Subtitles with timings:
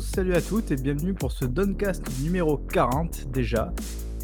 [0.00, 3.72] Salut à toutes et bienvenue pour ce Doncast numéro 40 déjà.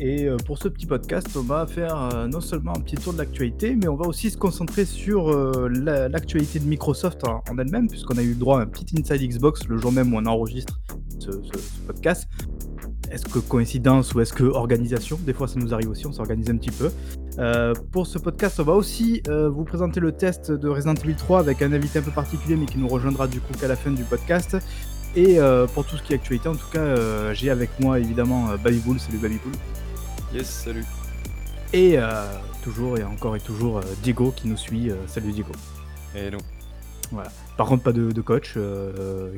[0.01, 3.13] Et euh, pour ce petit podcast, on va faire euh, non seulement un petit tour
[3.13, 7.43] de l'actualité, mais on va aussi se concentrer sur euh, la- l'actualité de Microsoft en,
[7.59, 10.27] elle-même, puisqu'on a eu droit à un petit Inside Xbox le jour même où on
[10.27, 10.81] enregistre
[11.19, 11.31] ce,
[11.87, 12.27] podcast.
[13.11, 15.19] Est-ce que coïncidence ou est-ce que organisation?
[15.25, 16.91] Des fois ça nous arrive aussi, on s'organise un petit peu.
[17.93, 21.63] Pour ce podcast, on va aussi vous présenter le test de Resident Evil 3 avec
[21.63, 24.03] un invité un peu particulier, mais qui nous rejoindra du coup qu'à la fin du
[24.03, 24.57] podcast.
[25.17, 27.99] Et euh, pour tout ce qui est actualité, en tout cas, euh, j'ai avec moi
[27.99, 29.01] évidemment euh, Baby Bull.
[29.01, 29.53] Salut Baby Bull.
[30.35, 30.85] Yes, salut.
[31.73, 32.27] Et euh,
[32.63, 34.91] toujours et encore et toujours Diego qui nous suit.
[35.07, 35.53] Salut Diego.
[36.15, 36.39] Hello.
[37.57, 38.59] Par contre, pas de, de coach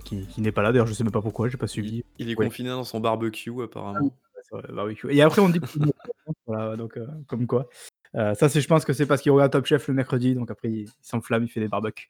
[0.04, 0.72] qui, qui n'est pas là.
[0.72, 2.04] D'ailleurs, je sais même pas pourquoi, j'ai pas suivi.
[2.18, 2.46] Il est Ouais.
[2.46, 4.10] confiné dans son barbecue apparemment.
[4.50, 5.06] Vrai, barbecue.
[5.14, 5.60] Et après, on dit.
[6.46, 7.68] voilà, donc comme quoi.
[8.14, 10.68] Ça, c'est, je pense que c'est parce qu'il regarde Top Chef le mercredi, donc après
[10.68, 12.08] il, il s'enflamme, il fait des barbecues.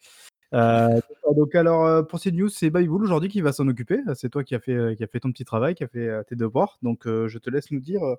[0.55, 1.01] Euh,
[1.37, 3.99] donc alors euh, pour ces news, c'est Babybull aujourd'hui qui va s'en occuper.
[4.15, 6.09] C'est toi qui as fait, euh, qui a fait ton petit travail, qui a fait
[6.09, 6.79] euh, tes devoirs.
[6.83, 8.03] Donc euh, je te laisse nous dire.
[8.03, 8.17] euh,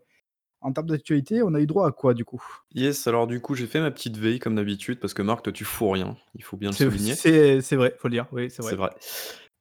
[0.61, 2.43] en termes d'actualité, on a eu droit à quoi du coup?
[2.75, 5.53] Yes, alors du coup j'ai fait ma petite veille comme d'habitude parce que Marc, toi
[5.53, 7.13] tu fous rien, il faut bien le souligner.
[7.15, 8.27] c'est- vrai, faut le dire.
[8.33, 8.71] Oui, c'est vrai.
[8.71, 8.89] C'est vrai.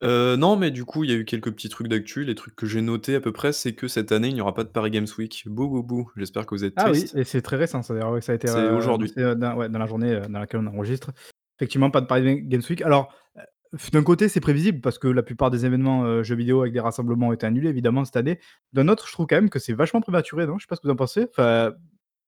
[0.05, 2.25] Euh, non, mais du coup, il y a eu quelques petits trucs d'actu.
[2.25, 4.55] Les trucs que j'ai notés à peu près, c'est que cette année, il n'y aura
[4.55, 5.43] pas de Paris Games Week.
[5.47, 6.11] Bou bou bou.
[6.17, 8.77] J'espère que vous êtes Ah oui, et c'est très récent, ça, a été C'est euh,
[8.77, 9.13] aujourd'hui.
[9.19, 11.11] euh, ouais, dans la journée euh, dans laquelle on enregistre.
[11.59, 12.83] Effectivement, pas de Paris Games Week.
[12.83, 13.43] Alors, euh,
[13.93, 16.81] d'un côté, c'est prévisible parce que la plupart des événements euh, jeux vidéo avec des
[16.81, 18.39] rassemblements ont été annulés, évidemment, cette année.
[18.73, 20.59] D'un autre, je trouve quand même que c'est vachement prématuré, non?
[20.59, 21.27] Je sais pas ce que vous en pensez.
[21.31, 21.73] Enfin,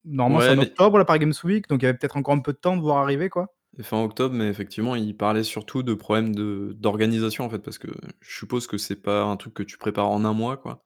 [0.04, 2.34] normalement, c'est en mais- octobre, la Paris Games Week, donc il y avait peut-être encore
[2.34, 3.54] un peu de temps de voir arriver, quoi.
[3.78, 7.78] Et fin octobre, mais effectivement, il parlait surtout de problèmes de d'organisation en fait, parce
[7.78, 7.87] que
[8.21, 10.83] je suppose que c'est pas un truc que tu prépares en un mois, quoi.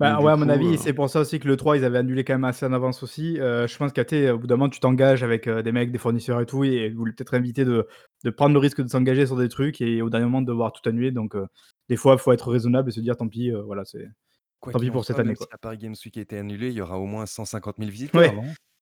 [0.00, 1.76] Bah du ouais, à mon coup, avis, euh, c'est pour ça aussi que le 3,
[1.76, 3.40] ils avaient annulé quand même assez en avance aussi.
[3.40, 5.90] Euh, je pense qu'à t'es, au bout d'un moment, tu t'engages avec euh, des mecs,
[5.90, 7.88] des fournisseurs et tout, et vous voulez peut-être inviter de,
[8.22, 10.72] de prendre le risque de s'engager sur des trucs et au dernier moment de devoir
[10.72, 11.10] tout annuler.
[11.10, 11.46] Donc, euh,
[11.88, 14.08] des fois, il faut être raisonnable et se dire, tant pis, euh, voilà, c'est.
[14.60, 15.46] Quoi Tant pis en pour cette année, même quoi.
[15.46, 17.90] si la Paris Games Week a été annulée, il y aura au moins 150 000
[17.90, 18.32] visiteurs, Ouais.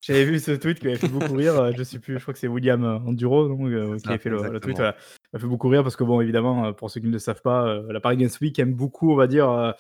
[0.02, 1.72] J'avais vu ce tweet qui avait fait beaucoup rire.
[1.76, 4.28] Je sais plus, je crois que c'est William Enduro donc, euh, qui ça, a fait
[4.28, 4.76] le, le tweet.
[4.76, 4.92] Voilà.
[4.92, 7.42] Ça m'a fait beaucoup rire parce que, bon, évidemment, pour ceux qui ne le savent
[7.42, 9.72] pas, euh, la Paris Games Week aime beaucoup, on va dire, euh,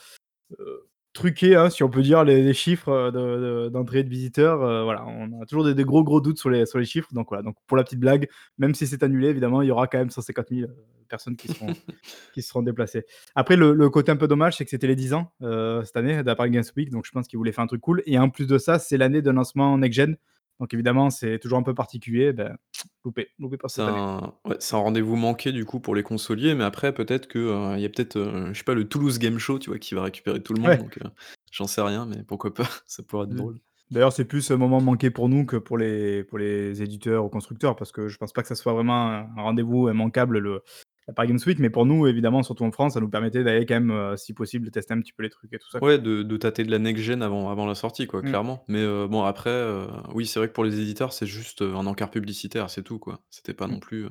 [1.16, 4.08] euh, truquer, hein, si on peut dire, les, les chiffres euh, de- de- d'entrée de,
[4.08, 4.62] visiteurs.
[4.62, 7.08] euh, voilà, on a toujours des, des gros, gros doutes sur les, sur les chiffres.
[7.12, 7.42] Donc, voilà.
[7.42, 8.28] Donc, pour la petite blague,
[8.58, 10.70] même si c'est annulé, évidemment, il y aura quand même 150 000
[11.08, 11.66] personnes qui seront,
[12.34, 13.04] qui seront déplacées.
[13.34, 15.96] Après, le, le côté un peu dommage, c'est que c'était les 10 ans euh, cette
[15.96, 16.90] année Paris Games Week.
[16.90, 18.02] Donc, je pense qu'ils voulaient faire un truc cool.
[18.06, 20.16] Et en plus de ça, c'est l'année de lancement next-gen.
[20.60, 22.32] Donc, évidemment, c'est toujours un peu particulier.
[22.32, 22.56] Ben,
[23.04, 23.98] loupé, loupé pas C'est cette année.
[23.98, 27.38] un, ouais, c'est un rendez-vous manqué du coup pour les consoliers, mais après peut-être que
[27.38, 29.78] euh, il y a peut-être, euh, je sais pas, le Toulouse Game Show, tu vois,
[29.78, 30.70] qui va récupérer tout le monde.
[30.70, 30.78] Ouais.
[30.78, 31.08] Donc euh,
[31.52, 33.36] j'en sais rien, mais pourquoi pas, ça pourrait être Mm.
[33.36, 33.60] drôle.
[33.90, 37.28] D'ailleurs, c'est plus un moment manqué pour nous que pour les, pour les éditeurs ou
[37.28, 40.62] constructeurs, parce que je pense pas que ça soit vraiment un un rendez-vous immanquable, le,
[41.08, 43.64] la Paris Games Week, mais pour nous, évidemment, surtout en France, ça nous permettait d'aller
[43.64, 45.78] quand même, euh, si possible, tester un petit peu les trucs et tout ça.
[45.82, 48.24] Ouais, de, de tâter de la next-gen avant, avant la sortie, quoi, Mm.
[48.28, 48.64] clairement.
[48.68, 51.86] Mais euh, bon, après, euh, oui, c'est vrai que pour les éditeurs, c'est juste un
[51.86, 53.20] encart publicitaire, c'est tout, quoi.
[53.30, 53.70] C'était pas Mm.
[53.72, 54.04] non plus.
[54.06, 54.10] euh,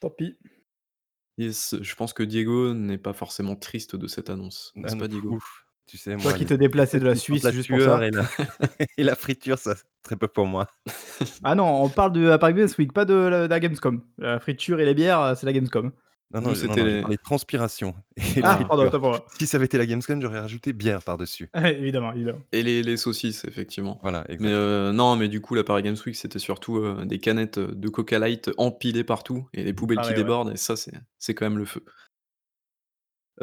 [0.00, 0.38] Tant pis.
[1.36, 5.08] Yes, je pense que Diego n'est pas forcément triste de cette annonce, Ah n'est-ce pas,
[5.08, 5.30] Diego?
[5.34, 5.66] ouf.
[5.86, 8.06] Tu sais, Toi moi, qui te déplaçais de la Suisse la juste pour ça.
[8.06, 8.24] et la...
[8.96, 10.68] et la friture, ça, très peu pour moi.
[11.42, 14.02] Ah non, on parle de la Paris Games Week, pas de la, de la Gamescom.
[14.16, 15.92] La friture et les bières, c'est la Gamescom.
[16.40, 19.26] Non, c'était les- parlé de transpiration et Ah, pardon, pour moi.
[19.38, 21.50] Si ça avait été la Gamescom, j'aurais rajouté bière par-dessus.
[21.54, 22.40] évidemment, évidemment.
[22.52, 23.98] Et les, les saucisses, effectivement.
[24.02, 27.18] Voilà, Mais euh, non, mais du coup, la Paris Games Week, c'était surtout euh, des
[27.18, 30.22] canettes de Coca Light empilées partout et les poubelles qui Pareil, ouais.
[30.22, 31.84] débordent, et ça, c'est c'est quand même le feu.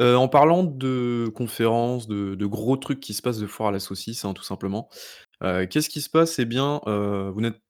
[0.00, 3.72] Euh, en parlant de conférences, de, de gros trucs qui se passent de foire à
[3.72, 4.88] la saucisse, hein, tout simplement,
[5.42, 6.38] euh, qu'est-ce qui se passe?
[6.38, 7.60] Eh bien, euh, vous n'êtes.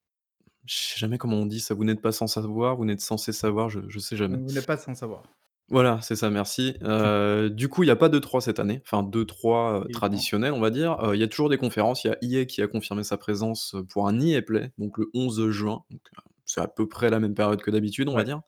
[0.66, 3.32] Je sais jamais comment on dit ça, vous n'êtes pas sans savoir, vous n'êtes censé
[3.32, 4.36] savoir, je, je sais jamais.
[4.38, 5.22] Vous n'êtes pas sans savoir.
[5.68, 6.76] Voilà, c'est ça, merci.
[6.82, 9.84] Euh, du coup, il n'y a pas de 3 cette année, enfin 2-3 Évidemment.
[9.92, 11.00] traditionnels, on va dire.
[11.02, 12.04] Euh, Il y a toujours des conférences.
[12.04, 15.08] Il y a EA qui a confirmé sa présence pour un EA Play, donc le
[15.14, 15.84] 11 juin.
[15.92, 15.96] Euh,
[16.44, 18.42] c'est à peu près la même période que d'habitude, on va dire.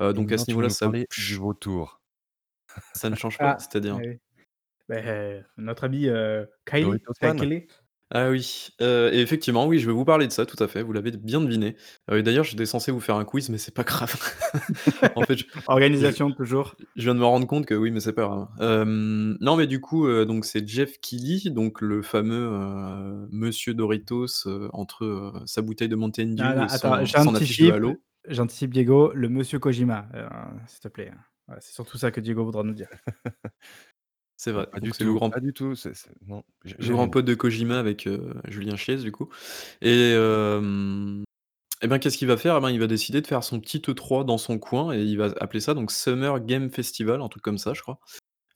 [0.00, 2.00] Euh, donc à ce niveau-là, ça, du vautour.
[2.92, 3.96] ça ne change pas, Ah, c'est-à-dire.
[3.96, 4.18] oui.
[4.88, 6.46] Ben, euh, notre ami euh.
[6.64, 7.66] Kylie.
[8.10, 10.82] Ah oui, euh, et effectivement, oui, je vais vous parler de ça, tout à fait.
[10.82, 11.76] Vous l'avez bien deviné.
[12.10, 14.14] Euh, D'ailleurs, j'étais censé vous faire un quiz, mais c'est pas grave.
[15.14, 16.74] en fait, je, Organisation, toujours.
[16.96, 18.48] Je viens de me rendre compte que oui, mais c'est pas grave.
[18.60, 25.42] Euh, non, mais du coup, donc c'est Jeff Keighley, donc le fameux Monsieur Doritos entre
[25.44, 27.96] sa bouteille de Mountain Dew Ah, et attends, son, son affiche de j'anticipe, Halo.
[28.26, 30.08] j'anticipe Diego, le monsieur Kojima,
[30.66, 31.12] s'il te plaît.
[31.46, 32.88] Voilà, c'est surtout ça que Diego voudra nous dire.
[34.40, 34.66] C'est vrai.
[34.70, 35.74] Pas Donc du c'est le tout, grand, pas du tout.
[35.74, 37.10] c'est- c'est- Non, j'ai- le j'ai grand rien.
[37.10, 39.28] pote de Kojima avec euh, Julien Chiez, du coup.
[39.82, 41.20] Et euh,
[41.82, 42.56] ben, qu'est-ce qu'il va faire?
[42.56, 45.18] Eh ben, Il va décider de faire son petit E3 dans son coin et il
[45.18, 47.98] va appeler ça donc Summer Game Festival, un truc comme ça, je crois.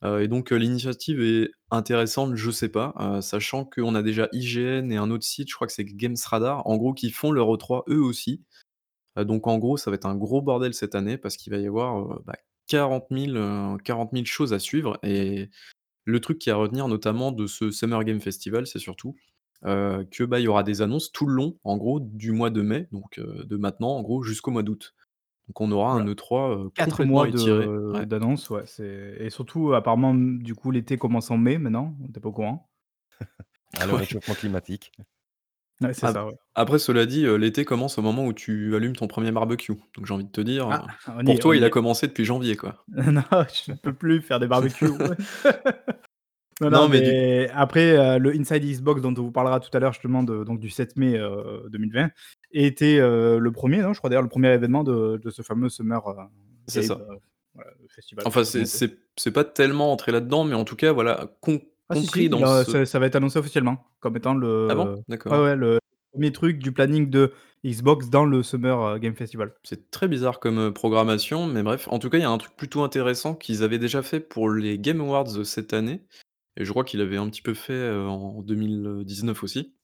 [0.05, 4.91] Heu et donc heu, l'initiative est intéressante, je sais pas, sachant qu'on a déjà IGN
[4.91, 7.83] et un autre site, je crois que c'est Gamesradar, en gros, qui font leur E3
[7.89, 8.43] eux aussi.
[9.17, 11.67] Donc en gros, ça va être un gros bordel cette année parce qu'il va y
[11.67, 12.35] avoir, bah,
[12.67, 15.49] 40 000, heu, 40 000 choses à suivre et
[16.05, 19.15] le truc qui est à retenir notamment de ce Summer Game Festival, c'est surtout,
[19.65, 22.49] heu, que, bah, il y aura des annonces tout le long, en gros, du mois
[22.51, 24.95] de mai, donc heu, de maintenant, en gros, jusqu'au mois d'août.
[25.49, 26.07] Donc on aura un Voilà.
[26.07, 27.71] E3, heu, 4 complètement mois étiré.
[27.91, 28.05] de Ouais.
[28.07, 32.21] d'annonces, ouais, c'est et surtout apparemment, du coup, l'été commence en mai maintenant, tu es
[32.21, 32.69] pas au courant?
[33.77, 33.97] Ah, le Ouais.
[33.97, 34.91] réchauffement climatique.
[35.83, 36.33] Ouais, c'est Ap ça, ouais.
[36.55, 39.73] après cela dit, heu, l'été commence au moment où tu allumes ton 1er barbecue.
[39.95, 41.61] Donc j'ai envie de te dire, heu, Ah, on y pour est, on toi, il
[41.61, 41.71] y a est.
[41.71, 42.85] commencé depuis janvier, quoi.
[42.89, 44.89] Non, je ne peux plus faire des barbecues.
[46.61, 49.59] Non, non, Non, mais du mais après, heu, le Inside Xbox dont on vous parlera
[49.59, 52.11] tout à l'heure justement de donc du 7 mai, heu, 2020
[52.51, 55.69] était, heu, le 1er, non, je crois d'ailleurs le 1er événement de de ce fameux
[55.69, 56.15] Summer, heu,
[56.67, 57.01] C'est Game, ça.
[57.01, 57.17] heu,
[57.55, 60.63] voilà, le festival, Enfin, comment c'est on c'est c'est pas tellement entré là-dedans, mais en
[60.65, 61.35] tout cas, voilà,
[61.89, 64.15] Ah si, si, compris il dans a ce ça ça va être annoncé officiellement comme
[64.17, 64.33] étant
[64.67, 64.89] Ah bon?
[64.89, 65.43] le ouais, D'accord.
[65.43, 65.79] ouais, le
[66.13, 67.33] 1er truc du planning de
[67.65, 69.53] Xbox dans le Summer, heu, Game Festival.
[69.65, 71.87] C'est très bizarre comme, heu, programmation, mais bref.
[71.89, 74.49] En tout cas, il y a un truc plutôt intéressant qu'ils avaient déjà fait pour
[74.49, 76.05] les Game Awards, heu, cette année
[76.57, 79.75] et je crois qu'ils l'avaient un petit peu fait, en 2019 aussi.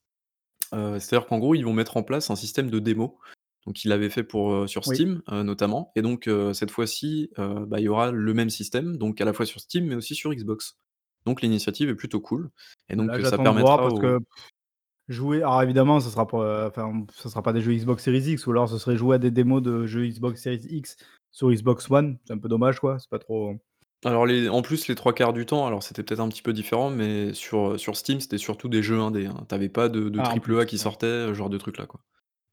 [0.73, 3.19] C'est-à-dire qu'en gros, ils vont mettre en place un système de démo.
[3.67, 5.03] Donc ils l'avaient fait pour, sur Oui.
[5.03, 9.25] Steam, notamment et donc cette fois-ci, bah, il y aura le même système, donc à
[9.25, 10.75] la fois sur Steam, mais aussi sur Xbox.
[11.25, 12.49] Donc l'initiative est plutôt cool
[12.89, 14.23] et donc Là, ça voir permettra que aux
[15.09, 18.47] jouer alors évidemment, ça sera pas, heu, enfin, sera pas des jeux Xbox Series X
[18.47, 20.97] ou alors ce serait jouer à des démos de jeux Xbox Series X
[21.31, 22.19] sur Xbox One.
[22.25, 23.55] C'est un peu dommage, quoi, c'est pas trop
[24.05, 26.89] Alors les en plus, les 3/4 du temps, alors c'était peut-être un petit peu différent,
[26.89, 29.45] mais sur, heu, sur Steam, c'était surtout des jeux indés, hein.
[29.49, 31.99] Tu avais pas de de ah, triple A qui heu, genre de trucs là, quoi.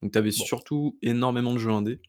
[0.03, 0.47] Donc tu avais Bon.
[0.47, 2.01] surtout énormément de jeux indés.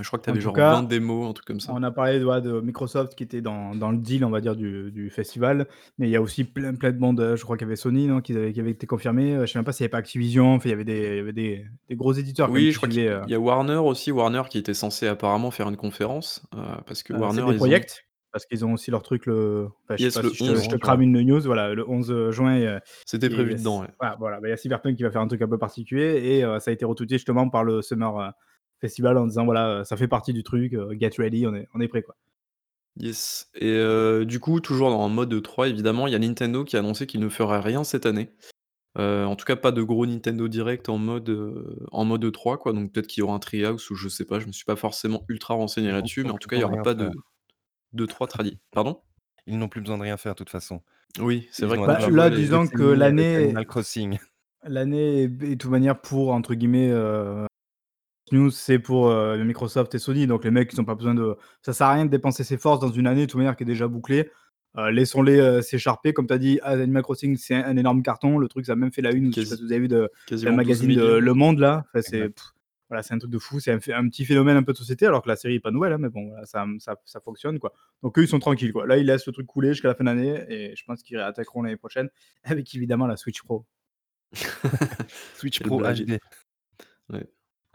[0.00, 1.74] Je crois que tu avais genre 20 cas, démos, un truc comme ça.
[1.74, 4.56] on a parlé, ouais, de Microsoft qui était dans dans le deal, on va dire,
[4.56, 5.68] du du festival,
[5.98, 8.06] mais il y a aussi plein plein de heu, je crois qu'il y avait Sony,
[8.08, 10.54] non, qui avait été confirmé, heu, je sais même pas s'il y avait pas Activision,
[10.54, 12.88] enfin il y avait des il y avait des des gros éditeurs Oui, je crois
[12.88, 16.58] qu'il heu y a Warner aussi, Warner qui était censé apparemment faire une conférence, heu,
[16.86, 17.80] parce que Heu, Warner, CD ils ont
[18.32, 20.60] parce qu'ils ont aussi leur truc le enfin, je Yes, le si je Le te
[20.60, 20.68] je 11.
[20.68, 20.96] te 11 juin.
[20.96, 23.88] crame une news, voilà, le 11, heu, juin, C'était prévu dedans, ouais.
[24.00, 26.38] voilà, voilà, bah, il y a Cyberpunk qui va faire un truc un peu particulier
[26.38, 28.32] et ça a été retweeté justement par le Summer,
[28.80, 31.68] Festival en disant: «Voilà, heu, ça fait partie du truc, heu, get ready, on est
[31.74, 32.16] on est prêt, quoi».
[32.96, 36.76] Yes et heu, du coup, toujours dans mode E3 évidemment, il y a Nintendo qui
[36.76, 38.30] a annoncé qu'il ne ferait rien cette année.
[38.96, 41.30] En tout cas, pas de gros Nintendo Direct en mode,
[41.92, 44.40] en mode E3 quoi, donc peut-être qu'il y aura un Treehouse ou je sais pas,
[44.40, 46.70] je me suis pas forcément ultra renseigné là-dessus, mais en tout cas, il y besoin
[46.70, 47.10] de aura pas faire.
[47.10, 47.12] de
[47.94, 49.02] d'E3 tradi pardon?
[49.46, 50.82] Ils n'ont plus besoin de rien faire de toute façon.
[51.20, 53.60] Oui, c'est vrai que Bah, là, disons que l'année
[54.64, 56.90] l'année est de toute manière pour entre guillemets,
[58.34, 61.36] news, c'est pour, heu, Microsoft et Sony, donc les mecs, ils ont pas besoin de
[61.62, 63.62] ça sert à rien de dépenser ses forces dans une année de toute manière qui
[63.62, 64.30] est déjà bouclée.
[64.76, 68.38] Heu, laissons-les, heu, s'écharper comme tu as dit, Animal Crossing, c'est un énorme carton.
[68.38, 69.80] Le truc, ça a même fait la une, je sais pas si quasi vous avez
[69.80, 71.34] vu de 12 magazine de 000 Le 000.
[71.36, 72.30] Monde là, enfin c'est
[72.90, 75.22] voilà, c'est un truc de fou, c'est un petit phénomène un peu de société alors
[75.22, 77.72] que la série est pas nouvelle, hein, mais bon voilà, ça, ça ça fonctionne quoi.
[78.02, 78.86] Donc eux, ils sont tranquilles quoi.
[78.86, 81.62] Là, ils laissent le truc couler jusqu'à la fin d'année et je pense qu'ils réattaqueront
[81.62, 82.10] l'année prochaine
[82.44, 83.64] avec évidemment la Switch Pro.
[85.34, 85.80] Switch Pro.
[85.80, 86.18] HD.
[87.10, 87.26] Ouais.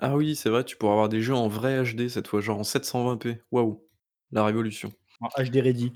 [0.01, 2.59] Ah oui, c'est vrai, tu pourras avoir des jeux en vrai HD cette fois, genre
[2.59, 3.41] en 720p.
[3.51, 3.85] Waouh,
[4.31, 4.93] la révolution.
[5.19, 5.91] En HD ready.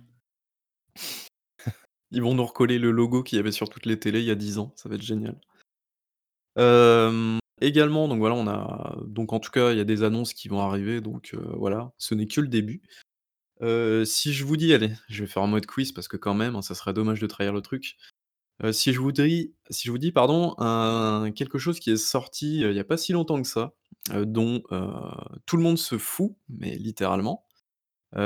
[2.11, 4.31] Ils vont nous recoller le logo qu'il y avait sur toutes les télés il y
[4.31, 5.39] a 10 ans, ça va être génial.
[7.61, 10.49] Également, donc voilà, on a donc en tout cas, il y a des annonces qui
[10.49, 12.81] vont arriver, donc heu, voilà, ce n'est que le début.
[13.61, 16.33] Heu, si je vous dis allez, je vais faire en mode quiz parce que quand
[16.33, 17.97] même, hein, ça serait dommage de trahir le truc.
[18.71, 22.61] Si je vous dis si je vous dis pardon, un quelque chose qui est sorti,
[22.61, 23.73] il y a pas si longtemps que ça,
[24.13, 24.61] dont,
[25.45, 27.45] tout le monde se fout, mais littéralement,
[28.13, 28.19] qui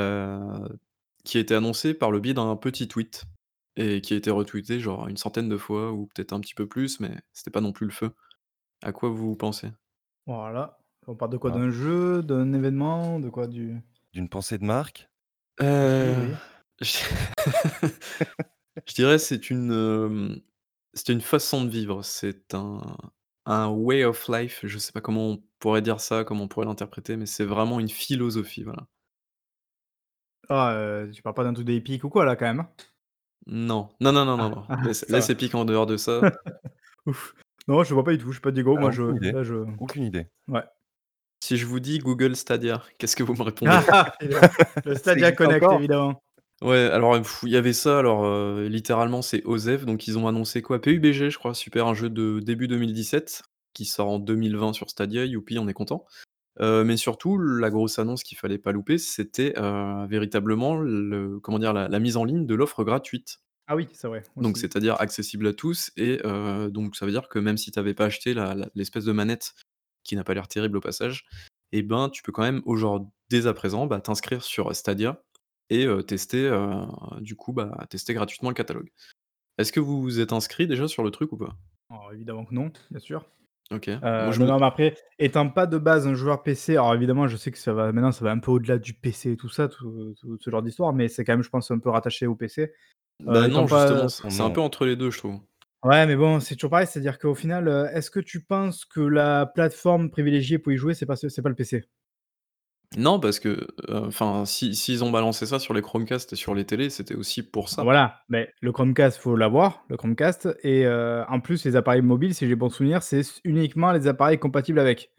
[1.38, 3.24] a été annoncé par le biais d'un petit tweet
[3.77, 6.67] et qui a été retweeté genre une centaine de fois ou peut-être un petit peu
[6.67, 8.12] plus, mais c'était pas non plus le feu.
[8.84, 9.69] À quoi vous pensez?
[10.25, 10.79] Voilà.
[11.07, 11.51] On parle de quoi?
[11.53, 11.57] Ah.
[11.57, 13.48] D'un jeu, d'un événement, de quoi?
[13.48, 13.81] Du
[14.13, 15.10] D'une pensée de marque?
[15.62, 16.36] Heu,
[19.01, 20.42] dirais c'est une,
[20.94, 22.82] c'est une façon de vivre, c'est un
[23.50, 26.66] un way of life, je sais pas comment on pourrait dire ça, comment on pourrait
[26.66, 28.88] l'interpréter, mais c'est vraiment une philosophie, voilà.
[30.50, 32.70] Ah, tu parles pas d'un truc d'épique ou quoi là quand même, hein?
[33.46, 35.34] Non, non, non, non, non, Ah, non, ah, laisse ça laisse va.
[35.34, 36.22] Epic en dehors de ça.
[37.06, 37.34] Ouf.
[37.68, 39.32] Non, je vois pas du tout, je suis pas Diego, Ah, moi je aucune idée,
[39.32, 40.27] là je aucune idée.
[40.50, 40.63] ouais.
[41.44, 43.72] Si je vous dis Google Stadia, qu'est-ce que vous me répondez?
[43.72, 44.13] Ah ah!
[44.22, 44.48] Évidemment,
[44.86, 45.80] le Ça Stadia existe Connect encore?
[45.80, 46.24] évidemment.
[46.61, 50.27] Ouais, alors, heu, il y avait ça, alors, heu, littéralement, c'est OZEV, donc ils ont
[50.27, 50.81] annoncé quoi?
[50.81, 55.23] PUBG, je crois, super, un jeu de début 2017, qui sort en 2020 sur Stadia,
[55.25, 56.05] youpi, on est content.
[56.61, 61.59] Heu, mais surtout, la grosse annonce qu'il fallait pas louper, c'était, heu, véritablement le comment
[61.59, 61.73] dire?
[61.73, 63.39] La la mise en ligne de l'offre gratuite.
[63.67, 64.57] Ah oui, c'est vrai, Donc aussi.
[64.57, 67.93] c'est-à-dire accessible à tous et heu, donc ça veut dire que même si tu avais
[67.95, 69.53] pas acheté la la l'espèce de manette
[70.03, 71.25] qui n'a pas l'air terrible au passage
[71.71, 75.23] et ben, tu peux quand même aujourd dès à présent, bah, t'inscrire sur Stadia
[75.69, 76.50] et tester,
[77.21, 78.91] du coup, bah, tester gratuitement le catalogue.
[79.59, 81.57] Est-ce que vous vous êtes inscrits déjà sur le truc ou pas?
[81.89, 83.25] Alors évidemment que non, bien sûr.
[83.71, 83.89] OK.
[84.17, 86.95] Moi Heu, je non, me mais après, étant pas de base un joueur PC, alors
[86.95, 89.38] évidemment, je sais que ça va maintenant, ça va un peu au-delà du PC et
[89.38, 91.89] tout ça, tout tout ce genre d'histoire, mais c'est quand même, je pense, un peu
[91.91, 92.74] rattaché au PC.
[93.19, 95.39] Bah, étant non, justement, pas c'est un peu entre les 2, je trouve.
[95.83, 99.45] ouais, mais bon, c'est toujours pareil, c'est-à-dire qu'au final, est-ce que tu penses que la
[99.45, 101.86] plateforme privilégiée pour y jouer, c'est pas pas le PC?
[102.96, 103.50] Non, parce que,
[103.89, 107.15] heu, enfin, si s'ils ont balancé ça sur les Chromecast et sur les télés, c'était
[107.15, 107.84] aussi pour ça.
[107.84, 112.34] Voilà, mais le Chromecast, faut l'avoir, le Chromecast et heu, en plus, les appareils mobiles,
[112.34, 115.12] si j'ai bon souvenir, c'est s uniquement les appareils compatibles avec.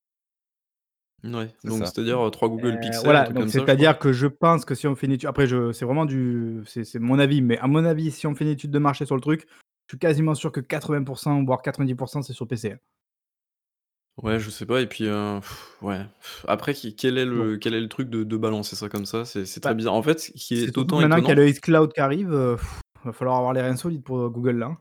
[1.24, 1.86] Ouais, C'est donc ça.
[1.86, 3.86] c'est-à-dire, heu, 3 Google Heu, Pixel, un voilà, truc donc comme ça, je crois?
[3.86, 6.62] c'est-à-dire que je pense que si on fait une étude après je c'est vraiment du
[6.66, 9.06] c'est c'est mon avis, mais à mon avis, si on fait une étude de marché
[9.06, 9.46] sur le truc,
[9.88, 12.78] je suis quasiment sûr que 80% voire 90% c'est sur PC, hein.
[14.22, 15.38] Ouais, je sais pas et puis, heu,
[15.80, 16.00] ouais.
[16.48, 19.06] Après qui quel est Bon, le quel est le truc de de balancer ça comme
[19.06, 19.24] ça?
[19.24, 19.94] C'est c'est très bah, bizarre.
[19.94, 21.50] En fait, ce qui c'est est surtout que autant maintenant qu'il y a étonnant le
[21.50, 22.56] xCloud qui arrive, heu,
[23.04, 24.78] va falloir avoir les reins solides pour, heu, Google là, hein.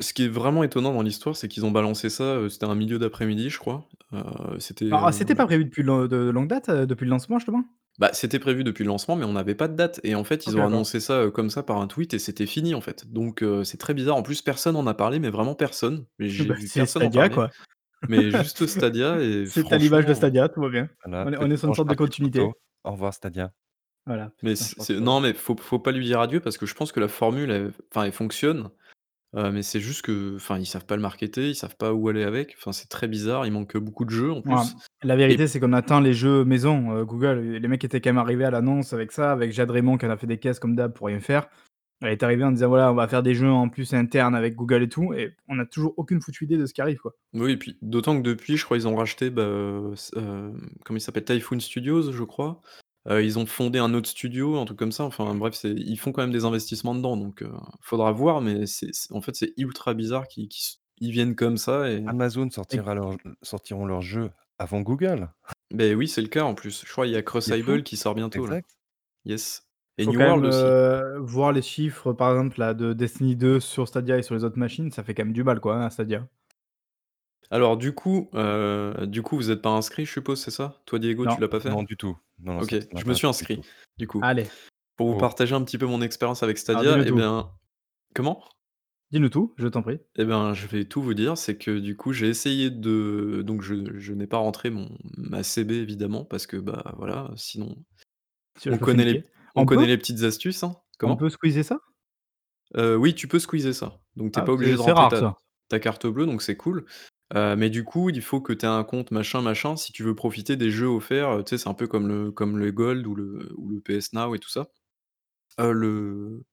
[0.00, 2.74] ce qui est vraiment étonnant dans l'histoire, c'est qu'ils ont balancé ça, heu, c'était un
[2.76, 3.88] milieu d'après-midi, je crois.
[4.12, 5.88] Heu, c'était, Alors, heu, c'était pas prévu depuis de
[6.30, 7.64] longue date, heu, depuis le lancement justement?
[7.98, 10.46] bah, c'était prévu depuis le lancement, mais on n'avait pas de date et en fait,
[10.46, 10.64] ils OK, ont d'accord.
[10.64, 13.10] annoncé ça, heu, comme ça par un tweet et c'était fini, en fait.
[13.12, 14.14] Donc, heu, c'est très bizarre.
[14.16, 16.06] En plus, personne en a parlé, mais vraiment personne.
[16.20, 17.50] Mais j'ai Bah, vu c'est personne en parler, quoi.
[18.06, 20.88] Mais juste Stadia et C'est à l'image de franchement Stadia, tout va bien.
[21.04, 22.52] Voilà, On est on est petit sur une sorte de continuité.
[22.84, 23.52] Au revoir Stadia.
[24.06, 26.74] Voilà, Mais c'est c'est non, mais faut faut pas lui dire adieu parce que je
[26.74, 28.70] pense que la formule, elle enfin, elle fonctionne,
[29.36, 32.08] heu, mais c'est juste que, enfin, ils savent pas le marketer, ils savent pas où
[32.08, 32.54] aller avec.
[32.58, 35.48] Enfin, c'est très bizarre, il manque, beaucoup de jeux en Ouais, plus la vérité, et
[35.48, 38.50] c'est qu'on attend les jeux maison, heu, Google, les mecs étaient quand même arrivés à
[38.50, 41.08] l'annonce avec ça, avec Jade Raymond qui en a fait des caisses comme d'hab pour
[41.08, 41.48] rien faire.
[42.00, 44.54] Elle est arrivée en disant: «Voilà, on va faire des jeux en plus internes avec
[44.56, 47.14] Google et tout» et on a toujours aucune foutue idée de ce qui arrive, quoi.
[47.34, 49.42] oui et puis d'autant que depuis, je crois, ils ont racheté, bah,
[50.16, 51.24] hem, comment il s'appelle?
[51.24, 52.60] Typhoon Studios, je crois.
[53.08, 55.04] Heu, ils ont fondé un autre studio, un truc comme ça.
[55.04, 57.50] Enfin bref, c'est ils font quand même des investissements dedans donc heu,
[57.82, 60.48] faudra voir mais c'est en fait, c'est ultra bizarre qu'ils
[61.00, 65.30] viennent comme ça et Amazon Et sortira leur sortiront leurs jeux avant Google.
[65.70, 66.84] beh, oui, c'est le cas en plus.
[66.86, 67.22] Je crois il y a.
[67.22, 68.56] Crucible qui sort bientôt là.
[68.56, 68.76] Exact.
[69.24, 69.67] Yes
[69.98, 70.74] et faut New quand même, World aussi.
[70.74, 74.44] heu, voir les chiffres, par exemple, là, de Destiny 2 sur Stadia et sur les
[74.44, 76.26] autres machines, ça fait quand même du mal, quoi, hein, Stadia.
[77.50, 80.82] Alors du coup, heu, du coup, vous êtes pas inscrit, je suppose, c'est ça?
[80.86, 81.40] Toi, Diego, tu Non.
[81.40, 81.74] l'as pas fait?
[81.74, 82.16] Non du tout.
[82.38, 83.66] Non, non, OK, ça ça je me m'intéresse suis pas du inscrit, tout.
[83.98, 84.30] du coup.
[84.30, 84.52] Allez,
[84.96, 87.14] Pour vous Oh, partager un petit peu mon expérience avec alors Stadia tout.
[87.14, 87.52] bien
[88.14, 88.44] comment?
[89.10, 90.00] Dis-nous tout, je t'en prie.
[90.16, 93.62] Et ben, je vais tout vous dire, c'est que du coup, j'ai essayé de donc
[93.62, 97.76] je je n'ai pas rentré mon ma CB évidemment parce que, bah, voilà, sinon
[98.56, 99.22] Si on connaît les.
[99.58, 99.88] On On connaît peut?
[99.88, 100.76] les petites astuces, hein.
[101.02, 101.16] On Comment?
[101.16, 101.80] peut squeezer ça?
[102.76, 104.00] Heu, oui, tu peux squeezer ça.
[104.16, 105.34] Donc tu es Ah, pas obligé de rentrer rare
[105.68, 106.86] ta carte bleue, donc c'est cool.
[107.34, 110.02] Heu, mais du coup, il faut que tu aies un compte machin, machin, si tu
[110.02, 112.70] veux profiter des jeux offerts, heu, tu sais, c'est un peu comme le comme le
[112.72, 114.68] Gold ou le ou le PS Now et tout ça.
[115.58, 116.44] Le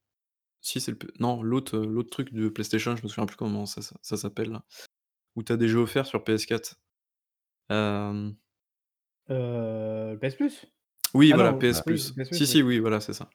[0.61, 3.81] si c'est le non, l'autre, l'autre truc de PlayStation, je me souviens plus comment ça
[3.83, 4.65] ça ça s'appelle là,
[5.35, 6.77] où tu as des jeux offerts sur PS4.
[7.69, 8.37] Hem,
[9.29, 10.65] Heu, PS Plus?
[11.15, 11.83] Oui, Ah voilà, non, PS voilà.
[11.87, 12.11] oui, Plus.
[12.15, 12.63] PS Si, Plus, si, oui.
[12.63, 13.29] oui, voilà, c'est ça.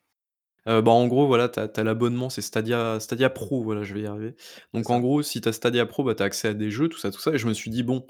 [0.69, 4.03] Heu, bah, en gros, voilà, tu as l'abonnement, c'est Stadia Stadia Pro, voilà, je vais
[4.03, 4.35] y arriver.
[4.39, 5.01] C'est Donc en ça.
[5.01, 7.11] gros, si tu as Stadia Pro, bah, tu as accès à des jeux, tout ça,
[7.11, 8.07] tout ça et je me suis dit: «Bon,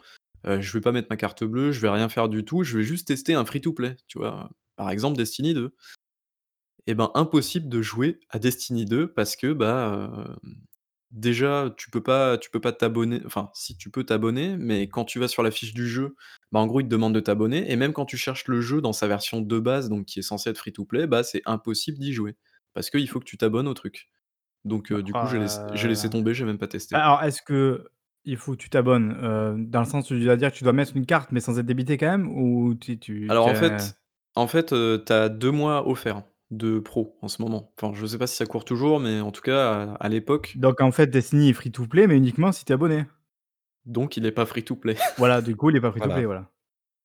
[0.47, 2.79] heu, je vais pas mettre ma carte bleue, je vais rien faire du tout, je
[2.79, 4.51] vais juste tester un free to play», tu vois?
[4.77, 5.75] Par exemple, Destiny 2
[6.87, 10.11] et ben, impossible de jouer à Destiny 2 parce que, bah,
[10.45, 10.57] hem,
[11.11, 15.05] déjà, tu peux pas tu peux pas t'abonner enfin, si, tu peux t'abonner, mais quand
[15.05, 16.17] tu vas sur la fiche du jeu,
[16.53, 18.81] bah, en gros, il te demande de t'abonner et même quand tu cherches le jeu
[18.81, 21.43] dans sa version de base, donc qui est censé être free to play, bah, c'est
[21.47, 22.37] impossible d'y jouer.
[22.75, 24.11] Parce qu'il faut que tu t'abonnes au truc.
[24.65, 27.01] Donc heu, du coup, j'ai laissé j'ai laissé ah, tomber, j'ai même pas testé.
[27.01, 30.53] alors est-ce qu'il faut que tu t'abonnes, heu, dans le sens où tu vas dire
[30.53, 32.29] que tu dois mettre une carte, mais sans être débité quand même?
[32.31, 33.95] Ou tu tu Alors en fait
[34.35, 37.73] en fait, heu, tu as 2 mois offerts de pro en ce moment.
[37.81, 40.57] Enfin, je sais pas si ça court toujours, mais en tout cas, à à l'époque,
[40.57, 43.05] donc en fait Destiny est free to play, mais uniquement si tu es abonné?
[43.87, 44.97] Donc il est pas free to play.
[45.17, 46.15] Voilà, du coup, il est pas free to Voilà.
[46.15, 46.51] play, voilà.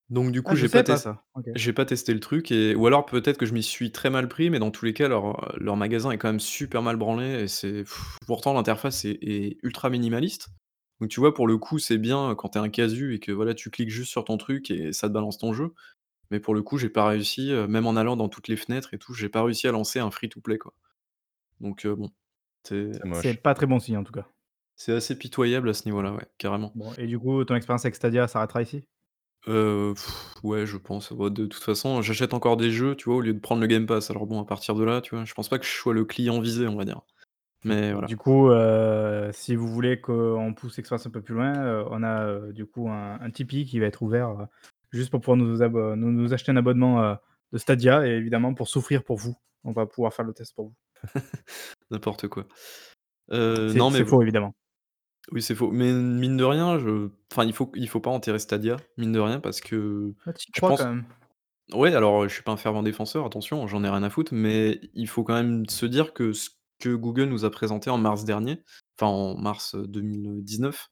[0.10, 1.24] Donc du coup, Ah, je j'ai pas pas tes ça.
[1.36, 1.46] OK.
[1.55, 4.27] j'ai pas testé le truc et ou alors peut-être que je m'y suis très mal
[4.29, 7.44] pris, mais dans tous les cas, leur, leur magasin est quand même super mal branlé
[7.44, 7.84] et c'est
[8.27, 10.50] pourtant l'interface est est ultra minimaliste.
[11.01, 13.32] Donc tu vois, pour le coup, c'est bien quand tu es un casu et que
[13.32, 15.74] voilà, tu cliques juste sur ton truc et ça te balance ton jeu.
[16.32, 18.94] Mais pour le coup, j'ai pas réussi, heu, même en allant dans toutes les fenêtres
[18.94, 20.74] et tout, j'ai pas réussi à lancer un free to play, quoi.
[21.62, 22.10] Donc heu, bon,
[22.63, 23.44] c'est C'est C'est moche.
[23.44, 24.27] pas très bon signe, en tout cas.
[24.75, 26.75] C'est assez pitoyable à ce niveau-là, ouais, carrément.
[26.75, 28.86] Bon et du coup, ton expérience avec Stadia s'arrêtera ici?
[29.48, 29.94] Heu,
[30.44, 31.13] ouais, je pense.
[31.13, 33.67] Bah, de toute façon, j'achète encore des jeux, tu vois, au lieu de prendre le
[33.67, 34.10] Game Pass.
[34.10, 36.05] Alors bon, à partir de là, tu vois, je pense pas que je sois le
[36.05, 37.01] client visé, on va dire.
[37.63, 38.08] Mais Et voilà.
[38.08, 42.03] du coup, heu, si vous voulez qu'on pousse l'expérience un peu plus loin, heu, on
[42.03, 44.48] a, heu, du coup un un Tipeee qui va être ouvert, heu,
[44.91, 47.15] juste pour pouvoir nous abo nous nous acheter un abonnement, heu,
[47.53, 49.36] de Stadia et évidemment pour souffrir pour vous.
[49.63, 50.75] On va pouvoir faire le test pour vous.
[51.91, 52.48] N'importe quoi.
[53.32, 54.55] Heu, C'est non, mais c'est v faux évidemment.
[55.32, 55.72] Oui, c'est faux.
[55.72, 59.20] Mais mine de rien, je enfin, il faut il faut pas enterrer Stadia, mine de
[59.20, 61.05] rien, parce que Ah, tu y je crois quand pense même?
[61.74, 64.34] ouais, alors, heu, je suis pas un fervent défenseur, attention, j'en ai rien à foutre,
[64.36, 67.98] mais il faut quand même se dire que ce que Google nous a présenté en
[68.00, 68.63] mars dernier,
[69.00, 70.89] enfin en mars, heu, 2019,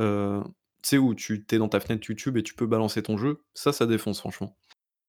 [0.00, 0.42] heu,
[0.84, 3.18] tu sais, où tu tu es dans ta fenêtre YouTube et tu peux balancer ton
[3.18, 4.58] jeu, ça, ça défonce franchement.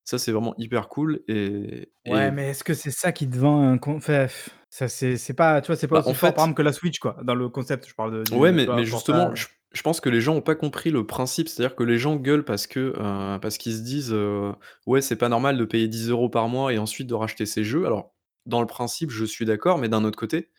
[0.05, 3.37] Ça, c'est vraiment hyper cool et Ouais, et mais est-ce que c'est ça qui te
[3.37, 4.27] vend un con enfin,
[4.71, 6.61] ça c'est c'est pas tu vois, c'est pas bah, en fort par fait exemple que
[6.63, 9.35] la Switch quoi, dans le concept, je parle de Ouais, du tu mais mais justement,
[9.35, 11.47] je je pense que les gens ont pas compris le principe.
[11.47, 14.51] C'est-à-dire que les gens gueulent parce que, heu, parce qu'ils se disent, heu:
[14.85, 17.63] «Ouais, c'est pas normal de payer 10 euros par mois et ensuite de racheter ses
[17.63, 17.85] jeux».
[17.85, 18.13] Alors,
[18.45, 20.49] dans le principe, je suis d'accord, mais d'un autre côté,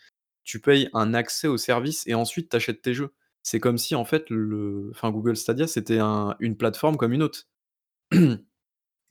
[0.45, 3.13] tu payes un accès au service et ensuite tu achètes tes jeux.
[3.43, 7.23] C'est comme si en fait le enfin Google Stadia, c'était un une plateforme comme une
[7.25, 7.49] autre.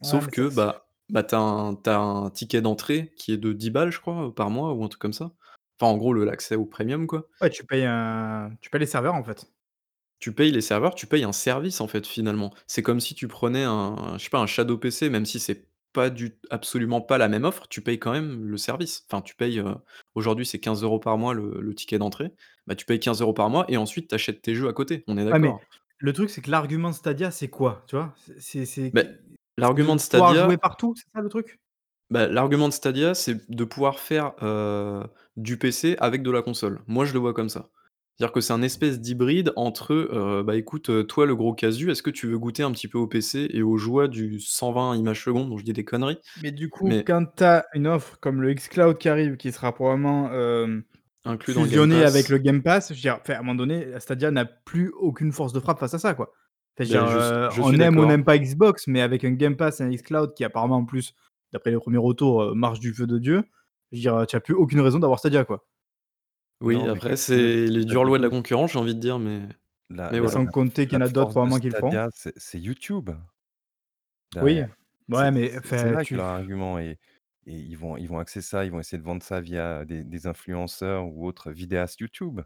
[0.01, 3.53] Ouais, Sauf mais ça que, bah bah, tu as un ticket d'entrée qui est de
[3.53, 5.31] 10 balles, je crois, par mois ou un truc comme ça.
[5.79, 7.27] Enfin, en gros, le l'accès au premium, quoi.
[7.41, 9.51] ouais, tu payes un tu payes les serveurs en fait.
[10.19, 12.53] Tu payes les serveurs, tu payes un service, en fait, finalement.
[12.67, 15.67] C'est comme si tu prenais un je sais pas, un Shadow PC, même si c'est
[15.93, 19.03] pas du absolument pas la même offre, tu payes quand même le service.
[19.09, 19.75] Enfin, tu payes, heu,
[20.15, 22.31] aujourd'hui, c'est 15 euros par mois le le ticket d'entrée.
[22.67, 25.03] Bah, tu payes 15 euros par mois et ensuite tu achètes tes jeux à côté,
[25.07, 25.65] on est mais d'accord?
[25.99, 27.83] le truc c'est que l'argument de Stadia c'est quoi?
[27.87, 28.13] Tu vois?
[28.17, 28.97] C'est c'est c'est
[29.57, 31.59] De l'argument de pouvoir jouer Stadia partout, c'est ça le truc?
[32.09, 35.03] bah, l'argument de Stadia, c'est de pouvoir faire, heu,
[35.37, 36.81] du PC avec de la console.
[36.87, 37.69] Moi, je le vois comme ça.
[38.17, 41.89] C'est-à-dire que c'est un espèce d'hybride entre, heu, bah, écoute, heu, toi, le gros casu,
[41.89, 44.95] est-ce que tu veux goûter un petit peu au PC et aux joies du 120
[44.95, 45.49] images secondes?
[45.49, 48.41] Bon, je dis des conneries, Mais du coup, mais quand tu as une offre comme
[48.41, 50.29] le xCloud qui arrive, qui sera probablement,
[51.25, 53.99] inclus dans le Game avec le Game Pass, je veux dire, à un moment donné,
[53.99, 56.31] Stadia n'a plus aucune force de frappe face à ça, quoi.
[56.79, 56.97] Je
[57.47, 59.83] je suis on aime ou on n'aime pas Xbox, mais avec un Game Pass et
[59.83, 61.13] un xCloud qui apparemment en plus,
[61.53, 63.43] d'après les premiers retours, heu, marche du feu de Dieu,
[63.91, 65.65] je veux dire, tu as plus aucune raison d'avoir Stadia, quoi.
[66.61, 68.99] Oui, Non, après, que c'est que les dures lois de la concurrence, j'ai envie de
[68.99, 69.47] dire, mais
[69.89, 70.37] La mais Et la voilà.
[70.37, 71.97] sans compter qu'il y en a d'autres probablement qui le font.
[71.97, 73.09] Stadia, c'est c'est YouTube,
[74.41, 74.61] Oui,
[75.09, 76.97] ouais, mais c'est là que tu leur argument et
[77.47, 80.03] et ils vont ils vont axer ça, ils vont essayer de vendre ça via des
[80.03, 82.41] des influenceurs ou autres vidéastes YouTube,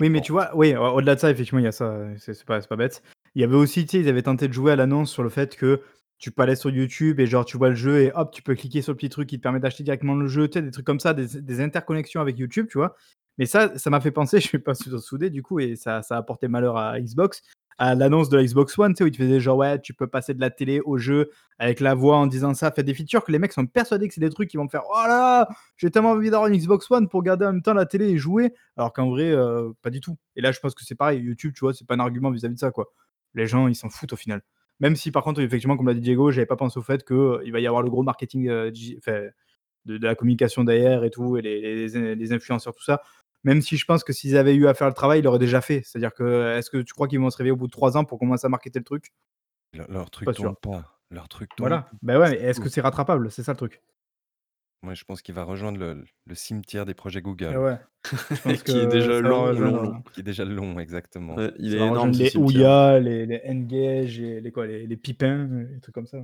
[0.00, 2.34] Oui, mais tu vois, oui, au au-delà de ça, effectivement, il y a ça, c'est
[2.34, 3.02] c'est pas c'est pas bête.
[3.34, 5.28] Il y avait aussi, tu sais, ils avaient tenté de jouer à l'annonce sur le
[5.28, 5.82] fait que
[6.18, 8.54] tu peux aller sur YouTube et genre tu vois le jeu et hop, tu peux
[8.54, 10.70] cliquer sur le petit truc qui te permet d'acheter directement le jeu, tu sais, des
[10.70, 12.94] trucs comme ça, des des interconnexions avec YouTube, tu vois?
[13.38, 16.16] Mais ça, ça m'a fait penser, je suis pas soudé du coup et ça ça
[16.16, 17.42] a porté malheur à Xbox,
[17.78, 20.06] à l'annonce de la Xbox One, tu sais, où ils faisaient genre: «Ouais, tu peux
[20.06, 22.70] passer de la télé au jeu avec la voix en disant ça».
[22.70, 24.68] Fait des features que les mecs sont persuadés que c'est des trucs qui vont me
[24.68, 27.62] faire: «Oh là là, j'ai tellement envie d'avoir une Xbox One pour regarder en même
[27.62, 28.54] temps la télé et jouer».
[28.76, 30.16] Alors qu'en vrai, heu, pas du tout.
[30.36, 32.54] Et là, je pense que c'est pareil, YouTube, tu vois, c'est pas un argument vis-à-vis
[32.54, 32.86] de ça, quoi.
[33.34, 34.42] Les gens, ils s'en foutent au final.
[34.80, 37.14] Même si par contre, effectivement, comme l'a dit Diego, j'avais pas pensé au fait que,
[37.14, 38.50] heu, il va y avoir le gros marketing,
[38.98, 39.28] enfin,
[39.86, 43.02] de de la communication derrière et tout et les les les influenceurs, tout ça.
[43.44, 45.60] Même si je pense que s'ils avaient eu à faire le travail, ils l'auraient déjà
[45.62, 45.82] fait.
[45.84, 48.04] C'est-à-dire que, est-ce que tu crois qu'ils vont se réveiller au bout de 3 ans
[48.04, 49.12] pour commencer à marketer le truc?
[49.74, 50.54] Leur pas truc sûr.
[50.54, 51.82] tourne pas, leur truc tourne Voilà.
[51.82, 53.30] pas, Bah, ouais, est-ce que c'est rattrapable?
[53.30, 53.82] C'est ça le truc.
[54.84, 57.78] Moi, je pense qu'il va rejoindre le le cimetière des projets Et Google, ouais,
[58.30, 60.02] je pense qui est que déjà ça va long, long, rejoindre, long.
[60.12, 61.34] qui est déjà long, exactement.
[61.36, 62.66] Ouais, il ça est va énorme rejoindre ce les cimetière.
[62.66, 64.66] Ouya, les les N-Gage et les quoi?
[64.66, 66.18] Les les Pipin, les trucs comme ça.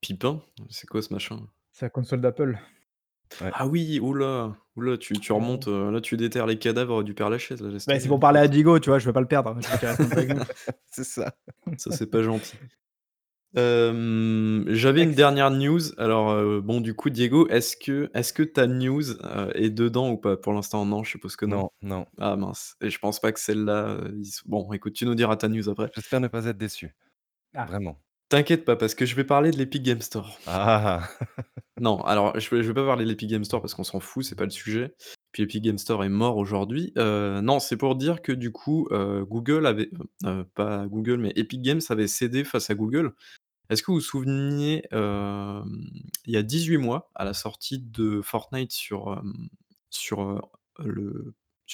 [0.00, 0.42] Pipin?
[0.70, 1.48] C'est quoi ce machin?
[1.72, 2.58] C'est la console d'Apple.
[3.40, 3.50] Ouais.
[3.52, 7.02] Ah oui, ouh là, ouh là, tu tu remontes, heu, là, tu déterres les cadavres
[7.02, 8.20] du père Lachaise, là, laisse Bah, c'est tomber, pour hein.
[8.20, 8.98] parler à Diego, tu vois?
[8.98, 10.42] Je veux pas le perdre, je veux qu'il reste un peu avec nous.
[10.90, 11.34] C'est ça.
[11.76, 12.56] Ça, c'est pas gentil.
[13.56, 15.80] Hem, j'avais une dernière news.
[15.98, 20.10] Alors, heu, bon, du coup, Diego, est-ce que est-ce que ta news, heu, est dedans
[20.10, 20.36] ou pas?
[20.36, 21.64] Pour l'instant, non, je suppose que non.
[21.64, 24.94] Non, non, Ah mince et je pense pas que celle-là, heu, ils s bon, écoute,
[24.94, 25.92] tu nous diras ta news après.
[25.92, 26.94] j'espère ne pas être déçu,
[27.54, 28.00] Ah, vraiment.
[28.28, 30.38] T'inquiète pas, parce que je vais parler de l'Epic Game Store.
[30.46, 31.08] Ah!
[31.78, 34.00] Non, alors je vais je vais pas parler de l'Epic Game Store parce qu'on s'en
[34.00, 34.94] fout, c'est pas le sujet.
[35.32, 36.92] Puis Epic Game Store est mort aujourd'hui.
[36.96, 39.90] Heu, non, c'est pour dire que du coup, heu, Google avait
[40.24, 43.12] heu, pas Google, mais Epic Games avait cédé face à Google.
[43.68, 45.86] Est-ce que vous vous souveniez, hem,
[46.24, 49.22] il y a 18 mois, à la sortie de Fortnite sur,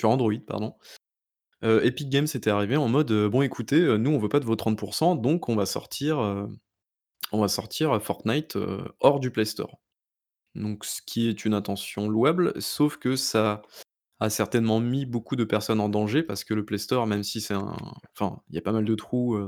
[0.04, 0.74] Android, pardon,
[1.62, 5.20] Epic Games était arrivé en mode, «Bon écoutez, nous on veut pas de vos 30%
[5.20, 6.48] donc on va sortir,
[8.02, 8.58] Fortnite,
[9.00, 9.78] hors du Play Store».
[10.54, 13.62] Donc ce qui est une intention louable, sauf que ça
[14.20, 17.40] a certainement mis beaucoup de personnes en danger parce que le Play Store, même si
[17.40, 17.76] c'est un
[18.14, 19.38] enfin, il y a pas mal de trous,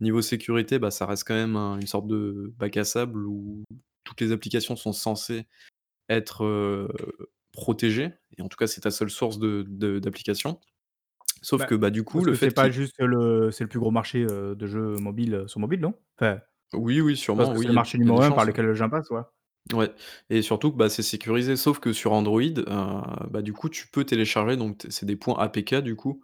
[0.00, 3.64] Niveau sécurité, bah, ça reste quand même un une sorte de bac à sable où
[4.04, 5.46] toutes les applications sont censées
[6.10, 6.88] être,
[7.52, 9.64] protégées et en tout cas, c'est ta seule source de.
[11.42, 13.50] Sauf Bah, que, bah, du coup, parce le que c'est fait pas qu'il juste le
[13.50, 15.94] c'est le plus gros marché, de jeux mobiles, sur mobile, non?
[16.18, 16.40] Enfin,
[16.74, 18.10] oui, oui, je pense sûrement, que oui, c'est il le y a marché il y
[18.10, 19.22] a des numéro un par chances, lequel passent, ouais.
[19.72, 19.92] Ouais
[20.30, 21.56] et surtout que, bah, c'est sécurisé.
[21.56, 22.40] Sauf que sur Android,
[23.30, 26.20] bah, du coup, tu peux télécharger donc t c'est des points APK du coup.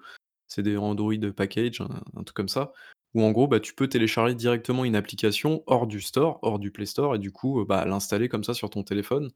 [0.48, 2.72] C'est des Android Package, un un truc comme ça,
[3.14, 6.70] où en gros, bah, tu peux télécharger directement une application hors du store, hors du
[6.72, 9.30] Play Store et du coup, heu, bah, l'installer comme ça sur ton téléphone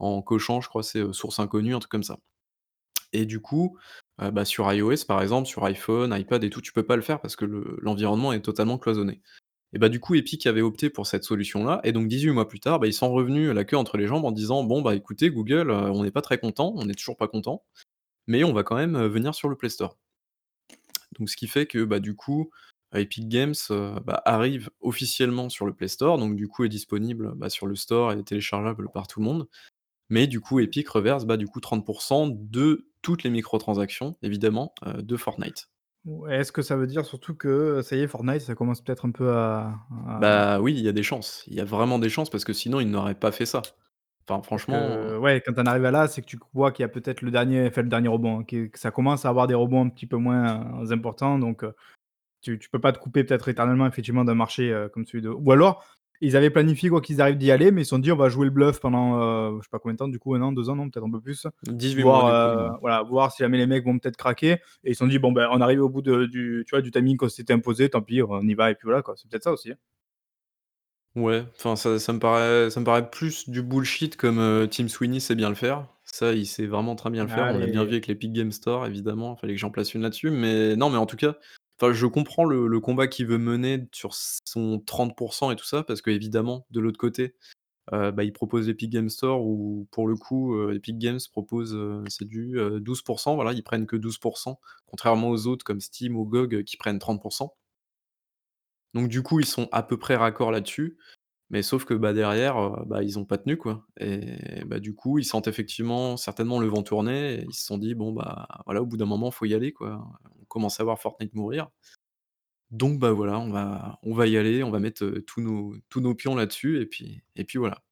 [0.00, 2.18] en cochant, je crois c'est, heu, source inconnue, un truc comme ça
[3.12, 3.76] et du coup,
[4.22, 7.02] heu, bah, sur iOS par exemple, sur iPhone, iPad et tout, tu peux pas le
[7.02, 9.20] faire parce que le l'environnement est totalement cloisonné
[9.74, 12.60] et bah, du coup, Epic avait opté pour cette solution-là et donc 18 mois plus
[12.60, 15.70] tard, ils sont revenus la queue entre les jambes en disant: «Bon, bah, écoutez Google,
[15.72, 17.64] on n'est pas très content, on est toujours pas content,
[18.28, 19.98] mais on va quand même, venir sur le Play Store».
[21.18, 22.50] Donc ce qui fait que, bah, du coup,
[23.00, 27.32] Epic Games, heu, bah, arrive officiellement sur le Play Store, donc du coup est disponible,
[27.36, 29.48] bah, sur le store et téléchargeable par tout le monde.
[30.10, 35.02] Mais du coup, Epic reverse, bah, du coup 30% de toutes les microtransactions, évidemment, heu,
[35.02, 35.68] de Fortnite.
[36.30, 39.12] Est-ce que ça veut dire surtout que, ça y est, Fortnite, ça commence peut-être un
[39.12, 39.78] peu à
[40.08, 41.44] à Bah, oui, il y a des chances.
[41.46, 43.62] Il y a vraiment des chances parce que sinon ils n'auraient pas fait ça.
[44.28, 46.82] Enfin franchement, que, ouais, quand tu en arrives à là, c'est que tu vois qu'il
[46.82, 49.46] y a peut-être le dernier enfin le dernier rebond, hein, que ça commence à avoir
[49.48, 51.64] des rebonds un petit peu moins, importants donc
[52.42, 55.28] Tu tu peux pas te couper peut-être éternellement effectivement d'un marché, heu, comme celui de
[55.30, 55.84] ou alors,
[56.20, 58.28] ils avaient planifié quoi qu'ils arrivent d'y aller, mais ils se sont dit: «On va
[58.28, 60.52] jouer le bluff pendant, heu, je sais pas combien de temps du coup, 1 an,
[60.52, 63.32] 2 ans, non, peut-être un peu plus?» 18 mois voir, coup, m'ont heu, voilà, voir
[63.32, 64.52] si jamais les mecs vont peut-être craquer
[64.84, 66.82] et ils se sont dit: «Bon, ben, on arrive au bout de du tu vois,
[66.82, 69.14] du timing qu'on s'était imposé, tant pis, on y va et puis voilà quoi».
[69.16, 69.76] C'est peut-être ça aussi, hein.
[71.16, 74.88] ouais, enfin ça ça me paraît ça me paraît plus du bullshit comme, heu, Tim
[74.88, 75.88] Sweeney sait bien le faire.
[76.04, 77.48] Ça, il sait vraiment très bien le faire.
[77.48, 80.02] On l'a bien vu avec l'Epic Games Store évidemment, il fallait que j'en place une
[80.02, 81.36] là-dessus, mais non, mais en tout cas,
[81.80, 86.02] enfin je comprends le combat qu'il veut mener sur son 30% et tout ça, parce
[86.02, 87.34] qu'évidemment de l'autre côté,
[87.92, 91.74] heu, bah, il propose l'Epic Games Store où pour le coup, heu, Epic Games propose,
[91.74, 93.02] heu, c'est du, heu, 12
[93.36, 97.54] voilà, ils prennent que 12% contrairement aux autres comme Steam ou GOG, qui prennent 30%
[98.94, 100.96] donc du coup, ils sont à peu près raccords là-dessus.
[101.50, 105.20] Mais sauf que, bah, derrière, bah, ils ont pas tenu, quoi et bah, du coup,
[105.20, 108.82] ils sentent effectivement certainement le vent tourner et ils se sont dit: «Bon, bah, voilà,
[108.82, 110.04] au bout d'un moment, faut y aller, quoi».
[110.52, 111.68] Commence à voir Fortnite mourir.
[112.70, 116.00] Donc bah, voilà, on va on va y aller, on va mettre, tous nos tous
[116.00, 117.82] nos pions là-dessus et puis et puis voilà.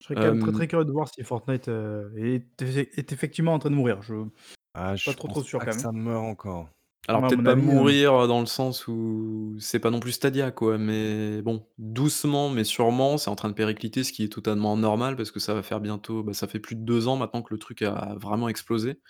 [0.00, 1.68] je serais quand même très, très curieux de voir si Fortnite,
[2.16, 4.02] est est effectivement en train de mourir.
[4.02, 4.14] Je
[4.74, 5.78] Ah, pas je trop, trop pense sûr pas quand que même.
[5.78, 6.68] ça meurt encore.
[7.08, 10.12] alors à peut-être mon pas avis, mourir, dans le sens où c'est pas non plus
[10.12, 14.28] Stadia, quoi, mais bon, doucement mais sûrement, c'est en train de péricliter, ce qui est
[14.32, 17.16] totalement normal parce que ça va faire bientôt, bah, ça fait plus de 2 ans
[17.16, 19.00] maintenant que le truc a vraiment explosé.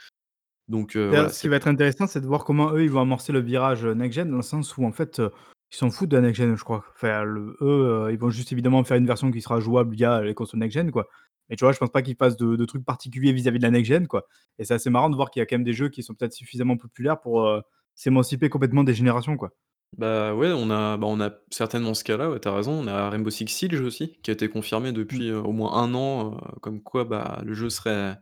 [0.68, 3.33] Donc voilà, ce qui va être intéressant, c'est de voir comment eux, ils vont amorcer
[3.33, 5.31] le virage, heu, next gen dans le sens où en fait, heu,
[5.72, 6.85] ils s'en foutent de la next gen, je crois.
[6.94, 10.35] Enfin, le eux, ils vont juste évidemment faire une version qui sera jouable via les
[10.35, 11.07] consoles next gen, quoi.
[11.50, 13.70] Mais tu vois, je pense pas qu'ils fassent de de trucs particuliers vis-à-vis de la
[13.70, 14.27] next gen, quoi.
[14.59, 16.14] Et c'est assez marrant de voir qu'il y a quand même des jeux qui sont
[16.14, 17.46] peut-être suffisamment populaires pour,
[17.94, 19.50] s'émanciper complètement des générations, quoi.
[19.96, 22.72] bah, ouais, on a bah, on a certainement ce cas-là, ouais, tu raison.
[22.72, 25.20] On a Rainbow Six Siege aussi, qui a été confirmé Mmh.
[25.20, 28.18] depuis, heu, au moins un an, comme quoi, bah, le jeu serait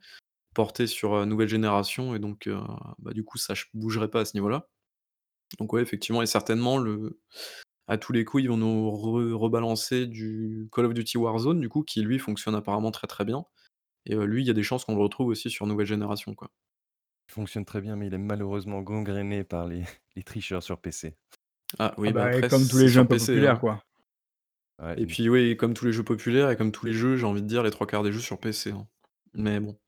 [0.54, 2.48] porté sur, nouvelle génération et donc
[2.98, 4.68] bah, du coup, ça ch bougerait pas à ce niveau-là.
[5.58, 7.20] Donc ouais, effectivement et certainement le
[7.88, 11.68] à tous les coups, ils vont nous re rebalancer du Call of Duty Warzone, du
[11.68, 13.44] coup, qui lui fonctionne apparemment très, très bien
[14.06, 16.50] et lui, il y a des chances qu'on le retrouve aussi sur nouvelle génération, quoi.
[17.28, 19.82] Il fonctionne très bien, mais il est malheureusement gangréné par les
[20.16, 21.16] les tricheurs sur PC.
[21.78, 23.26] Ah Ah oui, bah, bah, après, comme tous c'est les jeux un sur peu PC,
[23.26, 23.58] populaires, hein.
[23.58, 23.84] quoi.
[24.82, 27.26] Ouais, Et puis oui, comme tous les jeux populaires et comme tous les jeux, j'ai
[27.26, 28.86] envie de dire, les 3 quarts des jeux sur PC, hein.
[29.34, 29.78] Mais bon,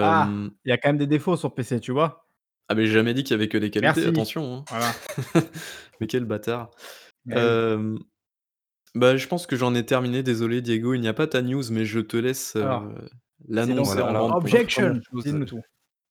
[0.00, 0.38] Ah!
[0.64, 2.28] Il y a quand même des défauts sur PC, tu vois?
[2.68, 4.06] ah mais j'ai jamais dit qu'il y avait que des qualités, Merci.
[4.06, 5.04] attention, Voilà.
[5.26, 5.42] hein.
[6.00, 6.70] Mais quel bâtard.
[7.26, 7.58] Oui.
[7.76, 7.98] Hem,
[8.94, 11.64] bah, je pense que j'en ai terminé, désolé Diego, il n'y a pas ta news,
[11.72, 13.10] mais je te laisse, Alors, heu,
[13.60, 15.00] c'est donc, l'annoncer voilà, en heu, alors grande première objection!
[15.02, 15.64] chose, Dis-nous j tout.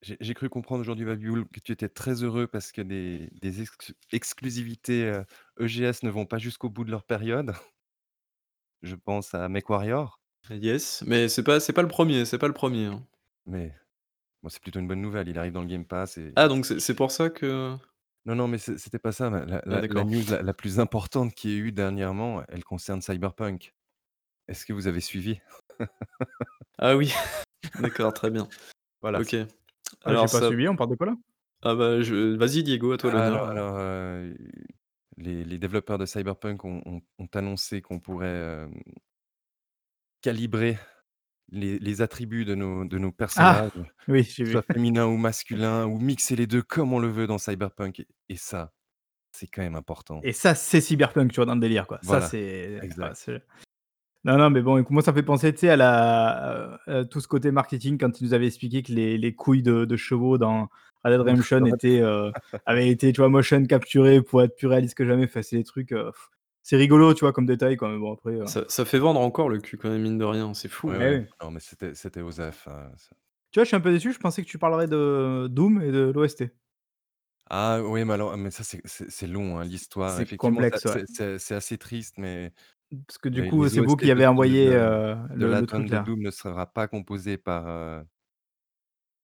[0.04, 3.62] j'ai j'ai cru comprendre aujourd'hui, Vabioul, que tu étais très heureux parce que des des
[3.64, 5.26] ex exclusivités, heu,
[5.62, 7.54] EGS ne vont pas jusqu'au bout de leur période.
[8.82, 12.54] Je pense à MechWarrior, Yes, mais c'est pas c'est pas le premier, c'est pas le
[12.54, 12.86] premier.
[12.86, 13.06] hein.
[13.48, 13.74] Mais
[14.44, 15.30] bon, c'est plutôt une bonne nouvelle.
[15.30, 17.76] Il arrive dans le Game Pass et Ah donc c'est c'est pour ça que
[18.26, 20.04] non, non, mais c'est c'était pas ça, ma la ah la la d'accord.
[20.04, 23.74] news la la plus importante qu'il y ait eu dernièrement, elle concerne Cyberpunk.
[24.50, 25.42] Est-ce que vous avez suivi?
[26.78, 27.12] Ah oui,
[27.80, 28.52] d'accord, très bien.
[29.02, 29.36] Voilà, OK.
[30.06, 31.16] Ah, j'ai Alors pas ça suivi, on parle de quoi là?
[31.62, 33.48] ah bah, je vas-y Diego, à toi alors l'honneur.
[33.48, 34.36] alors, heu,
[35.18, 38.28] les les développeurs de Cyberpunk ont ont ont annoncé qu'on pourrait,
[38.66, 38.74] hem,
[40.22, 40.78] calibrer
[41.50, 43.62] les les attributs de nos de nos Ah!
[43.62, 43.72] personnages,
[44.08, 48.02] Oui, soient féminins ou masculins ou mixer les 2 comme on le veut dans Cyberpunk
[48.02, 48.74] et et ça,
[49.34, 50.24] C'est quand même important.
[50.24, 52.00] Et ça, c'est Cyberpunk, tu vois, dans le délire, quoi.
[52.02, 52.36] Ça, Voilà,
[52.80, 53.44] ah, c'est
[54.24, 57.06] non, non, mais bon, moi, ça me fait penser, tu sais, à la heu heu,
[57.10, 59.96] tout ce côté marketing quand il nous avait expliqué que les les couilles de de
[59.98, 60.70] chevaux dans
[61.04, 62.34] Red Dead Redemption étaient, heu,
[62.66, 65.26] avaient été, tu vois, motion capturées pour être plus réalistes que jamais.
[65.26, 65.94] Enfin, c'est des trucs,
[66.68, 69.20] c'est rigolo, tu vois, comme détail, quoi, mais bon, après, heu Ça ça fait vendre
[69.20, 71.20] encore le cul quand même, mine de rien, c'est fou, Ouais, ouais.
[71.20, 71.28] oui.
[71.42, 73.16] Non, mais c'était c'était Osef, hein, ça
[73.52, 75.92] Tu vois, je suis un peu déçu, je pensais que tu parlerais de Doom et
[75.92, 76.44] de l'OST.
[77.50, 80.20] ah oui, mais alors mais ça, c'est c'est c'est long, hein, l'histoire.
[80.20, 81.00] C'est Effectivement, ça complexe, ouais.
[81.00, 82.54] c'est c'est c'est assez triste, mais
[83.08, 85.68] Parce que du coup, c'est vous qui avez envoyé, de heu, de le le l'album
[85.68, 86.00] truc de là.
[86.00, 88.06] Doom ne sera pas composé par,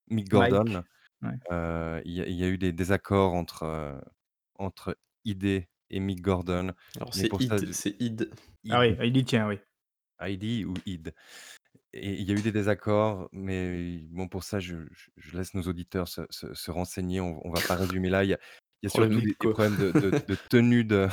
[0.07, 0.81] Mick Mike.
[0.81, 0.83] Gordon.
[1.21, 1.39] Ouais.
[1.51, 4.01] Il y a il y a eu des désaccords entre,
[4.55, 7.29] entre ID et Mick Gordon, Alors c'est
[7.71, 8.29] ça, id.
[8.69, 9.59] Ah oui, ID, tient, oui.
[10.21, 11.13] ID ou ID
[11.93, 14.77] et il y a eu des désaccords, mais bon, pour ça, je
[15.33, 17.21] laisse nos auditeurs se se se renseigner.
[17.21, 18.23] On on va pas résumer là.
[18.23, 18.39] Il y a
[18.81, 21.07] il y a surtout des problèmes de de de tenue de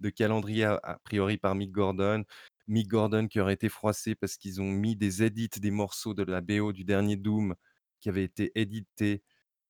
[0.00, 2.24] de calendrier a priori par Mick Gordon.
[2.68, 6.22] Mick Gordon qui aurait été froissé parce qu'ils ont mis des edits des morceaux de
[6.22, 7.56] la BO du dernier Doom
[8.00, 9.22] qui avaient été édités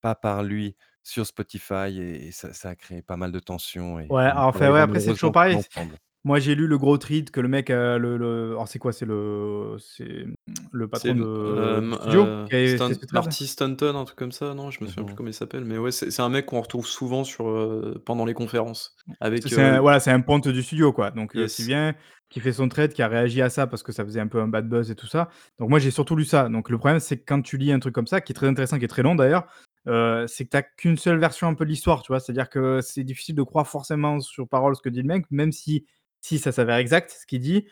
[0.03, 3.99] pas par lui sur Spotify et et ça ça a créé pas mal de tensions
[4.01, 5.57] et Ouais, alors enfin, ouais, après, c'est toujours pareil.
[5.57, 5.97] ensemble.
[6.25, 8.93] moi, j'ai lu le gros tweet que le mec, heu, le le alors c'est quoi?
[8.93, 10.25] C'est le c'est,
[10.73, 11.25] le patron de du
[11.59, 13.13] hem, studio ce thread?
[13.13, 14.71] Marty Stanton, un truc comme ça, non?
[14.71, 17.25] Je me souviens plus comment il s'appelle, mais ouais, c'est un mec qu'on retrouve souvent
[17.25, 17.45] sur,
[18.05, 21.61] pendant les conférences C'est avec, un voilà, c'est un ponte du studio, quoi, donc yes.
[21.61, 21.95] vient,
[22.31, 24.41] qui fait son trade, qui a réagi à ça parce que ça faisait un peu
[24.41, 25.29] un bad buzz et tout ça.
[25.59, 26.49] Donc moi, j'ai surtout lu ça.
[26.49, 28.47] Donc le problème, c'est que quand tu lis un truc comme ça, qui est très
[28.47, 29.47] intéressant, qui est très long d'ailleurs,
[29.87, 32.21] c'est que tu as qu'une seule version un peu de l'histoire, tu vois?
[32.21, 35.53] C'est-à-dire que c'est difficile de croire forcément sur parole ce que dit le mec, même
[35.53, 35.87] si
[36.21, 37.67] si ça s'avère exact, ce qu'il dit,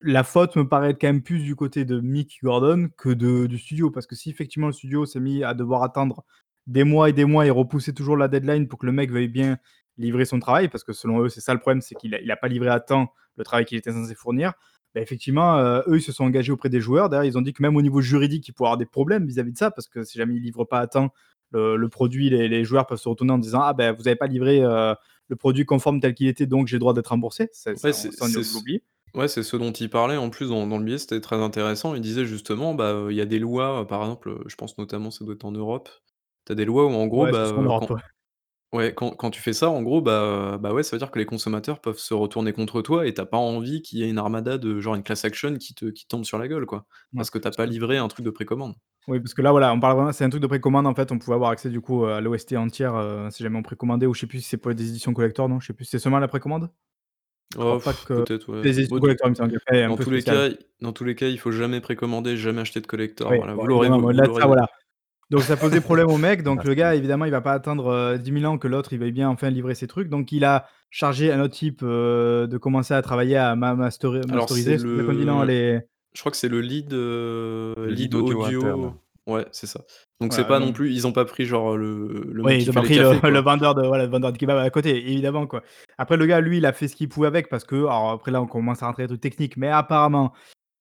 [0.00, 3.46] la faute me paraît être quand même plus du côté de Mick Gordon que de
[3.46, 3.90] du studio.
[3.90, 6.24] Parce que si effectivement le studio s'est mis à devoir attendre
[6.66, 9.28] des mois et des mois et repousser toujours la deadline pour que le mec veuille
[9.28, 9.58] bien
[9.96, 12.30] livrer son travail, parce que selon eux, c'est ça le problème, c'est qu'il a, il
[12.30, 14.52] a pas livré à temps le travail qu'il était censé fournir.
[14.94, 17.08] Bah, effectivement, euh, eux, ils se sont engagés auprès des joueurs.
[17.08, 19.26] D'ailleurs, ils ont dit que même au niveau juridique, il pourrait y avoir des problèmes
[19.26, 21.10] vis-à-vis de ça, parce que si jamais ils livrent pas à temps
[21.50, 24.16] le, le produit, les, les joueurs peuvent se retourner en disant Ah ben, vous n'avez
[24.16, 24.94] pas livré euh,
[25.28, 27.48] le produit conforme tel qu'il était, donc j'ai le droit d'être remboursé.
[27.52, 28.82] Ça, Ouais, ça, on, c'est l'oublie.
[29.14, 31.94] ouais, c'est ce dont il parlait en plus dans dans le billet, c'était très intéressant.
[31.94, 35.24] Il disait justement, bah, il y a des lois, par exemple, je pense notamment ça
[35.24, 35.88] doit être en Europe.
[36.46, 37.96] Tu as des lois où en gros, Ouais, bah, quand
[38.72, 38.94] ouais.
[38.94, 41.18] quand quand tu fais ça, en gros, bah, heu, bah, ouais, ça veut dire que
[41.18, 44.08] les consommateurs peuvent se retourner contre toi et tu as pas envie qu'il y ait
[44.10, 46.86] une armada de genre une class action qui te qui tombe sur la gueule, quoi.
[47.12, 47.18] Ouais.
[47.18, 48.74] Parce que tu as Parce pas que- livré un truc de précommande.
[49.08, 51.10] Oui, parce que là, voilà, on parle vraiment, c'est un truc de précommande en fait.
[51.12, 54.12] On pouvait avoir accès du coup à l'OST entière euh, si jamais on précommandait, ou
[54.14, 56.18] je sais plus si c'est pour des éditions collector, non, je sais plus, c'est seulement
[56.18, 56.70] la précommande?
[57.58, 58.62] Je crois Oh, pas pff, que peut-être, ouais.
[58.62, 60.20] les éditions Bon, de collector, il me semble qu'elle est un dans peu tous les
[60.20, 60.56] spéciale.
[60.56, 63.54] cas dans tous les cas, il faut jamais précommander, jamais acheter de collector, Oui, voilà.
[63.54, 64.68] bon Vous l'aurez évidemment, vous l'aurez ça, voilà.
[65.30, 66.78] Donc ça posait problème au mec, donc le Merci.
[66.78, 69.28] gars évidemment, il va pas attendre, heu, 10 000 ans que l'autre, il veuille bien
[69.28, 73.02] enfin livrer ses trucs, donc il a chargé un autre type, heu, de commencer à
[73.02, 75.42] travailler à ma Alors c'est masteriser, qu'on dit, non?
[75.42, 75.80] le Les
[76.14, 78.94] je crois que c'est le lead, Le lead audio
[79.28, 79.80] ouais, c'est ça.
[80.20, 82.82] Donc c'est pas non plus ils ont pas pris genre, le le ils ont pas
[82.82, 85.62] pris le cafés, le vendeur de voilà, le vendeur de kebab à côté, évidemment, quoi.
[85.98, 88.30] Après le gars, lui, il a fait ce qu'il pouvait avec parce que alors après
[88.32, 90.32] là, on commence à rentrer dans les trucs techniques, mais apparemment,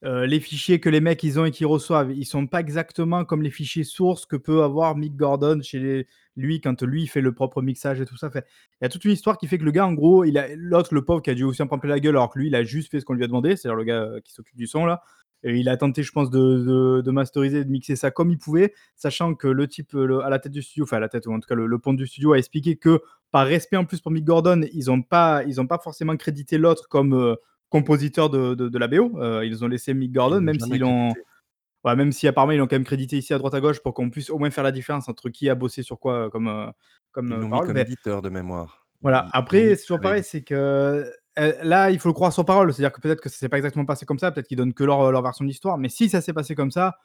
[0.06, 3.26] heu, les fichiers que les mecs, ils ont et qu'ils reçoivent, ils sont pas exactement
[3.26, 7.22] comme les fichiers sources que peut avoir Mick Gordon chez lui, quand lui, il fait
[7.22, 8.30] le propre mixage et tout ça.
[8.36, 8.42] Il
[8.82, 10.94] y a toute une histoire qui fait que le gars, en gros, il a l'autre,
[10.94, 12.64] le pauvre, qui a dû aussi en prendre la gueule, alors que lui, il a
[12.64, 14.86] juste fait ce qu'on lui a demandé, c'est-à-dire le gars, heu, qui s'occupe du son
[14.86, 15.02] là
[15.44, 19.36] et il a tenté, je pense, de masteriser, de mixer ça comme il pouvait, sachant
[19.36, 21.48] que le type, à la tête du studio, enfin à la tête ou en tout
[21.48, 24.62] cas le ponte du studio a expliqué que, par respect en plus pour Mick Gordon,
[24.74, 27.38] ils ont pas pas forcément crédité l'autre comme, heu,
[27.70, 29.20] compositeur de de de la BO.
[29.22, 31.22] Heu, ils ont laissé Mick Gordon, même s'ils crédité.
[31.86, 33.94] ouais, même si apparemment ils l'ont quand même crédité ici à droite à gauche pour
[33.94, 36.48] qu'on puisse au moins faire la différence entre qui a bossé sur quoi, heu, comme,
[36.50, 36.68] heu,
[37.12, 37.68] comme, Ils l'ont mis parole.
[37.68, 38.88] comme Mais éditeur de mémoire.
[39.02, 41.12] voilà, après c'est toujours pareil, c'est que,
[41.64, 42.74] là, il faut le croire sur parole.
[42.74, 44.84] C'est-à-dire que peut-être que ça s'est pas exactement passé comme ça, peut-être qu'ils donnent que
[44.84, 46.98] leur, leur version de l'histoire, mais si ça s'est passé comme ça,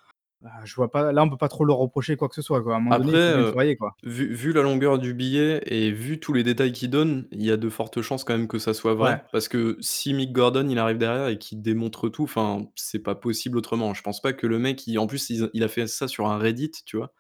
[0.65, 2.75] je vois pas là, on peut pas trop leur reprocher quoi que ce soit, quoi.
[2.75, 3.97] À un moment donné, Après, il faut bien heu, travailler, quoi.
[4.03, 7.51] vu vu la longueur du billet et vu tous les détails qu'il donne, il y
[7.51, 9.17] a de fortes chances quand même que ça soit Ouais.
[9.17, 9.25] vrai.
[9.33, 13.15] Parce que si Mick Gordon, il arrive derrière et qu'il démontre tout, enfin, c'est pas
[13.15, 13.95] possible autrement.
[13.95, 16.27] Je pense pas que le mec, il en plus, il il a fait ça sur
[16.29, 17.13] un Reddit, tu vois?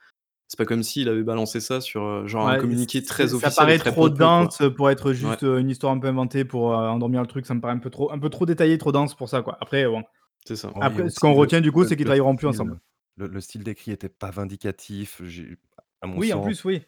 [0.48, 3.70] C'est pas comme s'il avait balancé ça sur, heu, genre un communiqué très ça officiel
[3.70, 4.18] et paraît très trop quoi.
[4.18, 7.46] dense, pour être juste, heu, une histoire un peu inventée pour, endormir le truc.
[7.46, 9.56] Ça me paraît un peu trop un peu trop détaillé, trop dense pour ça, quoi.
[9.60, 10.02] Après bon,
[10.46, 10.72] c'est ça.
[10.74, 12.48] oh, il y a après ce qu'on retient du coup, c'est qu'ils le travailleront plus
[12.48, 12.78] ensemble.
[13.16, 15.56] Le le style d'écrit était pas vindicatif, j'ai
[16.00, 16.82] à mon Oui, en sens plus, oui.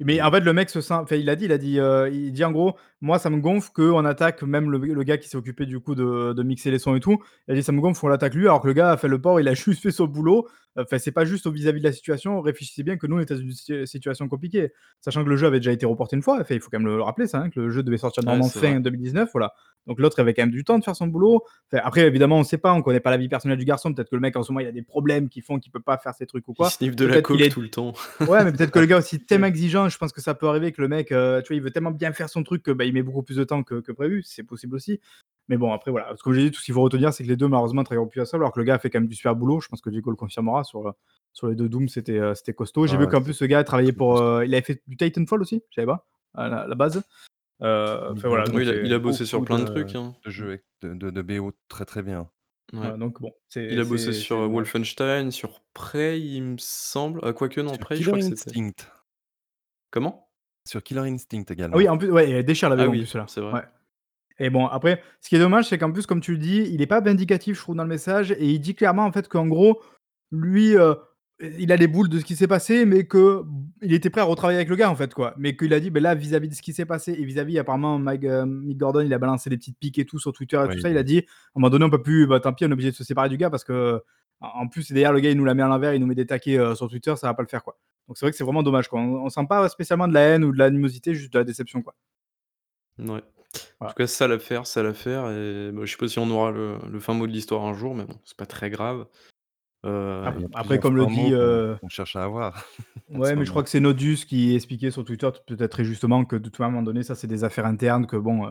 [0.00, 1.78] Mais en et fait, le mec se sent enfin, il a dit il a dit,
[1.80, 5.18] heu, il dit en gros: «Moi, ça me gonfle qu'on attaque même le le gars
[5.18, 7.18] qui s'est occupé du coup de de mixer les sons et tout».
[7.48, 9.08] Il a dit: «Ça me gonfle qu'on l'attaque lui, alors que le gars a fait
[9.08, 10.48] le port, il a juste fait son boulot.
[10.76, 12.40] Enfin, c'est pas juste au vis-à-vis de la situation.
[12.40, 14.72] Réfléchissez bien que nous, on était dans une situation compliquée.
[15.00, 16.38] Sachant que le jeu avait déjà été reporté une fois.
[16.40, 18.48] Enfin, il faut quand même le rappeler, ça, hein, que le jeu devait sortir normalement
[18.48, 19.30] fin 2019.
[19.32, 19.52] Voilà.
[19.86, 21.42] Donc l'autre avait quand même du temps de faire son boulot.
[21.72, 23.92] après, évidemment, on ne sait pas, on connaît pas la vie personnelle du garçon.
[23.92, 25.80] Peut-être que le mec en ce moment il a des problèmes qui font qu'il peut
[25.80, 26.68] pas faire ses trucs ou quoi.
[26.68, 27.92] Il sniffe de la coke tout le temps.
[28.20, 29.88] Ouais, mais peut-être que le gars aussi tellement exigeant.
[29.88, 31.90] Je pense que ça peut arriver que le mec, euh, tu vois, il veut tellement
[31.90, 34.22] bien faire son truc que bah, il met beaucoup plus de temps que, que prévu.
[34.24, 35.00] C'est possible aussi.
[35.50, 36.14] Mais bon, après, voilà.
[36.22, 38.20] Comme j'ai dit, tout ce qu'il faut retenir, c'est que les deux, malheureusement, travaillent plus
[38.20, 39.60] à ça, alors que le gars a fait quand même du super boulot.
[39.60, 40.94] Je pense que Diego le confirmera sur,
[41.32, 42.86] sur les deux Doom, c'était euh, c'était costaud.
[42.86, 44.18] J'ai vu qu'en plus, ce gars a travaillé pour.
[44.18, 47.02] Euh, il avait fait du Titanfall aussi, je savais pas, à la, base.
[47.62, 49.96] Euh, voilà, il, a, bossé sur plein de, trucs.
[49.96, 50.14] Hein.
[50.24, 52.30] De jeux de, de, BO très très bien.
[52.72, 57.34] donc bon, il a bossé sur Wolfenstein, sur Prey, il me semble.
[57.34, 58.86] Quoique, non, Prey, je crois que Instinct.
[59.90, 60.28] Comment?
[60.64, 61.74] Sur Killer Instinct également.
[61.74, 63.68] Ah oui, en plus, ouais, il déchire la BO ah, oui, C'est vrai.
[64.40, 66.78] Et bon, après, ce qui est dommage, c'est qu'en plus, comme tu le dis, il
[66.78, 69.46] n'est pas vindicatif, je trouve, dans le message, et il dit clairement, en fait, qu'en
[69.46, 69.82] gros,
[70.32, 70.94] lui, euh,
[71.58, 73.42] il a les boules de ce qui s'est passé, mais que
[73.82, 75.34] il était prêt à retravailler avec le gars, en fait, quoi.
[75.36, 77.98] Mais qu'il a dit, ben là, vis-à-vis de ce qui s'est passé, et vis-à-vis, apparemment,
[77.98, 80.74] Mike, euh, Mick Gordon, il a balancé des petites piques et tout sur Twitter et
[80.74, 81.24] tout ça, il a dit, à un
[81.56, 83.36] moment donné, on peut plus, bah, tant pis, on est obligé de se séparer du
[83.36, 84.02] gars, parce que,
[84.40, 86.26] en plus, derrière, le gars, il nous la met à l'envers, il nous met des
[86.26, 87.78] taquets euh, sur Twitter, ça va pas le faire, quoi.
[88.08, 89.00] Donc c'est vrai que c'est vraiment dommage, quoi.
[89.00, 91.82] On, on sent pas spécialement de la haine ou de l'animosité, juste de la déception,
[91.82, 91.94] quoi.
[92.98, 93.22] Ouais.
[93.80, 96.50] En tout cas, ça l'affaire, ça l'affaire et bah, je sais pas si on aura
[96.50, 99.06] le fin mot de l'histoire un jour, mais bon, c'est pas très grave.
[99.86, 102.66] Euh, après, comme le dit, euh on cherche à avoir
[103.08, 106.36] ouais, mais je crois que c'est Nodus qui expliquait sur Twitter, peut-être très justement, que
[106.36, 108.46] de tout à un moment donné, ça, c'est des affaires internes, que bon,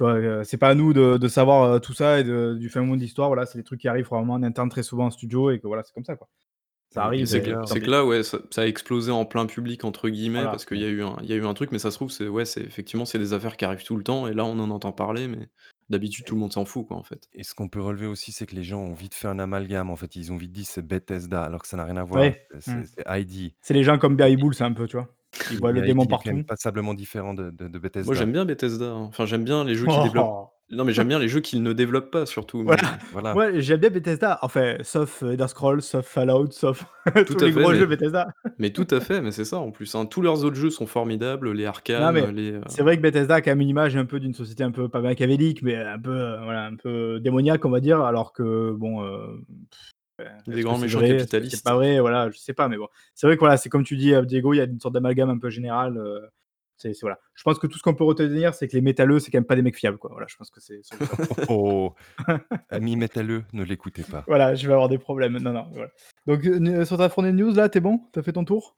[0.00, 3.28] euh, c'est pas à nous de savoir, tout ça et du fin mot de l'histoire.
[3.28, 5.68] Voilà, c'est des trucs qui arrivent vraiment en interne très souvent en studio et que
[5.68, 6.28] voilà, c'est comme ça, quoi.
[6.92, 10.64] Ça arrive c'est que là, ouais, ça a explosé «en plein public» entre guillemets parce
[10.66, 12.10] qu'il y a eu un il y a eu un truc, mais ça se trouve,
[12.10, 14.58] c'est ouais, c'est effectivement, c'est des affaires qui arrivent tout le temps et là, on
[14.58, 15.48] en entend parler, mais
[15.88, 17.28] d'habitude, tout le monde s'en fout, quoi, en fait.
[17.34, 19.90] Et ce qu'on peut relever aussi, c'est que les gens ont vite fait un amalgame,
[19.90, 20.16] en fait.
[20.16, 22.24] Ils ont vite dit: «C'est Bethesda», alors que ça n'a rien à voir.
[22.60, 22.84] C'est mmh.
[23.08, 23.52] ID.
[23.60, 25.08] C'est les gens comme Barry Bull, c'est un peu, tu vois?
[25.50, 26.30] Ils voient le démon partout.
[26.34, 28.06] C'est passablement différent de de Bethesda.
[28.06, 29.04] Moi, j'aime bien Bethesda, hein.
[29.04, 31.72] Enfin, j'aime bien les jeux qui développent non, mais j'aime bien les jeux qu'ils ne
[31.72, 32.64] développent pas surtout,
[33.12, 33.60] Voilà.
[33.60, 36.84] J'aime bien Bethesda, enfin, sauf, Elder Scrolls, sauf Fallout, sauf
[37.26, 38.28] tous les gros jeux Bethesda.
[38.58, 40.06] mais tout à fait, mais c'est ça en plus, hein.
[40.06, 43.40] Tous leurs autres jeux sont formidables, les Arkham, les, euh c'est vrai que Bethesda a
[43.42, 46.10] quand même une image un peu d'une société un peu pas machiavélique, mais un peu,
[46.10, 49.26] euh, voilà, un peu démoniaque, on va dire, alors que bon, euh,
[50.46, 51.56] Des grands méchants capitalistes.
[51.56, 52.88] c'est pas vrai, voilà, je sais pas, mais bon.
[53.14, 55.30] C'est vrai que voilà, c'est comme tu dis, Diego, il y a une sorte d'amalgame
[55.30, 55.50] un peu
[57.00, 57.18] voilà.
[57.34, 59.44] Je pense que tout ce qu'on peut retenir, c'est que les métalleux, c'est quand même
[59.44, 60.10] pas des mecs fiables, quoi.
[60.12, 60.80] Voilà, je pense que c'est.
[61.48, 61.94] oh,
[62.70, 64.24] amis métalleux, ne l'écoutez pas.
[64.26, 65.38] Voilà, je vais avoir des problèmes.
[65.38, 65.66] Non, non.
[65.72, 65.90] Voilà.
[66.26, 68.00] Donc euh, sur ta fournée de news, là, t'es bon?
[68.12, 68.76] T'as fait ton tour?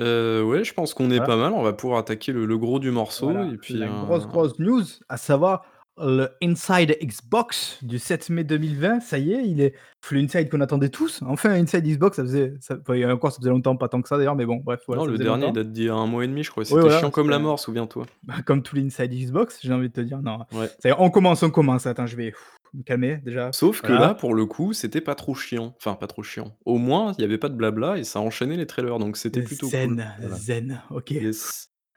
[0.00, 1.52] Euh, ouais, je pense qu'on est pas mal.
[1.52, 3.30] On va pouvoir attaquer le, gros du morceau.
[3.52, 5.64] Et puis, la grosse, grosse news, à savoir
[5.98, 9.00] le Inside Xbox du 7 mai 2020.
[9.00, 9.74] Ça y est, il est
[10.10, 11.20] le Inside qu'on attendait tous.
[11.26, 12.76] Enfin, Inside Xbox, ça faisait, ça,
[13.12, 14.80] encore, ça faisait longtemps, pas tant que ça d'ailleurs, mais bon, bref.
[14.88, 16.64] non, le dernier date d'il y a un mois et demi, je crois.
[16.64, 18.06] C'était chiant comme la mort, souviens-toi.
[18.24, 20.20] Bah, comme tous les Inside Xbox, j'ai envie de te dire.
[20.22, 20.40] Non.
[20.52, 20.68] Ouais.
[20.98, 21.86] On commence, on commence.
[21.86, 22.32] Attends, je vais
[22.74, 23.50] me calmer déjà.
[23.52, 25.74] Sauf que là, pour le coup, c'était pas trop chiant.
[25.78, 26.56] Enfin, pas trop chiant.
[26.64, 29.42] Au moins, il n'y avait pas de blabla et ça enchaînait les trailers, donc c'était
[29.42, 30.30] plutôt zen, cool.
[30.36, 31.14] Zen, ok.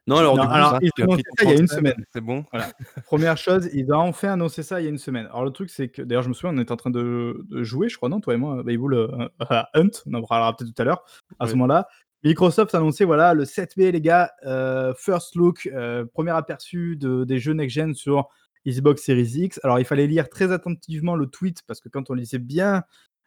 [0.05, 2.05] Non, alors, ils ont annoncé ça il y a une semaine.
[2.11, 2.43] C'est bon.
[2.51, 2.71] Voilà.
[3.05, 5.27] Première chose, ils ont enfin annoncé ça il y a une semaine.
[5.27, 7.87] Alors, le truc, c'est que, d'ailleurs, je me souviens, on était en train de, jouer,
[7.87, 10.81] je crois, non, toi et moi, Bayboul, euh, à Hunt, on en parlera peut-être tout
[10.81, 11.05] à l'heure,
[11.39, 11.87] à ce moment-là.
[12.23, 16.97] Microsoft a annoncé, voilà, le 7 mai, les gars, euh, first look, euh, premier aperçu
[16.97, 18.27] de, des jeux next-gen sur
[18.67, 19.59] Xbox Series X.
[19.63, 22.83] Alors, il fallait lire très attentivement le tweet, parce que quand on lisait bien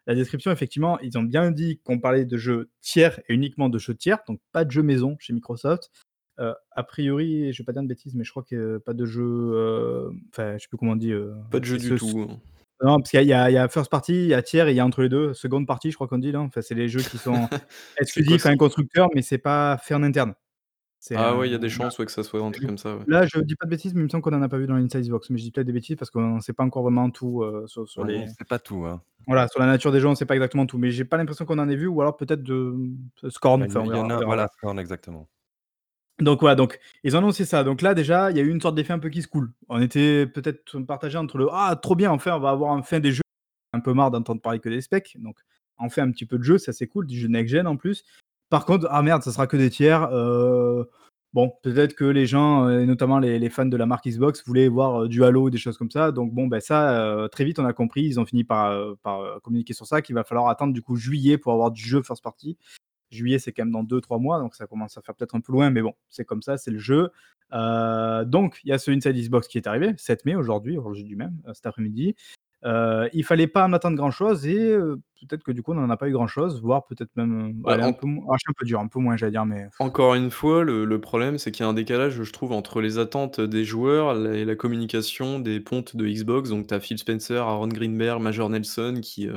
[0.07, 3.77] la description, effectivement, ils ont bien dit qu'on parlait de jeux tiers et uniquement de
[3.77, 5.91] jeux tiers, donc pas de jeux maison chez Microsoft.
[6.39, 9.05] Euh, a priori, je vais pas dire de bêtises, mais je crois que pas de
[9.05, 9.23] jeu.
[9.23, 11.11] Euh, enfin, je sais plus comment on dit.
[11.11, 12.27] Euh, pas de jeu du tout.
[12.29, 12.37] Hein.
[12.83, 14.85] Non, parce qu'il y, a first party, il y a tiers et il y a
[14.85, 15.33] entre les deux.
[15.33, 16.41] Seconde partie, je crois qu'on dit là.
[16.41, 17.49] Enfin, c'est les jeux qui sont
[17.99, 20.35] exclusifs à un constructeur, mais c'est pas fait en interne.
[21.15, 22.99] Ah ouais, il y a des chances ouais, que ça soit un truc comme ça.
[23.07, 24.67] Là, je dis pas de bêtises, mais il me semble qu'on en a pas vu
[24.67, 25.29] dans l'Inside Box.
[25.29, 27.87] Mais je dis peut-être des bêtises parce qu'on ne sait pas encore vraiment tout sur,
[27.87, 28.27] sur les.
[28.37, 28.85] C'est pas tout.
[28.85, 29.01] Hein.
[29.25, 30.77] Voilà, sur la nature des jeux, on sait pas exactement tout.
[30.77, 32.75] Mais j'ai pas l'impression qu'on en ait vu, ou alors peut-être de
[33.29, 33.63] Scorn.
[33.63, 35.27] Enfin, il y, en a, voilà, Scorn, exactement.
[36.19, 37.63] Donc voilà, donc ils ont annoncé ça.
[37.63, 39.51] Donc là déjà, il y a eu une sorte d'effet un peu qui se coule.
[39.69, 43.11] On était peut-être partagé entre le ah trop bien, enfin on va avoir enfin des
[43.11, 43.21] jeux.
[43.73, 45.17] Un peu marre d'entendre parler que des specs.
[45.19, 45.37] Donc
[45.77, 48.03] enfin un petit peu de jeu, ça c'est cool, du jeu next gen en plus.
[48.49, 50.09] Par contre, ah merde, ça sera que des tiers.
[50.11, 50.85] Euh,
[51.33, 54.69] bon, peut-être que les gens, euh, et notamment les, fans de la marque Xbox, voulaient
[54.69, 56.11] voir euh, du Halo, des choses comme ça.
[56.11, 59.73] Donc bon, ben ça, très vite on a compris, ils ont fini par, par communiquer
[59.73, 62.57] sur ça, qu'il va falloir attendre du coup juillet pour avoir du jeu first party.
[63.09, 65.51] Juillet, c'est quand même dans 2-3 mois, donc ça commence à faire peut-être un peu
[65.51, 67.11] loin, mais bon, c'est comme ça, c'est le jeu.
[67.53, 71.03] Euh, donc, il y a ce Inside Xbox qui est arrivé, 7 mai aujourd'hui, aujourd'hui
[71.03, 72.15] du même, euh, cet après-midi.
[72.65, 75.77] Heu, il fallait pas en attendre grand chose et heu, peut-être que du coup on
[75.77, 78.65] en a pas eu grand chose, voire peut-être même, Bah, allez un peu ah un
[78.65, 81.63] dur, un peu moins j'allais dire mais encore une fois, le le problème, c'est qu'il
[81.63, 85.59] y a un décalage, je trouve, entre les attentes des joueurs et la communication des
[85.59, 86.49] pontes de Xbox.
[86.49, 89.29] Donc tu as Phil Spencer, Aaron Greenberg, Major Nelson qui,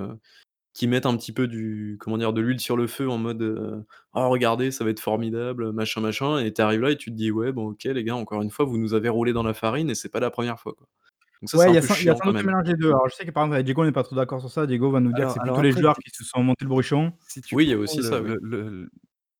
[0.74, 2.32] qui mettent un petit peu du comment dire?
[2.32, 6.00] De l'huile sur le feu en mode, heu: «Oh regardez, ça va être formidable, machin,
[6.00, 8.42] machin» et tu arrives là et tu te dis: «Ouais, bon OK les gars, encore
[8.42, 10.74] une fois, vous nous avez roulé dans la farine et c'est pas la première fois,
[10.74, 10.86] quoi».
[11.42, 12.26] Donc ça, c'est Ouais, il un y a peu sans il y a chiant sans
[12.26, 12.52] quand doute un même.
[12.52, 12.88] mélange des 2.
[12.90, 14.66] Alors je sais que par exemple avec Diego, on n'est pas trop d'accord sur ça.
[14.68, 16.70] Diego va nous dire que c'est plutôt les joueurs qui se sont montés le
[17.28, 18.30] si tu Oui, il y a aussi le ça, oui.
[18.30, 18.90] le le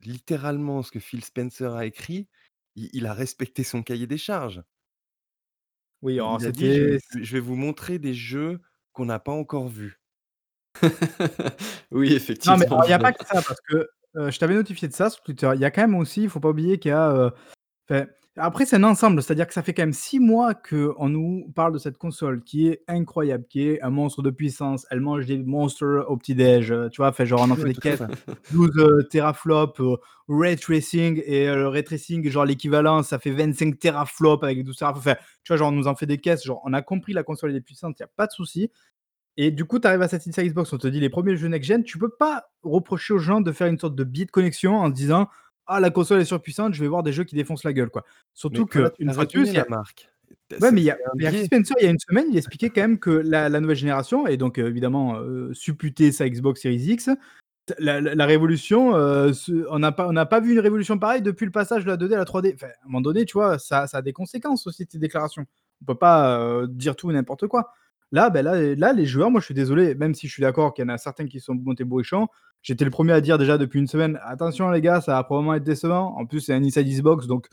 [0.01, 2.29] littéralement ce que Phil Spencer a écrit,
[2.75, 4.63] il il a respecté son cahier des charges.
[6.03, 8.61] Oui, alors il a dit: «Je c'était je je vais vous montrer des jeux
[8.93, 10.00] qu'on n'a pas encore vus».
[11.93, 14.39] Oui, Non, mais effectivement, alors il y a pas que ça parce que, heu, je
[14.39, 15.51] t'avais notifié de ça sur Twitter.
[15.55, 17.33] Il y a quand même aussi, il faut pas oublier qu'il y a,
[17.91, 18.07] enfin,
[18.37, 21.73] après c'est un ensemble, c'est-à-dire que ça fait quand même 6 mois qu'on nous parle
[21.75, 24.87] de cette console qui est incroyable, qui est un monstre de puissance.
[24.91, 27.09] Elle mange des monstres au petit déj, heu, tu vois?
[27.09, 28.35] Enfin genre on en fait des caisses, fait.
[28.53, 29.83] 12, heu, teraflops,
[30.29, 35.01] ray tracing et le ray tracing genre l'équivalent ça fait 25 teraflops avec 12 teraflops,
[35.07, 35.57] enfin, tu vois?
[35.57, 37.97] Genre on nous en fait des caisses, genre on a compris la console est puissante,
[37.99, 38.71] il y a pas de souci.
[39.43, 41.49] Et du coup, tu arrives à cette Inside Xbox, on te dit les premiers jeux
[41.49, 44.31] next gen, tu peux pas reprocher aux gens de faire une sorte de biais de
[44.31, 45.31] connexion en se disant:
[45.67, 48.05] «Ah la console est surpuissante, je vais voir des jeux qui défoncent la gueule, quoi».
[48.35, 50.11] Surtout qu'une fois de plus, il y a marque.
[50.61, 50.99] Ouais, mais il y a.
[51.45, 54.27] Spencer, il y a une semaine, il expliquait quand même que la la nouvelle génération
[54.27, 57.09] et donc, heu, évidemment, heu, supputer sa Xbox Series X,
[57.79, 58.93] la la la révolution,
[59.33, 61.97] se on n'a pas on pas vu une révolution pareille depuis le passage de la
[61.97, 62.53] 2D à la 3D.
[62.57, 65.47] Enfin, à un moment donné, tu vois, ça ça a des conséquences aussi tes déclarations.
[65.81, 67.73] On peut pas, dire tout et n'importe quoi.
[68.13, 70.75] Là, ben là, là, les joueurs, moi je suis désolé, même si je suis d'accord
[70.75, 72.27] qu'il y en a certains qui sont montés bourrichons,
[72.63, 75.55] j'étais le premier à dire déjà depuis une semaine: «Attention les gars, ça va probablement
[75.55, 76.17] être décevant».
[76.19, 77.49] En plus, c'est un inside Xbox donc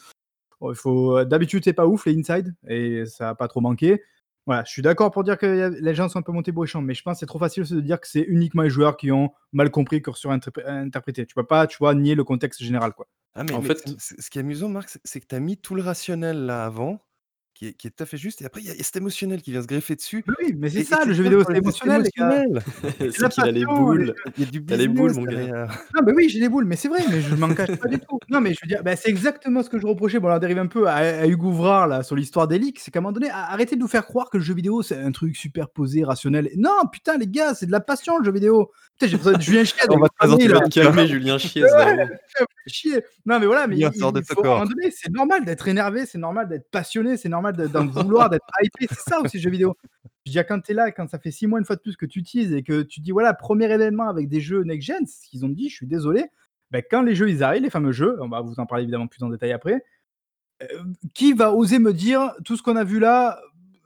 [0.60, 4.01] Bon, il faut d'habitude, c'est pas ouf les inside et ça a pas trop manqué.
[4.45, 6.93] Voilà, je suis d'accord pour dire que les gens sont un peu montés bourrichons, mais
[6.93, 9.12] je pense que c'est trop facile aussi de dire que c'est uniquement les joueurs qui
[9.12, 11.26] ont mal compris, qui ont surinterpré interprété.
[11.26, 13.08] Tu peux pas, tu vois, nier le contexte général, quoi.
[13.36, 15.39] Ah mais En mais fait ce qui est amusant Marc, c'est c'est que tu as
[15.39, 17.05] mis tout le rationnel là avant,
[17.58, 18.82] qui est qui est tout à fait juste et après il y a il y
[18.82, 21.24] a cet émotionnel qui vient se greffer dessus Bah oui, mais c'est ça, le jeu
[21.24, 22.12] vidéo, c'est émotionnel, les.
[23.12, 24.14] C'est qu'il a les les boules.
[24.38, 25.38] Il y a du as les boules, business mon gars.
[25.38, 25.86] derrière.
[25.95, 27.99] Non, mais oui, j'ai des boules, mais c'est vrai, mais je m'en cache pas du
[27.99, 28.20] tout.
[28.30, 30.60] Non, mais je veux dire, bah, c'est exactement ce que je reprochais, bon, on dérive
[30.60, 33.14] un peu à à Hugo Ouvrard, là, sur l'histoire des leaks, c'est qu'à un moment
[33.14, 36.03] donné, arrêtez de nous faire croire que le jeu vidéo, c'est un truc super posé,
[36.03, 36.49] rationnel.
[36.58, 38.72] Non, putain, les gars, c'est de la passion, le jeu vidéo.
[39.00, 40.62] J'ai besoin de Julien Chiez On va te présenter là.
[40.72, 41.64] calmer, Julien Chiez,
[42.68, 43.04] chier.
[43.26, 44.41] Non, mais voilà, mais il il de faut
[44.91, 48.88] c'est normal d'être énervé, c'est normal d'être passionné, c'est normal de d'en vouloir, d'être hypé.
[48.89, 49.78] C'est ça aussi le jeu vidéo.
[50.26, 51.82] Je veux dire, quand tu es là, quand ça fait 6 mois, une fois de
[51.82, 54.88] plus, que tu utilises et que tu dis: «Voilà, premier événement avec des jeux next
[54.88, 56.26] gen», c'est ce qu'ils ont dit, je suis désolé.
[56.72, 59.08] Bah, quand les jeux, ils arrivent, les fameux jeux, on va vous en parler évidemment
[59.08, 59.84] plus en détail après,
[60.64, 60.68] heu,
[61.14, 63.39] qui va oser me dire: «Tout ce qu'on a vu là,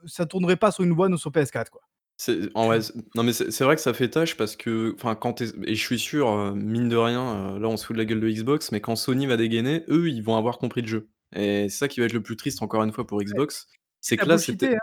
[0.06, 1.82] ça tournerait pas sur une One ou sur PS4», quoi?
[2.18, 2.70] C'est en
[3.16, 5.48] non, mais c'est c'est vrai que ça fait tâche parce que enfin, quand tu es
[5.66, 8.04] et je suis sûr, heu, mine de rien, heu, là, on se fout de la
[8.04, 11.08] gueule de Xbox, mais quand Sony va dégainer, eux, ils vont avoir compris le jeu
[11.34, 13.66] et c'est ça qui va être le plus triste, encore une fois, pour Ouais, Xbox.
[14.00, 14.78] C'est que là, c'était bullshiter, hein.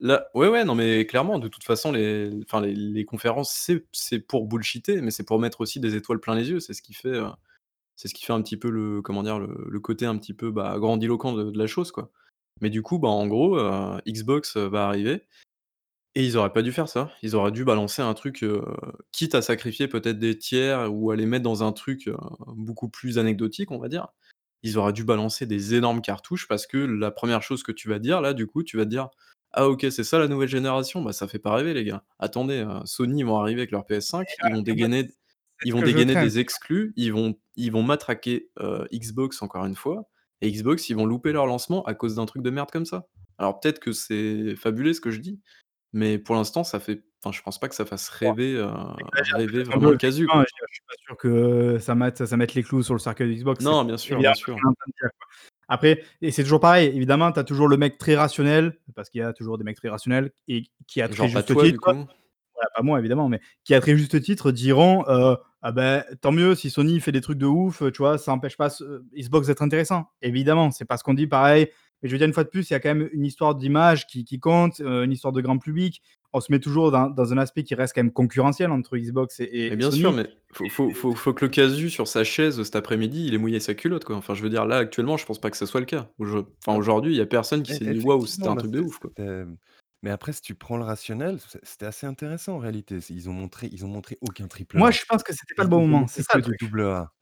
[0.00, 3.86] là ouais, ouais, non, mais clairement, de toute façon, les enfin, les les conférences, c'est
[3.92, 6.60] c'est pour bullshiter, mais c'est pour mettre aussi des étoiles plein les yeux.
[6.60, 7.26] C'est ce qui fait, heu,
[7.96, 9.38] c'est ce qui fait un petit peu le comment dire?
[9.38, 12.10] Le le côté un petit peu, bah, grandiloquent de de la chose, quoi.
[12.62, 15.22] Mais du coup, bah, en gros, heu, Xbox, heu, va arriver
[16.16, 17.10] et ils auraient pas dû faire ça.
[17.22, 18.62] Ils auraient dû balancer un truc, heu,
[19.12, 22.16] quitte à sacrifier peut-être des tiers ou à les mettre dans un truc, heu,
[22.48, 24.08] beaucoup plus anecdotique, on va dire.
[24.62, 27.98] Ils auraient dû balancer des énormes cartouches parce que la première chose que tu vas
[28.00, 29.10] dire là, du coup, tu vas te dire:
[29.52, 31.02] «Ah OK, c'est ça la nouvelle génération?
[31.02, 32.04] Bah, ça fait pas rêver les gars.
[32.18, 35.10] Attendez, heu, Sony, ils vont arriver avec leur PS5, ils vont dégainer
[35.60, 36.26] c'est ils ce vont que je dégainer crains.
[36.26, 40.08] des exclus, ils vont ils vont matraquer, heu, Xbox encore une fois
[40.42, 43.06] et Xbox, ils vont louper leur lancement à cause d'un truc de merde comme ça».
[43.38, 45.40] Alors peut-être que c'est fabulé ce que je dis,
[45.96, 49.62] mais pour l'instant, ça fait enfin, je pense pas que ça fasse rêver, exagères rêver
[49.64, 50.44] vraiment le casu, quoi.
[50.44, 53.40] je suis pas sûr que ça mette ça mette les clous sur le cercueil de
[53.40, 54.56] Xbox, Non, bien sûr, bien sûr.
[55.68, 59.20] Après et c'est toujours pareil, évidemment, tu as toujours le mec très rationnel, parce qu'il
[59.20, 61.80] y a toujours des mecs très rationnels et qui à très Genre juste toi, titre
[62.56, 66.32] voilà, pas moi évidemment, mais qui à très juste titre diront, heu: «Ah beh, tant
[66.32, 68.16] mieux si Sony fait des trucs de ouf, tu vois?
[68.18, 70.06] Ça empêche pas ce Xbox d'être intéressant».
[70.22, 71.68] Évidemment, c'est pas ce qu'on dit pareil,
[72.02, 73.54] mais je veux dire une fois de plus, il y a quand même une histoire
[73.54, 76.02] d'image qui qui compte, heu, une histoire de grand public.
[76.32, 79.40] On se met toujours dans dans un aspect qui reste quand même concurrentiel entre Xbox
[79.40, 82.22] et Mais et bien sûr, mais faut faut faut faut que le casu sur sa
[82.22, 84.14] chaise, cet après-midi, il ait mouillé sa culotte, quoi.
[84.16, 86.08] Enfin, je veux dire, là, actuellement, je pense pas que ça soit le cas.
[86.20, 88.62] Enfin, Ah, aujourd'hui, il y a personne qui e s'est dit: «Waouh, c'était un bah,
[88.66, 89.10] truc de ouf», quoi.
[89.16, 89.44] c'était
[90.02, 92.98] mais après si tu prends le rationnel, c'était assez intéressant en réalité.
[93.10, 94.92] Ils ont montré ils ont montré aucun triple Moi, A.
[94.92, 97.12] je pense que c'était pas le bon moment, c'est ça le double A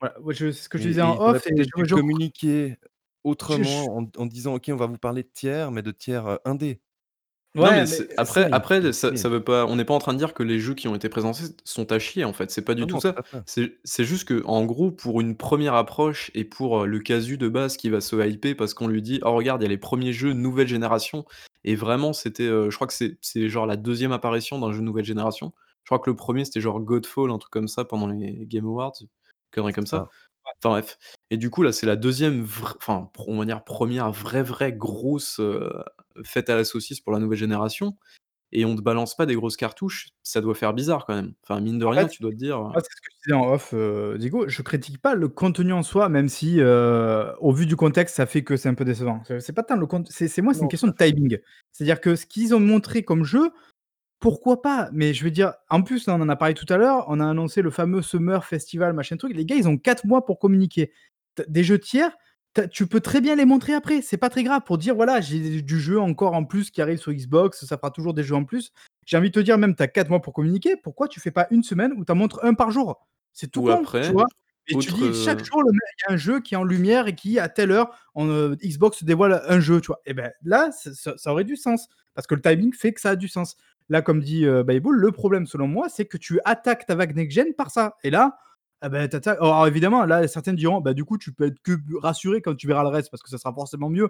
[0.00, 2.76] Voilà, je ce que je disais et en off et je communiquer
[3.24, 6.38] autrement en en disant: «OK, on va vous parler de tiers, mais de tiers, heu,
[6.44, 6.80] indés».
[7.56, 9.94] Non, Ouais, mais mais c'est ça, après après ça ça veut pas on n'est pas
[9.94, 12.32] en train de dire que les jeux qui ont été présentés sont à chier, en
[12.32, 13.14] fait, c'est pas du tout non, tout ça.
[13.16, 13.44] à fait.
[13.46, 17.76] C'est c'est juste qu'en gros, pour une première approche et pour, le casu de base
[17.76, 20.12] qui va se hyper parce qu'on lui dit: «Oh regarde, il y a les premiers
[20.12, 21.24] jeux nouvelle génération»
[21.62, 25.04] et vraiment c'était, je crois que c'est c'est genre la deuxième apparition d'un jeu nouvelle
[25.04, 25.52] génération.
[25.84, 28.64] Je crois que le premier c'était genre Godfall, un truc comme ça pendant les Game
[28.66, 28.94] Awards,
[29.52, 30.08] connerie comme ça.
[30.58, 30.98] Enfin bref
[31.30, 35.40] et du coup là, c'est la deuxième enfin, on va dire première vraie, vraie grosse,
[36.24, 37.96] fête à la saucisse pour la nouvelle génération
[38.56, 41.34] et on te balance pas des grosses cartouches, ça doit faire bizarre quand même.
[41.42, 43.16] Enfin mine de En rien, fait, tu dois te dire, moi, c'est ce que je
[43.24, 43.74] disais en off,
[44.18, 48.26] Diego, je critique pas le contenu en soi, même si, au vu du contexte, ça
[48.26, 49.22] fait que c'est un peu décevant.
[49.26, 51.38] C'est c'est pas tant le cont c'est c'est moi, c'est une Non, question de timing.
[51.72, 53.50] C'est-à-dire que ce qu'ils ont montré comme jeu,
[54.24, 54.88] pourquoi pas?
[54.94, 57.20] Mais je veux dire, en plus, là, on en a parlé tout à l'heure, on
[57.20, 59.34] a annoncé le fameux Summer Festival, machin truc.
[59.36, 60.92] Les gars, ils ont 4 mois pour communiquer.
[61.46, 62.16] Des jeux tiers,
[62.72, 65.60] tu peux très bien les montrer après, c'est pas très grave pour dire: «Voilà, j'ai
[65.60, 68.44] du jeu encore en plus qui arrive sur Xbox, ça fera toujours des jeux en
[68.44, 68.72] plus».
[69.04, 71.30] J'ai envie de te dire même, tu as 4 mois pour communiquer, pourquoi tu fais
[71.32, 73.06] pas une semaine où tu en montres un par jour?
[73.34, 74.26] C'est tout ou con, tu vois?
[74.68, 75.76] Et tu dis chaque heu jour, il
[76.08, 78.56] y a un jeu qui est en lumière et qui, à telle heure, en, heu,
[78.64, 80.00] Xbox dévoile un jeu, tu vois?
[80.06, 83.16] Et ben là, ça aurait du sens parce que le timing fait que ça a
[83.16, 83.56] du sens.
[83.90, 87.14] Là, comme dit, heu, Bayboul, le problème selon moi, c'est que tu attaques ta vague
[87.14, 88.38] next gen par ça et là,
[88.80, 92.54] attaques alors évidemment, là, certains diront: «Bah, du coup, tu peux être que rassuré quand
[92.54, 94.08] tu verras le reste parce que ça sera forcément mieux».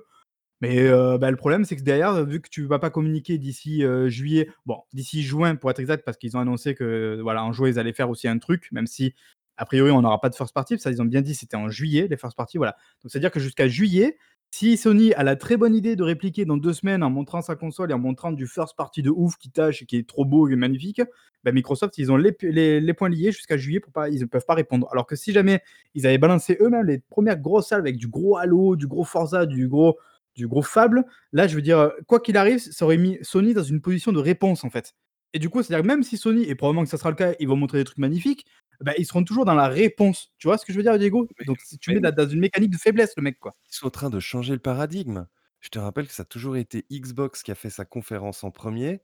[0.62, 3.84] Mais heu, bah, le problème, c'est que derrière, vu que tu vas pas communiquer d'ici,
[3.84, 7.52] heu, juillet, bon, d'ici juin pour être exact, parce qu'ils ont annoncé que, voilà, en
[7.52, 9.14] juin, ils allaient faire aussi un truc, même si,
[9.56, 10.78] a priori, on n'aura pas de first party.
[10.78, 12.76] Ça, ils ont bien dit, c'était en juillet, les first party, voilà.
[13.02, 14.18] Donc c'est-à-dire que jusqu'à juillet,
[14.50, 17.56] si Sony a la très bonne idée de répliquer dans 2 semaines en montrant sa
[17.56, 20.24] console et en montrant du first party de ouf qui tâche et qui est trop
[20.24, 21.02] beau et magnifique,
[21.42, 24.46] bah, Microsoft, ils ont les les poings liés jusqu'à juillet pour pas ils ne peuvent
[24.46, 24.88] pas répondre.
[24.92, 25.60] Alors que si jamais
[25.94, 29.44] ils avaient balancé eux-mêmes les premières grosses salves avec du gros Halo, du gros Forza,
[29.44, 29.98] du gros
[30.36, 33.62] du gros Fable, là, je veux dire, quoi qu'il arrive, ça aurait mis Sony dans
[33.62, 34.94] une position de réponse, en fait.
[35.32, 37.48] Et du coup, c'est-à-dire même si Sony et probablement que ça sera le cas, ils
[37.48, 38.46] vont montrer des trucs magnifiques,
[38.80, 40.32] bah, ils seront toujours dans la réponse.
[40.38, 41.28] Tu vois ce que je veux dire, Diego?
[41.46, 43.54] Donc si tu mets dans dans une mécanique de faiblesse, le mec, quoi.
[43.70, 45.26] ils sont en train de changer le paradigme.
[45.60, 48.50] Je te rappelle que ça a toujours été Xbox qui a fait sa conférence en
[48.50, 49.02] premier,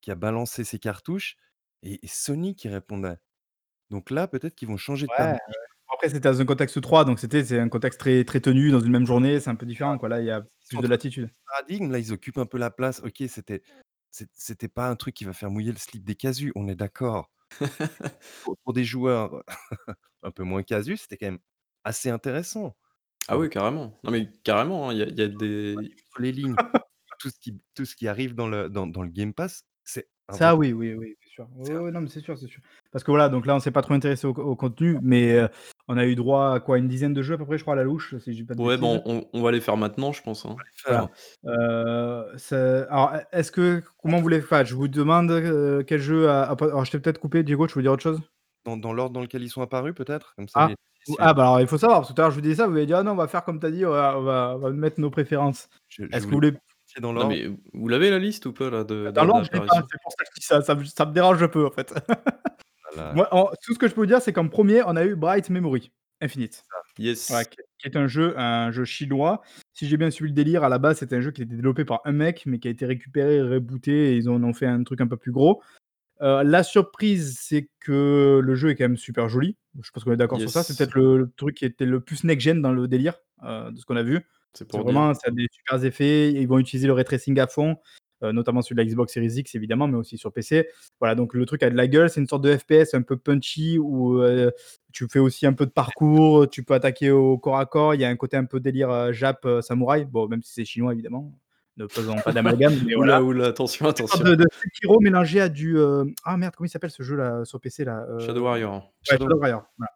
[0.00, 1.36] qui a balancé ses cartouches
[1.82, 3.18] et et Sony qui répondait.
[3.90, 5.52] Donc là, peut-être qu'ils vont changer de Ouais, paradigme.
[5.92, 8.80] Après, c'était dans un contexte 3, donc c'était c'est un contexte très très tenu dans
[8.80, 10.08] une même journée, c'est un peu différent, quoi.
[10.08, 11.30] Là, il y a plus de latitude.
[11.46, 13.00] paradigme, là, ils occupent un peu la place.
[13.04, 13.62] OK, c'était
[14.10, 16.74] c'ét c'était pas un truc qui va faire mouiller le slip des casus, on est
[16.76, 17.30] d'accord.
[18.42, 19.42] Pour pour des joueurs
[20.22, 21.38] un peu moins casus, c'était quand même
[21.84, 22.76] assez intéressant,
[23.28, 23.98] ah oui, carrément.
[24.04, 25.76] Non mais carrément, hein, il y a il y a On des
[26.18, 26.54] les lignes,
[27.18, 30.08] tout ce qui tout ce qui arrive dans le dans dans le Game Pass, c'est
[30.30, 31.92] Ça oui, oui, oui, sûr.
[31.92, 32.60] Non, mais c'est sûr, c'est sûr.
[32.92, 35.48] Parce que voilà, donc là, on s'est pas trop intéressé au au contenu, mais heu,
[35.88, 36.78] on a eu droit à quoi?
[36.78, 38.44] Une dizaine de jeux à peu près, je crois, à la louche, si je dis
[38.44, 38.78] pas de ouais, bêtises.
[38.78, 40.56] bon, on on va les faire maintenant, je pense, hein.
[40.74, 41.08] faire.
[41.44, 42.28] Voilà.
[42.38, 42.56] C'est
[42.88, 46.44] alors, est est-ce que comment vous voulez enfin, je vous demande, heu, quel jeu a
[46.50, 48.20] a pas alors je t'ai peut-être coupé, Diego, tu veux dire autre chose?
[48.64, 50.34] Dans dans l'ordre dans lequel ils sont apparus peut-être?
[50.36, 50.68] Comme ça Ah?
[50.68, 50.74] les
[51.20, 52.66] ah, bah, alors il faut savoir, parce que tout à l'heure je vous disais ça,
[52.66, 54.22] vous m'avez dit: «Ah non, on va faire comme tu as dit, on va on
[54.22, 55.68] va on va mettre nos préférences».
[55.88, 56.52] je je Est-ce que vous voulez
[56.96, 57.36] c'est dans Non l'ordre.
[57.36, 59.66] mais vous l'avez la liste ou pas là de dans d'a l'ordre, je l'ai pas,
[59.66, 59.88] d'apparition?
[59.92, 61.70] c'est pour ça que je dis ça, ça me ça me dérange un peu, en
[61.70, 61.94] fait.
[62.94, 65.04] Voilà, Moi, en tout ce que je peux vous dire, c'est qu'en 1er, on a
[65.04, 65.92] eu Bright Memory
[66.22, 66.62] Infinite.
[66.98, 67.26] Ouais, Yes.
[67.28, 69.42] qui est qui est un jeu un jeu chinois.
[69.74, 71.84] Si j'ai bien suivi le délire, à la base, c'était un jeu qui était développé
[71.84, 74.82] par un mec, mais qui a été récupéré, rebooté et ils en ont fait un
[74.82, 75.62] truc un peu plus gros.
[76.22, 79.58] Heu, la surprise, c'est que le jeu est quand même super joli.
[79.82, 80.62] Je pense qu'on est d'accord sur ça.
[80.62, 83.14] C'est Yes, peut-être le le truc qui était le plus next gen dans le délire,
[83.44, 84.22] heu, de ce qu'on a vu.
[84.56, 84.82] C'est dire.
[84.82, 86.32] vraiment ça a des supers effets.
[86.32, 87.76] Ils vont utiliser le ray tracing à fond,
[88.22, 90.68] heu, notamment sur la Xbox Series X évidemment, mais aussi sur PC.
[91.00, 92.10] Voilà, donc le truc a de la gueule.
[92.10, 94.52] C'est une sorte de FPS un peu punchy où, heu,
[94.92, 97.94] tu fais aussi un peu de parcours, tu peux attaquer au corps à corps.
[97.94, 100.04] Il y a un côté un peu délire, Jap, samouraï.
[100.04, 101.32] Bon, même si c'est chinois évidemment,
[101.76, 103.20] ne faisons pas d'amalgame, mais voilà.
[103.20, 104.24] là, attention, attention.
[104.24, 105.76] de de Sekiro mélangé à du,
[106.24, 108.06] ah merde, comment il s'appelle ce jeu là, sur PC là?
[108.18, 108.74] Shadow Warrior.
[108.74, 109.90] ouais, Shadow Shadow Warrior, voilà.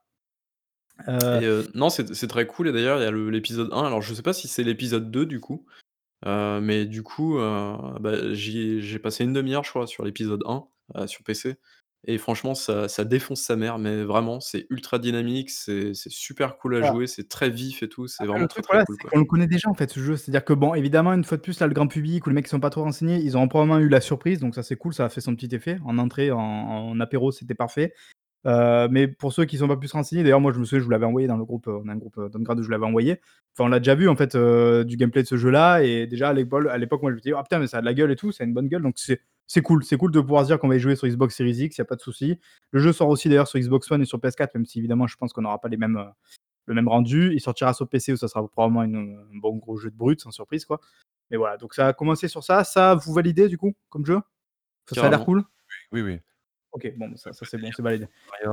[1.07, 3.73] Heu, Et heu, non, c'est c'est très cool et d'ailleurs, il y a le l'épisode
[3.73, 5.67] 1, alors je sais pas si c'est l'épisode 2 du coup,
[6.27, 10.05] heu, mais du coup, heu, bah, j'y j'ai passé une demi heure je crois sur
[10.05, 11.57] l'épisode 1, heu, sur PC
[12.07, 16.59] et franchement ça ça défonce sa mère, mais vraiment c'est ultra dynamique, c'est c'est super
[16.59, 16.85] cool à voilà.
[16.85, 19.03] jouer, c'est très vif et tout, c'est Après vraiment très, truc, très voilà, cool c'est
[19.03, 19.11] quoi.
[19.11, 20.17] qu'on le connaît déjà en fait ce jeu.
[20.17, 22.45] C'est-à-dire que bon, évidemment, une fois de plus, là, le grand public ou les mecs
[22.45, 24.93] qui sont pas trop renseignés, ils auront probablement eu la surprise, donc ça c'est cool,
[24.93, 25.79] ça a fait son petit effet.
[25.87, 27.95] En entrée, en en apéro, c'était parfait.
[28.47, 30.85] Heu, mais pour ceux qui sont pas plus renseignés, d'ailleurs moi je me souviens, je
[30.85, 32.71] vous l'avais envoyé dans le groupe, heu, on a un groupe, heu, d'Ungrad où je
[32.71, 33.21] l'avais envoyé.
[33.55, 36.33] Enfin on l'a déjà vu en fait, du gameplay de ce jeu-là et déjà à
[36.33, 38.11] l'époque à l'époque moi je me disais: «Ah putain mais ça a de la gueule
[38.13, 39.83] et tout, ça a une bonne gueule» donc c'est c'est cool.
[39.85, 41.81] C'est cool de pouvoir se dire qu'on va y jouer sur Xbox Series X, il
[41.81, 42.39] y a pas de souci.
[42.71, 45.17] Le jeu sort aussi d'ailleurs sur Xbox One et sur PS4, même si évidemment je
[45.17, 46.01] pense qu'on n'aura pas les mêmes,
[46.67, 47.33] le même rendu.
[47.35, 48.97] Il sortira sur PC où ça sera probablement une,
[49.35, 50.81] un bon gros jeu de brut, sans surprise quoi.
[51.31, 52.65] Mais voilà, donc ça a commencé sur ça.
[52.65, 54.21] Ça, vous validez du coup comme jeu?
[54.87, 55.45] Ça, ça a l'air cool?
[55.93, 56.21] Oui, oui.
[56.73, 58.07] Ok, bon, bah, ça, c'est bon, c'est validé.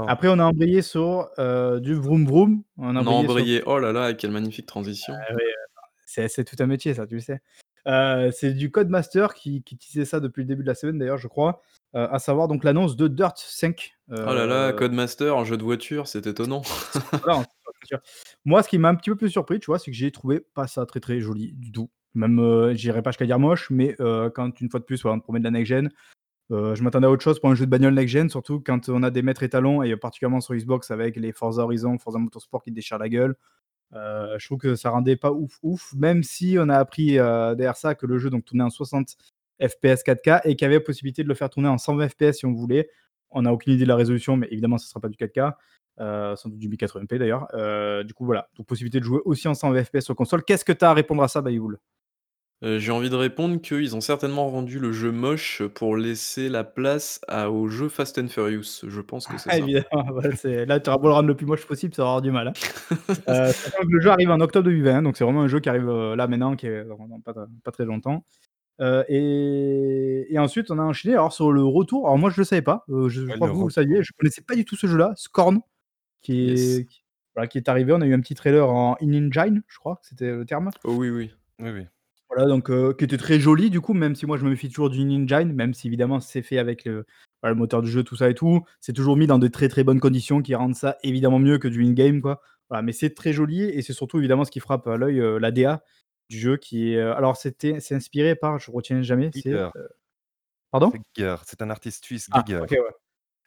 [0.07, 2.63] Après, on a embrayé sur euh, du vroom vroom.
[2.77, 3.67] On a embrayé sur.
[3.67, 5.13] Oh là là, quelle magnifique transition.
[5.15, 5.43] Ah oui,
[6.23, 7.41] heu, c'est tout un métier ça, tu le sais.
[7.87, 11.19] Heu, c'est du Codemaster qui qui teasait ça depuis le début de la semaine d'ailleurs,
[11.19, 11.61] je crois,
[11.93, 13.93] à savoir donc l'annonce de Dirt 5.
[14.09, 16.63] Oh là là, Codemaster en jeu de voiture, c'est étonnant.
[17.23, 17.43] voilà.
[18.43, 20.39] Moi, ce qui m'a un petit peu plus surpris, tu vois, c'est que j'ai trouvé
[20.39, 21.89] pas ça très, très joli du tout.
[22.15, 23.95] Même, j'irai pas jusqu'à dire moche, mais
[24.33, 25.71] quand une fois de plus, voilà, on te promet de la next
[26.51, 28.89] heu, je m'attendais à autre chose pour un jeu de bagnole next gen, surtout quand
[28.89, 32.63] on a des maîtres étalons et particulièrement sur Xbox avec les Forza Horizon, Forza Motorsport
[32.63, 33.35] qui déchirent la gueule.
[33.95, 37.55] Heu, je trouve que ça rendait pas ouf, ouf, même si on a appris, heu,
[37.55, 39.15] derrière ça que le jeu donc tournait en 60
[39.61, 42.45] FPS 4K et qu'il y avait possibilité de le faire tourner en 120 FPS si
[42.47, 42.89] on voulait.
[43.31, 45.39] On n'a aucune idée de la résolution, mais évidemment, ce sera pas du 4K,
[46.01, 47.47] heu, sans doute du 1080p d'ailleurs.
[48.05, 50.43] Du coup, voilà, donc possibilité de jouer aussi en 120 FPS sur console.
[50.43, 51.79] Qu'est-ce que tu as à répondre à ça, Bayoul?
[52.63, 56.63] Heu, j'ai envie de répondre qu'ils ont certainement rendu le jeu moche pour laisser la
[56.63, 58.81] place à au jeu Fast and Furious.
[58.87, 59.57] Je pense que c'est Ah ça.
[59.57, 59.85] évidemment,
[60.35, 62.31] c'est là, tu auras beau le rendre le plus moche possible, ça va avoir du
[62.31, 62.55] mal, hein.
[63.29, 65.69] Heu, sachant que le jeu arrive en octobre 2020, donc c'est vraiment un jeu qui
[65.69, 67.33] arrive, heu, là maintenant, qui est dans dans pas
[67.63, 68.25] pas très longtemps.
[68.81, 72.45] Heu, et et ensuite on a enchaîné alors sur le retour, alors moi je le
[72.45, 73.73] savais pas, heu, je je Ouais, crois le que vous, vous le retour.
[73.73, 75.61] saviez, je connaissais pas du tout ce jeu-là, Scorn,
[76.21, 76.81] qui Yes.
[76.81, 77.03] est qui
[77.35, 77.93] voilà, qui est arrivé.
[77.93, 80.73] On a eu un petit trailer en in-engine, je crois que c'était le terme.
[80.83, 81.33] Oh oui, oui.
[81.59, 81.87] Oui, oui.
[82.29, 84.67] Voilà donc heu, qui était très joli du coup, même si moi je me méfie
[84.67, 87.05] toujours du in-engine, même si évidemment c'est fait avec le
[87.41, 88.63] voilà, le moteur du jeu, tout ça et tout.
[88.81, 91.69] C'est toujours mis dans de très, très bonnes conditions qui rendent ça évidemment mieux que
[91.69, 92.41] du in-game quoi.
[92.69, 95.37] Voilà, mais c'est très joli et c'est surtout évidemment ce qui frappe à l'œil, heu,
[95.39, 95.83] la DA
[96.29, 99.69] du jeu qui est, heu, alors c'était c'est inspiré par, je retiens jamais, c'est, Giger.
[99.75, 99.87] heu
[100.91, 100.99] C'est pardon?
[101.15, 102.61] Giger, c'est un artiste suisse, Ah Giger.
[102.61, 102.97] OK, ouais.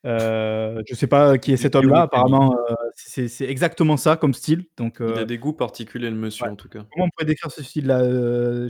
[0.04, 4.32] Heu, je sais pas qui est cet homme-là, apparemment, heu, c'est c'est exactement ça comme
[4.32, 6.48] style, donc Il a heu, des goûts particuliers le ouais.
[6.48, 6.84] monsieur en tout cas.
[6.90, 8.02] Comment on pourrait décrire ce style-là?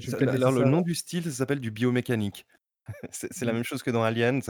[0.02, 2.46] Vais peut-être alors le ça nom du style, ça s'appelle du biomécanique.
[3.12, 4.40] C'est c'est la mmh, même chose que dans Aliens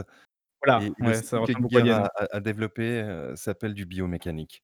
[0.65, 2.09] voilà, et le ouais, ça style que ressemble beaucoup à Giger Alien, a ouais.
[2.17, 4.61] a a développé, heu, s'appelle du biomécanique.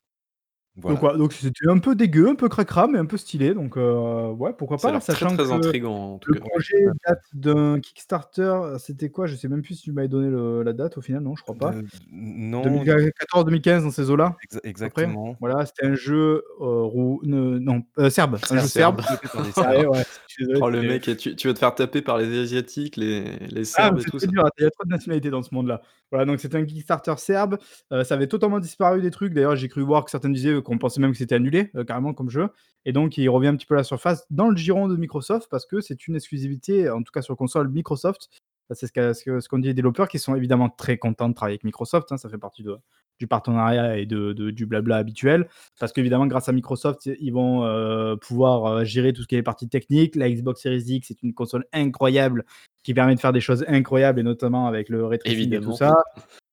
[0.77, 4.29] Donc donc c'était un peu dégueu, un peu cracra, mais un peu stylé, donc heu,
[4.31, 6.45] ouais, pourquoi Ça a pas, l'air très, sachant très que intriguant en tout le cas.
[6.45, 9.25] Ouais, projet date d'un Kickstarter, c'était quoi?
[9.27, 11.41] Je sais même plus si tu m'avais donné le la date au final, non, je
[11.43, 11.71] crois pas.
[12.11, 15.35] Non, 2014-2015 dans ces eaux-là, exa exactement.
[15.39, 19.01] Voilà, c'était un jeu, rou ne non, heu, serbe, un jeu Serbe, serbe.
[19.01, 19.01] Serbe.
[19.01, 19.77] développé par des Serbes.
[19.77, 22.17] ouais, ouais, je suis désolé, Oh le mec, tu tu vas te faire taper par
[22.17, 24.31] les asiatiques, les les Ah, serbes et c'est tout très ça.
[24.31, 25.81] dur, il y a trop de nationalités dans ce monde-là.
[26.11, 27.57] Voilà, donc c'était un Kickstarter serbe,
[27.91, 29.33] heu, ça avait totalement disparu des trucs.
[29.33, 32.13] D'ailleurs, j'ai cru voir que certains disaient, qu'on pensait même que c'était annulé, heu, carrément
[32.13, 32.49] comme jeu
[32.85, 35.47] et donc il revient un petit peu à la surface dans le giron de Microsoft
[35.51, 38.29] parce que c'est une exclusivité, en tout cas sur console Microsoft.
[38.73, 42.11] C'est ce qu'ont dit les développeurs qui sont évidemment très contents de travailler avec Microsoft,
[42.11, 42.63] hein, ça fait partie
[43.19, 45.47] du partenariat et de du blabla habituel.
[45.79, 49.43] Parce qu'évidemment, grâce à Microsoft, ils vont, heu, pouvoir, heu, gérer tout ce qui est
[49.43, 50.15] partie technique.
[50.15, 52.45] La Xbox Series X est une console incroyable
[52.87, 55.93] qui permet de faire des choses incroyables et notamment avec le tracing et tout ça.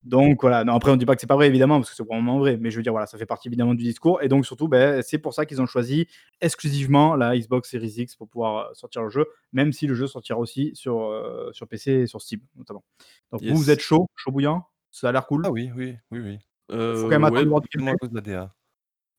[0.02, 2.04] Donc voilà, non après on dit pas que c'est pas vrai évidemment parce que c'est
[2.04, 4.44] probablement vrai, mais je veux dire voilà, ça fait partie évidemment du discours et donc
[4.44, 6.08] surtout, beh, c'est pour ça qu'ils ont choisi
[6.40, 10.08] exclusivement la Xbox Series X pour pouvoir, heu, sortir le jeu, même si le jeu
[10.08, 12.82] sortira aussi sur, heu, sur PC et sur Steam notamment.
[13.30, 14.66] Donc vous, êtes chaud, chaud bouillant?
[14.90, 15.42] Ça a l'air cool?
[15.46, 16.38] Ah oui, oui, oui, oui.
[16.68, 17.94] Faut quand même attendre ouais, gameplay?
[18.00, 18.54] cause de la DA.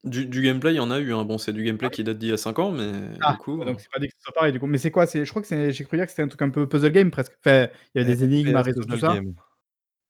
[0.05, 1.25] Du du gameplay, il y en a eu, hein.
[1.25, 3.63] Bon, c'est du gameplay qui date d'il y a 5 ans, mais Ah, du coup,
[3.63, 5.07] heu donc c'est pas dit que ce soit pareil du coup, mais c'est quoi?
[5.07, 6.91] C'est je crois que c'est j'ai cru lire que c'était un truc un peu puzzle
[6.91, 7.33] game presque?
[7.39, 9.07] Enfin, il y avait des énigmes à résoudre tout ça?
[9.07, 9.35] game.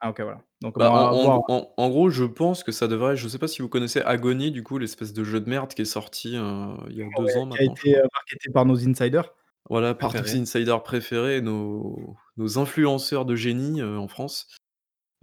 [0.02, 1.40] Ah OK voilà, donc bah, en à en voir.
[1.40, 4.02] gros en en gros, je pense que ça devrait je sais pas si vous connaissez
[4.02, 7.06] Agony, du coup, l'espèce de jeu de merde qui est sorti, heu, il y a
[7.10, 9.34] 2 Ouais, ans qui a maintenant, été, heu, marketé par nos insiders.
[9.70, 10.36] Voilà, par nos Préféré.
[10.36, 14.48] insiders préférés, nos nos influenceurs de génie, en France.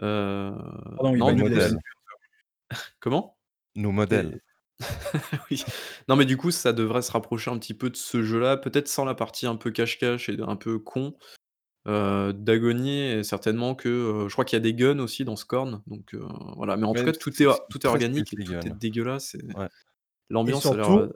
[0.02, 0.52] Heu,
[0.96, 1.78] Pardon, non, Nos modèles.
[3.00, 3.36] comment?
[3.74, 4.40] Nos modèles.
[5.50, 5.64] Oui.
[6.08, 8.88] Non, mais du coup, ça devrait se rapprocher un petit peu de ce jeu-là, peut-être
[8.88, 11.16] sans la partie un peu cache-cache et un peu con,
[11.88, 13.88] heu, d'Agony et certainement que,
[14.26, 16.24] heu, je crois qu'il y a des guns aussi dans Scorn, donc heu,
[16.56, 16.76] voilà.
[16.78, 18.70] Mais en tout Ouais, cas, tout est c'est tout est très organique et tout est
[18.72, 19.68] dégueulasse et Ouais.
[20.46, 21.12] Et l'ambiance a l'air, surtout, heu,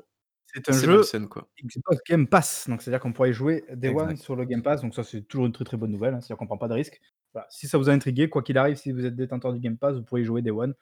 [0.47, 1.49] c'est un assez jeu malsaine, quoi.
[1.65, 4.19] Xbox Game Pass, donc c'est-à-dire qu'on pourra y jouer day one Exact.
[4.19, 6.39] sur le Game Pass, donc ça c'est toujours une très, très bonne nouvelle, hein, c'est-à-dire
[6.39, 7.01] qu'on prend pas de risque.
[7.37, 9.77] Voilà, si ça vous a intrigué, quoi qu'il arrive, si vous êtes détenteur du Game
[9.77, 10.73] Pass, vous pourrez jouer day one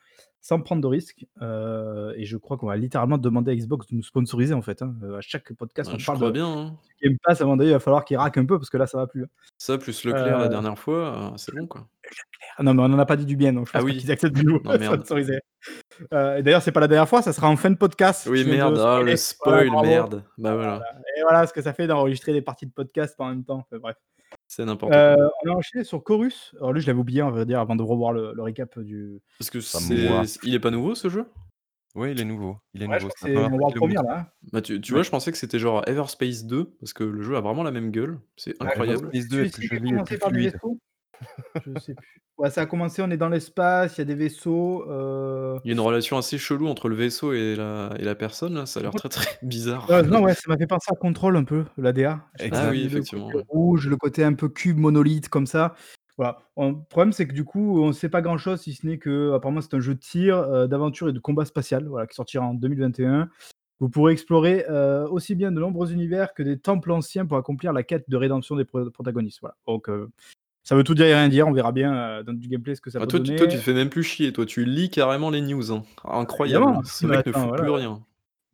[0.41, 3.97] sans prendre de risque, heu et je crois qu'on va littéralement demander à Xbox de
[3.97, 6.33] nous sponsoriser en fait, hein, heu, à chaque podcast Bah, on je parle crois de
[6.35, 6.77] bien, hein.
[7.01, 8.71] du Game Pass, à un moment donné, il va falloir qu'ils raquent un peu parce
[8.71, 9.29] que là ça va plus, hein.
[9.59, 11.89] Ça plus Leclerc la Heu, dernière fois, heu, c'est bon, quoi.
[12.59, 13.93] ah non mais on en a pas dit du bien, donc je Ah pense pas
[13.95, 13.99] oui.
[13.99, 14.95] qu'ils acceptent de nous Non, merde.
[14.97, 15.41] sponsoriser.
[16.13, 18.79] Et d'ailleurs c'est pas la dernière fois, ça sera en fin de podcast, Oui, merde,
[18.79, 19.03] ah le.
[19.03, 20.23] Voilà, spoil, merde.
[20.39, 20.85] Bah, voilà, Voilà
[21.17, 23.79] et voilà ce que ça fait d'enregistrer des parties de podcast en même temps, enfin
[23.81, 23.97] bref.
[24.49, 25.16] C'est n'importe quoi.
[25.45, 26.55] on a enchaîné sur Chorus.
[26.59, 29.20] Alors lui, je l'avais oublié, à vrai dire, avant de revoir le le récap du
[29.39, 31.26] Parce que c'est il est pas nouveau ce jeu?
[31.95, 34.26] Oui, il est nouveau, il est Ouais, nouveau, c'est la première là, hein?
[34.53, 34.95] Bah, tu tu Ouais.
[34.95, 37.70] vois, je pensais que c'était genre Everspace 2 parce que le jeu a vraiment la
[37.70, 39.14] même gueule, c'est incroyable.
[39.14, 40.61] Everspace c'est 2 est plus joli plus fluide.
[41.67, 42.21] Je sais plus.
[42.37, 45.69] Ouais, ça a commencé, on est dans l'espace, il y a des vaisseaux, heu Il
[45.69, 48.67] y a une relation assez chelou entre le vaisseau et la et la personne là,
[48.67, 49.89] ça a l'air très, très bizarre.
[49.91, 52.21] Heu, non, ouais, ça m'a fait penser à Control un peu, la DA.
[52.39, 53.45] Je sais pas Ah oui, côté effectivement, ouais.
[53.49, 55.75] rouge, le côté un peu cube, monolithe comme ça.
[56.17, 56.39] Voilà.
[56.57, 59.61] Le problème, c'est que du coup, on sait pas grand chose si ce n'est qu'apparemment
[59.61, 62.55] c'est un jeu de tir, heu, d'aventure et de combat spatial, voilà, qui sortira en
[62.55, 63.29] 2021.
[63.79, 64.65] Vous pourrez explorer,
[65.11, 68.57] aussi bien de nombreux univers que des temples anciens pour accomplir la quête de rédemption
[68.57, 69.57] des pro protagonistes, voilà.
[69.67, 69.89] Donc,
[70.65, 72.81] ça veut tout dire et rien dire, on verra bien, heu, dans du gameplay ce
[72.83, 73.61] que ça Ah peut toi tu toi tu donner.
[73.61, 75.85] te fais même plus chier, toi tu lis carrément les news, hein.
[76.05, 77.55] Incroyable, Évidemment, ce mais mec ne attends, fout voilà.
[77.55, 78.05] plus rien.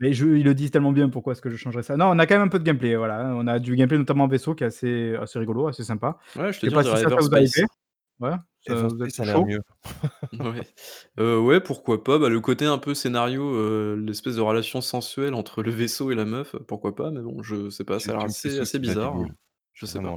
[0.01, 1.97] Les jeux, ils le disent tellement bien, pourquoi est-ce que je changerais ça?
[1.97, 3.35] Non, on a quand même un peu de gameplay, voilà, hein.
[3.37, 6.19] On a du gameplay notamment en vaisseau qui est assez assez rigolo, assez sympa.
[6.37, 7.41] Ouais, je te Je dis, pas si ça, vous a.
[8.21, 9.61] Ouais, ça vous êtes a l'air mieux.
[10.41, 10.67] Ouais.
[11.21, 12.19] Heu, ouais, pourquoi pas?
[12.19, 16.15] Bah, le côté un peu scénario, heu, l'espèce de relation sensuelle entre le vaisseau et
[16.17, 17.11] la meuf, pourquoi pas?
[17.11, 19.17] Mais bon, je sais pas, ça a l'air assez bizarre,
[19.75, 20.17] Je sais pas.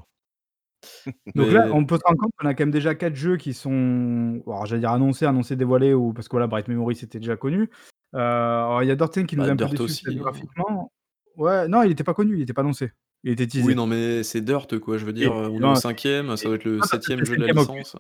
[1.36, 3.38] Donc là, Mais on peut se rendre compte qu'on a quand même déjà 4 jeux
[3.38, 7.20] qui sont alors j'allais dire annoncés, annoncés, dévoilés ou parce que voilà, Bright Memory c'était
[7.20, 7.70] déjà connu.
[8.14, 10.08] Alors il y a Dirt 5 qui nous Bah, a un peu Dirt déçus peut-être
[10.08, 10.22] aussi, hein.
[10.22, 10.92] graphiquement.
[11.36, 12.92] Ouais, non, il était pas connu, il était pas annoncé.
[13.24, 13.76] Il était Oui, teasé.
[13.76, 16.38] non, mais c'est Dirt quoi, je veux dire, heu, on est au non, 5e, ça
[16.38, 17.78] c'est doit être le ah, ça peut être 7e le jeu de la 5e opus.
[17.78, 17.96] licence.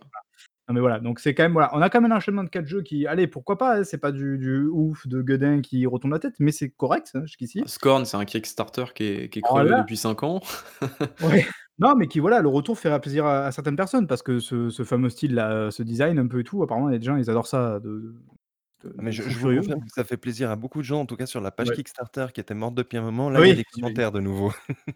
[0.69, 2.49] Non mais voilà, donc c'est quand même voilà, on a quand même un enchaînement de
[2.49, 5.85] 4 jeux qui allez, pourquoi pas, hein, c'est pas du du ouf de Gueudin qui
[5.85, 7.61] retourne la tête, mais c'est correct, hein, jusqu'ici.
[7.65, 10.41] Scorn, c'est un Kickstarter qui est qui est crevé depuis 5 ans.
[11.21, 11.45] Ouais,
[11.79, 14.69] non, mais qui voilà, le retour fera plaisir à à certaines personnes parce que ce
[14.69, 17.05] ce fameux style-là, heu, ce design un peu et tout, apparemment il y a des
[17.05, 18.15] gens, ils adorent ça de
[18.83, 20.55] de Ah mais je fou je vous furieux confirme donc que ça fait plaisir à
[20.55, 21.73] beaucoup de gens, en tout cas sur la page Ouais.
[21.73, 24.03] Kickstarter qui était morte depuis un moment, là il y a Oui, des j'imagine.
[24.03, 24.51] commentaires de nouveau.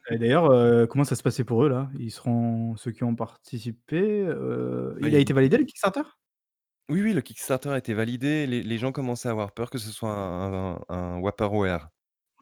[0.09, 1.89] Et d'ailleurs, heu, comment ça se passait pour eux là?
[1.99, 6.01] Ils seront ceux qui ont participé, heu, Bah, il a été validé le Kickstarter?
[6.89, 9.77] Oui, oui, le Kickstarter a été validé, les les gens commençaient à avoir peur que
[9.77, 11.19] ce soit un un.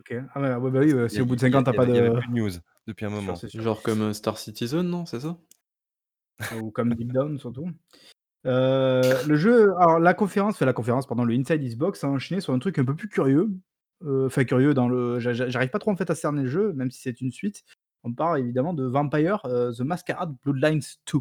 [0.10, 0.18] OK.
[0.34, 1.60] Ah ouais, ouais, bah, oui, y si a au bout de il 5 y a
[1.60, 2.52] ans tu as il y pas avait il y avait de plus de news
[2.88, 3.36] depuis un moment.
[3.36, 3.62] c'est sûr.
[3.62, 5.38] Genre comme, heu, Star Citizen, non, c'est ça?
[6.62, 7.70] Ou comme Deep Down surtout.
[8.46, 12.42] Heu, le jeu alors la conférence enfin la conférence, pardon, le Inside Xbox a enchaîné
[12.42, 13.50] sur un truc un peu plus curieux,
[14.06, 16.74] enfin curieux dans le j'a j'a j'arrive pas trop en fait à cerner le jeu,
[16.74, 17.64] même si c'est une suite.
[18.04, 20.82] On parle évidemment de Vampire, The Masquerade Bloodlines
[21.12, 21.20] 2.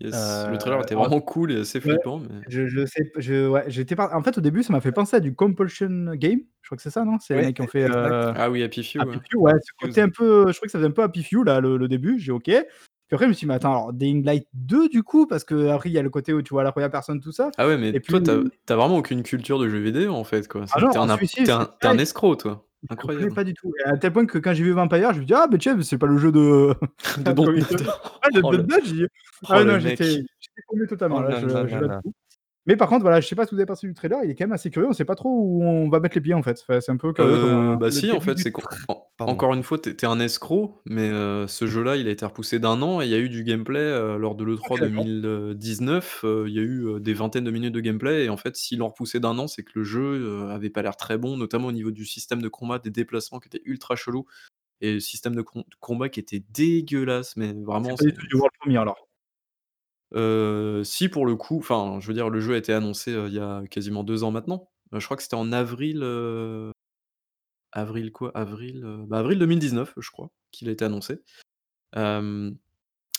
[0.00, 3.48] Yes, le trailer était vraiment cool et assez ouais, flippant, mais je je sais je
[3.48, 6.40] ouais, j'étais pas en fait au début ça m'a fait penser à du Compulsion Game,
[6.62, 7.18] je crois que c'est ça, non?
[7.20, 9.00] C'est les mecs qui ont fait, heu, Ah oui, Happy Few.
[9.00, 11.22] Happy Few, ouais, ce côté un peu je trouvais que ça faisait un peu Happy
[11.24, 12.44] Few là, le le début, j'ai OK.
[12.44, 15.44] Puis après je me suis dit: «Mais attends, alors Dying Light 2 du coup?» parce
[15.44, 17.66] qu'après il y a le côté où tu vois la 1re personne tout ça Ah
[17.66, 20.12] ouais, mais et toi tu as puis tu as vraiment aucune culture de jeux vidéo
[20.14, 23.34] en fait quoi, Ah c'est non, que tu es un escroc toi, incroyable.
[23.34, 25.34] pas du tout et à tel point que quand j'ai vu Vampire, je me dis:
[25.34, 26.74] «Ah beh tiens, c'est pas le jeu de
[27.18, 27.68] De Don't comment il Nod.
[27.70, 27.86] s'appelle?
[27.86, 29.06] Ouais de Oh le Dontnod», j'ai dit
[29.42, 30.22] oh ah non, j'étais
[30.88, 32.10] totalement Oh là, je je.
[32.68, 34.36] Mais par contre voilà, je sais pas si vous avez perçu du trailer, il est
[34.36, 36.42] quand même assez curieux, on sait pas trop où on va mettre les pieds en
[36.44, 36.60] fait.
[36.62, 38.52] Enfin c'est un peu curieux comme, bah si en fait, du c'est
[39.26, 42.10] encore une fois, tu es tu es un escroc, mais heu, ce jeu-là, il a
[42.12, 44.72] été repoussé d'1 an et il y a eu du gameplay, heu, lors de OK,
[44.72, 45.08] l'E3 d'accord.
[45.18, 48.56] 2019, heu, il y a eu, des vingtaines de minutes de gameplay et en fait,
[48.56, 51.68] s'ils l'ont repoussé d'1 an, c'est que le jeu, avait pas l'air très bon, notamment
[51.68, 54.26] au niveau du système de combat, des déplacements qui étaient ultra chelous
[54.82, 57.54] et le système de com combat qui était dégueulasse, mais
[57.84, 59.07] C'est vraiment pas du c'est tout du world premiere alors?
[60.12, 63.38] Si pour le coup, enfin, je veux dire le jeu a été annoncé, il y
[63.38, 64.70] a quasiment 2 ans maintenant.
[64.92, 66.02] Je crois que c'était en avril,
[67.72, 68.30] avril quoi?
[68.36, 71.22] Avril, bah, avril 2019 je crois, qu'il a été annoncé.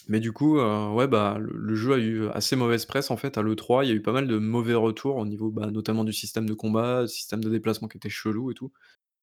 [0.07, 3.43] Mais du coup, ouais, bah, le jeu a eu assez mauvaise presse en fait à
[3.43, 6.13] l'E3, il y a eu pas mal de mauvais retours au niveau, bah, notamment du
[6.13, 8.71] système de combat, système de déplacement qui était chelou et tout.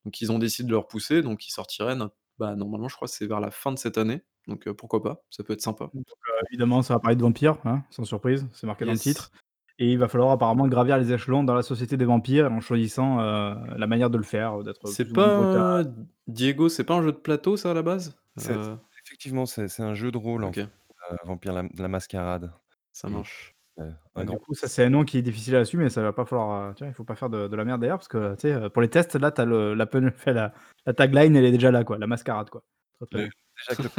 [0.05, 1.97] Donc ils ont décidé de le repousser, donc il sortirait
[2.39, 5.25] bah, normalement je crois c'est vers la fin de cette année, donc pourquoi pas?
[5.31, 5.93] Ça peut être sympa.
[5.95, 6.05] Donc
[6.51, 8.99] évidemment ça va parler de vampires, hein, sans surprise, c'est marqué dans le Yes.
[8.99, 9.31] titre
[9.79, 13.17] et il va falloir apparemment gravir les échelons dans la société des vampires en choisissant,
[13.19, 15.63] la manière de le faire, d'être C'est plus ou moins brutal.
[15.63, 15.85] pas
[16.27, 18.17] Diego, c'est pas un jeu de plateau ça à la base?
[18.37, 20.69] C'est Heu effectivement, c'est c'est un jeu de rôle en fait, OK.
[21.13, 22.53] heu, Vampire la la Mascarade
[22.95, 23.56] Ça et marche.
[23.79, 26.03] Un Bah, du grand coup, ça c'est un nom qui est difficile à assumer, ça
[26.03, 28.09] va pas falloir, tu vois, il faut pas faire de de la merde derrière parce
[28.09, 29.87] que, tu sais, heu, pour les tests là, tu as le la
[30.27, 30.53] la
[30.87, 32.65] la tagline elle est déjà là quoi, la mascarade quoi.
[32.99, 33.31] Très, très Le bien.
[33.59, 33.91] déjà que le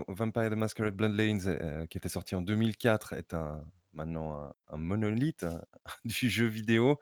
[0.00, 4.54] heu, Vampire the Masquerade Bloodlines, heu, qui était sorti en 2004 est un maintenant un
[4.68, 5.46] un monolithe
[6.04, 6.98] du jeu vidéo.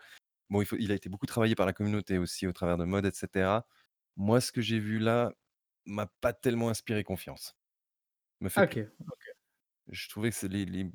[0.50, 2.84] Bon il faut il a été beaucoup travaillé par la communauté aussi au travers de
[2.84, 3.66] mods et cetera.
[4.16, 5.32] Moi ce que j'ai vu là,
[5.86, 7.56] m'a pas tellement inspiré confiance.
[8.40, 9.24] Me fait Ah plus OK, OK.
[9.88, 10.90] Je trouvais que c'est les les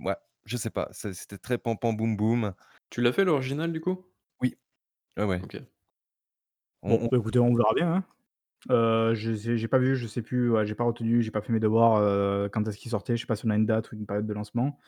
[0.00, 0.16] ouais,
[0.50, 2.54] je sais pas, c'était très pam pam boum boum.
[2.90, 4.06] Tu l'as fait l'original du coup?
[4.40, 4.56] Oui,
[5.18, 5.42] ouais, ouais.
[5.42, 5.60] OK.
[6.82, 8.04] On Bon, on bah, écoutez, on verra bien, hein.
[8.70, 11.42] Heu, je sais j'ai pas vu, je sais plus, ouais, j'ai pas retenu, j'ai pas
[11.42, 13.66] fait mes devoirs, heu, quand est-ce qu'il sortait, je sais pas si on a une
[13.66, 14.78] date ou une période de lancement.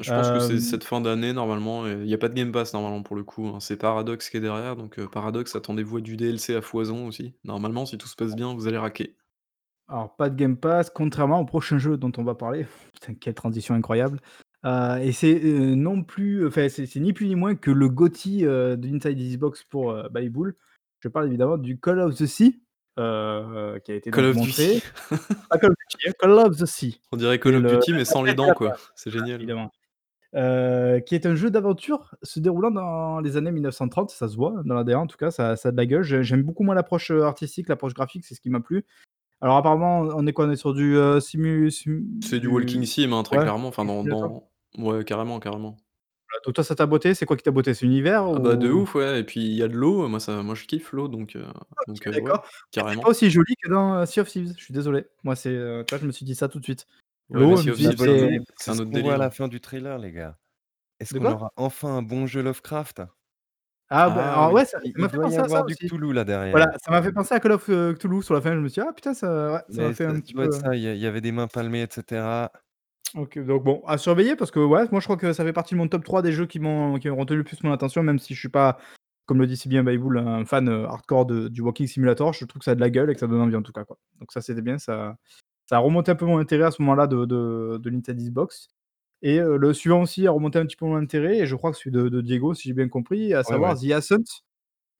[0.00, 2.50] Je pense que c'est Hem cette fin d'année normalement il y a pas de Game
[2.52, 3.60] Pass normalement pour le coup, hein.
[3.60, 7.34] C'est Paradox qui est derrière donc heu, Paradox attendez-vous à du DLC à foison aussi.
[7.44, 9.16] Normalement si tout se passe bien, vous allez raquer.
[9.88, 12.66] Alors pas de Game Pass, contrairement au prochain jeu dont on va parler.
[12.94, 14.20] Putain, quelle transition incroyable.
[14.64, 17.88] Heu et c'est, heu, non plus enfin, c'est c'est ni plus ni moins que le
[17.88, 20.56] GOTY, heu, de Inside Xbox pour, heu, Bull.
[21.00, 22.60] Je parle évidemment du Call of the Sea,
[22.98, 24.80] heu, qui a été Call donc of montré.
[24.80, 24.82] Duty.
[25.50, 27.00] Pas Call of Duty, hein, Call of the Sea.
[27.12, 29.36] On dirait Call C'est of le Duty mais sans les dents quoi, c'est voilà, génial.
[29.36, 29.70] évidemment.
[30.34, 34.62] Heu, qui est un jeu d'aventure se déroulant dans les années 1930, ça se voit
[34.64, 36.02] dans la DA en tout cas, ça ça a de la gueule.
[36.04, 38.86] J'ai j'aime beaucoup moi l'approche, heu, artistique, l'approche graphique, c'est ce qui m'a plu.
[39.42, 40.46] Alors apparemment, on est quoi?
[40.46, 43.40] On est sur du, heu, simu sim C'est du walking du sim, hein, très ouais,
[43.40, 44.04] clairement, enfin dans
[44.78, 45.76] ouais, carrément, carrément.
[46.28, 47.14] Voilà, donc toi ça t'a botté?
[47.14, 47.74] C'est quoi qui t'a botté?
[47.74, 48.70] C'est l'univers Ah bah, de ou?
[48.70, 51.08] ouf, ouais et puis il y a de l'eau, moi ça moi je kiffe l'eau
[51.08, 51.46] donc heu
[51.86, 52.44] donc OK, heu, ouais, d'accord.
[52.76, 53.10] Mais c'est pas carrément.
[53.10, 55.06] aussi joli que dans, heu, Sea of Thieves, je suis désolé.
[55.24, 56.86] Moi c'est, heu, tu vois, je me suis dit ça tout de suite.
[57.34, 58.56] Ouais, mais L'eau, je Sea me of suis dit: c'est un «C'est» autre idée, c'est
[58.56, 59.18] c'est un ce autre qu'on voit à délire.
[59.18, 60.38] la fin du trailer les gars.
[61.00, 61.30] Est-ce De qu'on quoi?
[61.30, 63.02] aura enfin un bon jeu Lovecraft?
[63.88, 64.54] Ah bah, Ah alors oui.
[64.54, 65.78] ouais, ça ça il m'a fait doit y penser à ça avoir du aussi.
[65.78, 66.52] Cthulhu là derrière.
[66.52, 68.68] Voilà, ça m'a fait penser à Call of, heu, Cthulhu sur la fin, je me
[68.68, 70.44] suis dit: «Ah putain ça» ouais, ça m'a Mais fait ça un ça petit doit
[70.46, 72.52] être peu, heu ça, il y a il y avait des mains palmées et cetera.
[73.16, 75.74] OK, donc bon, à surveiller parce que ouais, moi je crois que ça fait partie
[75.74, 78.04] de mon top 3 des jeux qui m'ont qui ont retenu le plus mon attention,
[78.04, 78.78] même si je suis pas,
[79.26, 82.32] comme le dit si bien Baby Bull, un fan, heu, hardcore de du walking simulator.
[82.32, 83.72] Je trouve que ça a de la gueule et que ça donne envie en tout
[83.72, 83.98] cas, quoi.
[84.20, 85.16] Donc ça, c'était bien, ça
[85.66, 88.68] ça a remonté un peu mon intérêt à ce moment-là de de de Nintendo Xbox
[89.22, 91.72] et heu, le suivant aussi a remonté un petit peu mon intérêt et je crois
[91.72, 93.74] que celui de de Diego, si j'ai bien compris, à Ouais, ouais.
[93.74, 94.24] savoir The Ascent,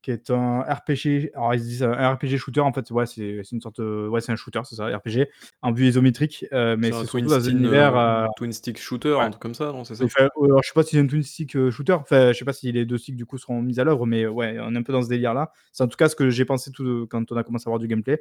[0.02, 1.30] qui est un RPG.
[1.34, 4.32] Alors ils disent un RPG shooter, en fait, ouais, c'est une sorte, heu, ouais, c'est
[4.32, 5.26] un shooter, c'est ça, RPG
[5.62, 9.20] en vue isométrique, heu, mais C'est surtout dans un univers, heu twin stick shooter, ouais.
[9.20, 10.04] un truc comme ça, non, c'est ça?
[10.16, 12.70] alors je sais pas si c'est un twin stick, shooter, enfin, je sais pas si
[12.72, 14.92] les 2 sticks du coup seront mis à l'œuvre, mais ouais, on est un peu
[14.92, 15.52] dans ce délire-là.
[15.72, 17.78] C'est en tout cas ce que j'ai pensé tout quand on a commencé à voir
[17.78, 18.20] du gameplay.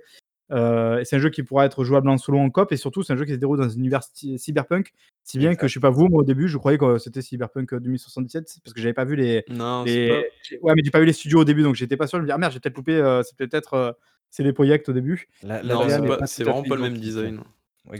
[0.51, 3.13] Et c'est un jeu qui pourra être jouable en solo, en coop et surtout c'est
[3.13, 4.93] un jeu qui se déroule dans un univers cyberpunk,
[5.23, 7.73] si bien que je sais pas vous, moi au début je croyais que c'était Cyberpunk,
[7.73, 10.81] heu, 2077 parce que j'avais pas vu les Non, c'est les pas j'ai ouais, mais
[10.83, 12.37] j'ai pas vu les studios au début donc j'étais pas sûr, je me dis: «Ah
[12.37, 13.93] merde, j'ai peut-être loupé, heu, c'est peut-être, heu,
[14.31, 15.27] CD Projekt au début».
[15.41, 16.99] La la non, DA c'est c'est vraiment pas le même identique.
[16.99, 17.41] design.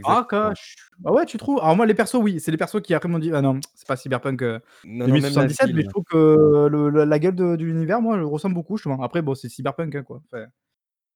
[0.04, 0.26] ah Exactement.
[0.30, 0.76] cache
[1.06, 1.60] ah ouais, tu trouves?
[1.60, 3.88] Alors moi les persos oui, c'est les persos qui après m'ont dit: «Ah non, c'est
[3.88, 7.18] pas Cyberpunk, heu, Non, non, même la 2077» mais je trouve que le la la
[7.18, 9.02] gueule de de l'univers, moi, je le ressens beaucoup justement.
[9.02, 10.46] Après bon, c'est Cyberpunk, hein, quoi, enfin,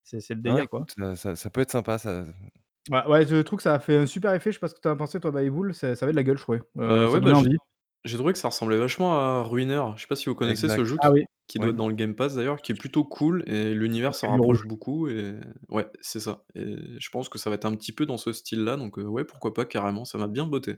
[0.05, 0.87] c'est le Non, délire, quoi.
[0.87, 2.25] écoute, ça ça peut être sympa ça
[2.91, 4.75] Ouais, ouais, je trouve que ça a fait un super effet, je sais pas ce
[4.75, 6.61] que tu as pensé toi, Baby Bull, ça ça avait de la gueule, je trouvais.
[6.77, 7.33] Heu, ça ouais, bah,
[8.05, 9.83] j'ai trouvé que ça ressemblait vachement à Ruiner.
[9.95, 11.87] Je sais pas si vous connaissez ce jeu Ah qui oui, qui doit être dans
[11.89, 14.59] le Game Pass d'ailleurs, qui est plutôt cool et l'univers s'en rouge.
[14.59, 15.35] rapproche beaucoup et
[15.69, 18.33] ouais, c'est ça et je pense que ça va être un petit peu dans ce
[18.33, 20.77] style-là donc heu, ouais, pourquoi pas carrément, ça m'a bien botté.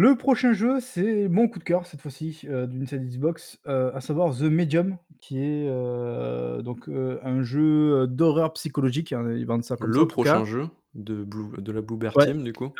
[0.00, 3.90] Le prochain jeu, c'est mon coup de cœur cette fois-ci, heu, d'une Nintendo Xbox, heu,
[3.92, 9.64] à savoir The Medium, qui est, heu, donc, un jeu, d'horreur psychologique, hein, ils vendent
[9.64, 10.42] ça comme ça en Le tout cas.
[10.42, 12.72] prochain jeu de Blue de la Bloober Ouais, Team du coup?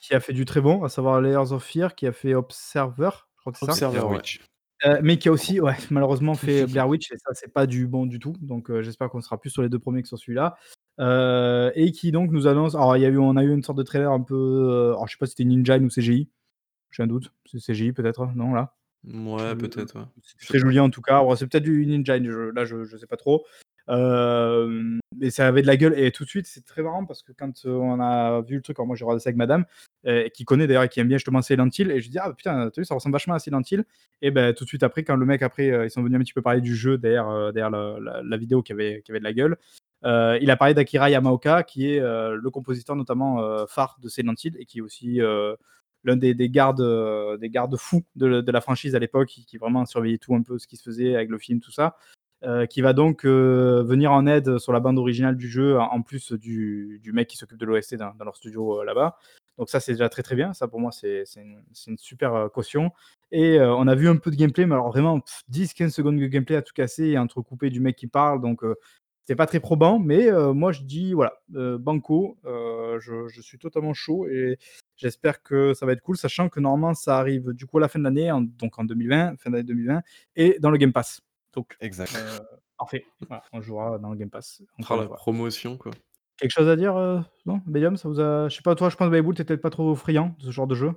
[0.00, 3.10] qui a fait du très bon, à savoir Layers of Fear, qui a fait Observer,
[3.36, 3.76] je crois que c'est ça?
[3.76, 4.22] Blair Observer, ouais.
[4.22, 4.42] Witch.
[4.86, 7.86] Heu, mais qui a aussi, ouais, malheureusement fait Blair Witch et ça, c'est pas du
[7.88, 10.56] bon du tout, donc j'espère qu'on sera plus sur les 2 premiers que sur celui-là.
[11.76, 13.78] Et qui donc nous annonce alors il y a eu on a eu une sorte
[13.78, 16.30] de trailer un peu, heu, alors je sais pas si c'était Ninja ou CGI,
[16.92, 17.32] j'ai un doute.
[17.50, 18.74] C'est CGI peut-être, non là?
[19.04, 20.04] Mouais, Je peut-être, ouais.
[20.22, 21.22] sais très joli en tout cas.
[21.36, 23.44] C'est peut-être du Ninja, là, je je sais pas trop.
[23.88, 27.24] Hem, mais ça avait de la gueule et tout de suite, c'est très marrant parce
[27.24, 29.64] que quand, heu, on a vu le truc, alors moi j'ai regardé ça avec madame,
[30.06, 32.18] heu, qui connaît d'ailleurs et qui aime bien justement Silent Hill et je lui dis:
[32.20, 33.84] «Ah putain, tu as vu ça ressemble vachement à Silent Hill»
[34.22, 36.32] et ben tout de suite après quand le mec après, ils sont venus un petit
[36.32, 39.32] peu parler du jeu derrière, derrière la la vidéo qui avait qui avait de la
[39.32, 39.56] gueule,
[40.04, 44.64] il a parlé d'Akira Yamaoka qui est, le compositeur notamment, phare de Silent Hill et
[44.64, 45.20] qui est aussi,
[46.04, 49.84] l'un des des gardes, heu, des garde-fous de de la franchise à l'époque, qui vraiment
[49.86, 51.96] surveillait tout un peu ce qui se faisait avec le film, tout ça.
[52.44, 56.02] Heu, qui va donc, heu, venir en aide sur la bande originale du jeu, en
[56.02, 59.16] plus du mec qui s'occupe de l'OST dans dans leur studio, là-bas.
[59.58, 60.52] Donc ça, c'est déjà très, très bien.
[60.54, 62.90] Ça pour moi, c'est une une super, caution
[63.30, 66.56] et on a vu un peu de gameplay, mais alors vraiment 10-15 secondes de gameplay
[66.56, 68.62] à tout casser et entrecoupé du mec qui parle, donc
[69.26, 74.26] c'est pas très probant, mais moi je dis voilà, banco, je suis totalement chaud
[74.96, 77.88] j'espère que ça va être cool, sachant que normalement ça arrive du coup à la
[77.88, 80.02] fin de l'année, donc en 2020, fin d'année 2020
[80.36, 81.20] et dans le Game Pass.
[81.54, 82.12] Donc Exact.
[82.14, 82.40] heu,
[82.78, 85.92] parfait, voilà, on jouera dans le Game Pass, encore une la promotion, quoi.
[86.38, 87.60] Quelque chose à dire, heu, non?
[87.66, 89.70] Medium, ça vous a je sais pas toi, je pense Baby tu es peut-être pas
[89.70, 90.92] trop friand de ce genre de jeu?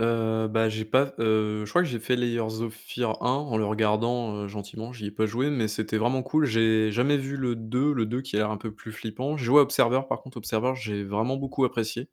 [0.00, 3.56] Heu, bah, j'ai pas heu, je crois que j'ai fait Layers of Fear 1 en
[3.56, 6.44] le regardant, heu, gentiment, j'y ai pas joué, mais c'était vraiment cool.
[6.46, 9.36] J'ai jamais vu le 2, le 2 qui a l'air un peu plus flippant.
[9.36, 12.08] J'ai joué à Observer par contre, Observer, j'ai vraiment beaucoup apprécié,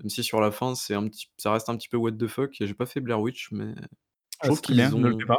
[0.00, 2.26] même si sur la fin, c'est un petit ça reste un petit peu what the
[2.26, 3.74] fuck et j'ai pas fait Blair Witch, mais
[4.42, 5.38] je Ah, trouve qu'ils ne le fais ont pas.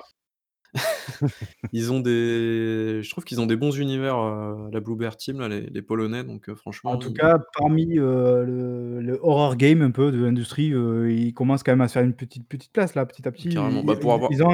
[1.74, 5.40] Ils ont des je trouve qu'ils ont des bons univers, heu, la Blue Bear Team
[5.40, 6.54] là, les les polonais donc
[6.84, 10.72] En franchement tout ils cas, parmi, heu, le le horror game un peu de l'industrie,
[10.74, 13.50] ils commencent quand même à se faire une petite petite place là, petit à petit.
[13.50, 14.50] Carrément, Ils bah, pour ils avoir ils ont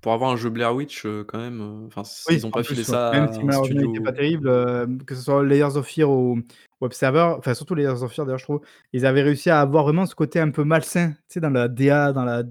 [0.00, 2.50] pour ils avoir un jeu Blair Witch, heu, quand même, heu, enfin Oui, s'ils ont
[2.52, 2.96] pas filé ouais.
[3.10, 6.10] Même ça si malheureusement il était pas terrible, hem, que ce soit Layers of Fear
[6.10, 6.38] ou
[6.80, 8.60] ou Observer, enfin surtout Layers of Fear d'ailleurs je trouve,
[8.92, 11.68] ils avaient réussi à avoir vraiment ce côté un peu malsain, tu sais dans la
[11.68, 12.42] DA, dans la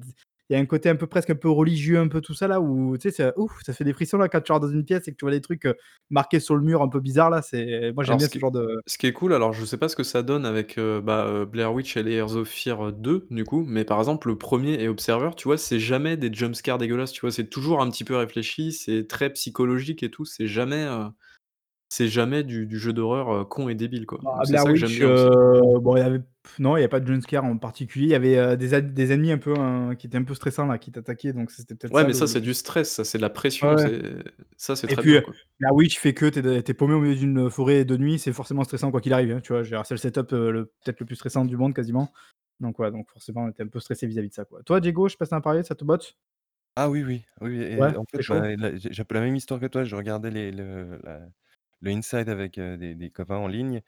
[0.49, 2.47] il y a un côté un peu presque un peu religieux, un peu tout ça
[2.47, 4.85] là où tu sais, ouf, ça fait des frissons là quand tu rentres dans une
[4.85, 5.75] pièce et que tu vois des trucs, heu,
[6.09, 8.51] marqués sur le mur un peu bizarres là, c'est moi j'aime bien ce qui genre
[8.51, 11.01] de ce qui est cool, alors je sais pas ce que ça donne avec, heu,
[11.01, 14.37] bah, heu, Blair Witch et Layers of Fear 2 du coup, mais par exemple le
[14.37, 17.31] 1er et Observer, tu vois, c'est jamais des jump scares dégueulasses, tu vois?
[17.31, 20.87] C'est toujours un petit peu réfléchi, c'est très psychologique et tout, c'est jamais,
[21.89, 24.67] c'est jamais du du jeu d'horreur, heu, con et débile quoi, Bah, donc c'est Blair
[24.67, 25.29] ça que j'aime Witch, bien aussi.
[25.33, 26.21] heu, bon il y avait
[26.59, 28.73] non, il y a pas de jump scare en particulier, il y avait, heu, des
[28.73, 31.51] ad des ennemis un peu, hein, qui étaient un peu stressants là, qui t'attaquaient, donc
[31.51, 33.29] c'était peut-être Ouais, ça mais le ça le c'est du stress, ça c'est de la
[33.61, 33.87] Ouais, pression, ouais.
[33.87, 34.01] c'est
[34.57, 35.37] ça c'est Et très puis, bien heu, quoi.
[35.59, 37.97] Blair Witch fait que tu es de tu es paumé au milieu d'une forêt de
[37.97, 39.63] nuit, c'est forcément stressant quoi qu'il arrive, hein, tu vois?
[39.63, 42.11] Je veux dire, c'est le setup, heu, le peut-être le plus stressant du monde quasiment,
[42.59, 44.63] donc ouais, donc forcément on était un peu stressé vis-à-vis de ça quoi.
[44.63, 46.17] Toi Diego, je sais pas si tu en as parlé, ça te botte?
[46.75, 48.49] Ah oui, oui, oui, oui Ouais, et en fait, c'est chaud?
[48.57, 51.27] bah, j'ai j'ai un peu la même histoire que toi, je regardais les le la
[51.81, 53.81] le inside avec, des des copains en ligne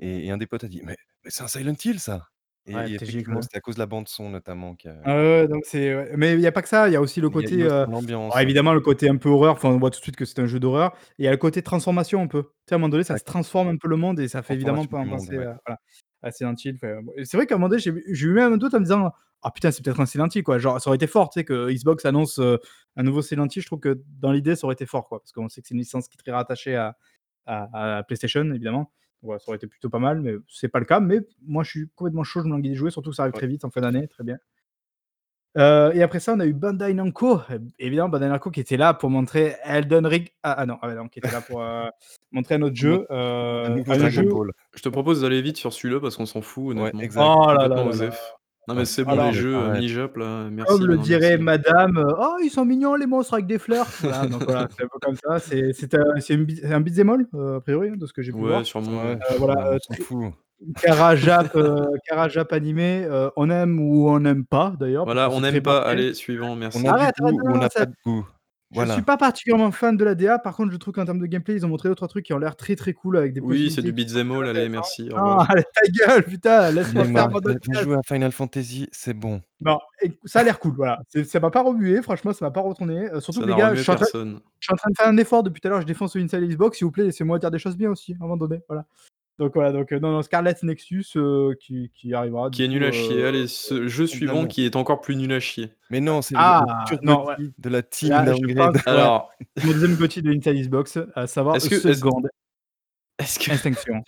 [0.00, 2.28] et et un des potes a dit: «Mais mais c'est un Silent Hill ça!»
[2.66, 5.22] et Ouais, et TJ effectivement, c'était à cause de la bande son notamment Ah ouais,
[5.42, 7.20] ouais, donc c'est ouais, mais il y a pas que ça, il y a aussi
[7.20, 8.52] le il y a il côté, y a aussi heu, l'ambiance, alors ouais.
[8.52, 10.46] évidemment le côté un peu horreur, enfin on voit tout de suite que c'est un
[10.46, 12.42] jeu d'horreur et il y a le côté transformation un peu.
[12.44, 14.42] Tu sais à un moment donné ça se transforme un peu le monde et ça
[14.44, 15.44] fait évidemment Transformation du monde, penser ouais.
[15.44, 15.80] à voilà,
[16.22, 18.26] à Silent Hill, enfin bon et c'est vrai qu'à un moment donné j'ai eu j'ai
[18.28, 19.10] eu même un doute en me disant:
[19.42, 21.44] «Ah putain c'est peut-être un Silent Hill quoi», genre ça aurait été fort tu sais
[21.44, 24.86] que Xbox annonce, un nouveau Silent Hill, je trouve que dans l'idée ça aurait été
[24.86, 26.96] fort quoi, parce qu'on sait que c'est une licence qui est très rattachée à
[27.46, 28.92] à à PlayStation évidemment.
[29.22, 31.70] Ouais, ça aurait été plutôt pas mal, mais c'est pas le cas, mais moi je
[31.70, 33.64] suis complètement chaud, je me languis d'y jouer, surtout que ça arrive Ouais, très vite
[33.64, 34.38] en fin d'année, très bien.
[35.56, 38.78] Heu et après ça, on a eu Bandai Namco, é évidemment Bandai Namco qui était
[38.78, 41.90] là pour montrer Elden Ring ah ah non, ah non, qui était là pour, heu,
[42.32, 44.28] montrer un autre jeu, un Dragon jeu.
[44.74, 47.00] Je te propose d'aller vite sur celui-là parce qu'on s'en fout Ouais, honnêtement.
[47.00, 47.22] exact.
[47.36, 48.10] oh là là là!
[48.68, 49.86] Non mais Ouais, c'est bon les Alors jeux, arrête.
[49.86, 51.38] mi-jap là, comme merci mais le non dirait merci.
[51.38, 54.84] madame, heu: «Oh ils sont mignons les monstres avec des fleurs!» voilà, donc voilà, c'est
[54.84, 57.60] un peu comme ça, c'est c'est un c'est une beat un beat'em all, heu, a
[57.62, 58.64] priori, hein, de ce que j'ai pu Ouais, voir.
[58.64, 59.22] sûrement, Ouais, ouais.
[59.32, 59.54] Heu, voilà,
[60.84, 61.16] Cara
[62.28, 63.06] Jap animé,
[63.36, 66.92] on aime ou on n'aime pas d'ailleurs Voilà, on n'aime pas, allez suivant, On a
[66.92, 66.92] merci.
[66.92, 68.24] du goût non, on n'a ça pas de goût?
[68.72, 69.02] Je suis Voilà.
[69.02, 71.66] pas particulièrement fan de la DA, par contre je trouve qu'en termes de gameplay, ils
[71.66, 73.92] ont montré 2-3 trucs qui ont l'air très, très cool avec des Oui, c'est du
[73.92, 78.32] beat'em all, allez merci, allez ta gueule putain, laisse-moi ai faire mon jouer à Final
[78.32, 79.42] Fantasy, c'est bon.
[79.60, 79.78] Non,
[80.24, 83.20] ça a l'air cool, voilà, ça m'a pas remué, franchement ça m'a pas retourné, heu,
[83.20, 85.08] surtout Ça que les gars, je suis en train je suis en train de faire
[85.08, 87.38] un effort depuis tout à l'heure, je défonce le Inside Xbox, s'il vous plaît, laissez-moi
[87.38, 88.86] dire des choses bien aussi, à un moment donné, voilà.
[89.38, 92.84] Donc voilà, donc heu, non, non, Scarlet Nexus, heu, qui qui arrivera Qui est nul
[92.84, 93.22] à chier.
[93.22, 95.70] heu, Allez, ce jeu suivant qui est encore plus nul à chier.
[95.90, 96.84] Mais non, c'est le ah!
[96.90, 99.32] le Non, ouais, de la team là Alors
[99.64, 102.22] mon 2e GOTY de Inside Xbox, à savoir est-ce que est-ce Second
[103.18, 104.02] est-ce que Extinction.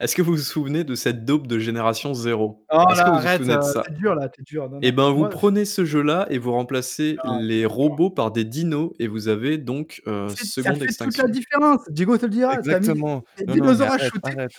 [0.00, 2.66] Est-ce que vous vous souvenez de cette daube de génération 0?
[2.68, 3.84] Oh Est-ce que là, vous vous arrête, souvenez heu, de tu ça?
[3.90, 6.38] es dur là, es dur, non, Et non, ben, vous moi prenez ce jeu-là et
[6.38, 10.46] vous remplacez non, les c'est robots par des dinos et vous avez donc, heu, C'est
[10.46, 11.28] ça Second fait toute la Extinction.
[11.28, 13.24] différence, Diego te le dira, mis Exactement.
[13.36, 14.52] des Non, non, mais dinosaures à arrête, shooter arrête.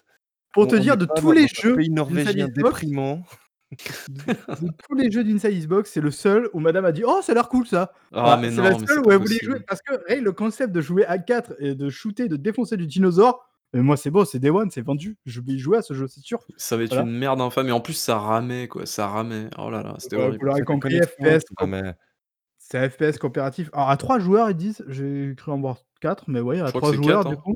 [0.54, 2.84] pour On te on dire de pas tous dans les un jeux pays norvégien Xbox
[2.84, 3.24] déprimant.
[4.08, 7.22] de de tous les jeux d'Inside Xbox, c'est le seul où madame a dit: «Oh
[7.24, 9.12] ça a l'air cool ça!» Ah voilà, mais c'est la non, mais seule c'est où
[9.12, 12.28] pas elle voulait jouer parce que le concept de jouer à 4 et de shooter,
[12.28, 15.54] de défoncer du dinosaure, mais moi c'est bon, c'est day one, c'est vendu, je vais
[15.54, 17.82] y jouer à ce jeu, c'est sûr, Ça va être une merde infâme et en
[17.82, 19.50] plus ça ramait quoi, ça ramait.
[19.58, 20.46] Oh là là, c'était voilà, vous horrible.
[20.46, 21.46] l'aurez compris, FPS
[22.58, 23.70] c'est un FPS coopératif.
[23.74, 26.70] Alors à 3 joueurs ils disent, j'ai cru en voir 4, mais ouais, Je à
[26.70, 27.42] crois que 3 c'est joueurs 4, du hein.
[27.44, 27.56] coup.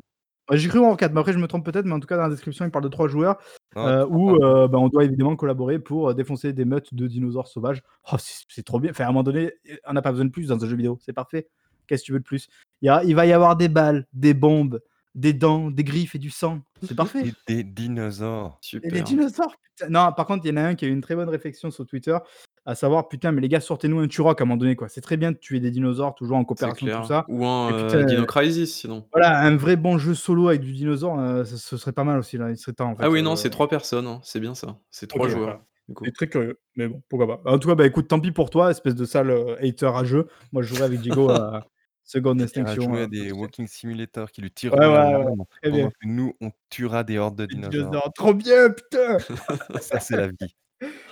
[0.49, 2.07] Bah, j'ai cru en voir 4, mais après je me trompe peut-être, mais en tout
[2.07, 3.37] cas dans la description, il parle de 3 joueurs,
[3.71, 7.47] crois où, heu, bah, on doit évidemment collaborer pour, heu, défoncer des meutes de dinosaures
[7.47, 7.81] sauvages.
[8.11, 9.53] Oh c'est c'est trop bien, enfin à un moment donné,
[9.87, 11.47] on n'a pas besoin de plus dans un jeu vidéo, c'est parfait.
[11.87, 12.47] Qu'est-ce que tu veux de plus?
[12.81, 14.81] Il y a il va y avoir des balles, des bombes,
[15.15, 17.27] des dents, des griffes et du sang, c'est parfait.
[17.27, 18.63] Et des dinosaures.
[18.83, 19.03] Et des Super.
[19.03, 19.89] dinosaures, putain!
[19.89, 21.71] Non, par contre, il y en a un qui a eu une très bonne réflexion
[21.71, 22.17] sur Twitter,
[22.65, 24.89] à savoir: «Putain, mais les gars, sortez-nous un Turok à un moment donné, quoi.
[24.89, 28.03] C'est très bien de tuer des dinosaures, toujours en coopération, tout ça, Ou un, putain,
[28.03, 29.09] heu, Dino Crisis sinon.
[29.13, 32.19] voilà, un vrai bon jeu solo avec du dinosaure, heu, ce ce serait pas mal
[32.19, 34.21] aussi là, il serait temps en Ah fait, oui, non, heu» c'est 3 personnes, hein,
[34.23, 34.79] c'est bien ça.
[34.89, 35.59] C'est 3 joueurs,
[35.89, 36.05] voilà.
[36.05, 37.51] C'est très curieux, mais bon, pourquoi pas.
[37.51, 40.27] En tout cas, bah, écoute, tant pis pour toi, espèce de sale, hater rageux.
[40.53, 41.67] Moi, je jouerai avec Diego à
[42.07, 43.33] Second Il ira Extinction, jouer à heu, pas de des souci.
[43.33, 45.91] walking simulator qui lui Ouais, tireront la ouais, ouais, lame, très pendant bien.
[45.91, 48.01] que nous, on tuera des hordes de dinosaures.
[48.01, 49.19] dinosaures, trop bien, putain!
[49.81, 50.55] Ça, c'est la vie.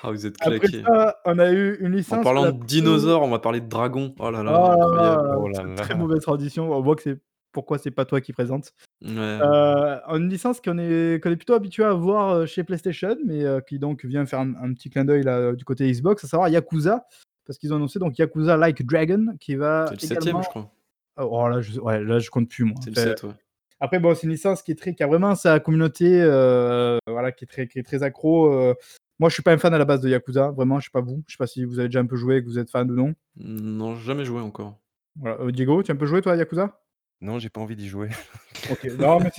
[0.04, 0.86] Ah vous êtes Après claqués.
[0.86, 3.62] ça, on a eu une En licence qu'on parlant a de dinosaures, on va parler
[3.62, 4.14] de dragons.
[4.20, 5.24] Oh là Oh là, là incroyable.
[5.38, 7.22] Oh là tr très mauvaise transition, on voit que c'est
[7.54, 8.74] pourquoi c'est pas toi qui présente.
[9.02, 9.44] Ouais.
[9.44, 13.80] Heu, une licence qu'on est plutôt habitué à voir, heu, chez PlayStation, mais heu, qui
[13.80, 15.26] donc vient faire un un petit clin d'œil
[15.58, 17.06] du côté Xbox, à savoir Yakuza.
[17.48, 20.48] parce qu'ils ont annoncé donc Yakuza Like Dragon qui va C'est le septième, également je
[20.50, 20.72] crois.
[21.18, 22.76] Oh là je ouais, là je compte plus moi.
[22.84, 23.34] C'est le Enfin, 7, ouais.
[23.80, 27.32] après bon, c'est une licence qui est très qui a vraiment sa communauté, heu, voilà,
[27.32, 28.76] qui est très qui est très accro, heu.
[29.20, 31.02] Moi, je suis pas un fan à la base de Yakuza, vraiment, je sais pas
[31.02, 31.24] vous.
[31.28, 32.96] Je sais pas si vous avez déjà un peu joué, que vous êtes fan ou
[32.96, 33.14] non?
[33.36, 34.80] Non, jamais joué encore.
[35.16, 36.82] Voilà, heu, Diego, tu as un peu joué toi à Yakuza?
[37.22, 38.10] Non, j'ai pas envie d'y jouer.
[38.98, 39.32] Non mais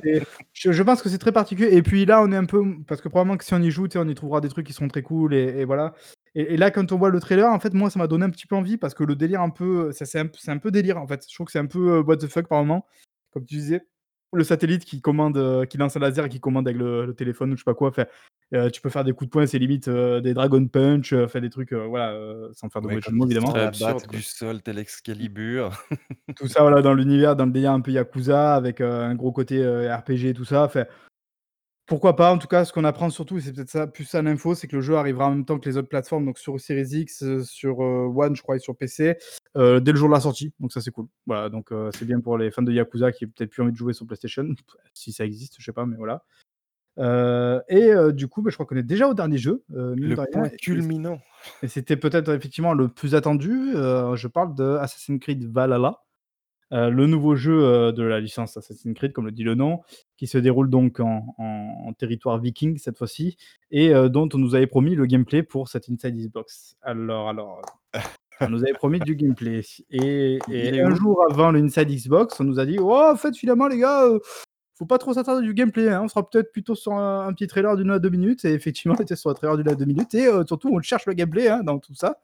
[0.53, 3.01] je je pense que c'est très particulier et puis là, on est un peu parce
[3.01, 5.03] que probablement que si on y joue, on y trouvera des trucs qui sont très
[5.03, 5.95] cool et et voilà
[6.35, 8.31] et et là, quand on voit le trailer, en fait, moi, ça m'a donné un
[8.31, 10.59] petit peu envie parce que le délire un peu, ça c'est un p c'est un
[10.59, 11.25] peu délire, en fait.
[11.29, 12.87] Je trouve que c'est un peu, heu, what the fuck par moment.
[13.33, 13.87] Comme tu disais,
[14.33, 17.15] le satellite qui commande, heu, qui lance un laser et qui commande avec le le
[17.15, 18.07] téléphone ou je sais pas quoi, enfin,
[18.71, 21.51] tu peux faire des coups de poing, c'est limite, des dragon punch, heu, enfin des
[21.51, 22.15] trucs, voilà,
[22.53, 23.53] sans faire de Ouais, mauvais se évidemment.
[24.11, 25.71] Du sol tel Excalibur.
[26.37, 29.65] Tout ça, voilà, dans l'univers, dans le délire un peu Yakuza avec, un gros côté,
[29.89, 30.85] RPG et tout ça, enfin
[31.87, 32.33] pourquoi pas?
[32.33, 34.67] En tout cas, ce qu'on apprend surtout, et c'est peut-être ça plus ça l'info, c'est
[34.69, 37.23] que le jeu arrivera en même temps que les autres plateformes, donc sur Series X,
[37.23, 39.19] heu, sur, heu, One, je crois et sur PC,
[39.57, 41.07] heu, dès le jour de la sortie, donc ça, c'est cool.
[41.27, 43.77] Voilà, donc c'est bien pour les fans de Yakuza qui aient peut-être plus envie de
[43.77, 44.49] jouer sur PlayStation,
[44.95, 46.25] si ça existe, je sais pas, mais voilà.
[47.69, 50.49] Et du coup, bah, je crois qu'on est déjà au dernier jeu, Le rien point
[50.49, 51.21] culminant.
[51.63, 56.01] et c'était peut-être effectivement le plus attendu, je parle de Assassin's Creed Valhalla,
[56.71, 59.83] le nouveau jeu, de la licence Assassin's Creed, comme le dit le nom,
[60.17, 63.37] qui se déroule donc en en en territoire viking cette fois-ci
[63.71, 66.77] et heu, dont on nous avait promis le gameplay pour cette Inside Xbox.
[66.83, 67.63] Alors alors,
[68.41, 70.39] on nous avait promis du gameplay et
[70.81, 73.79] un jour avant le Inside Xbox, on nous a dit: «Oh, en fait, finalement, les
[73.79, 74.21] gars, heu,
[74.77, 77.47] faut pas trop s'attarder du gameplay, hein, on sera peut-être plutôt sur un un petit
[77.47, 79.85] trailer d'1 à 2 minutes» et effectivement, on était sur un trailer d'1 à 2
[79.85, 82.19] minutes et heu, surtout, on cherche le gameplay, hein, dans tout ça.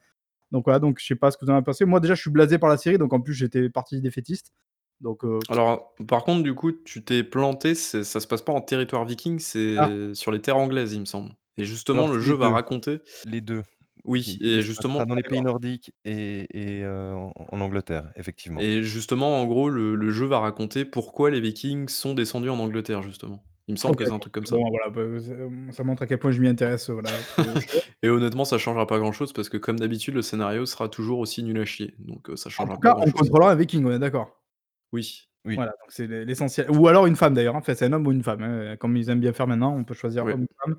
[0.52, 1.84] Donc voilà, donc je sais pas ce que vous en avez pensé.
[1.84, 4.52] Moi, déjà, je suis blasé par la série, donc en plus, j'étais partie défaitiste,
[5.00, 8.52] donc heu Alors, par contre, du coup, tu t'es planté, c'est ça se passe pas
[8.52, 9.38] en territoire viking,
[9.76, 9.90] Ah!
[9.90, 12.34] c'est sur les terres anglaises, il me semble et justement, Alors, le c'est les jeu
[12.36, 13.62] va 2, raconter les 2.
[14.04, 15.42] oui Il et il se passera justement dans les pays D'accord.
[15.42, 18.66] nordiques et et heu, en en Angleterre, effectivement.
[18.66, 22.58] et justement, en gros, le le jeu va raconter pourquoi les vikings sont descendus en
[22.60, 23.44] Angleterre, justement.
[23.68, 25.72] Il me semble OK, que c'est un truc comme ça Bon, voilà, bah, ça, mmh,
[25.72, 27.80] ça montre à quel point je m'y intéresse, voilà, au jeu.
[28.02, 31.42] et honnêtement, ça changera pas grand-chose parce que, comme d'habitude, le scénario sera toujours aussi
[31.42, 33.12] nul à chier, donc ça En tout pas cas, grand-chose.
[33.12, 34.40] contrôlera un viking, on est d'accord?
[34.92, 35.28] Oui.
[35.44, 35.56] Oui.
[35.56, 38.06] Voilà, donc c'est l'e l'essentiel ou alors une femme d'ailleurs, hein, enfin, c'est un homme
[38.06, 40.32] ou une femme, hein, comme ils aiment bien faire maintenant, on peut choisir Ouais.
[40.32, 40.76] homme ou femme.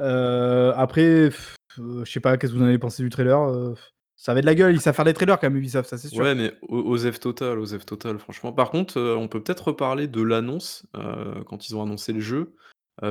[0.00, 1.32] Heu, après, heu,
[1.78, 3.38] je sais pas, qu'est-ce que vous en avez pensé du trailer?
[3.50, 3.74] Heu,
[4.16, 6.08] ça avait de la gueule, ils savent faire des trailers quand même Ubisoft, ça c'est
[6.10, 6.26] sûr.
[6.26, 8.52] Ouais, mais o osef total, osef total, franchement.
[8.52, 10.86] Par contre, heu, on peut peut-être reparler de l'annonce,
[11.46, 12.54] quand ils ont annoncé le jeu,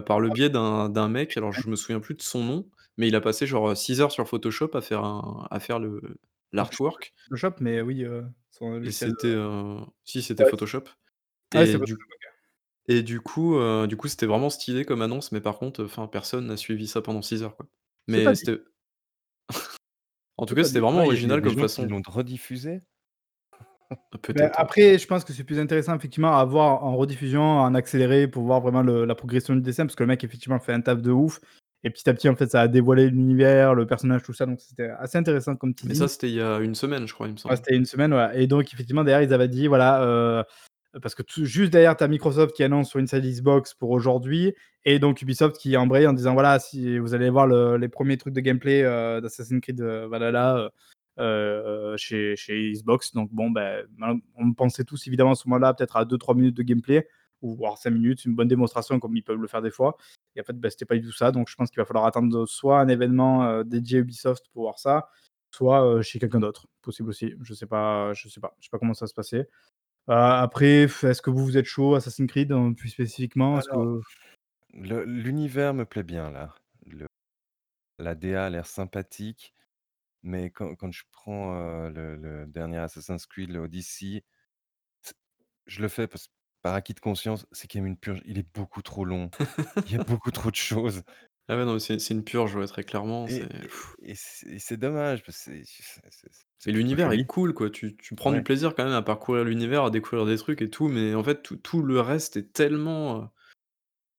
[0.06, 3.08] par le biais d'un d'un mec, alors je me souviens plus de son nom, mais
[3.10, 6.18] il a passé genre, heu, 6 heures sur Photoshop à faire un à faire le
[6.58, 8.06] Alors je sais pas si l'artwork Photoshop, mais oui,
[8.54, 10.84] son et c'était, heu si, c'était ouais, Photoshop
[11.56, 11.99] ah, et Photoshop, du OK.
[12.88, 16.08] et du coup, heu, du coup, c'était vraiment stylé comme annonce, mais par contre, enfin,
[16.08, 17.66] personne n'a suivi ça pendant 6 heures, quoi.
[18.08, 18.62] Mais c'était
[20.38, 22.82] en tout cas, c'était vraiment original comme façon l'ont rediffusé?
[24.36, 28.28] Bah, après, je pense que c'est plus intéressant effectivement à voir en rediffusion, en accéléré
[28.28, 30.82] pour voir vraiment le la progression du dessin, parce que le mec effectivement fait un
[30.82, 31.39] taf de ouf
[31.84, 34.60] et petit à petit, en fait, ça a dévoilé l'univers, le personnage, tout ça, donc
[34.62, 36.08] c'était assez intéressant comme Mais ça, teasing.
[36.08, 37.58] c'était il y a 1 semaine, je crois, il me Ouais, semble.
[37.58, 40.44] c'était 1 semaine, voilà et donc effectivement derrière, ils avaient dit voilà, heu,
[41.02, 44.54] parce que tout juste derrière, tu as Microsoft qui annonce sur Inside Xbox pour aujourd'hui
[44.86, 48.18] et donc Ubisoft qui embraye en disant: «Voilà, si vous allez voir le les 1ers
[48.18, 50.70] trucs de gameplay, heu, d'Assassin's Creed, Valhalla,
[51.20, 53.86] heu heu, chez chez Xbox», donc bon, ben,
[54.38, 57.08] on pensait tous évidemment à ce moment-là peut-être à 2-3 minutes de gameplay
[57.43, 59.97] ou voire 5 minutes, une bonne démonstration comme ils peuvent le faire des fois
[60.36, 62.05] et en fait, bah, c'était pas du tout ça, donc je pense qu'il va falloir
[62.05, 65.09] attendre soit un événement, heu, dédié Ubisoft pour voir ça,
[65.51, 67.36] soit, heu, chez quelqu'un d'autre, possible aussi.
[67.41, 69.37] Je sais pas je sais pas je sais pas comment ça se passer.
[70.09, 73.59] Heu, après, est-ce que vous, vous êtes chaud Assassin's Creed, plus spécifiquement?
[74.74, 76.55] L'univers me plaît bien là.
[76.87, 77.07] Le
[77.99, 79.53] la DA a l'air sympathique,
[80.24, 84.24] mais quand je prends, heu, le dernier Assassin's Creed, le Odyssey,
[85.65, 86.29] je le fais parce
[86.64, 88.22] par acquis de conscience, c'est quand même une purge.
[88.26, 89.32] Il est beaucoup trop long.
[89.86, 91.04] Il y a beaucoup trop de choses
[91.48, 93.70] Ah ouais, non, mais c'est c'est une purge, ouais, très clairement, et c'est et
[94.02, 95.52] et c'est et c'est dommage parce que
[96.60, 97.26] c'est l'univers est joli.
[97.26, 97.70] cool, quoi.
[97.70, 98.44] Tu tu prends du Ouais.
[98.44, 101.42] plaisir quand même à parcourir l'univers, à découvrir des trucs et tout, mais en fait,
[101.44, 103.28] tout tout le reste est tellement, heu,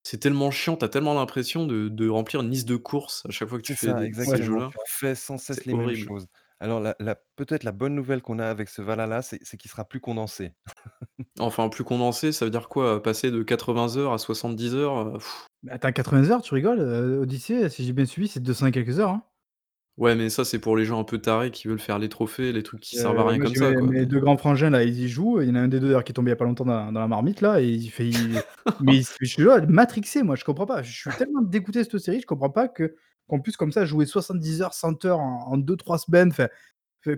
[0.03, 0.77] c'est tellement chiant.
[0.77, 3.63] Tu as tellement l'impression de de remplir une liste de courses à chaque fois que
[3.63, 4.43] tu C'est fais ça, des ces exactement.
[4.43, 4.71] jeux-là.
[4.71, 5.95] Tu refais sans cesse C'est les mêmes horrible.
[5.95, 6.27] choses.
[6.59, 9.69] Alors la la peut-être la bonne nouvelle qu'on a avec ce Valhalla, c'est c'est qu'il
[9.71, 10.53] sera plus condensé.
[11.39, 13.01] Enfin, plus condensé, ça veut dire quoi?
[13.03, 15.19] Passer de 80 heures à 70 heures, heu,
[15.63, 16.79] mais attends 80 heures, tu rigoles?
[16.79, 19.23] Heu, Odyssey, si j'ai bien suivi, c'est 200 et quelques heures, hein?
[19.97, 22.51] ouais, mais ça, c'est pour les gens un peu tarés qui veulent faire les trophées,
[22.53, 24.05] les trucs qui servent à Heu, rien moi, comme j'ai ça, mes quoi, mes mais
[24.05, 25.41] 2 grands frangins là, ils y jouent.
[25.41, 26.45] Il y en a un des 2 d'ailleurs qui est tombé il y a pas
[26.45, 28.43] longtemps dans dans la marmite là et il fait il
[28.79, 30.81] mais il je te jure, matrixé moi, je comprends pas.
[30.83, 32.95] Je suis tellement dégoûté de cette série, je comprends pas que
[33.27, 36.31] qu'on puisse comme ça jouer 70 heures, 100 heures en en 2-3 semaines,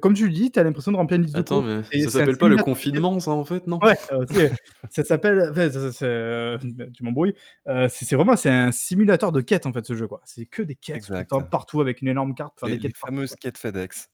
[0.02, 1.82] comme tu le dis, tu as l'impression de remplir une liste de Attends, courses mais
[1.94, 2.66] et ça s'appelle pas le simulateur de quête.
[2.66, 3.80] confinement ça, en fait, non?
[3.80, 3.96] Ouais,
[4.28, 4.52] tu sais,
[4.90, 6.58] ça s'appelle heu,
[6.94, 7.36] tu m'embrouilles,
[7.90, 10.22] c'est vraiment c'est un simulateur de quête, en fait, ce jeu, quoi.
[10.26, 11.08] C'est que des quêtes
[11.50, 14.10] partout, avec une énorme carte, faire Les des quêtes fameuses quêtes FedEx.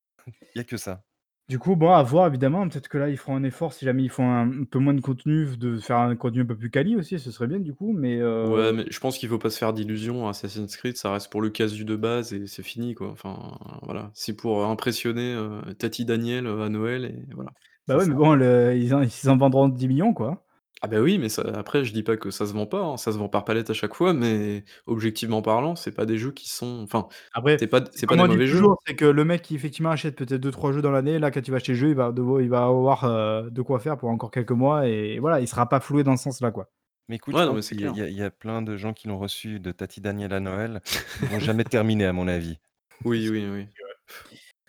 [0.56, 1.04] Il y a que ça.
[1.50, 4.04] Du coup, bon, à voir évidemment, peut-être que là, ils feront un effort si jamais
[4.04, 6.70] ils font un un peu moins de contenu, de faire un contenu un peu plus
[6.70, 9.38] quali aussi, ce serait bien du coup, mais Ouais, heu mais je pense qu'il faut
[9.40, 10.28] pas se faire d'illusions.
[10.28, 13.10] Assassin's Creed, ça reste pour le casu de base et c'est fini, quoi.
[13.12, 17.52] Enfin, voilà, c'est pour impressionner, heu, Taty Daniel, heu, à Noël et voilà,
[17.88, 18.16] Bah, c'est ouais, mais ça.
[18.16, 20.46] bon, le ils en ils en vendront 10 000 000, quoi.
[20.86, 22.98] Ah bah, oui, mais ça après je dis pas que ça se vend pas, hein,
[22.98, 26.32] ça se vend par palette à chaque fois, mais objectivement parlant, c'est pas des jeux
[26.34, 28.68] qui sont enfin, Après, c'est pas d c'est pas comme des on dit mauvais jeux.
[28.68, 31.42] toujours, c'est que le mec qui effectivement achète peut-être 2-3 jeux dans l'année, là, quand
[31.48, 33.98] il va acheter le jeu, il va devoir il va avoir, heu, de quoi faire
[33.98, 36.70] pour encore quelques mois et voilà, il sera pas floué dans ce sens-là, quoi.
[37.08, 37.98] Mais écoute, je Ouais, non, pense mais c'est qu'il y a il clair.
[37.98, 40.40] y a il y a plein de gens qui l'ont reçu de Taty Daniel à
[40.40, 40.82] Noël,
[41.18, 42.60] qui vont jamais terminer à mon avis.
[43.06, 43.68] Oui, oui, oui.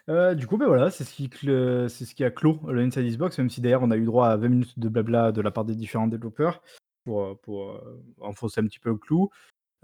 [0.09, 2.82] Heu, du coup, beh, voilà, c'est ce qui cle c'est ce qui a clos le
[2.82, 5.40] Inside Xbox, même si d'ailleurs on a eu droit à 20 minutes de blabla de
[5.40, 6.62] la part des différents développeurs
[7.05, 9.31] pour, heu, pour, heu, enfoncer un petit peu le clou.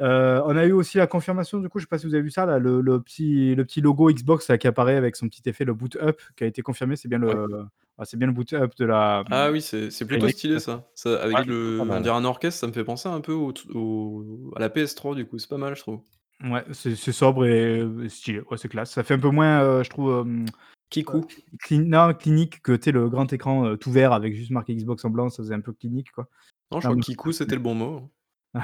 [0.00, 2.24] Heu, on a eu aussi la confirmation du coup, je sais pas si vous avez
[2.24, 5.28] vu ça là, le le petit le petit logo Xbox là qui apparaît avec son
[5.28, 7.40] petit effet, le boot up qui a été confirmé, c'est bien Ouais.
[7.44, 7.66] le
[7.98, 10.36] ah, c'est bien le boot up de la, Ah oui, c'est c'est plutôt Series X.
[10.38, 10.90] stylé ça.
[10.94, 11.44] Ça Ouais.
[11.44, 12.02] avec Plutôt pas le on mal.
[12.02, 15.14] dirait un orchestre, ça me fait penser un peu au t au à la PS3
[15.14, 16.02] du coup, c'est pas mal je trouve.
[16.42, 18.90] Ouais, c'est c'est sobre et heu, stylé, ouais, c'est classe.
[18.92, 20.44] Ça fait un peu moins, heu, je trouve, heu,
[20.88, 21.26] Kikou.
[21.60, 25.04] cli non, clinique que tu sais le grand écran, tout vert avec juste marqué Xbox
[25.04, 26.28] en blanc, ça faisait un peu clinique, quoi.
[26.72, 28.10] Non, je Non, crois que kikou, c'était le bon mot,
[28.54, 28.62] hein.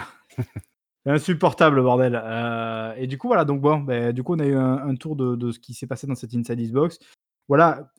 [1.05, 2.15] C'est insupportable le bordel,
[2.99, 5.15] et du coup, voilà, donc bon, beh, du coup, on a eu un un tour
[5.15, 6.99] de de ce qui s'est passé dans cette Inside Xbox.
[7.49, 7.93] Voilà,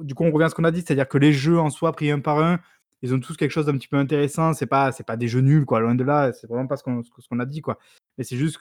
[0.00, 1.92] du coup, on revient à ce qu'on a dit, c'est-à-dire que les jeux en soi,
[1.92, 2.60] pris un par un,
[3.02, 4.54] ils ont tous quelque chose d'un petit peu intéressant.
[4.54, 6.82] C'est pas c'est pas des jeux nuls, quoi, loin de là, c'est vraiment pas ce
[6.84, 7.78] qu'on ce qu'on a dit, quoi.
[8.16, 8.56] Mais c'est juste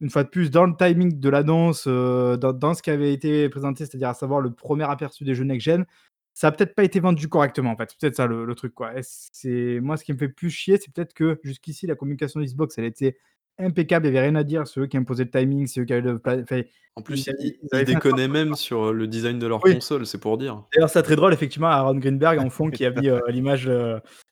[0.00, 3.12] qu'une fois de plus, dans le timing de l'annonce, heu, dans dans ce qui avait
[3.12, 5.86] été présenté, c'est-à-dire à savoir le premier aperçu des jeux next gen,
[6.34, 7.90] ça a peut-être pas été vendu correctement, en fait.
[7.90, 10.78] C'est peut-être ça le le truc, quoi c'est moi, ce qui me fait plus chier,
[10.78, 13.16] c'est peut-être que jusqu'ici, la communication Xbox, elle était
[13.58, 14.66] impeccable, il y avait rien à dire.
[14.66, 16.62] C'est eux qui imposaient le timing, c'est eux qui avaient le enfin,
[16.96, 17.26] En plus,
[17.72, 19.72] ils déconnaient même sur, heu, le design de leur Oui.
[19.74, 20.62] console, c'est pour dire.
[20.74, 23.70] D'ailleurs, c'est très drôle effectivement, Aaron Greenberg en fond qui a mis, heu, l'image,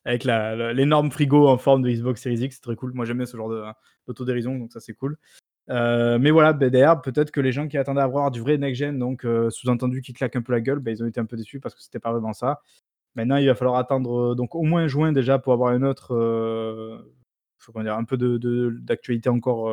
[0.05, 2.93] avec l'énorme frigo en forme de Xbox Series X, c'est très cool.
[2.93, 3.63] Moi, j'aime bien ce genre de
[4.07, 5.17] d'autodérision, donc ça, c'est cool.
[5.69, 8.79] Heu, mais voilà, derrière, peut-être que les gens qui attendaient à voir du vrai next
[8.79, 11.25] gen, donc heu, sous-entendu qui claque un peu la gueule, bah, ils ont été un
[11.25, 12.61] peu déçus parce que c'était pas vraiment ça.
[13.15, 16.09] Maintenant, il va falloir attendre, heu, donc au moins juin déjà pour avoir une autre,
[17.59, 17.95] faut comment dire?
[17.97, 19.71] Un peu de de d'actualité encore,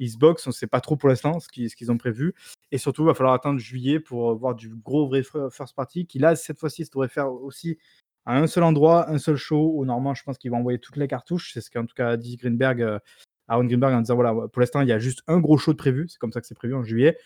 [0.00, 0.46] Xbox.
[0.48, 2.34] On sait pas trop pour l'instant ce qu'ils ont prévu
[2.72, 6.06] et surtout, il va falloir attendre juillet pour, voir du gros vrai fir first party
[6.06, 7.78] qui là, cette fois-ci, se devrait faire aussi
[8.26, 10.96] à un seul endroit, un seul show où normalement, je pense qu'ils vont envoyer toutes
[10.96, 11.52] les cartouches.
[11.54, 13.00] C'est ce qu'en tout cas a dit Greenberg,
[13.48, 15.78] Aaron Greenberg en disant: «Voilà, pour l'instant, il y a juste un gros show de
[15.78, 16.06] prévu».
[16.08, 17.16] C'est comme ça que c'est prévu en juillet,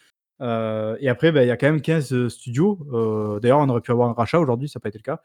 [0.43, 3.69] heu et après, bah, il y a quand même 15, heu, studios, heu, d'ailleurs, on
[3.69, 5.20] aurait pu avoir un rachat aujourd'hui, ça a pas été le cas.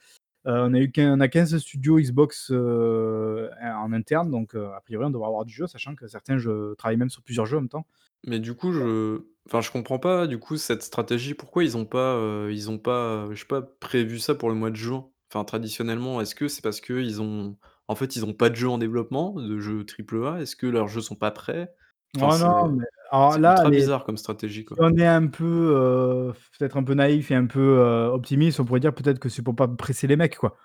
[0.46, 5.28] On a eu on a 15 studios Xbox, en interne, donc a priori, on devrait
[5.28, 7.86] avoir du jeu, sachant que certains jeux travaillent même sur plusieurs jeux en même temps.
[8.28, 11.34] Mais du coup, je enfin, je comprends pas, du coup, cette stratégie.
[11.34, 14.70] Pourquoi ils ont pas, ils ont pas, je sais pas, prévu ça pour le mois
[14.72, 15.10] de juin?
[15.32, 17.58] Enfin, traditionnellement, est-ce que c'est parce qu'ils ont
[17.88, 20.42] en fait, ils ont pas de jeux en développement, de jeux triple A?
[20.42, 21.74] Est-ce que leurs jeux sont pas prêts?
[22.16, 25.28] Enfin, Oh non, c'est mais alors là, les bizarre comme stratégie, si on est un
[25.28, 29.20] peu, heu, peut-être un peu naïf et un peu, heu, optimiste, on pourrait dire peut-être
[29.20, 30.58] que c'est pour pas presser les mecs, quoi.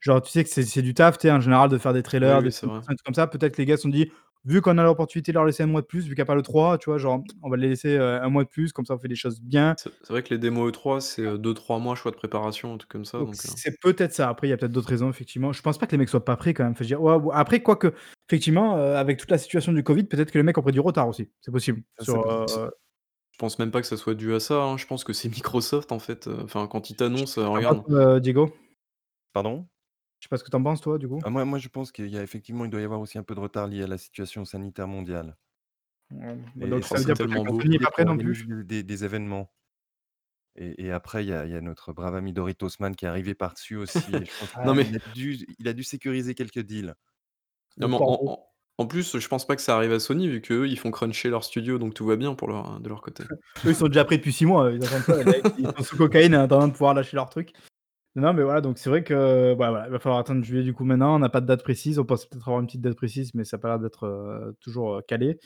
[0.00, 2.52] Genre, tu sais que c'est du taf, tu en général de faire des trailers, des
[2.62, 3.26] oui, trucs comme ça.
[3.28, 4.12] Peut-être que les gars se sont dit:
[4.46, 6.26] «Vu qu'on a l'opportunité de leur laisser 1 mois de plus, vu qu'il y a
[6.26, 8.86] pas l'E3, tu vois, genre, on va les laisser, heu, 1 mois de plus, comme
[8.86, 9.76] ça on fait les choses bien».
[9.78, 12.72] C'est c'est vrai que les démos E3, c'est, heu, 2-3 mois, je crois, de préparation,
[12.74, 14.28] un truc comme ça, Donc donc heu c'est peut-être ça.
[14.28, 15.52] Après, il y a peut-être d'autres raisons, effectivement.
[15.52, 16.72] Je pense pas que les mecs soient pas prêts quand même.
[16.72, 17.92] Enfin, je veux dire, ouais, après, quoique,
[18.28, 21.08] effectivement, avec toute la situation du covid, peut-être que les mecs ont pris du retard
[21.08, 21.30] aussi.
[21.40, 22.66] C'est possible Ça, c'est sur, possible.
[22.66, 22.70] heu
[23.32, 24.76] Je pense même pas que ça soit dû à ça, hein.
[24.78, 27.84] Je pense que c'est Microsoft, en fait, enfin, quand ils t'annoncent, regarde
[28.20, 28.50] Diego?
[29.34, 29.68] Pardon?
[30.26, 31.20] Je sais pas ce que tu en penses toi, du coup?
[31.22, 33.22] Ah moi moi, je pense qu'il y a effectivement, il doit y avoir aussi un
[33.22, 35.36] peu de retard lié à la situation sanitaire mondiale.
[36.10, 37.16] Ouais, Et et donc ça ça veut dire
[38.04, 38.46] non plus?
[38.64, 39.52] des des événements.
[40.56, 43.04] Et et après, il y a il y a notre brave ami Doritos Man qui
[43.04, 45.82] est arrivé par-dessus aussi et je pense Non, mais qu'il a dû il a dû
[45.84, 46.94] sécuriser quelques deals.
[47.78, 48.32] non, Le mais en corbeau.
[48.32, 48.46] en
[48.78, 51.30] en plus, je pense pas que ça arrive à Sony, vu qu'eux, ils font cruncher
[51.30, 53.24] leurs studios, donc tout va bien pour leur de leur côté.
[53.64, 55.44] Eux, ils sont déjà prêts depuis 6 mois, ils attendent mecs?
[55.58, 57.52] Ils sont sous cocaïne en attendant de pouvoir lâcher leur truc.
[58.16, 60.72] Non, mais voilà, donc c'est vrai que, bah, voilà, il va falloir attendre juillet, du
[60.72, 61.16] coup, maintenant.
[61.16, 61.98] On n'a pas de date précise.
[61.98, 64.56] On pensait peut-être avoir une petite date précise, mais ça a pas l'air d'être, heu,
[64.60, 65.38] toujours, heu, calé.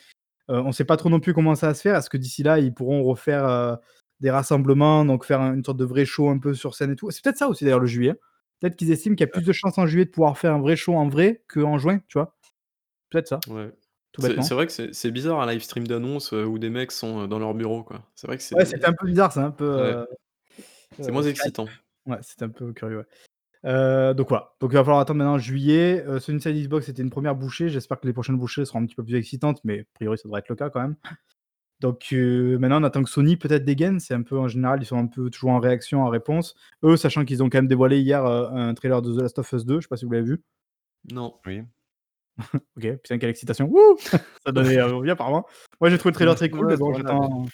[0.50, 1.96] Heu, on sait pas trop non plus comment ça va se faire.
[1.96, 3.78] Est-ce que d'ici là, ils pourront refaire,
[4.20, 6.96] des rassemblements, donc faire un une sorte de vrai show un peu sur scène et
[6.96, 7.10] tout?
[7.10, 8.14] C'est peut-être ça aussi d'ailleurs le juillet.
[8.60, 10.60] Peut-être qu'ils estiment qu'il y a plus de chances en juillet de pouvoir faire un
[10.60, 12.36] vrai show en vrai qu'en juin, tu vois?
[13.10, 13.72] Peut-être ça, Ouais.
[14.12, 14.54] tout C'est bêtement.
[14.54, 17.54] vrai que c'est c'est bizarre un live stream d'annonce, où des mecs sont, dans leur
[17.54, 18.02] bureau, quoi.
[18.14, 20.00] C'est vrai que Ouais, c'était c'est un peu bizarre, c'est un peu, ouais.
[21.00, 21.78] C'est moins excitant.
[22.06, 23.04] Ouais, c'était un peu curieux, ouais.
[23.66, 26.04] Heu, donc voilà, donc il va falloir attendre maintenant juillet.
[26.06, 27.68] Heu, ce Inside Xbox c'était une première bouchée.
[27.70, 30.24] J'espère que les prochaines bouchées seront un petit peu plus excitantes, mais a priori ça
[30.24, 30.96] devrait être le cas quand même.
[31.80, 34.00] Donc heu, maintenant on attend que Sony peut-être dégaine.
[34.00, 36.56] C'est un peu en général, ils sont un peu toujours en réaction, en réponse.
[36.84, 39.52] Eux, sachant qu'ils ont quand même dévoilé hier, heu, un trailer de The Last of
[39.52, 40.42] Us 2, je sais pas si vous l'avez vu?
[41.04, 41.40] Non.
[41.46, 41.62] Oui.
[42.76, 43.66] OK, putain quelle excitation.
[43.68, 43.96] Wouh!
[44.44, 45.46] Ça donnait, heu, envie apparemment.
[45.80, 47.46] Moi j'ai trouvé le trailer très cool, mais bon Voilà, j'attends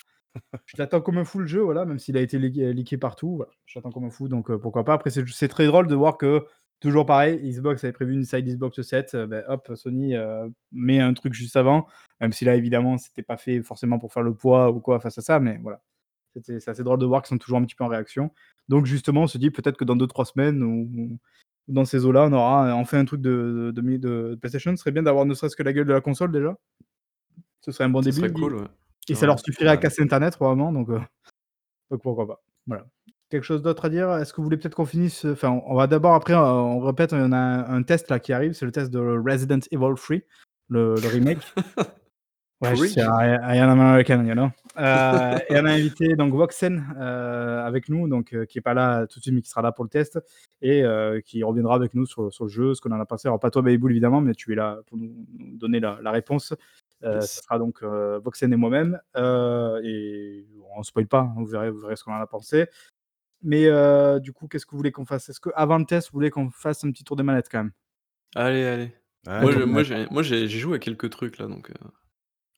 [0.64, 3.36] je l'attends comme un fou le jeu, voilà, même s'il a été leaké leaké partout,
[3.36, 3.52] voilà.
[3.66, 4.94] J'attends comme un fou donc heu, pourquoi pas.
[4.94, 6.44] Après c'est très drôle de voir que,
[6.80, 10.14] toujours pareil, Xbox avait prévu une Inside Xbox 7, heu, beh, hop, Sony,
[10.72, 11.86] met un truc juste avant.
[12.20, 15.18] Même si là évidemment c'était pas fait forcément pour faire le poids ou quoi face
[15.18, 15.80] à ça, mais voilà.
[16.42, 18.30] C'est assez drôle de voir qu'ils sont toujours un petit peu en réaction.
[18.68, 21.18] Donc justement, on se dit peut-être que dans 2-3 semaines ou
[21.66, 24.70] dans ces eaux-là, on aura enfin un truc de de mi de PlayStation.
[24.72, 26.54] Ce serait bien d'avoir ne serait-ce que la gueule de la console déjà.
[27.62, 28.66] Ce serait un bon Ce début serait cool, ouais,
[29.08, 31.00] et ça leur suffirait à casser internet probablement donc heu,
[31.90, 32.42] donc pourquoi pas.
[32.66, 32.86] Voilà.
[33.30, 34.12] Quelque chose d'autre à dire?
[34.14, 36.80] Est-ce que vous voulez peut-être qu'on finisse, heu enfin on va d'abord après, heu, on
[36.80, 40.16] répète, on a un test là qui arrive, c'est le test de Resident Evil 3,
[40.68, 41.38] le le remake.
[42.62, 43.02] Ouais, je sais, Three?
[43.02, 44.48] I I am American, you know?
[44.78, 49.18] Heu et on a invité donc Voxen, avec nous, donc qui est pas là tout
[49.18, 50.18] de suite, mais qui sera là pour le test
[50.62, 50.82] et
[51.26, 53.28] qui reviendra avec nous sur sur le jeu, ce qu'on en a pensé.
[53.28, 55.98] Alors pas toi Baby Bull évidemment, mais tu es là pour nous nous donner la
[56.02, 56.54] la réponse.
[57.02, 57.43] Ça Yes.
[57.43, 60.47] sera donc, heu, Voxen et moi-même, heu et
[60.77, 62.66] on spoil pas, hein, vous verrez vous verrez ce qu'on en a pensé.
[63.43, 63.68] Mais
[64.20, 65.28] du coup, qu'est-ce que vous voulez qu'on fasse?
[65.31, 67.73] Est-ce qu'avant le test, vous voulez qu'on fasse un petit tour des manettes quand même?
[68.35, 68.93] Allez, allez.
[69.27, 71.70] Un Moi j'ai moi j'ai j'ai joué à quelques trucs là donc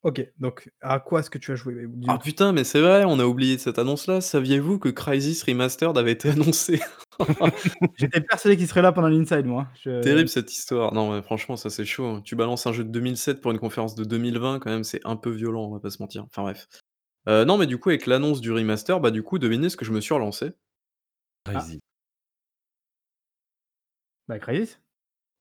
[0.05, 1.87] OK, donc à quoi est-ce que tu as joué?
[2.07, 4.21] Ah putain, mais c'est vrai, on a oublié cette annonce-là.
[4.21, 6.81] Saviez-vous que Crysis Remastered avait été annoncé?
[7.97, 9.73] J'étais persuadé qu'il serait là pendant l'inside moi, hein.
[9.85, 10.95] Je Terrible cette histoire.
[10.95, 12.21] Non mais franchement ça c'est chaud, hein.
[12.25, 15.17] Tu balances un jeu de 2007 pour une conférence de 2020 quand même, c'est un
[15.17, 16.25] peu violent, on va pas se mentir.
[16.27, 16.69] Enfin bref.
[17.29, 19.85] Heu, non mais du coup avec l'annonce du remaster, bah du coup devinez ce que
[19.85, 20.53] je me suis relancé?
[21.55, 21.69] Ah.
[21.69, 21.81] Crysis.
[24.29, 24.79] Bah Crysis.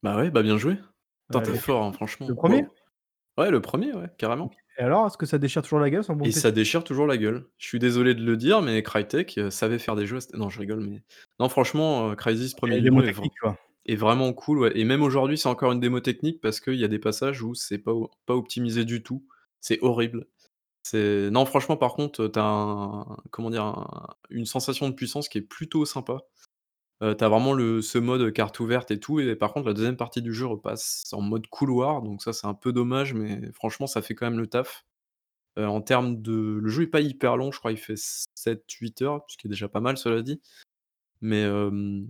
[0.03, 0.77] Bah ouais, bah bien joué.
[1.29, 1.75] Putain Heu, tu es lequel?
[1.75, 1.91] fort, hein,
[2.27, 2.65] Le franchement, 1er?
[2.65, 2.76] waouh.
[3.37, 4.57] Ouais le 1er ouais, carrément.
[4.79, 7.05] et alors, est-ce que ça déchire toujours la gueule le bon Et ça déchire toujours
[7.07, 7.45] la gueule.
[7.57, 10.35] Je suis désolé de le dire, mais Crytek, heu, savait faire des jeux à cette
[10.35, 11.03] non je rigole, mais
[11.39, 13.03] non franchement, heu, Crysis OK, 1er du démo nom
[13.85, 16.83] est vraiment cool, ouais et même aujourd'hui, c'est encore une démo technique parce qu'il y
[16.85, 19.25] a des passages où c'est pas o pas optimisé du tout.
[19.61, 20.27] C'est horrible.
[20.83, 23.65] C'est non franchement par contre, heu, tu as un comment dire?
[23.65, 26.19] Un une sensation de puissance qui est plutôt sympa.
[27.01, 29.73] Heu, tu as vraiment le ce mode carte ouverte et tout et par contre la
[29.73, 33.51] 2e partie du jeu repasse en mode couloir, donc ça c'est un peu dommage, mais
[33.53, 34.83] franchement ça fait quand même le taf.
[35.59, 37.95] Heu, en termes de le jeu est pas hyper long, je crois il fait
[38.35, 40.41] 7-8 heures, ce qui est déjà pas mal cela dit.
[41.21, 42.07] Mais hem,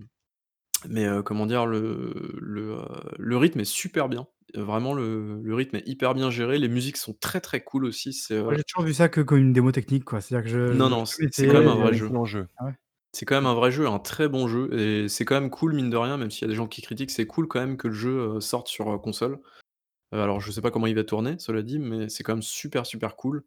[0.89, 1.65] mais heu, comment dire?
[1.67, 2.85] Le le, heu,
[3.19, 4.27] le rythme est super bien.
[4.55, 6.59] Vraiment le le rythme est hyper bien géré.
[6.59, 9.19] Les musiques sont très, très cool aussi, c'est, Moi heu j'ai toujours vu ça que
[9.21, 11.47] comme une démo technique quoi, c'est-à-dire que je Non, j'ai non, c'est jamais c'est essayé
[11.47, 12.13] quand même un vrai jeu.
[12.13, 12.47] excellent jeu.
[12.57, 12.73] ah ouais?
[13.17, 15.73] C'est quand même un vrai jeu, un très bon jeu et c'est quand même cool
[15.73, 17.75] mine de rien, même s'il y a des gens qui critiquent, c'est cool quand même
[17.75, 19.39] que le jeu, heu, sorte sur, heu, console.
[20.13, 22.43] Heu, alors je sais pas comment il va tourner, cela dit, mais c'est quand même
[22.43, 23.43] super, super cool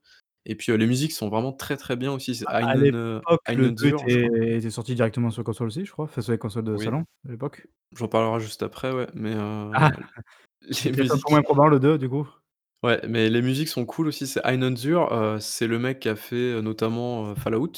[0.47, 2.35] et puis, les musiques sont vraiment très, très bien aussi.
[2.35, 4.31] C'est À Einen, l'époque, le 2 Einhänzer, je crois.
[4.31, 6.93] était était sorti directement sur console aussi je crois, enfin sur les consoles de Oui.
[6.93, 7.67] salon, à l'époque.
[7.97, 9.91] J'en parlerai juste après, ouais, mais heu, Ah!
[10.85, 12.29] les C'est peut-être un peu musiques moins probant le 2 du coup?
[12.83, 14.27] Ouais, mais les musiques sont cool aussi.
[14.27, 14.41] C'est
[15.13, 17.73] heu, c'est le mec qui a fait, notamment, Fallout,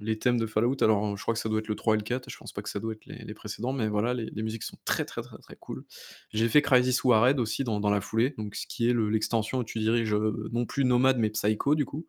[0.00, 0.76] les thèmes de Fallout.
[0.82, 2.62] Alors, je crois que ça doit être le 3 et le 4, je pense pas
[2.62, 5.56] que ça doit être les précédents, mais voilà, les musiques sont très, très, très, très
[5.56, 5.84] cool.
[6.32, 9.58] J'ai fait Crysis Warhead aussi dans dans la foulée, donc ce qui est le l'extension
[9.58, 12.06] où tu diriges, heu, non plus Nomad mais Psycho du coup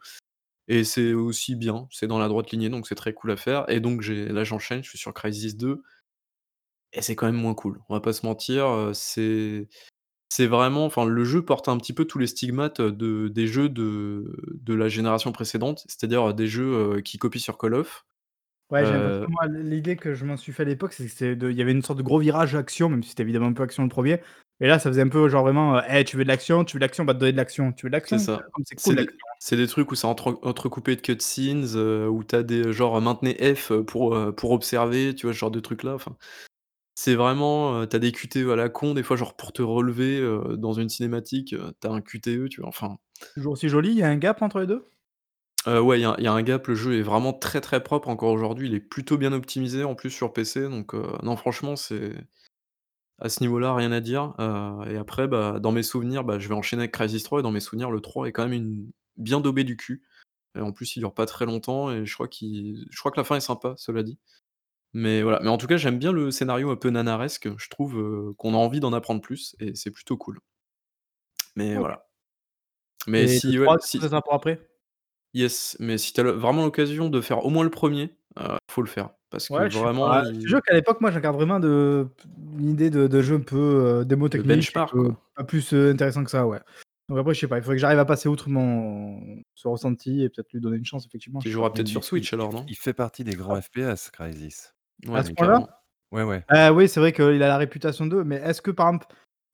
[0.68, 3.70] et c'est aussi bien, c'est dans la droite lignée, donc c'est très cool à faire
[3.70, 5.84] et donc là j'enchaîne, je suis sur Crysis 2
[6.94, 7.82] et c'est quand même moins cool.
[7.90, 9.68] On va pas se mentir, heu, c'est
[10.30, 13.48] c'est vraiment enfin le jeu porte un petit peu tous les stigmates, heu, de des
[13.48, 17.74] jeux de de la génération précédente, c'est-à-dire, heu, des jeux, heu, qui copient sur Call
[17.76, 18.06] of.
[18.72, 21.36] Ouais, Heu moi l l'idée que je m'en suis fait à l'époque, c'est que c'est
[21.36, 23.54] de il y avait une sorte de gros virage action, même si c'était évidemment un
[23.54, 24.22] peu action le 1er
[24.60, 26.64] et là ça faisait un peu genre vraiment, heu: «Eh tu veux de l'action?
[26.66, 27.04] Tu veux de l'action?
[27.04, 27.72] On va te donner de l'action.
[27.74, 28.20] Tu veux de C'est l'action?
[28.20, 28.44] ça.
[28.52, 29.18] Comme c'est des l'action».
[29.42, 33.00] c'est des trucs où c'est entre entrecoupé de cutscenes, heu, où tu as des genre
[33.02, 35.34] maintenez F pour, heu, pour observer, tu vois?
[35.34, 36.16] Ce genre de trucs là, enfin,
[37.02, 39.62] c'est vraiment, heu, tu as des QTE à la con des fois genre pour te
[39.62, 42.70] relever, heu, dans une cinématique, heu, tu as un QTE, tu vois?
[42.70, 42.98] Enfin
[43.34, 44.88] Toujours aussi joli, il y a un gap entre les 2?
[45.68, 47.60] Heu, ouais, il y a il y a un gap, le jeu est vraiment très,
[47.62, 51.04] très propre encore aujourd'hui, il est plutôt bien optimisé en plus sur PC donc heu,
[51.24, 52.14] non franchement c'est
[53.20, 56.48] à ce niveau-là rien à dire, heu et après, bah, dans mes souvenirs, bah, je
[56.50, 58.92] vais enchaîner avec Crysis 3 et dans mes souvenirs le 3 est quand même une
[59.18, 60.04] bien daubé du cul
[60.58, 63.20] et en plus il dure pas très longtemps et je crois qu'il je crois que
[63.20, 64.20] la fin est sympa, cela dit.
[64.94, 67.96] Mais voilà, mais en tout cas j'aime bien le scénario un peu nanaresque, je trouve,
[68.00, 70.40] heu, qu'on a envie d'en apprendre plus et c'est plutôt cool.
[71.56, 71.80] Mais OK.
[71.80, 72.06] voilà.
[73.08, 74.70] Mais Et le si ouais, 3 du coup, ça si sera pour après?
[75.34, 78.58] Yes, mais si tu as le vraiment l'occasion de faire au moins le 1er, heu,
[78.70, 79.12] faut le faire.
[79.30, 80.22] Parce que Ouais, je vraiment pas.
[80.32, 82.08] Je te il jure qu'à l'époque, moi, je regarde vraiment de
[82.60, 83.58] une idée de de jeu un peu,
[84.02, 85.20] heu, démo technique benchmark, quoi.
[85.36, 86.60] pas plus, heu, intéressant que ça, ouais.
[87.10, 90.22] Donc après, je sais pas, il faudrait que j'arrive à passer outre mon ce ressenti
[90.24, 91.64] et peut-être lui donner une chance, effectivement, Tu je pas.
[91.64, 92.68] joueras peut-être sur il Switch alors, non?
[92.68, 93.56] il fait partie des Ah.
[93.56, 94.74] grands FPS, Crysis.
[95.14, 95.82] À ce point-là?
[96.12, 96.44] Ouais, ouais.
[96.50, 99.08] Bah oui, c'est vrai qu'il a la réputation de, mais est-ce que, par exemple,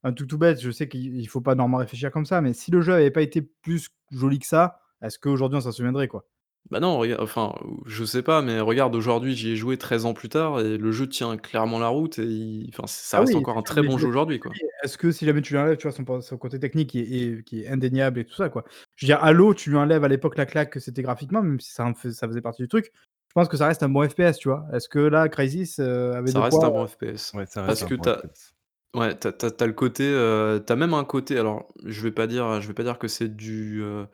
[0.03, 2.53] un truc tout bête, je sais qu'il il faut pas normalement réfléchir comme ça, mais
[2.53, 6.07] si le jeu avait pas été plus joli que ça, est-ce qu'aujourd'hui on s'en souviendrait,
[6.07, 6.25] quoi?
[6.71, 7.53] Bah non, regarde enfin,
[7.85, 10.91] je sais pas, mais regarde, aujourd'hui, j'y ai joué 13 ans plus tard et le
[10.91, 13.83] jeu tient clairement la route et il enfin, ça Ah reste oui, encore un très
[13.83, 14.51] bon je jeu aujourd'hui, quoi.
[14.83, 17.61] est-ce que si jamais tu lui enlèves, tu vois, son côté technique qui est qui
[17.61, 18.63] est indéniable et tout ça, quoi?
[18.95, 21.59] Je veux dire, Halo, tu lui enlèves à l'époque la claque que c'était graphiquement, même
[21.59, 22.91] si ça ça faisait partie du truc,
[23.35, 24.65] pense que ça reste un bon FPS, tu vois?
[24.73, 27.33] Est-ce que là, Crysis, heu, avait de Ça quoi, reste un bon FPS.
[27.33, 28.53] Ouais, ça reste Parce un que bon tu as FPS.
[28.95, 31.37] ouais, tu as tu as tu as le côté, heu, tu as même un côté
[31.37, 34.07] alors je vais pas dire je vais pas dire que c'est du, heu,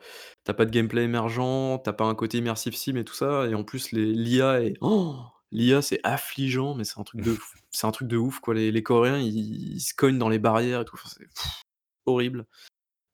[0.44, 3.14] tu as pas de gameplay émergent, tu as pas un côté immersive sim et tout
[3.14, 4.74] ça et en plus les l'IA est
[5.52, 7.36] l'IA c'est affligeant, mais c'est un truc de
[7.70, 8.54] c'est un truc de ouf, quoi.
[8.54, 11.26] Les les Coréens, ils ils se cognent dans les barrières et tout, enfin c'est
[12.06, 12.44] horrible.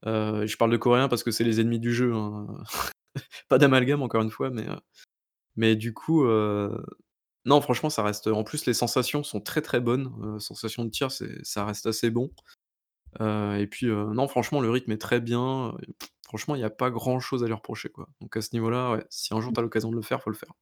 [0.04, 2.46] Je parle de Coréens parce que c'est les ennemis du jeu, hein,
[3.50, 4.64] pas d'amalgame encore une fois, mais,
[5.58, 6.24] mais du coup,
[7.44, 10.90] non franchement ça reste en plus les sensations sont très, très bonnes, heu, sensations de
[10.90, 12.30] tir, ça reste assez bon.
[13.20, 15.76] Et puis, non franchement le rythme est très bien,
[16.24, 18.08] franchement il y a pas grand chose à lui reprocher, quoi.
[18.20, 20.30] Donc à ce niveau-là, ouais, si un jour tu as l'occasion de le faire, faut
[20.30, 20.52] le faire.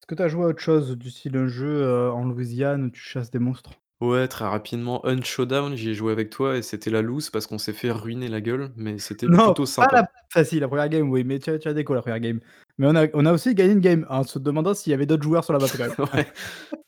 [0.00, 2.90] Est-ce que tu as joué à autre chose, du style un jeu, en Louisiane où
[2.90, 3.72] tu chasses des monstres?
[4.02, 7.46] Ouais, très rapidement, Hunt Showdown, j'y ai joué avec toi et c'était la loose parce
[7.46, 9.96] qu'on s'est fait ruiner la gueule, mais c'était Non, plutôt pas sympa.
[9.96, 12.20] la enfin si, la 1re game, oui, mais tu as tu as déco la 1re
[12.20, 12.40] game.
[12.78, 15.06] Mais on a on a aussi gagné une game en se demandant s'il y avait
[15.06, 15.94] d'autres joueurs sur la map, quand même.
[16.14, 16.26] Ouais.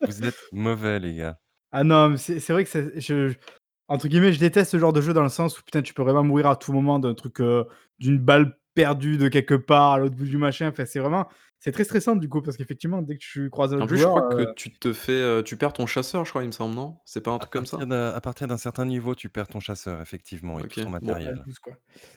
[0.05, 1.39] Vous êtes mauvais, les gars.
[1.72, 3.35] Ah non, mais c'est c'est vrai que c'est je
[3.89, 6.02] entre guillemets, «je déteste ce genre de jeu» dans le sens où putain, tu peux
[6.02, 7.66] vraiment mourir à tout moment d'un truc, heu,
[7.98, 11.28] d'une balle perdue de quelque part à l'autre bout du machin, enfin c'est vraiment
[11.60, 13.98] c'est très stressant du coup parce qu'effectivement dès que tu croises un En autre plus,
[13.98, 16.43] je joueur, crois que heu tu te fais, heu, tu perds ton chasseur, je crois,
[16.43, 16.98] il me semble, non?
[17.05, 17.85] C'est pas un À truc comme ça?
[17.86, 20.90] d'un à partir d'un certain niveau, tu perds ton chasseur, effectivement et tout OK, son
[21.01, 21.14] bon.
[21.24, 21.44] Ouais, matériel.
[21.44, 21.74] tous, quoi.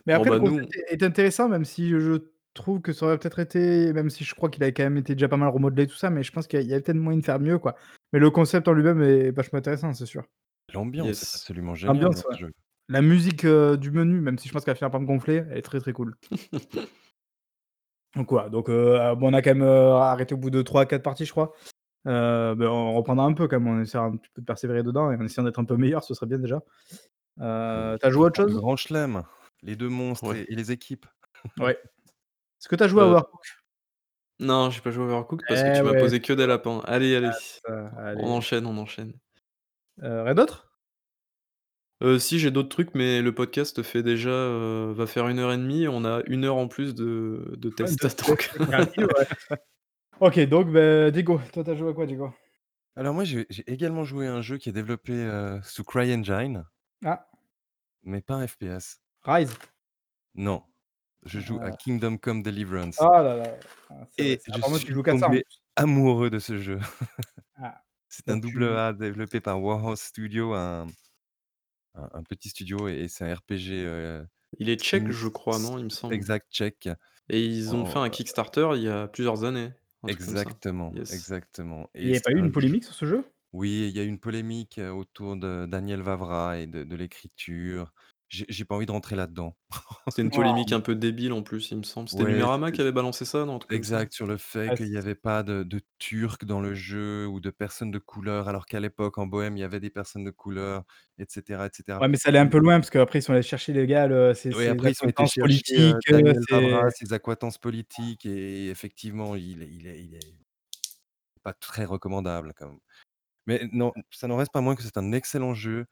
[0.07, 2.17] Mais Bon après le bah concept nous est est intéressant même si je
[2.53, 5.13] trouve que ça aurait peut-être été même si je crois qu'il avait quand même été
[5.13, 6.81] déjà pas mal remodelé tout ça, mais je pense qu'il y a il y avait
[6.81, 7.75] peut-être moyen de faire mieux, quoi.
[8.13, 10.23] Mais le concept en lui-même est vachement intéressant, c'est sûr.
[10.73, 11.35] L'ambiance est Yes.
[11.35, 12.35] absolument géniale dans L'ambiance, ouais.
[12.35, 12.51] ce jeu.
[12.89, 15.43] La musique, heu, du menu, même si je pense qu'elle va finir par me gonfler,
[15.51, 16.15] elle est très, très cool.
[18.15, 21.01] Donc voilà, donc heu, bon on a quand même, heu, arrêté au bout de 3-4
[21.03, 21.53] parties, je crois.
[22.07, 24.83] Heu, beh, on reprendra un peu quand même, on essaiera un petit peu de persévérer
[24.83, 26.61] dedans et en essayant d'être un peu meilleur, ce serait bien déjà.
[27.73, 28.61] Le Heu, tu as joué à autre le chose?
[28.61, 29.23] grand chelem,
[29.63, 30.35] les 2 monstres Ouais.
[30.35, 31.05] et et les équipes.
[31.59, 31.73] Ouais.
[32.59, 33.51] Est-ce que tu as joué à Heu Overcooked?
[34.39, 36.79] Non, j'ai pas joué à Overcooked parce que Eh tu m'as posé que des lapins.
[36.85, 38.31] Allez, allez, Ah ça, on allez.
[38.31, 39.13] enchaîne, on enchaîne.
[39.97, 40.70] Rien d'autre?
[42.01, 45.51] Heu, si j'ai d'autres trucs, mais le podcast fait déjà, heu, va faire 1 heure
[45.53, 48.49] et demie, on a 1 heure en plus de de Ouais, test de test donc
[48.67, 49.25] gratuit, ouais.
[50.21, 52.31] OK, donc beh, Diego, toi tu as joué à quoi, Diego?
[52.97, 56.65] Alors moi, j'ai j'ai également joué à un jeu qui est développé, heu, sous CryEngine
[57.05, 57.31] Ah.
[58.03, 58.97] mais pas un FPS.
[59.23, 59.55] Rise?
[60.35, 60.63] Non,
[61.25, 61.73] je joue à Ah.
[61.73, 63.57] Kingdom Come: Deliverance Ah là là,
[63.89, 65.57] ah c'est vrai, et c'est je apparemment tu suis joues qu'à ça en tombé plus.
[65.75, 66.79] amoureux de ce jeu.
[67.55, 70.93] Ah, C'est un donc double tu A développé par Warhorse Studio, un
[71.95, 74.27] un un petit studio et et c'est un RPG, heu,
[74.59, 76.25] Il est tchèque, je crois, non, il me semble?
[76.25, 76.89] exact tchèque
[77.29, 79.71] Et ils ont fait un heu Kickstarter il y a plusieurs années,
[80.03, 80.59] un truc comme ça.
[80.59, 81.09] Exactement, Yes.
[81.09, 83.25] exactement Il et y a c'est pas eu un une polémique sur ce jeu?
[83.53, 86.95] oui, il y a eu une polémique, heu, autour de Daniel Vavra et de de
[86.95, 87.93] l'écriture.
[88.31, 89.57] J'ai j'ai pas envie de rentrer là-dedans.
[90.09, 92.07] C'est une polémique un peu débile en plus, il me semble.
[92.07, 93.97] C'était Ouais, Numérama qui avait balancé ça, non, un truc comme ça?
[93.97, 96.73] exact, sur le fait Ah qu'il y c avait pas de de Turcs dans le
[96.75, 99.89] jeu ou de personnes de couleur, alors qu'à l'époque, en Bohême, il y avait des
[99.91, 100.83] personnes de couleur
[101.17, 102.01] et cetera et cetera.
[102.01, 104.07] Ouais, mais ça allait un peu loin parce qu'après ils sont allés chercher les gars,
[104.07, 106.43] le ses Oui, après ils ont été acquaintances chercher, heu, politiques, Daniel
[106.89, 110.35] ses accointances politiques et effectivement, il est il est il est
[111.43, 112.79] pas très recommandable quand même.
[113.47, 115.87] Mais non, ça n'en reste pas moins que c'est un excellent jeu.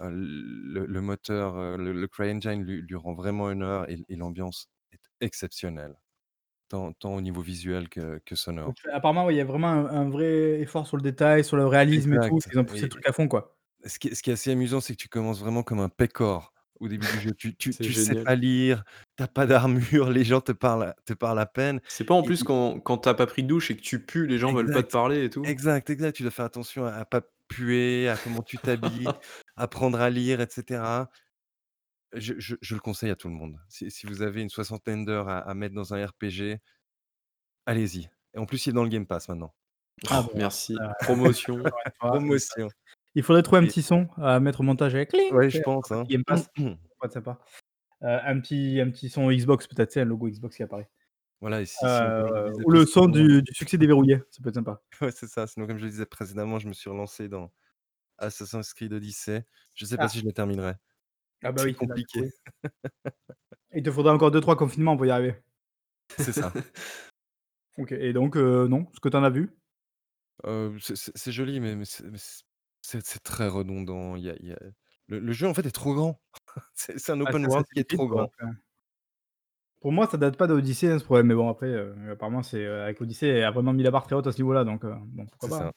[0.00, 4.16] Heu, le le moteur, heu, le le CryEngine lui lui rend vraiment honneur et et
[4.16, 5.96] l'ambiance est exceptionnelle,
[6.68, 8.66] tant tant au niveau visuel que que sonore.
[8.66, 11.56] Donc apparemment, ouais, il y a vraiment un un vrai effort sur le détail, sur
[11.56, 13.56] le réalisme et tout, Exact ils ont poussé le et truc à fond, quoi.
[13.86, 15.88] ce qui est ce qui est assez amusant, c'est que tu commences vraiment comme un
[15.90, 17.34] pékore au début du jeu.
[17.34, 18.26] Tu tu C'est tu sais génial.
[18.26, 18.84] pas lire,
[19.16, 22.22] tu as pas d'armure, les gens te parlent te parlent à peine C'est pas en
[22.22, 24.26] et plus et quand quand tu as pas pris de douche et que tu pues,
[24.26, 25.50] les gens veulent pas te Exact, parler et tout?
[25.50, 29.08] exact, exact, tu dois faire attention à à pas puer, à comment tu t'habilles,
[29.56, 31.10] apprendre à lire et cetera.
[32.14, 33.58] Je je je le conseille à tout le monde.
[33.68, 36.58] Si si vous avez une soixantaine d'heures à à mettre dans un RPG
[37.66, 39.54] allez-y et en plus, il est dans le Game Pass maintenant.
[40.08, 41.62] Ah merci, promotion.
[41.62, 42.68] ça Promotion
[43.16, 45.60] il faudrait trouver un et petit son à mettre au montage avec cling, Ouais, je
[45.62, 46.04] pense, hein.
[46.08, 47.40] Game Pass, ça pourrait être sympa.
[48.02, 50.88] Heu, un petit un petit son Xbox peut-être, sais, un logo Xbox qui apparaît.
[51.40, 54.82] Voilà Heu, disais ou le son du du succès déverrouillé, ça peut être sympa.
[55.00, 55.46] Ouais, c'est ça.
[55.46, 57.52] Sinon, comme je le disais précédemment, je me suis relancé dans
[58.18, 59.44] Assassin's Creed Odyssey.
[59.74, 60.10] Je sais pas Ah.
[60.10, 60.74] si je le terminerai.
[61.42, 62.32] Ah bah oui, compliqué.
[63.74, 65.42] Il te faudra encore 2-3 confinements pour y arriver.
[66.16, 66.52] C'est ça.
[67.78, 69.50] OK et donc heu, non, ce que tu en as vu?
[70.44, 71.84] Heu, c'est joli, mais mais
[72.82, 74.16] c'est très redondant.
[74.16, 74.58] Il y a il y a
[75.08, 76.22] le le jeu, en fait, est trop grand.
[76.74, 78.32] C'est un Ah, open world qui est trop grand.
[79.80, 82.62] Pour moi, ça date pas d'Odyssey, hein, ce problème, mais bon après, heu, apparemment c'est,
[82.62, 84.84] heu, avec Odyssey, elle a vraiment mis la barre très haute à ce niveau-là, donc
[84.84, 85.72] heu, bon, pourquoi C'est pas, ça.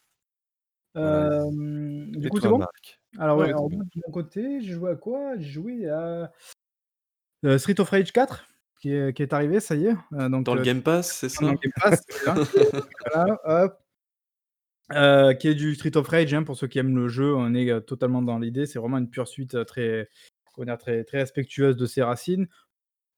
[0.95, 2.57] Voilà du et coup, c'est toi, bon?
[2.59, 2.99] Marc?
[3.17, 3.77] Alors Ouais, ouais, ouais, alors très bien.
[3.77, 5.37] moi de mon côté, j'ai joué à quoi?
[5.37, 6.31] J'ai joué à
[7.57, 8.45] Street of Rage 4
[8.81, 9.95] qui est qui est arrivé, ça y est,
[10.29, 11.59] donc Dans le Game Pass, c'est dans le ça?
[11.61, 12.43] Game Pass, voilà.
[13.13, 13.79] Voilà, hop.
[14.91, 17.53] Heu, qui est du Street of Rage, hein, pour ceux qui aiment le jeu, on
[17.53, 18.65] est, totalement dans l'idée.
[18.65, 20.09] C'est vraiment une pure suite, très
[20.53, 20.77] comment dire?
[20.77, 22.47] Très très respectueuse de ses racines.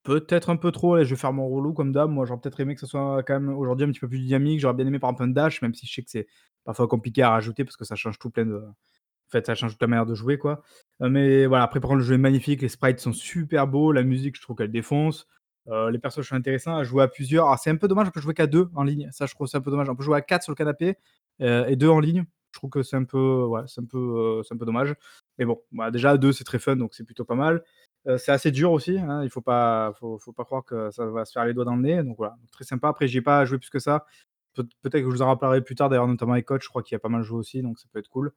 [0.06, 2.08] Peut-être un peu trop, je vais faire mon relou comme d'hab.
[2.10, 4.60] Moi, j'aurais peut-être aimé que ça soit quand même aujourd'hui un petit peu plus dynamique.
[4.60, 6.28] J'aurais bien aimé par exemple un dash, même si je sais que c'est
[6.64, 9.72] parfois compliqué à rajouter parce que ça change tout plein de en fait, ça change
[9.72, 10.62] toute la manière de jouer, quoi.
[11.02, 14.04] Heu, mais voilà, après par le jeu est magnifique, les sprites sont super beaux, la
[14.04, 15.28] musique je trouve qu'elle défonce.
[15.68, 17.46] Heu, les persos sont intéressants à jouer à plusieurs.
[17.46, 19.08] Alors c'est un peu dommage, on peut jouer qu'à 2 en ligne.
[19.12, 19.88] Ça je trouve c'est un peu dommage.
[19.90, 20.96] On peut jouer à 4 sur le canapé,
[21.42, 22.24] heu, et 2 en ligne.
[22.52, 24.94] Je trouve que c'est un peu ouais, c'est un peu, un peu dommage.
[25.38, 27.62] Mais bon, bah, déjà 2 c'est très fun, donc c'est plutôt pas mal.
[28.06, 31.24] Heu, c'est assez dur aussi, hein, il faut pas faut pas croire que ça va
[31.24, 32.88] se faire les doigts dans le nez, donc voilà, très sympa.
[32.88, 34.06] Après j'y ai pas joué plus que ça.
[34.54, 36.82] Peut peut-être que je vous en reparlerai plus tard d'ailleurs, notamment avec Coach, je crois
[36.82, 38.32] qu'il a pas mal joué aussi, donc ça peut être cool.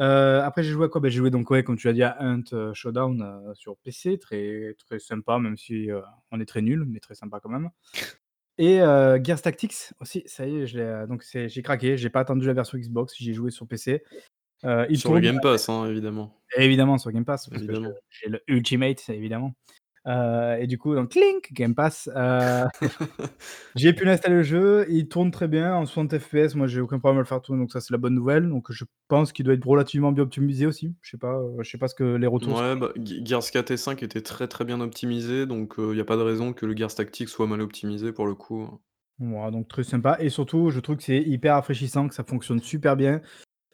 [0.00, 1.00] Heu, après j'ai joué à quoi?
[1.02, 4.74] Bah, j'ai joué donc comme tu l'as dit à Hunt, heu, Showdown, sur PC, très
[4.78, 5.88] très sympa, même si,
[6.32, 7.70] on est très nuls, mais très sympa quand même.
[8.58, 8.78] Et
[9.24, 13.14] Gears Tactics aussi, ça y est, donc j'ai craqué, j'ai pas attendu la version Xbox,
[13.18, 14.02] j'y ai joué sur PC.
[14.64, 16.40] Il Sur le Game Pass, hein, évidemment.
[16.56, 17.74] évidemment sur Game Pass, parce que
[18.10, 19.54] j'ai le Ultimate évidemment.
[20.06, 22.64] Heu, et du coup donc clink, Game Pass, heu,
[23.74, 26.54] j'ai pu l'installer le jeu, il tourne très bien en 60 FPS.
[26.54, 28.48] Moi, j'ai aucun problème à le faire tourner, donc ça c'est la bonne nouvelle.
[28.48, 30.94] Donc je pense qu'il doit être relativement bien optimisé aussi.
[31.02, 33.72] Je sais pas, je sais pas ce que les retours Mouais, bah, Ge Gears 4
[33.72, 36.66] et 5 étaient très, très bien optimisés, donc il y a pas de raison que
[36.66, 38.68] le Gears Tactics soit mal optimisé pour le coup.
[39.18, 42.60] Voilà, donc très sympa et surtout je trouve que c'est hyper rafraîchissant, que ça fonctionne
[42.60, 43.22] super bien.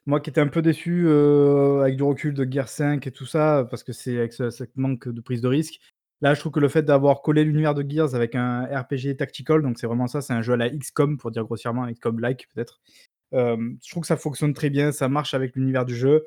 [0.07, 3.27] Moi qui étais un peu déçu, heu, avec du recul de Gears 5 et tout
[3.27, 5.81] ça, parce que c'est avec ce manque de prise de risque.
[6.21, 9.63] Là, je trouve que le fait d'avoir collé l'univers de Gears avec un RPG tactical,
[9.63, 12.81] donc c'est vraiment ça, c'est un jeu à la XCOM pour dire grossièrement, XCOM-like peut-être.
[13.33, 16.27] Hem, je trouve que ça fonctionne très bien, ça marche avec l'univers du jeu.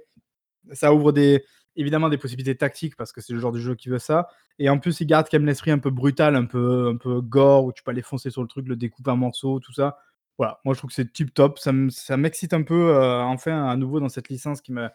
[0.73, 1.43] Ça ouvre des
[1.75, 4.27] évidemment des possibilités tactiques parce que c'est le genre de jeu qui veut ça
[4.59, 7.21] et en plus, il garde quand même l'esprit un peu brutal, un peu un peu
[7.21, 9.97] gore où tu peux aller foncer sur le truc, le découper en morceaux, tout ça.
[10.37, 11.71] Voilà, moi je trouve que c'est tip top, ça
[12.17, 14.91] m'excite un peu, heu, enfin à nouveau dans cette licence qui a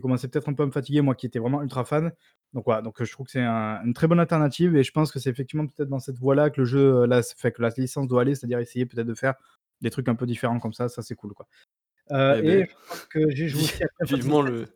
[0.00, 2.12] commencé peut-être un peu à me fatiguer, moi qui étais vraiment ultra fan.
[2.52, 4.92] Donc voilà, donc heu, je trouve que c'est un une très bonne alternative et je
[4.92, 7.62] pense que c'est effectivement peut-être dans cette voie-là que le jeu, heu, là, enfin que
[7.62, 9.34] la licence doit aller, c'est-à-dire essayer peut-être de faire
[9.80, 11.48] des trucs un peu différents comme ça, ça c'est cool, quoi.
[12.12, 13.68] Heu, Eh et beh, je crois que j'ai joué
[14.02, 14.42] vivement 7.
[14.42, 14.66] le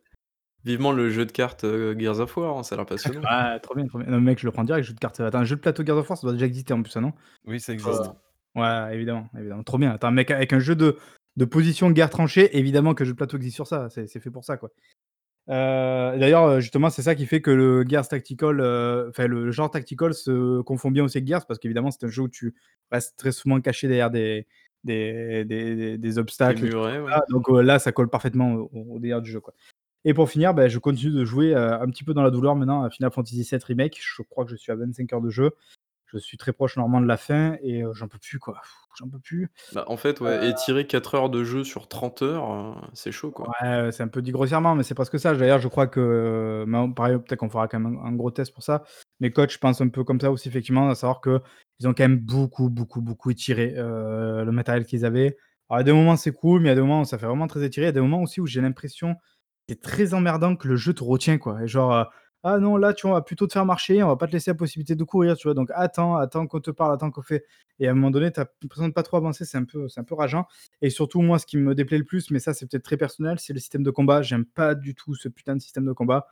[0.65, 3.29] vivement le jeu de cartes, heu, Gears of War, hein, ça a l'air passionnant.
[3.29, 4.07] Ah, trop bien, trop bien.
[4.09, 5.19] Non, mec, je le prends direct, jeu de cartes.
[5.19, 7.01] Attends, un jeu de plateau Gears of War, ça doit déjà exister en plus, ça,
[7.01, 7.13] non?
[7.45, 8.11] Oui, ça existe.
[8.57, 9.63] Ouais, évidemment, évidemment.
[9.63, 9.97] Trop bien.
[10.11, 10.97] Mec, avec un jeu de
[11.37, 14.31] de position guerre tranchée, évidemment que jeu de plateau existe sur ça, c'est c'est fait
[14.31, 14.71] pour ça, quoi.
[15.49, 15.51] Et
[16.19, 18.59] d'ailleurs, heu, justement, c'est ça qui fait que le Gears Tactical,
[19.09, 22.23] enfin le genre tactical se confond bien aussi avec Gears parce qu'évidemment, c'est un jeu
[22.23, 22.53] où tu
[22.91, 24.45] restes très souvent caché derrière des
[24.83, 26.99] des des des des Des obstacles, ouais.
[27.29, 29.53] Donc là, ça colle parfaitement au au délire du jeu, quoi.
[30.05, 32.83] Et pour finir, bah, je continue de jouer, un petit peu dans la douleur maintenant
[32.83, 33.99] à Final Fantasy VII Remake.
[34.01, 35.51] Je crois que je suis à 25 heures de jeu.
[36.13, 38.61] Je suis très proche normalement de la fin et heu, j'en peux plus, quoi.
[38.97, 39.49] J'en peux plus.
[39.71, 43.31] Bah, en fait, ouais, étirer 4 heures de jeu sur 30 heures, heu, c'est chaud,
[43.31, 43.55] quoi.
[43.61, 45.35] Ouais, c'est un peu dit grossièrement, mais c'est presque ça.
[45.35, 48.51] D'ailleurs, je crois que on pareil, peut-être qu'on fera quand même un un gros test
[48.53, 48.83] pour ça.
[49.19, 52.17] Mais coach pense un peu comme ça aussi effectivement, à savoir qu'ils ont quand même
[52.19, 55.37] beaucoup, beaucoup, beaucoup étiré, le matériel qu'ils avaient.
[55.69, 57.63] Alors, a des moments, c'est cool, mais a des moments où ça fait vraiment très
[57.63, 57.87] étiré.
[57.87, 59.15] A des moments aussi où j'ai l'impression,
[59.69, 61.61] c'est très emmerdant que le jeu te retient, quoi.
[61.63, 62.07] Et genre,
[62.49, 64.31] «Ah non, là, tu vois, on va plutôt te faire marcher, on va pas te
[64.33, 65.53] laisser la possibilité de courir», tu vois?
[65.53, 67.43] Donc attends, attends qu'on te parle, attends qu'on fait
[67.79, 70.03] et à un moment donné, tu l'impression de pas trop avancer, c'est un peu un
[70.03, 70.47] peu rageant.
[70.81, 73.39] Et surtout, moi, ce qui me déplaît le plus, mais ça, c'est peut-être très personnel,
[73.39, 74.21] c'est le système de combat.
[74.21, 76.27] J'aime pas du tout ce putain de système de combat.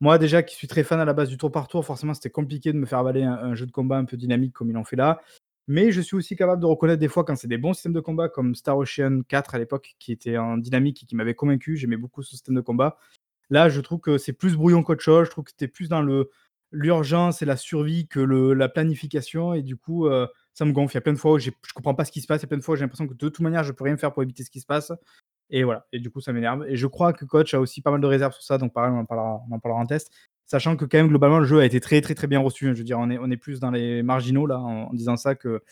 [0.00, 2.30] Moi, déjà, qui suis très fan à la base du tour par tour, forcément, c'était
[2.30, 4.74] compliqué de me faire avaler un un jeu de combat un peu dynamique comme ils
[4.74, 5.20] l'ont fait là.
[5.68, 8.00] Mais je suis aussi capable de reconnaître des fois quand c'est des bons systèmes de
[8.00, 11.76] combat comme Star Ocean 4 à l'époque, qui était en dynamique et qui m'avait convaincu.
[11.76, 12.98] J'aimais beaucoup ce système de combat.
[13.52, 15.26] Là, je trouve que c'est plus brouillon qu'autre chose.
[15.26, 16.30] Je trouve que c'était plus dans le
[16.70, 20.94] l'urgence et la survie que la planification et du coup, heu, ça me gonfle.
[20.94, 22.40] Il y a plein de fois où je comprends pas ce qui se passe.
[22.40, 23.84] Il y a plein de fois où j'ai l'impression que de toute manière, je peux
[23.84, 24.90] rien faire pour éviter ce qui se passe
[25.50, 27.90] et voilà et du coup, ça m'énerve et je crois que coach a aussi pas
[27.90, 30.10] mal de réserves sur ça, donc pareil, on en parlera en test.
[30.46, 32.66] Sachant que quand même, globalement, le jeu a été très, très, très bien reçu.
[32.72, 35.62] Je veux dire, on est plus dans les marginaux là, en disant ça que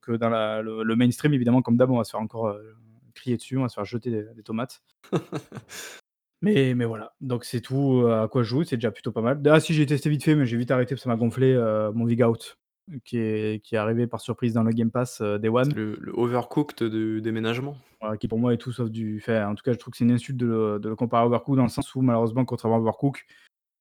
[0.00, 0.30] que, dans
[0.62, 2.74] le, mainstream, évidemment, comme d'hab, on va se faire encore euh,
[3.14, 4.82] crier dessus, on va se faire jeter des tomates.
[6.42, 9.22] mais, mais voilà, donc c'est tout euh, à quoi je joue, c'est déjà plutôt pas
[9.22, 9.40] mal.
[9.46, 11.52] Ah si, j'ai testé vite fait, mais j'ai vite arrêté parce que ça m'a gonflé
[11.52, 12.58] euh, mon Vig Out,
[13.04, 15.72] qui est, qui est arrivé par surprise dans le Game Pass euh, Day One.
[15.74, 17.76] Le, le overcooked du déménagement.
[18.00, 19.42] Voilà, qui pour moi est tout sauf du fait.
[19.42, 21.26] En tout cas, je trouve que c'est une insulte de le, de le comparer à
[21.26, 23.22] Overcooked dans le sens où, malheureusement, contrairement à Overcooked,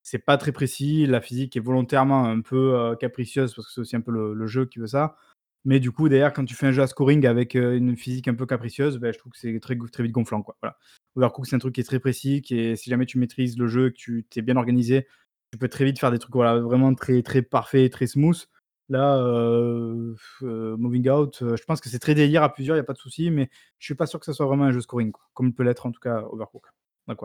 [0.03, 1.06] c'est pas très précis.
[1.06, 4.34] La physique est volontairement un peu euh, capricieuse parce que c'est aussi un peu le,
[4.34, 5.18] le jeu qui veut ça.
[5.65, 8.27] Mais du coup, derrière, quand tu fais un jeu à scoring avec euh, une physique
[8.27, 10.43] un peu capricieuse, ben, je trouve que c'est très, très vite gonflant.
[10.43, 10.55] Quoi.
[10.61, 10.77] Voilà.
[11.15, 13.67] Overcooked, c'est un truc qui est très précis, qui est, si jamais tu maîtrises le
[13.67, 15.07] jeu, que tu t'es bien organisé,
[15.51, 18.45] tu peux très vite faire des trucs voilà, vraiment très, très parfaits, très smooth.
[18.89, 20.13] Là, euh,
[20.43, 22.93] euh, Moving Out, je pense que c'est très délire à plusieurs, il n'y a pas
[22.93, 25.53] de souci, mais je suis pas sûr que ça soit vraiment un jeu scoring, comme
[25.53, 26.71] peut l'être en tout cas Overcooked.
[27.07, 27.19] Donc.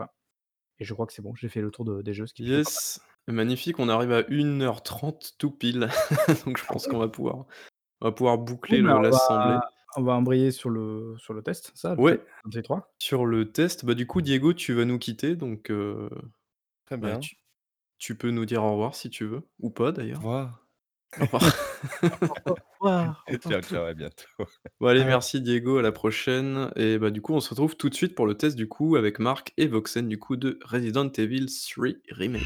[0.79, 2.25] Et je crois que c'est bon, j'ai fait le tour de- des jeux.
[2.25, 2.33] Ce.
[2.41, 5.89] Yes, magnifique, on arrive à 1h30 tout pile.
[6.47, 7.45] Donc je pense qu'on va pouvoir,
[8.01, 9.57] on va pouvoir boucler on l'assemblée.
[9.97, 12.93] on va embrayer sur le, sur le test, ça, le Ouais, test, Resident Evil 3.
[12.99, 16.09] sur le test, bah du coup, Diego, tu vas nous quitter, donc euh,
[16.85, 17.19] Très bah, bien.
[17.19, 17.37] tu,
[17.97, 20.17] tu peux nous dire au revoir si tu veux, ou pas Au d'ailleurs.
[20.19, 20.65] revoir.
[21.19, 21.43] Au revoir.
[22.03, 22.43] Au revoir.
[22.47, 23.25] au revoir.
[23.41, 24.23] Ciao, ciao, à bientôt.
[24.79, 26.71] Bon allez, merci Diego, à la prochaine.
[26.77, 28.95] Et bah du coup, on se retrouve tout de suite pour le test du coup
[28.95, 32.41] avec Marc et Voxen du coup de Resident Evil 3 Remake.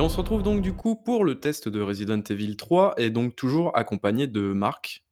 [0.00, 3.10] Et on se retrouve donc du coup pour le test de Resident Evil 3 et
[3.10, 5.04] donc toujours accompagné de Marc.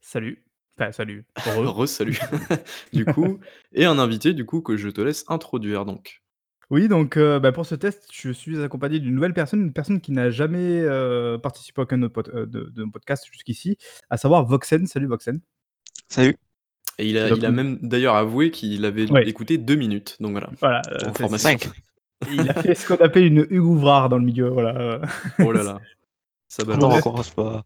[0.00, 0.44] Salut.
[0.78, 1.26] Enfin, salut.
[1.44, 2.20] Re, salut.
[2.92, 3.40] du coup,
[3.72, 6.22] et un invité du coup que je te laisse introduire donc.
[6.70, 10.00] Oui, donc euh, bah, pour ce test, je suis accompagné d'une nouvelle personne, une personne
[10.00, 13.76] qui n'a jamais euh, participé à aucun de, euh, de, de podcast jusqu'ici,
[14.08, 14.86] à savoir Voxen.
[14.86, 15.40] Salut Voxen.
[16.06, 16.36] Salut.
[16.98, 20.16] Et il a, même d'ailleurs avoué qu'il avait écouté deux minutes.
[20.20, 20.50] Donc voilà.
[20.60, 20.82] Voilà.
[21.14, 21.70] Pour euh, 5.
[22.30, 24.48] Il a fait ce qu'on appelle une Hugues Ouvrard dans le milieu.
[24.48, 25.00] Voilà.
[25.38, 25.78] Oh là là.
[26.48, 27.64] Ça va non, on pas.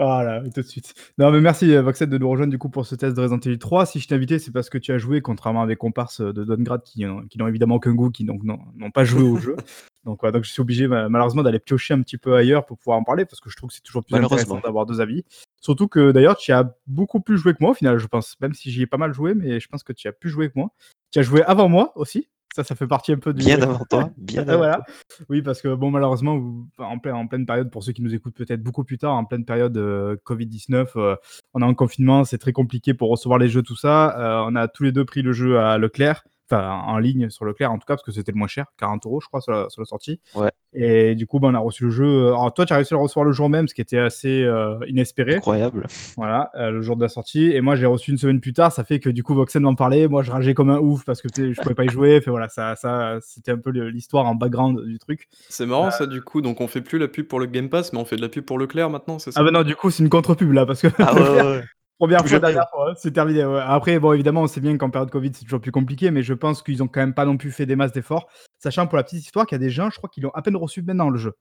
[0.00, 0.94] Voilà, tout de suite.
[1.18, 3.38] Non, mais merci euh, Voxet de nous rejoindre du coup pour ce test de Resident
[3.40, 3.84] Evil 3.
[3.84, 6.32] Si je t'ai invité, c'est parce que tu as joué, contrairement à mes comparses euh,
[6.32, 9.56] de Dongrad euh, qui, n'ont évidemment aucun goût, qui donc n'ont pas joué au jeu.
[10.04, 13.04] Donc, donc je suis obligé malheureusement d'aller piocher un petit peu ailleurs pour pouvoir en
[13.04, 15.24] parler parce que je trouve que c'est toujours plus intéressant d'avoir deux avis.
[15.60, 18.40] Surtout que d'ailleurs, tu as beaucoup plus joué que moi au final, je pense.
[18.40, 20.48] Même si j'y ai pas mal joué, mais je pense que tu as plus joué
[20.48, 20.70] que moi.
[21.10, 23.44] Tu as joué avant moi aussi, ça, ça fait partie un peu du.
[23.44, 24.10] Bien avant toi.
[24.16, 24.84] Bien Ah, avant voilà.
[25.28, 28.12] Oui, parce que bon, malheureusement, vous- en, plein- en pleine période, pour ceux qui nous
[28.14, 31.14] écoutent peut-être beaucoup plus tard, en pleine période euh, Covid-19, euh,
[31.54, 34.18] on est en confinement, c'est très compliqué pour recevoir les jeux, tout ça.
[34.18, 37.44] Euh, on a tous les deux pris le jeu à Leclerc, enfin en ligne sur
[37.44, 39.52] Leclerc en tout cas, parce que c'était le moins cher, 40 euros, je crois, sur
[39.52, 40.20] la, sur la sortie.
[40.34, 40.50] Ouais.
[40.72, 42.28] Et du coup, ben, on a reçu le jeu.
[42.28, 44.44] Alors, toi, tu as réussi à le recevoir le jour même, ce qui était assez
[44.44, 45.34] euh, inespéré.
[45.34, 45.86] Incroyable.
[46.16, 47.50] Voilà, euh, le jour de la sortie.
[47.52, 48.70] Et moi, j'ai reçu une semaine plus tard.
[48.70, 50.06] Ça fait que du coup, Voxen m'en parlait.
[50.06, 52.18] Moi, je rageais comme un ouf parce que je pouvais pas y jouer.
[52.18, 55.28] Enfin, voilà, ça, ça, c'était un peu le- l'histoire en background du truc.
[55.48, 56.40] C'est marrant ça du coup.
[56.40, 58.28] Donc on fait plus la pub pour le Game Pass, mais on fait de la
[58.28, 59.40] pub pour Leclerc maintenant, c'est ça?
[59.40, 61.64] Ah, bah non, du coup, c'est une contre-pub là parce que Ah ouais, ouais,
[61.98, 62.40] première fois, jamais.
[62.40, 63.44] dernière fois, c'est terminé.
[63.44, 63.60] ouais.
[63.64, 66.34] Après, bon, évidemment, on sait bien qu'en période Covid, c'est toujours plus compliqué, mais je
[66.34, 68.28] pense qu'ils ont quand même pas non plus fait des masses d'efforts.
[68.62, 70.42] Sachant pour la petite histoire qu'il y a des gens, je crois, qui l'ont à
[70.42, 71.32] peine reçu maintenant le jeu.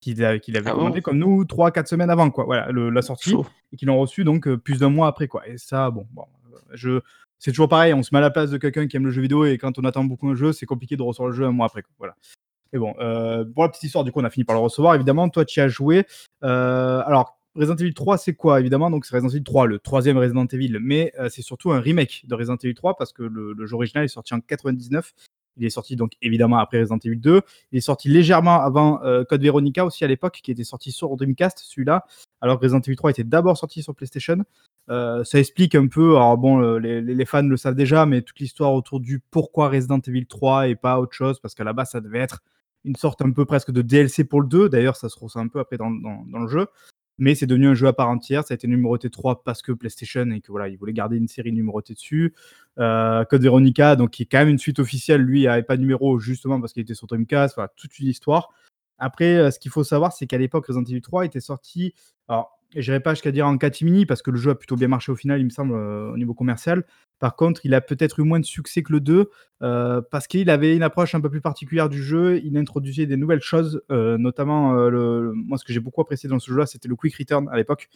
[0.00, 2.44] Qu'ils a- qu'ils avaient Ah bon commandé comme nous 3-4 semaines avant, quoi.
[2.44, 3.30] Voilà, le- la sortie.
[3.30, 3.46] Chaud.
[3.72, 5.46] et qui l'ont reçu donc euh, plus d'un mois après quoi.
[5.48, 6.22] Et ça, bon, bon
[6.54, 7.00] euh, je,
[7.40, 9.20] c'est toujours pareil, on se met à la place de quelqu'un qui aime le jeu
[9.22, 11.50] vidéo et quand on attend beaucoup un jeu, c'est compliqué de recevoir le jeu un
[11.52, 11.82] mois après.
[11.82, 11.92] Quoi.
[11.98, 12.14] Voilà.
[12.72, 14.94] Et bon, euh, pour la petite histoire, du coup, on a fini par le recevoir.
[14.94, 16.04] Évidemment, toi, tu y as joué.
[16.44, 20.16] Euh, alors, Resident Evil 3, c'est quoi Évidemment, donc c'est Resident Evil 3, le troisième
[20.18, 23.52] Resident Evil, mais euh, c'est surtout un remake de Resident Evil 3 parce que le,
[23.52, 25.12] le jeu original est sorti en 99.
[25.58, 27.42] Il est sorti donc évidemment après Resident Evil 2.
[27.72, 31.16] Il est sorti légèrement avant euh, Code Veronica aussi à l'époque, qui était sorti sur
[31.16, 32.04] Dreamcast, celui-là.
[32.40, 34.44] Alors que Resident Evil 3 était d'abord sorti sur PlayStation.
[34.90, 38.72] Euh, ça explique un peu, alors bon, les, fans le savent déjà, mais toute l'histoire
[38.72, 42.00] autour du pourquoi Resident Evil 3 et pas autre chose, parce qu'à la base, ça
[42.00, 42.40] devait être
[42.84, 44.68] une sorte un peu presque de DLC pour le 2.
[44.68, 46.68] D'ailleurs, ça se ressent un peu après dans le jeu.
[47.18, 48.44] Mais c'est devenu un jeu à part entière.
[48.44, 51.28] Ça a été numéroté 3 parce que PlayStation et que voilà, ils voulaient garder une
[51.28, 52.34] série numérotée dessus.
[52.78, 55.82] Euh, Code Veronica, donc qui est quand même une suite officielle, lui, n'avait pas de
[55.82, 57.56] numéro justement parce qu'il était sur Dreamcast.
[57.56, 58.50] Voilà, toute une histoire.
[58.98, 61.94] Après, euh, ce qu'il faut savoir, c'est qu'à l'époque, Resident Evil 3 était sorti.
[62.26, 64.88] Alors, je n'irai pas jusqu'à dire en catimini parce que le jeu a plutôt bien
[64.88, 66.84] marché au final, il me semble, euh, au niveau commercial.
[67.18, 69.30] Par contre, il a peut-être eu moins de succès que le 2
[69.62, 72.40] euh, parce qu'il avait une approche un peu plus particulière du jeu.
[72.44, 76.50] Il introduisait des nouvelles choses, notamment le, moi ce que j'ai beaucoup apprécié dans ce
[76.50, 77.88] jeu-là, c'était le quick return à l'époque.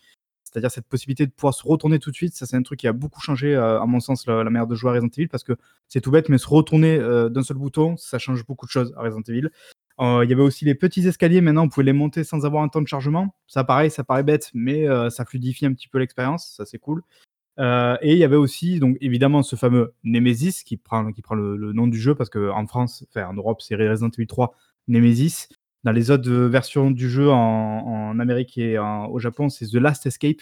[0.44, 2.34] C'est-à-dire cette possibilité de pouvoir se retourner tout de suite.
[2.34, 4.90] Ça, c'est un truc qui a beaucoup changé, à mon sens, la, manière de jouer
[4.90, 5.52] à Resident Evil parce que
[5.88, 9.02] c'est tout bête, mais se retourner d'un seul bouton, ça change beaucoup de choses à
[9.02, 9.50] Resident Evil.
[10.02, 12.62] Euh, Il y avait aussi les petits escaliers, maintenant, on pouvait les monter sans avoir
[12.62, 13.34] un temps de chargement.
[13.46, 16.78] Ça, pareil, ça paraît bête, mais euh, ça fluidifie un petit peu l'expérience, ça c'est
[16.78, 17.02] cool.
[17.60, 21.34] Euh, et il y avait aussi, donc évidemment, ce fameux Nemesis qui prend, qui prend
[21.34, 24.54] le, le nom du jeu parce qu'en France, enfin en Europe, c'est Resident Evil 3
[24.88, 25.48] Nemesis.
[25.84, 27.36] Dans les autres versions du jeu en,
[28.10, 30.40] en Amérique et en- au Japon, c'est The Last Escape.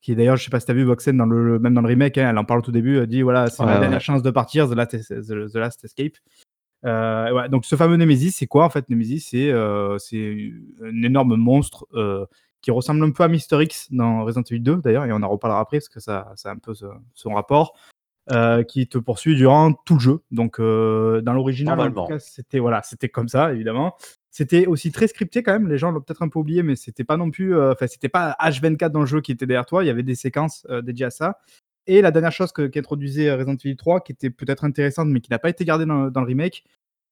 [0.00, 2.18] Qui d'ailleurs, je sais pas si t'as vu Voxen, dans le, même dans le remake,
[2.18, 3.80] hein, elle en parle au tout début, elle dit voilà, c'est Ouais, ma ouais.
[3.80, 6.12] dernière chance de partir, The Last, The- The Last Escape.
[6.84, 8.88] Euh, ouais, donc ce fameux Nemesis, c'est quoi en fait?
[8.90, 9.96] Nemesis, c'est euh,
[10.82, 12.26] un énorme monstre euh,
[12.60, 15.28] qui ressemble un peu à Mister X dans Resident Evil 2 d'ailleurs, et on en
[15.28, 17.74] reparlera après parce que ça, ça a un peu ce- son rapport,
[18.32, 20.20] euh, qui te poursuit durant tout le jeu.
[20.30, 21.78] Donc dans l'original,
[22.18, 23.94] c'était voilà, c'était comme ça évidemment.
[24.30, 25.68] C'était aussi très scripté quand même.
[25.68, 28.36] Les gens l'ont peut-être un peu oublié, mais c'était pas non plus, enfin c'était pas
[28.40, 29.84] H24 dans le jeu qui était derrière toi.
[29.84, 31.38] Il y avait des séquences dédiées à ça.
[31.86, 35.38] Et la dernière chose qu'introduisait Resident Evil 3, qui était peut-être intéressante, mais qui n'a
[35.38, 36.64] pas été gardée dans, dans le remake,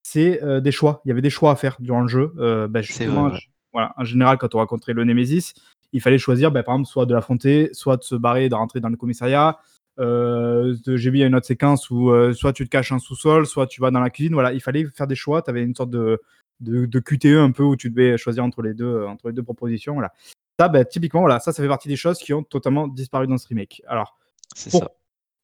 [0.03, 1.03] c'est euh, des choix.
[1.05, 2.33] Il y avait des choix à faire durant le jeu.
[2.39, 3.39] Euh, bah, justement, vrai, ouais.
[3.41, 5.55] je- voilà, en général, quand on rencontrait le Nemesis,
[5.93, 8.81] il fallait choisir, bah, par exemple, soit de l'affronter, soit de se barrer, de rentrer
[8.81, 9.59] dans le commissariat.
[9.99, 13.67] Euh, J'ai vu une autre séquence où euh, soit tu te caches en sous-sol, soit
[13.67, 14.33] tu vas dans la cuisine.
[14.33, 15.43] Voilà, il fallait faire des choix.
[15.43, 16.21] Tu avais une sorte de,
[16.61, 19.35] de, de QTE un peu où tu devais choisir entre les deux, euh, entre les
[19.35, 19.95] deux propositions.
[19.95, 20.13] Voilà.
[20.59, 23.39] Ça, bah, typiquement, voilà, ça, ça fait partie des choses qui ont totalement disparu dans
[23.39, 23.83] ce remake.
[23.87, 24.19] Alors,
[24.55, 24.91] C'est Pour- ça.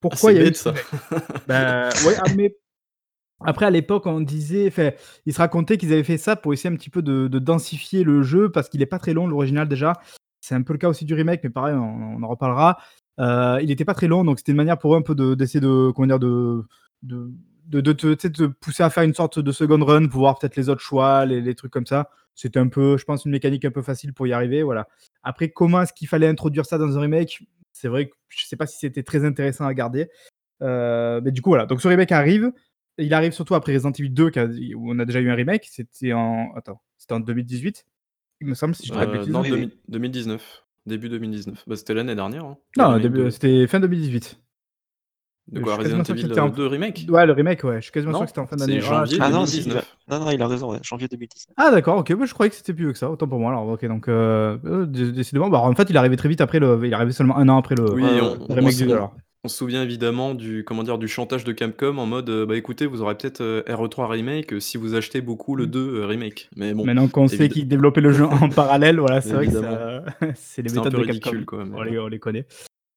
[0.00, 0.74] pourquoi Ah, il y a eu ça.
[1.46, 2.56] ben, ouais, ah, mais
[3.44, 4.90] après, à l'époque, on disait, enfin,
[5.26, 8.02] il se racontait qu'ils avaient fait ça pour essayer un petit peu de, de densifier
[8.04, 9.92] le jeu parce qu'il est pas très long, l'original déjà.
[10.40, 12.78] C'est un peu le cas aussi du remake, mais pareil, on, on en reparlera.
[13.20, 15.34] Euh, il était pas très long, donc c'était une manière pour eux un peu de-
[15.34, 16.64] d'essayer de, comment dire, de,
[17.02, 20.80] de te pousser à faire une sorte de second run pour voir peut-être les autres
[20.80, 22.10] choix, les, les trucs comme ça.
[22.34, 24.86] C'était un peu, je pense, une mécanique un peu facile pour y arriver, voilà.
[25.24, 27.42] Après, comment est-ce qu'il fallait introduire ça dans un remake?
[27.80, 30.08] C'est vrai que je sais pas si c'était très intéressant à garder.
[30.62, 31.66] Euh, mais du coup, voilà.
[31.66, 32.50] Donc, ce remake arrive.
[32.98, 35.34] Il arrive surtout après Resident Evil 2, qui a- où on a déjà eu un
[35.36, 35.68] remake.
[35.70, 36.52] C'était en.
[36.56, 37.84] Attends, c'était en 2018,
[38.40, 40.64] il me semble, si je Euh, non, oui, 2000 2019.
[40.86, 41.62] Début 2019.
[41.68, 42.44] Bah, c'était l'année dernière.
[42.44, 44.40] hein, Non, début- de- c'était fin 2018.
[45.50, 47.32] De je quoi suis quasiment Resident sûr que Evil c'était en- 2 remake Ouais, le
[47.32, 47.76] remake, ouais.
[47.76, 48.80] Je suis quasiment Non, sûr que c'était en fin c'est d'année.
[48.80, 49.64] janvier Ah, Ah je- non, si, il a...
[49.74, 49.96] 2019.
[50.10, 51.54] non, non, il a raison, ouais, janvier 2019.
[51.56, 52.14] Ah, d'accord, ok.
[52.14, 53.10] bah, je croyais que c'était plus vieux que ça.
[53.10, 53.50] Autant pour moi.
[53.50, 56.40] Alors, ok, donc, euh, euh, dé- décidément, bah, en fait, il est arrivé très vite
[56.42, 56.78] après le.
[56.84, 58.84] Il est arrivé seulement un an après le, Oui, Ouais, on, le on remake se-
[58.84, 59.14] du on- alors.
[59.44, 62.56] on se souvient évidemment du, comment dire, du chantage de Capcom en mode euh, bah
[62.56, 66.06] écoutez, vous aurez peut-être euh, RE3 Remake euh, si vous achetez beaucoup le 2 euh,
[66.06, 66.50] Remake.
[66.56, 69.52] Mais bon, Maintenant qu'on sait qu'ils développaient le jeu en parallèle, voilà, c'est vrai que
[70.34, 71.70] c'est les méthodes peu de Capcom.
[71.74, 72.44] On les, on les connaît.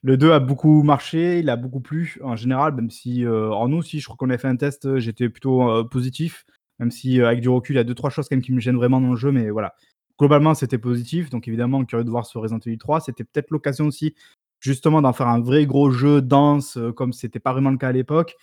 [0.03, 3.67] Le 2 a beaucoup marché, il a beaucoup plu en général, même si euh, en
[3.67, 6.43] nous aussi, je crois qu'on a fait un test, euh, j'étais plutôt euh, positif,
[6.79, 8.77] même si avec du recul, il y a deux trois choses quand qui me gênent
[8.77, 9.75] vraiment dans le jeu, mais voilà.
[10.19, 13.85] Globalement, c'était positif, donc évidemment, curieux de voir sur Resident Evil 3, c'était peut-être l'occasion
[13.85, 14.15] aussi
[14.59, 17.91] justement d'en faire un vrai gros jeu dense, comme c'était pas vraiment le cas à
[17.91, 18.35] l'époque.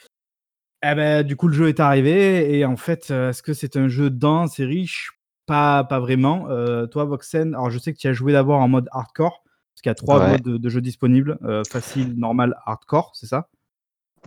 [0.85, 3.89] Eh ben, du coup, le jeu est arrivé, et en fait, est-ce que c'est un
[3.89, 5.13] jeu dense et riche?
[5.47, 6.49] Pas, pas vraiment.
[6.89, 9.43] Toi, Voxen, alors je sais que tu as joué d'abord en mode hardcore,
[9.79, 10.33] parce qu'il y a trois Ouais.
[10.33, 13.49] modes de, de jeu disponibles euh, facile, normal, hardcore, c'est ça?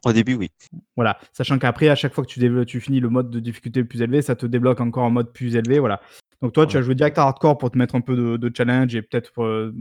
[0.05, 0.49] Au début, oui.
[0.95, 1.19] Voilà.
[1.33, 4.21] Sachant qu'après, à chaque fois que tu, finis le mode de difficulté le plus élevé,
[4.21, 5.79] ça te débloque encore un mode plus élevé.
[5.79, 5.99] Voilà.
[6.41, 8.51] Donc toi, tu as joué direct à hardcore pour te mettre un peu de, de
[8.55, 9.73] challenge et peut-être euh,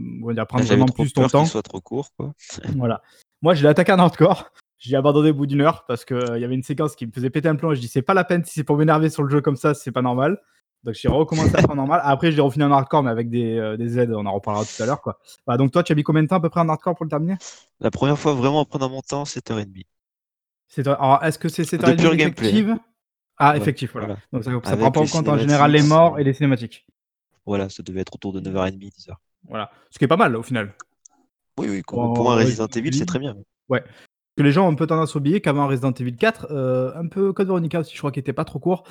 [0.45, 1.45] prendre vraiment trop plus ton temps.
[1.45, 2.33] soit trop court, quoi.
[2.75, 3.01] Voilà.
[3.41, 4.51] Moi, je l'ai attaqué en hardcore.
[4.77, 7.29] J'ai abandonné au bout d'une heure parce qu'il y avait une séquence qui me faisait
[7.29, 7.71] péter un plomb.
[7.71, 9.55] Et je dis, c'est pas la peine si c'est pour m'énerver sur le jeu comme
[9.55, 10.41] ça, c'est pas normal.
[10.83, 12.01] Donc j'ai recommencé à faire en normal.
[12.03, 14.11] Après, j'ai refini en hardcore, mais avec des, euh, des aides.
[14.13, 15.01] On en reparlera tout à l'heure.
[15.01, 15.19] quoi.
[15.45, 17.05] Voilà, donc toi, tu as mis combien de temps à peu près en hardcore pour
[17.05, 17.35] le terminer?
[17.79, 19.85] La première fois, vraiment, en prenant mon temps, 7h30.
[20.67, 22.47] C'est- Alors, est-ce que c'est cette De heure et pur demie gameplay.
[22.49, 22.77] effective?
[23.37, 24.07] Ah, Ouais, effectif, voilà.
[24.07, 24.19] voilà.
[24.33, 26.85] Donc ça, Avec prend pas en compte en général les morts et les cinématiques.
[27.45, 29.15] Voilà, ça devait être autour de 9h30, 10h.
[29.49, 29.71] Voilà.
[29.89, 30.75] Ce qui est pas mal au final.
[31.57, 33.35] Oui, oui, pour, un ouais, Resident Evil, c'est très bien.
[33.69, 37.07] que les gens ont un peu tendance à oublier qu'avant Resident Evil 4, euh, un
[37.07, 38.83] peu Code Veronica aussi, je crois qu'il était pas trop court.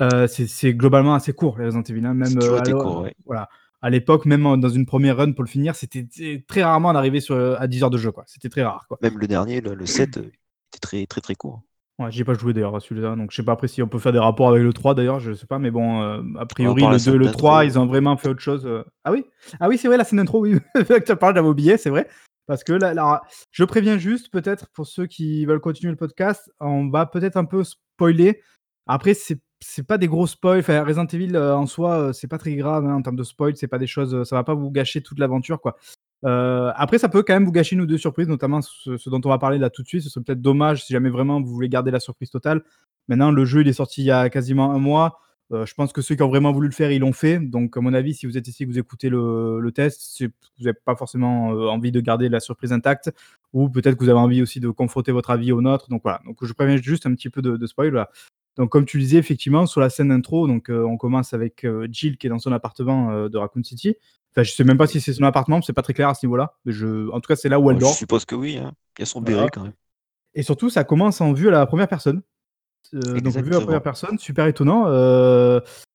[0.00, 2.04] Euh, c'est- globalement assez court, les Resident Evil.
[2.06, 3.14] hein, Même, euh, court, ouais.
[3.26, 3.48] voilà.
[3.80, 6.06] À l'époque, même dans une première run pour le finir, c'était
[6.48, 8.10] très rarement d'arriver sur à 10 heures de jeu.
[8.10, 8.24] quoi.
[8.26, 8.86] C'était très rare.
[8.88, 8.98] Quoi.
[9.02, 11.62] Même le dernier, le, le 7, euh, était très, très, très court.
[12.00, 13.98] Ouais, j'ai pas joué d'ailleurs à celui-là, donc je sais pas après si on peut
[13.98, 16.82] faire des rapports avec le 3 d'ailleurs, je sais pas, mais bon, euh, a priori
[16.82, 17.38] le la 2 et scène le d'intro.
[17.38, 18.66] 3, ils ont vraiment fait autre chose.
[18.66, 18.84] euh.
[19.04, 19.24] Ah oui?
[19.58, 22.06] Ah oui, c'est vrai, la scène d'intro, oui, que tu parles, j'avais oublié, c'est vrai.
[22.46, 26.50] Parce que là, là, je préviens juste, peut-être pour ceux qui veulent continuer le podcast,
[26.60, 28.40] on va peut-être un peu spoiler.
[28.86, 30.62] Après, c'est c'est pas des gros spoils.
[30.66, 33.56] Resident Evil euh, en soi, euh, c'est pas très grave hein, en termes de spoil.
[33.56, 35.76] C'est pas des choses, euh, ça va pas vous gâcher toute l'aventure, quoi.
[36.24, 39.20] Euh, après, ça peut quand même vous gâcher une ou deux surprises, notamment ce, dont
[39.24, 40.02] on va parler là tout de suite.
[40.02, 42.62] Ce serait peut-être dommage si jamais vraiment vous voulez garder la surprise totale.
[43.08, 45.20] Maintenant, le jeu il est sorti il y a quasiment un mois.
[45.50, 47.38] Je pense que ceux qui ont vraiment voulu le faire, ils l'ont fait.
[47.38, 50.76] Donc, à mon avis, si vous êtes ici, que vous écoutez le, test, vous n'avez
[50.84, 53.10] pas forcément envie de garder la surprise intacte,
[53.54, 55.88] ou peut-être que vous avez envie aussi de confronter votre avis au nôtre.
[55.88, 56.20] Donc voilà.
[56.26, 58.06] Donc, je préviens juste un petit peu de, de spoil.
[58.56, 61.64] Donc, comme tu le disais, effectivement, sur la scène d'intro, donc euh, on commence avec
[61.64, 63.94] euh, Jill qui est dans son appartement euh, de Raccoon City.
[64.32, 66.26] Enfin, je sais même pas si c'est son appartement, c'est pas très clair à ce
[66.26, 66.54] niveau-là.
[66.64, 67.08] Mais je...
[67.10, 67.94] En tout cas, c'est là où elle Je dort.
[67.94, 68.56] suppose que oui.
[68.58, 68.72] hein.
[68.98, 69.36] Il y a son Voilà.
[69.36, 69.72] béret quand même.
[70.34, 72.22] Et surtout, ça commence en vue à la première personne.
[72.92, 74.86] Donc, vue à la première personne, super étonnant.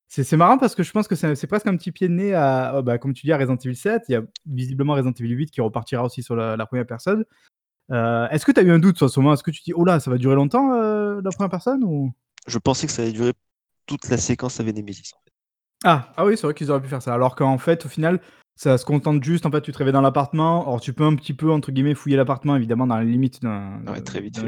[0.08, 2.76] C'est marrant parce que je pense que c'est presque un petit pied de nez à,
[2.78, 4.04] oh, bah, comme tu dis, à Resident Evil 7.
[4.10, 7.26] Il y a visiblement Resident Evil 8 qui repartira aussi sur la, la première personne.
[7.90, 9.34] Est-ce que tu as eu un doute sur ce moment?
[9.34, 12.12] Est-ce que tu dis, oh là, ça va durer longtemps la première personne ou...
[12.48, 13.34] Je pensais que ça allait durer
[13.86, 15.12] toute la séquence avec Nemesis.
[15.14, 15.34] En fait.
[15.86, 17.14] Ah, ah oui, c'est vrai qu'ils auraient pu faire ça.
[17.14, 18.22] Alors qu'en fait, au final,
[18.56, 19.46] ça se contente juste.
[19.46, 20.64] En fait, tu te réveilles dans l'appartement.
[20.64, 23.82] Alors, tu peux un petit peu, entre guillemets, fouiller l'appartement, évidemment, dans les limites d'un
[23.88, 24.02] Ouais,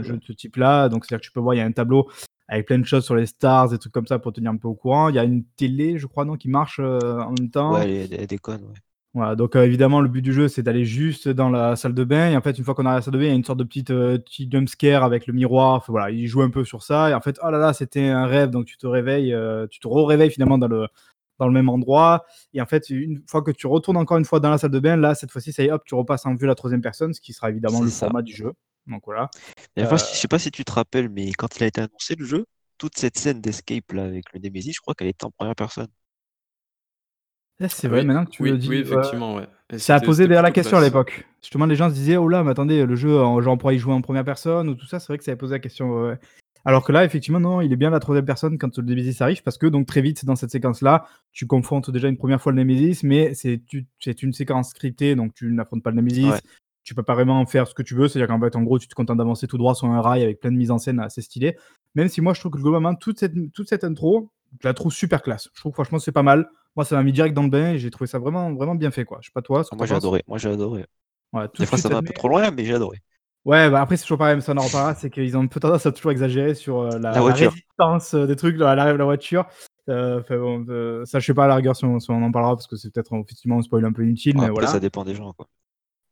[0.03, 0.19] jeu ouais.
[0.19, 0.89] de ce type-là.
[0.89, 2.09] Donc, c'est-à-dire que tu peux voir, il y a un tableau
[2.47, 4.67] avec plein de choses sur les stars, des trucs comme ça pour tenir un peu
[4.67, 5.09] au courant.
[5.09, 7.73] Il y a une télé, je crois, non, qui marche euh, en même temps.
[7.73, 8.63] Ouais, elle, elle déconne.
[8.63, 8.73] Ouais.
[9.15, 12.03] Voilà, donc euh, évidemment, le but du jeu, c'est d'aller juste dans la salle de
[12.03, 12.31] bain.
[12.31, 13.45] Et en fait, une fois qu'on a la salle de bain, il y a une
[13.45, 15.75] sorte de petite, euh, petit jumpscare avec le miroir.
[15.75, 17.09] Enfin, voilà, il joue un peu sur ça.
[17.09, 18.49] Et en fait, oh là là, c'était un rêve.
[18.49, 20.87] Donc tu te réveilles, euh, tu te réveilles finalement dans le,
[21.39, 22.25] dans le même endroit.
[22.53, 24.79] Et en fait, une fois que tu retournes encore une fois dans la salle de
[24.79, 26.81] bain, là, cette fois-ci, ça y est, hop, tu repasses en vue à la troisième
[26.81, 28.07] personne, ce qui sera évidemment le ça.
[28.07, 28.51] format du jeu.
[28.85, 29.29] Donc voilà.
[29.77, 32.15] D'ailleurs, Euh, je sais pas si tu te rappelles, mais quand il a été annoncé
[32.15, 32.45] le jeu,
[32.77, 35.87] toute cette scène d'escape là avec le Nemesis, je crois qu'elle était en première personne.
[37.67, 38.69] C'est vrai, oui, maintenant que tu oui, le dis.
[38.69, 39.47] oui, effectivement, ouais.
[39.71, 41.25] Et Ça a posé d'ailleurs la question à l'époque.
[41.41, 43.79] Justement, les gens se disaient, oh là, mais attendez, le jeu, genre, on pourrait y
[43.79, 44.99] jouer en première personne ou tout ça.
[44.99, 46.07] C'est vrai que ça avait posé la question.
[46.07, 46.19] ouais.
[46.65, 49.43] Alors que là, effectivement, non, il est bien la troisième personne quand le Nemesis arrive
[49.43, 52.63] parce que donc très vite dans cette séquence-là, tu confrontes déjà une première fois le
[52.63, 53.61] Nemesis, mais c'est
[54.23, 56.25] une séquence scriptée, donc tu n'affrontes pas le Nemesis.
[56.25, 56.39] Ouais.
[56.83, 58.87] Tu peux pas vraiment faire ce que tu veux, c'est-à-dire qu'en fait, en gros, tu
[58.87, 61.21] te contentes d'avancer tout droit sur un rail avec plein de mise en scène assez
[61.21, 61.55] stylée.
[61.93, 64.91] Même si moi, je trouve que globalement, toute cette, toute cette intro, je la trouve
[64.91, 65.49] super classe.
[65.53, 66.49] Je trouve franchement, c'est pas mal.
[66.75, 68.91] Moi, ça m'a mis direct dans le bain et j'ai trouvé ça vraiment, vraiment bien
[68.91, 69.19] fait, quoi.
[69.21, 70.23] Je sais pas toi, ce que Ah, moi j'ai adoré.
[70.27, 70.85] Moi j'ai adoré.
[71.33, 72.99] Ouais, tout Des de fois ça va un peu trop loin, mais j'ai adoré.
[73.45, 75.47] Ouais, bah après, c'est toujours pareil, mais ça on en reparlera, c'est qu'ils ont un
[75.47, 78.93] peu tendance à toujours exagérer sur euh, la, La résistance euh, des trucs, à l'arrivée
[78.93, 79.45] de la voiture.
[79.87, 82.31] Euh, bon, euh, ça, je sais pas à la rigueur si on, si on en
[82.31, 84.67] parlera, parce que c'est peut-être effectivement un spoil un peu inutile, Ouais, mais après voilà.
[84.67, 85.47] ça dépend des gens quoi.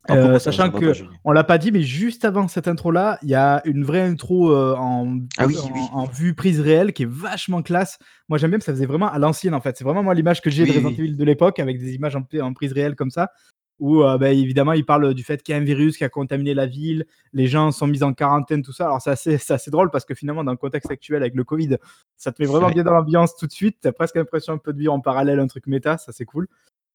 [0.09, 0.93] Euh, sachant m'a que
[1.23, 4.51] on l'a pas dit, mais juste avant cette intro-là, il y a une vraie intro
[4.51, 5.81] euh, en, Ah oui, en, oui.
[5.93, 7.99] en vue prise réelle qui est vachement classe.
[8.27, 9.77] Moi, j'aime bien, parce que ça faisait vraiment à l'ancienne en fait.
[9.77, 10.89] C'est vraiment moi l'image que j'ai de Resident.
[10.89, 13.31] Evil de l'époque avec des images en, en prise réelle comme ça.
[13.80, 16.09] Où euh, bah, évidemment, il parle du fait qu'il y a un virus qui a
[16.09, 18.85] contaminé la ville, les gens sont mis en quarantaine, tout ça.
[18.85, 21.77] Alors, c'est assez, drôle parce que finalement, dans le contexte actuel avec le Covid,
[22.15, 23.77] ça te met vraiment bien dans l'ambiance tout de suite.
[23.81, 26.25] Tu as presque l'impression un peu de vivre en parallèle un truc méta, ça c'est
[26.25, 26.47] cool.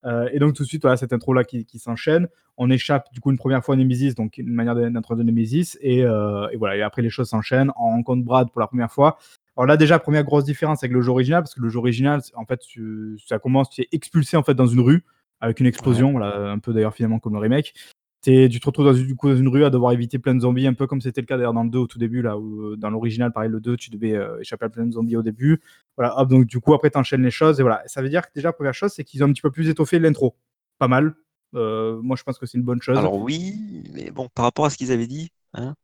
[0.04, 3.20] Euh, et donc, tout de suite, voilà, cette intro-là qui, qui s'enchaîne on échappe du
[3.20, 6.76] coup une première fois à Nemesis, donc une manière d'introduire Nemesis, et, euh, et voilà,
[6.76, 7.70] et après les choses s'enchaînent.
[7.78, 9.16] On rencontre Brad pour la première fois.
[9.56, 12.20] Alors là déjà, première grosse différence avec le jeu original, parce que le jeu original,
[12.34, 15.04] en fait, tu- ça commence, tu es expulsé en fait dans une rue
[15.40, 17.74] avec une explosion, voilà, un peu d'ailleurs finalement comme le remake.
[18.20, 20.34] T'es- tu te retrouves dans une, du coup, dans une rue à devoir éviter plein
[20.34, 22.20] de zombies, un peu comme c'était le cas d'ailleurs dans le 2 au tout début,
[22.20, 24.92] là où euh, dans l'original, pareil, le 2, tu devais euh, échapper à plein de
[24.92, 25.60] zombies au début.
[25.96, 27.82] Voilà, hop, donc du coup, après, t'enchaînes les choses, et voilà.
[27.86, 29.98] Ça veut dire que déjà, première chose, c'est qu'ils ont un petit peu plus étoffé
[30.00, 30.34] l'intro.
[30.78, 31.14] Pas mal.
[31.54, 32.98] Euh, moi, je pense que c'est une bonne chose.
[32.98, 35.74] Alors oui, mais bon, par rapport à ce qu'ils avaient dit, hein,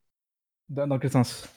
[0.68, 1.48] Dans, dans quel sens?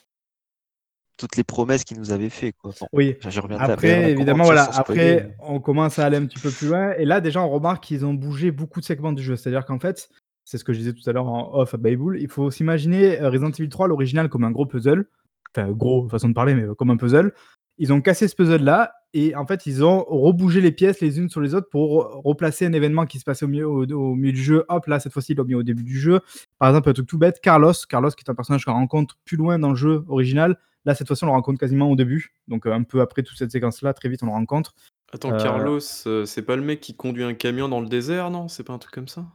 [1.17, 2.71] Toutes les promesses qu'ils nous avaient fait quoi.
[2.79, 3.17] Bon, Oui.
[3.57, 4.69] Après, mais on a évidemment, voilà.
[4.75, 6.91] Après, on commence à aller un petit peu plus loin.
[6.93, 9.35] Et là, déjà, on remarque qu'ils ont bougé beaucoup de segments du jeu.
[9.35, 10.09] C'est-à-dire qu'en fait,
[10.47, 13.19] c'est ce que je disais tout à l'heure en off à Bayboul, il faut s'imaginer
[13.19, 15.05] euh, Resident Evil 3, l'original, comme un gros puzzle.
[15.53, 17.33] Enfin, gros, façon de parler, mais comme un puzzle.
[17.77, 21.29] Ils ont cassé ce puzzle-là et en fait, ils ont rebougé les pièces les unes
[21.29, 24.31] sur les autres pour replacer un événement qui se passait au milieu, au, au milieu
[24.31, 24.63] du jeu.
[24.69, 26.21] Hop, là, cette fois-ci, ils l'ont mis au début du jeu.
[26.59, 27.73] Par exemple, un truc tout bête, Carlos.
[27.89, 30.57] Carlos, qui est un personnage qu'on rencontre plus loin dans le jeu original.
[30.85, 32.33] Là, cette fois-ci, on le rencontre quasiment au début.
[32.47, 34.73] Donc, euh, un peu après toute cette séquence-là, très vite, on le rencontre.
[35.11, 38.31] Attends, Euh, Carlos, euh, c'est pas le mec qui conduit un camion dans le désert,
[38.31, 38.47] non?
[38.47, 39.25] C'est pas un truc comme ça?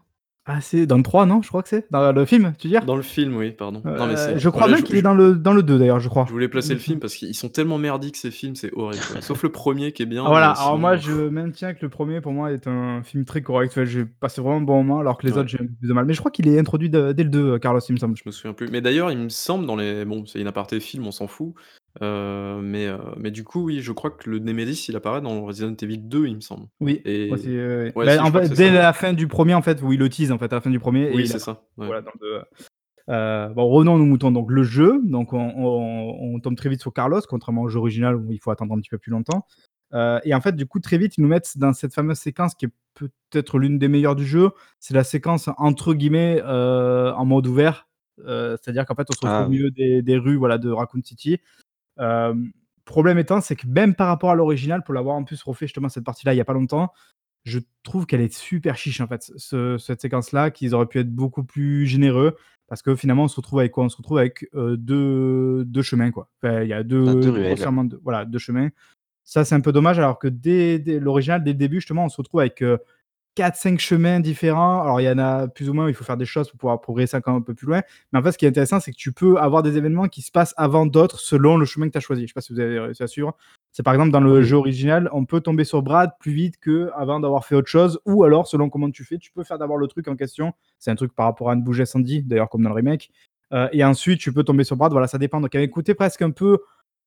[0.44, 1.40] Ah, c'est dans le 3, non?
[1.40, 2.84] Je crois que c'est Dans le film, tu veux dire?
[2.84, 3.80] Dans le film, oui, pardon.
[3.84, 6.00] non, mais Euh, Je crois voilà, même qu'il est dans le, dans le 2, d'ailleurs,
[6.00, 6.24] je crois.
[6.26, 9.00] Je voulais placer le film parce qu'ils sont tellement merdiques ces films, c'est horrible.
[9.20, 10.24] Sauf le premier qui est bien.
[10.26, 13.24] Ah, voilà, alors sinon- moi je maintiens que le premier pour moi est un film
[13.24, 13.70] très correct.
[13.70, 15.38] Enfin, j'ai passé vraiment un bon moment alors que les Ouais.
[15.38, 16.06] autres j'ai un peu plus de mal.
[16.06, 18.16] Mais je crois qu'il est introduit de- dès le 2, euh, Carlos, il me semble.
[18.16, 18.66] Je me souviens plus.
[18.68, 20.04] Mais d'ailleurs, il me semble dans les.
[20.04, 21.54] Bon, c'est une aparté film, on s'en fout.
[22.00, 25.44] Euh, mais, euh, mais du coup, oui, je crois que le Nemesis, il apparaît dans
[25.44, 26.66] Resident Evil 2, il me semble.
[26.80, 28.82] Oui, Ouais, bah, si, je en crois fait, que c'est dès ça.
[28.82, 30.70] la fin du premier, en fait, où il le tease en fait, à la fin
[30.70, 31.10] du premier.
[31.10, 31.58] et Oui, il c'est apparaît.
[31.58, 31.62] ça.
[31.76, 31.86] ouais.
[31.86, 32.42] Voilà, dans le.
[33.10, 34.30] Euh, bon, revenons aux moutons.
[34.30, 37.78] Donc, le jeu, donc on, on- on tombe très vite sur Carlos, contrairement au jeu
[37.78, 39.44] original où il faut attendre un petit peu plus longtemps.
[40.24, 42.64] Et en fait, du coup, très vite, ils nous mettent dans cette fameuse séquence qui
[42.64, 44.48] est peut-être l'une des meilleures du jeu.
[44.80, 47.88] C'est la séquence entre guillemets en mode ouvert.
[48.16, 49.56] C'est-à-dire qu'en fait, on se retrouve Ah au oui.
[49.56, 51.40] milieu des, des rues voilà, de Raccoon City.
[52.00, 52.34] Euh,
[52.84, 55.88] problème étant, c'est que même par rapport à l'original, pour l'avoir en plus refait justement
[55.88, 56.92] cette partie-là il n'y a pas longtemps,
[57.44, 61.12] je trouve qu'elle est super chiche en fait, ce- cette séquence-là, qu'ils auraient pu être
[61.14, 62.36] beaucoup plus généreux.
[62.68, 63.84] Parce que finalement, on se retrouve avec quoi?
[63.84, 66.30] On se retrouve avec euh, deux, deux chemins, quoi.
[66.42, 67.30] Enfin, il y a deux, Ah, deux
[68.02, 68.70] voilà, deux chemins.
[69.24, 72.08] Ça, c'est un peu dommage, alors que dès, dès l'original, dès le début, justement, on
[72.08, 72.62] se retrouve avec
[73.36, 74.82] 4-5 chemins différents.
[74.82, 76.80] Alors, il y en a plus ou moins, il faut faire des choses pour pouvoir
[76.80, 77.82] progresser encore un peu plus loin.
[78.12, 80.22] Mais en fait, ce qui est intéressant, c'est que tu peux avoir des événements qui
[80.22, 82.22] se passent avant d'autres selon le chemin que tu as choisi.
[82.22, 83.34] Je sais pas si vous avez réussi à suivre.
[83.72, 86.90] C'est par exemple dans le jeu original, on peut tomber sur Brad plus vite que
[86.94, 89.78] avant d'avoir fait autre chose, ou alors selon comment tu fais, tu peux faire d'abord
[89.78, 90.52] le truc en question.
[90.78, 93.10] C'est un truc par rapport à une bougie Sandy, d'ailleurs comme dans le remake.
[93.52, 94.92] Euh, et ensuite, tu peux tomber sur Brad.
[94.92, 95.40] Voilà, ça dépend.
[95.40, 96.58] Donc, côté presque un peu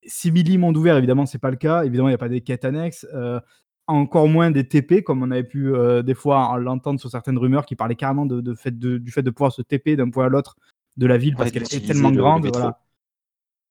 [0.06, 1.84] simili monde ouvert, évidemment, c'est pas le cas.
[1.84, 3.07] Évidemment, il n'y a pas des quêtes annexes.
[3.14, 3.39] euh,
[3.88, 7.38] encore moins des TP, comme on avait pu euh, des fois en l'entendre sur certaines
[7.38, 10.10] rumeurs qui parlaient carrément de, de fait de- du fait de pouvoir se TP d'un
[10.10, 10.56] point à l'autre
[10.98, 12.45] de la ville parce Ouais, qu'elle est tellement le- le grande.
[12.48, 12.80] voilà.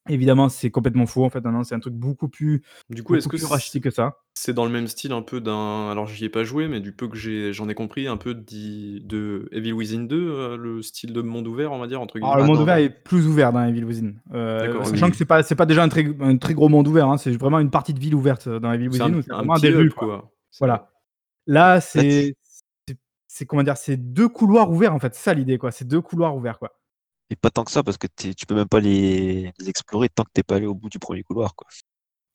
[0.09, 1.25] Évidemment, c'est complètement faux.
[1.25, 3.81] En fait, non, non, c'est un truc beaucoup plus, Du coup, est-ce que plus racheté
[3.81, 4.19] que ça.
[4.35, 6.93] c'est dans le même style un peu d'un alors j'y ai pas joué, mais du
[6.93, 10.83] peu que j'ai j'en ai compris, un peu d'i de Evil Within 2, heu, le
[10.83, 12.43] style de monde ouvert, on va dire, entre Alors, guillemets?
[12.43, 14.13] le Ah monde ouvert est plus ouvert dans Evil Within.
[14.35, 15.13] Euh, D'accord, sachant oui.
[15.13, 17.09] que c'est pas, c'est pas déjà un très, un très gros monde ouvert.
[17.09, 19.37] hein, c'est vraiment une partie de ville ouverte dans Evil C'est Within un c'est un
[19.39, 19.91] vraiment petit des rues.
[19.91, 20.07] quoi.
[20.07, 20.33] quoi.
[20.59, 20.91] Voilà.
[21.47, 22.35] Là, c'est-
[23.27, 26.01] C'est comment dire, c'est deux couloirs ouverts en fait, c'est ça l'idée quoi, c'est deux
[26.01, 26.71] couloirs ouverts quoi.
[27.31, 30.25] Et pas tant que ça, parce que tu peux même pas les, les explorer tant
[30.25, 31.67] que t'es pas allé au bout du premier couloir, quoi.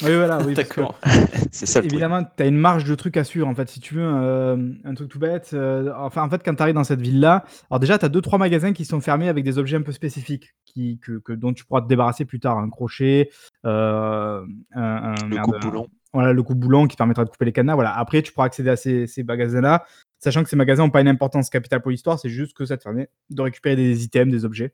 [0.01, 0.53] Oui, voilà, oui.
[0.55, 0.97] D'accord.
[1.51, 1.87] C'est ça le.
[1.87, 3.69] Évidemment, tu as une marge de trucs à suivre en fait.
[3.69, 6.75] Si tu veux euh, un truc tout bête, euh, enfin en fait, quand tu arrives
[6.75, 9.57] dans cette ville-là, alors déjà, tu as deux trois magasins qui sont fermés avec des
[9.57, 12.57] objets un peu spécifiques qui, que, que- dont tu pourras te débarrasser plus tard.
[12.57, 13.29] Un crochet,
[13.65, 15.87] euh, un, un- Le merde, coupe-boulon.
[16.13, 17.75] Voilà, le coupe-boulon qui te permettra de couper les cadenas.
[17.75, 17.97] Voilà.
[17.97, 19.85] Après, tu pourras accéder à ces, ces magasins-là,
[20.19, 22.77] sachant que ces magasins n'ont pas une importance capitale pour l'histoire, c'est juste que ça
[22.77, 24.73] te permet de récupérer des items, des objets.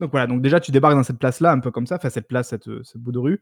[0.00, 2.28] Donc voilà, donc déjà, tu débarques dans cette place-là, un peu comme ça, enfin cette
[2.28, 3.40] place, cette, cette bout de rue.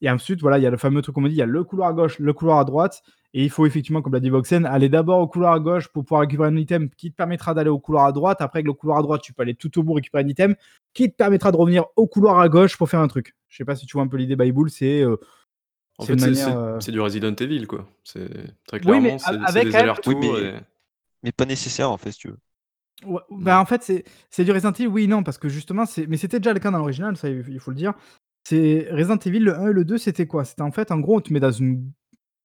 [0.00, 1.46] Et ensuite, voilà, il y a le fameux truc qu'on me dit, il y a
[1.46, 3.02] le couloir à gauche, le couloir à droite.
[3.34, 6.04] Et il faut effectivement, comme l'a dit Voxen, aller d'abord au couloir à gauche pour
[6.04, 8.40] pouvoir récupérer un item qui te permettra d'aller au couloir à droite.
[8.40, 10.54] Après, avec le couloir à droite, tu peux aller tout au bout récupérer un item
[10.94, 13.34] qui te permettra de revenir au couloir à gauche pour faire un truc.
[13.48, 15.16] Je sais pas si tu vois un peu l'idée Bible, c'est euh,
[15.98, 17.86] En c'est fait, une c'est manière, c'est euh, c'est du Resident Evil, quoi.
[18.04, 18.28] C'est
[18.66, 20.54] très Oui, mais clairement, c'est c'est avec des quand même- allers-retours Oui, mais- et
[21.24, 22.38] Mais pas nécessaire, en fait, si tu veux.
[23.04, 26.06] Ouais, bah, en fait, c'est c'est du Resident Evil, oui, non, parce que justement, c'est
[26.06, 27.92] mais c'était déjà le cas dans l'original, ça, il il faut le dire.
[28.44, 30.44] C'est Resident Evil, le 1 et le 2, c'était quoi?
[30.44, 31.90] C'était en fait, en gros, on te met dans une.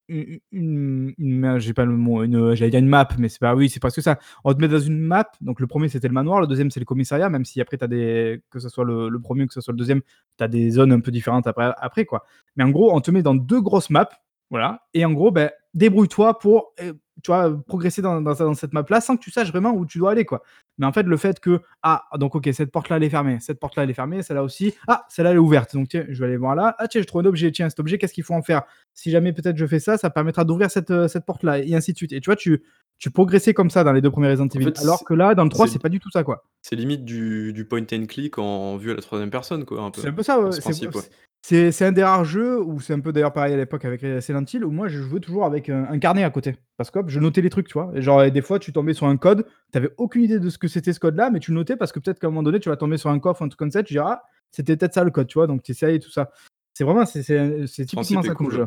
[0.08, 4.18] Une, j'ai pas le mot, une, une map, mais c'est pas, oui, c'est presque ça.
[4.44, 6.80] On te met dans une map, donc le premier c'était le manoir, le deuxième c'est
[6.80, 9.72] le commissariat, même si après, t'as des, que ce soit le, premier que ce soit
[9.72, 10.02] le deuxième,
[10.36, 12.24] tu as des zones un peu différentes après, après, quoi.
[12.56, 14.10] Mais en gros, on te met dans deux grosses maps,
[14.50, 18.74] voilà, et en gros, ben, débrouille-toi pour, euh, tu vois, progresser dans, dans, dans cette
[18.74, 20.42] map-là sans que tu saches vraiment où tu dois aller, quoi.
[20.78, 23.60] Mais en fait, le fait que, ah, donc ok, cette porte-là, elle est fermée, cette
[23.60, 25.74] porte-là, elle est fermée, celle-là aussi, ah, celle-là, elle est ouverte.
[25.74, 26.74] Donc tiens, je vais aller voir là.
[26.78, 28.62] Ah, tiens, je trouve un objet, tiens, cet objet, qu'est-ce qu'il faut en faire?
[28.92, 31.92] Si jamais peut-être je fais ça, ça permettra d'ouvrir cette, euh, cette porte-là, et ainsi
[31.92, 32.12] de suite.
[32.12, 32.62] Et tu vois, tu,
[32.98, 34.64] tu progressais comme ça dans les deux premiers Resident En Evil.
[34.66, 36.44] fait, Alors que là, dans le 3, c'est- pas du tout ça, quoi.
[36.62, 39.90] c'est limite du du point and click en vue à la troisième personne, quoi.
[39.94, 40.50] C'est un peu ça, ouais.
[40.52, 41.82] C'est ouais.
[41.86, 44.64] un des rares jeux, où c'est un peu d'ailleurs pareil à l'époque avec Silent Hill,
[44.64, 46.56] où moi je jouais toujours avec un, un carnet à côté.
[46.78, 47.90] Parce que hop, je notais les trucs, tu vois.
[47.94, 50.56] Et genre, et des fois, tu tombais sur un code, t'avais aucune idée de ce
[50.56, 52.60] que c'était ce code-là, mais tu le notais parce que peut-être qu'à un moment donné,
[52.60, 54.94] tu vas tomber sur un coffre, un truc comme ça, tu diras, ah, c'était peut-être
[54.94, 55.46] ça le code, tu vois.
[55.46, 56.30] Donc tu essayes tout ça.
[56.72, 57.22] C'est vraiment, c'est
[57.66, 58.66] typiquement ça comme cool, jeu.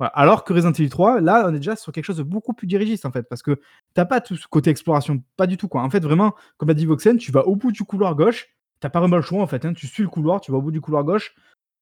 [0.00, 2.66] Alors que Resident Evil 3, là, on est déjà sur quelque chose de beaucoup plus
[2.66, 3.60] dirigiste en fait, parce que
[3.94, 5.82] t'as pas tout ce côté exploration, pas du tout quoi.
[5.82, 8.48] En fait, vraiment, comme a dit Voxen, tu vas au bout du couloir gauche,
[8.80, 9.64] t'as pas vraiment le choix en fait.
[9.64, 9.72] hein.
[9.72, 11.34] Tu suis le couloir, tu vas au bout du couloir gauche,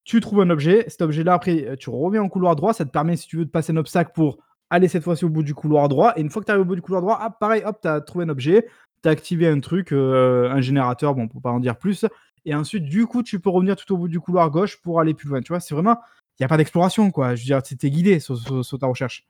[0.04, 2.90] tu trouves un objet, cet objet-là, après, euh, tu reviens au couloir droit, ça te
[2.90, 4.38] permet, si tu veux, de passer un obstacle pour
[4.70, 6.12] aller cette fois-ci au bout du couloir droit.
[6.16, 7.88] Et une fois que tu arrives au bout du couloir droit, hop, pareil, hop, tu
[7.88, 8.68] as trouvé un objet,
[9.02, 12.06] tu as activé un truc, euh, un générateur, bon, pour pas en dire plus.
[12.44, 15.14] Et ensuite, du coup, tu peux revenir tout au bout du couloir gauche pour aller
[15.14, 15.40] plus loin.
[15.40, 15.98] Tu vois, c'est vraiment,
[16.38, 17.34] il n'y a pas d'exploration, quoi.
[17.34, 19.26] Je veux dire, c'était guidé sur, sur- sur ta recherche.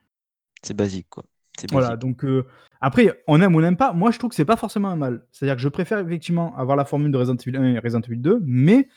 [0.62, 1.24] C'est basique, quoi.
[1.59, 2.01] C'est Voilà, basique.
[2.01, 2.47] donc euh,
[2.81, 3.93] après, on aime ou on n'aime pas.
[3.93, 5.26] Moi, je trouve que c'est pas forcément un mal.
[5.32, 8.16] C'est-à-dire que je préfère effectivement avoir la formule de Resident Evil 1 et Resident Evil
[8.18, 8.89] 2, mais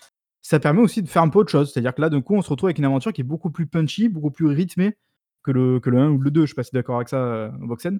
[0.42, 1.72] ça permet aussi de faire un peu autre chose.
[1.72, 3.68] C'est-à-dire que là, d'un coup, on se retrouve avec une aventure qui est beaucoup plus
[3.68, 4.98] punchy, beaucoup plus rythmée
[5.44, 6.46] que le, que le 1 ou le 2.
[6.46, 8.00] Je sais pas si d'accord avec ça, euh, Voxen.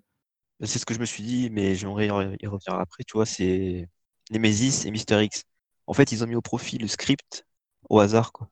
[0.62, 3.04] C'est ce que je me suis dit, mais j'aimerais y revenir après.
[3.04, 3.88] Tu vois, c'est
[4.32, 5.44] Nemesis et Mister X.
[5.86, 7.46] En fait, ils ont mis au profit le script
[7.90, 8.50] au hasard, quoi.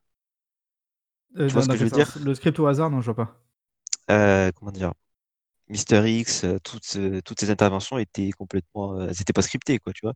[1.38, 3.14] Euh, Tu vois ce que je veux sens Le script au hasard, non, je vois
[3.26, 3.40] pas.
[4.10, 4.92] Euh, comment dire?
[5.68, 9.78] Mister X, euh, toutes, ce- toutes ces interventions étaient complètement, euh, elles étaient pas scriptées,
[9.80, 10.14] quoi, tu vois?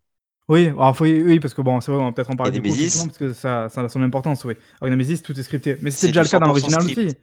[0.49, 2.63] Oui, alors, faut- oui, parce que bon, c'est vrai, on va peut-être en parler du
[2.63, 2.77] coup,
[3.07, 4.55] parce que ça, ça a son importance, oui.
[4.81, 5.79] Avec Nemesis, tout est scripté.
[5.81, 7.15] Mais C'est c'était déjà le cas dans 100% l'original aussi.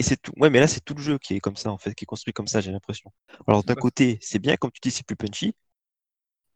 [0.00, 0.32] Et c'est tout.
[0.38, 2.06] Ouais, mais là, c'est tout le jeu qui est comme ça, en fait, qui est
[2.06, 3.12] construit comme ça, j'ai l'impression.
[3.48, 5.54] Alors, d'un côté, c'est bien, comme tu dis, c'est plus punchy.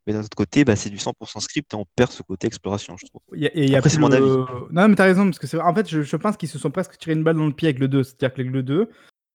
[0.06, 2.96] Mais d'un autre côté, bah, c'est du 100% script et on perd ce côté exploration,
[2.96, 3.20] je trouve.
[3.34, 6.02] Et Après, c'est mon le- Non, mais t'as raison, parce que c'est en fait, je,
[6.02, 8.02] je pense qu'ils se sont presque tiré une balle dans le pied avec le 2.
[8.02, 8.88] C'est-à-dire que le 2,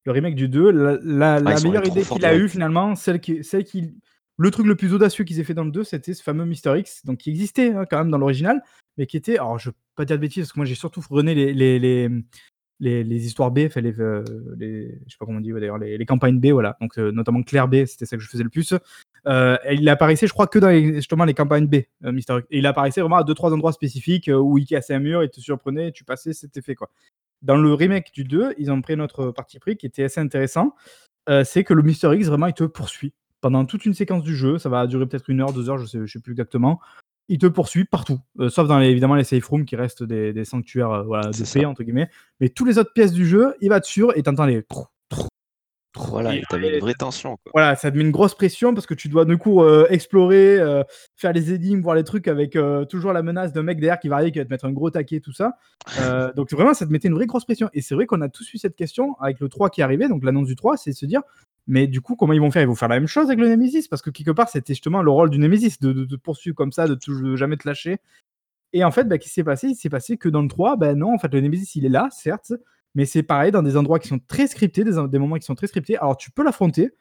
[0.05, 3.19] le remake du 2, la, la- Ah, la meilleure idée qu'il a eue finalement, celle
[3.21, 3.93] qui, celle qui,
[4.37, 6.73] le truc le plus audacieux qu'ils aient fait dans le 2, c'était ce fameux Mister
[6.77, 8.61] X, donc qui existait hein, quand même dans l'original,
[8.97, 11.01] mais qui était, alors je vais pas dire de bêtises parce que moi j'ai surtout
[11.09, 12.09] rené les, les, les,
[12.79, 14.23] les, les histoires B, enfin, les, euh,
[14.57, 16.99] les, je sais pas comment on dit ouais, d'ailleurs, les, les campagnes B, voilà, donc
[16.99, 18.73] euh, notamment Claire B, c'était ça que je faisais le plus.
[19.25, 21.75] Euh, il apparaissait, je crois, que dans les- justement les campagnes B,
[22.05, 22.39] euh, Mister.
[22.51, 25.23] Et il apparaissait vraiment à deux trois endroits spécifiques euh, où il cassait un mur,
[25.23, 26.89] il te surprenait, tu passais, c'était fait quoi.
[27.41, 30.75] Dans le remake du 2, ils ont pris notre parti pris qui était assez intéressant.
[31.43, 34.57] C'est que le Mister X, vraiment, il te poursuit pendant toute une séquence du jeu.
[34.59, 36.79] Ça va durer peut-être une heure, deux heures, je sais, je sais plus exactement.
[37.27, 40.45] Il te poursuit partout, sauf dans les, évidemment les safe rooms qui restent des, des
[40.45, 42.09] sanctuaires voilà, de paix, entre guillemets.
[42.39, 44.65] Mais toutes les autres pièces du jeu, il va dessus et t'entends les.
[45.97, 47.51] Voilà, t'avais une vraie tension, quoi.
[47.53, 50.59] voilà, ça te met une grosse pression parce que tu dois du coup euh, explorer,
[50.59, 50.83] euh,
[51.15, 54.07] faire les énigmes, voir les trucs avec euh, toujours la menace d'un mec derrière qui
[54.07, 55.57] va arriver, qui va te mettre un gros taquet, tout ça.
[56.35, 57.69] Donc vraiment, ça te mettait une vraie grosse pression.
[57.73, 60.07] Et c'est vrai qu'on a tous eu cette question avec le 3 qui est arrivé,
[60.07, 61.21] donc l'annonce du 3, c'est de se dire,
[61.67, 62.61] mais du coup, comment ils vont faire?
[62.61, 63.87] Ils vont faire la même chose avec le Nemesis?
[63.89, 66.55] Parce que quelque part, c'était justement le rôle du Nemesis, de, de, de te poursuivre
[66.55, 67.97] comme ça, de, de jamais te lâcher.
[68.73, 69.67] Et en fait, bah, qu'est-ce qui s'est passé?
[69.69, 71.89] Il s'est passé que dans le 3, ben non, en fait, le Nemesis, il est
[71.89, 72.53] là, certes,
[72.95, 75.55] mais c'est pareil, dans des endroits qui sont très scriptés, des, des moments qui sont
[75.55, 75.97] très scriptés.
[75.97, 76.91] Alors, tu peux l'affronter,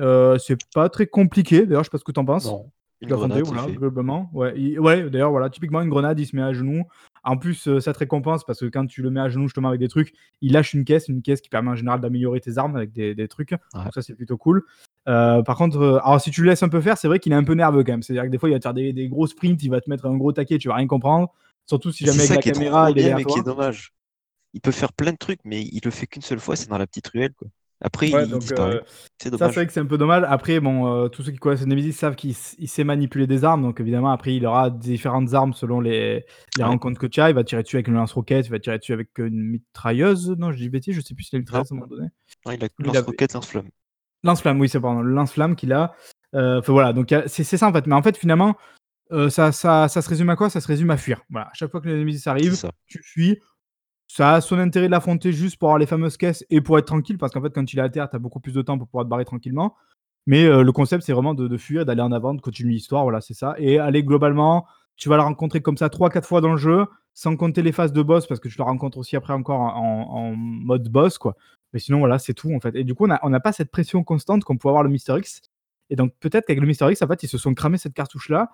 [0.00, 2.46] euh, c'est pas très compliqué, d'ailleurs, je sais pas ce que t'en penses.
[2.46, 2.70] Non.
[3.00, 4.30] Une grenade, voilà, globalement?
[4.32, 6.84] Ouais, il- ouais d'ailleurs, voilà, typiquement une grenade, il se met à genoux.
[7.24, 9.68] En plus, euh, ça te récompense parce que quand tu le mets à genoux justement
[9.68, 12.58] avec des trucs, il lâche une caisse, une caisse qui permet en général d'améliorer tes
[12.58, 13.50] armes avec des, des trucs.
[13.50, 14.62] Donc ça, c'est plutôt cool.
[15.08, 17.32] Euh, par contre, euh, alors si tu le laisses un peu faire, c'est vrai qu'il
[17.32, 18.02] est un peu nerveux quand même.
[18.04, 19.90] C'est-à-dire que des fois, il va te faire des, des gros sprints, il va te
[19.90, 21.32] mettre un gros taquet, tu vas rien comprendre.
[21.66, 23.92] Surtout si jamais avec la est trop caméra, il est bien, mais qui est dommage.
[24.54, 26.78] Il peut faire plein de trucs, mais il le fait qu'une seule fois, c'est dans
[26.78, 27.48] la petite ruelle, quoi.
[27.84, 28.76] Après, Ouais, il donc, disparaît.
[28.76, 28.80] euh,
[29.20, 30.22] C'est Ça, c'est vrai que c'est un peu dommage.
[30.28, 33.62] Après, bon, euh, tous ceux qui connaissent Nemesis savent qu'il il sait manipuler des armes.
[33.62, 36.24] Donc, évidemment, après, il aura différentes armes selon les,
[36.56, 36.64] les Ouais.
[36.68, 37.30] rencontres que tu as.
[37.30, 40.30] Il va tirer dessus avec une lance-roquette, il va tirer dessus avec une mitrailleuse.
[40.38, 42.08] Non, je dis bêtise, je sais plus si c'est une mitrailleuse à un moment donné.
[42.46, 43.68] Non, il a lance-roquette, lance-flamme.
[44.22, 45.92] Lance-flamme, oui, c'est pardon, le lance-flamme qu'il a.
[46.36, 47.88] Euh, voilà, donc a- c'est c'est ça en fait.
[47.88, 48.56] Mais en fait, finalement,
[49.28, 50.48] ça, ça, ça se résume à quoi?
[50.50, 51.22] Ça se résume à fuir.
[51.30, 52.56] Voilà, à chaque fois que le Nemesis arrive,
[52.86, 53.40] tu fuis.
[54.14, 56.84] Ça a son intérêt de l'affronter juste pour avoir les fameuses caisses et pour être
[56.84, 58.76] tranquille, parce qu'en fait, quand il est à terre, tu as beaucoup plus de temps
[58.76, 59.74] pour pouvoir te barrer tranquillement.
[60.26, 63.22] Mais euh, le concept, c'est vraiment de, fuir, d'aller en avant, de continuer l'histoire, voilà,
[63.22, 63.54] c'est ça.
[63.56, 64.66] Et aller globalement,
[64.96, 66.84] tu vas la rencontrer comme ça 3-4 fois dans le jeu,
[67.14, 70.34] sans compter les phases de boss, parce que tu la rencontres aussi après encore en,
[70.36, 71.34] mode boss, quoi.
[71.72, 72.76] Mais sinon, voilà, c'est tout, en fait.
[72.76, 74.90] Et du coup, on n'a on n'a pas cette pression constante qu'on peut avoir le
[74.90, 75.40] Mister X.
[75.88, 78.50] Et donc, peut-être qu'avec le Mister X, en fait, ils se sont cramés cette cartouche-là.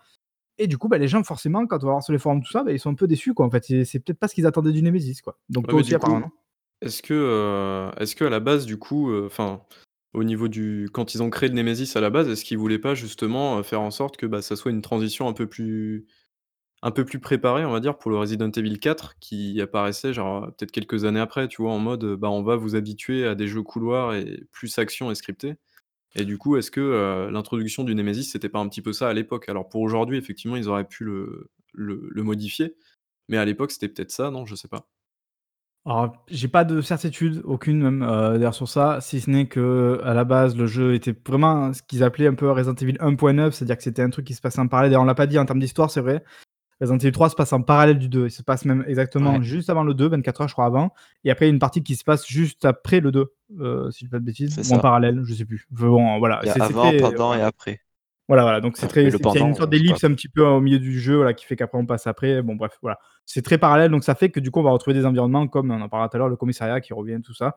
[0.58, 2.50] Et du coup, bah, les gens, forcément, quand on va voir sur les forums, tout
[2.50, 3.46] ça, bah, ils sont un peu déçus, quoi.
[3.46, 5.38] En fait, c'est peut-être pas ce qu'ils attendaient du Nemesis, quoi.
[5.48, 6.30] Donc, Ouais, toi aussi, apparemment.
[6.80, 9.62] Est-ce que, euh, est-ce que à la base, du coup, euh, enfin,
[10.14, 12.78] au niveau du, quand ils ont créé le Nemesis à la base, est-ce qu'ils voulaient
[12.78, 16.06] pas justement euh, faire en sorte que bah, ça soit une transition un peu plus,
[16.82, 20.46] un peu plus préparée, on va dire, pour le Resident Evil 4 qui apparaissait genre
[20.56, 23.48] peut-être quelques années après, tu vois, en mode, bah, on va vous habituer à des
[23.48, 25.56] jeux couloirs et plus action et scripté.
[26.14, 29.08] Et du coup, est-ce que euh, l'introduction du Nemesis, c'était pas un petit peu ça
[29.08, 29.48] à l'époque?
[29.48, 31.50] Alors pour aujourd'hui, effectivement, ils auraient pu le,
[32.22, 32.76] modifier,
[33.28, 34.46] mais à l'époque, c'était peut-être ça, non?
[34.46, 34.88] Je sais pas.
[35.84, 40.12] Alors, j'ai pas de certitude, aucune même, d'ailleurs sur ça, si ce n'est que à
[40.12, 43.76] la base, le jeu était vraiment ce qu'ils appelaient un peu Resident Evil 1.9, c'est-à-dire
[43.76, 44.90] que c'était un truc qui se passait en parallèle.
[44.90, 46.24] D'ailleurs, on l'a pas dit en termes d'histoire, c'est vrai.
[46.80, 48.26] Resident Evil 3 se passe en parallèle du 2.
[48.26, 49.42] Il se passe même exactement Ouais.
[49.42, 50.92] juste avant le 2, 24 heures, je crois, avant.
[51.24, 53.90] Et après, il y a une partie qui se passe juste après le 2, euh,
[53.90, 54.58] si je dis pas de bêtises.
[54.70, 55.66] Ou en parallèle, je sais plus.
[55.70, 56.40] Bon, voilà.
[56.44, 57.42] Il y a avant, très- pendant voilà.
[57.42, 57.80] et après.
[58.28, 58.60] Voilà, voilà.
[58.60, 59.04] Donc c'est très.
[59.04, 61.46] Il y a une sorte d'ellipse un petit peu au milieu du jeu là, qui
[61.46, 62.42] fait qu'après on passe après.
[62.42, 62.98] Bon, bref, voilà.
[63.24, 65.70] C'est très parallèle, donc ça fait que du coup on va retrouver des environnements comme
[65.70, 67.56] on en parlera tout à l'heure, le commissariat qui revient, tout ça.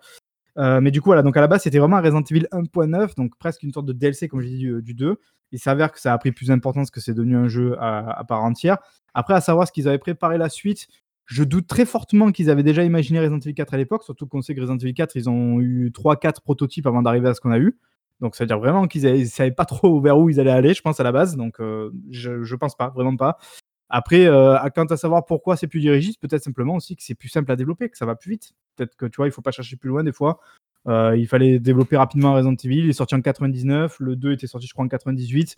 [0.57, 1.23] Euh, mais du coup, voilà.
[1.23, 3.93] Donc à la base, c'était vraiment un Resident Evil 1.9, donc presque une sorte de
[3.93, 5.17] DLC, comme je dis, du, du 2.
[5.51, 8.23] Il s'avère que ça a pris plus d'importance que c'est devenu un jeu à, à
[8.23, 8.77] part entière.
[9.13, 10.87] Après, à savoir ce qu'ils avaient préparé la suite.
[11.25, 14.41] Je doute très fortement qu'ils avaient déjà imaginé Resident Evil 4 à l'époque, surtout qu'on
[14.41, 17.51] sait que Resident Evil 4, ils ont eu 3-4 prototypes avant d'arriver à ce qu'on
[17.51, 17.77] a eu.
[18.19, 20.73] Donc ça veut dire vraiment qu'ils ne savaient pas trop vers où ils allaient aller,
[20.73, 21.37] je pense, à la base.
[21.37, 23.37] Donc euh, je, je pense pas, vraiment pas.
[23.93, 27.27] Après, euh, quant à savoir pourquoi c'est plus dirigiste, peut-être simplement aussi que c'est plus
[27.27, 28.53] simple à développer, que ça va plus vite.
[28.77, 30.39] Peut-être que tu vois, il faut pas chercher plus loin des fois.
[30.87, 32.79] Euh, il fallait développer rapidement Resident Evil.
[32.79, 35.55] Il est sorti en 99, le 2 était sorti, je crois, en 98.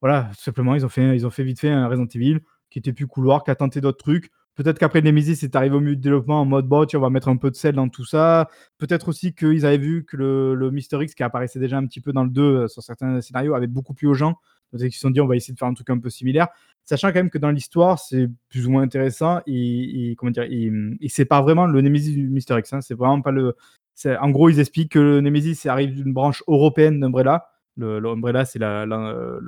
[0.00, 2.40] Voilà, tout simplement, ils ont fait, ils ont fait vite fait un Resident Evil
[2.70, 4.30] qui était plus couloir, qui a tenté d'autres trucs.
[4.54, 7.26] Peut-être qu'après Nemesis est arrivé au milieu du développement en mode tiens, on va mettre
[7.28, 8.48] un peu de sel dans tout ça.
[8.78, 12.00] Peut-être aussi qu'ils avaient vu que le, le Mister X qui apparaissait déjà un petit
[12.00, 14.36] peu dans le 2 euh, sur certains scénarios avait beaucoup plu aux gens.
[14.76, 16.48] Qu'ils se sont dit on va essayer de faire un truc un peu similaire.
[16.84, 19.40] Sachant quand même que dans l'histoire, c'est plus ou moins intéressant.
[19.46, 22.72] Et, et comment dire, il, il sépare vraiment le Nemesis du Mister X.
[22.72, 22.80] hein.
[22.80, 23.56] C'est vraiment pas le.
[23.94, 27.46] c'est- En gros, ils expliquent que le Nemesis arrive d'une branche européenne d'Umbrella.
[27.76, 29.38] Le, le Umbrella, c'est la, la-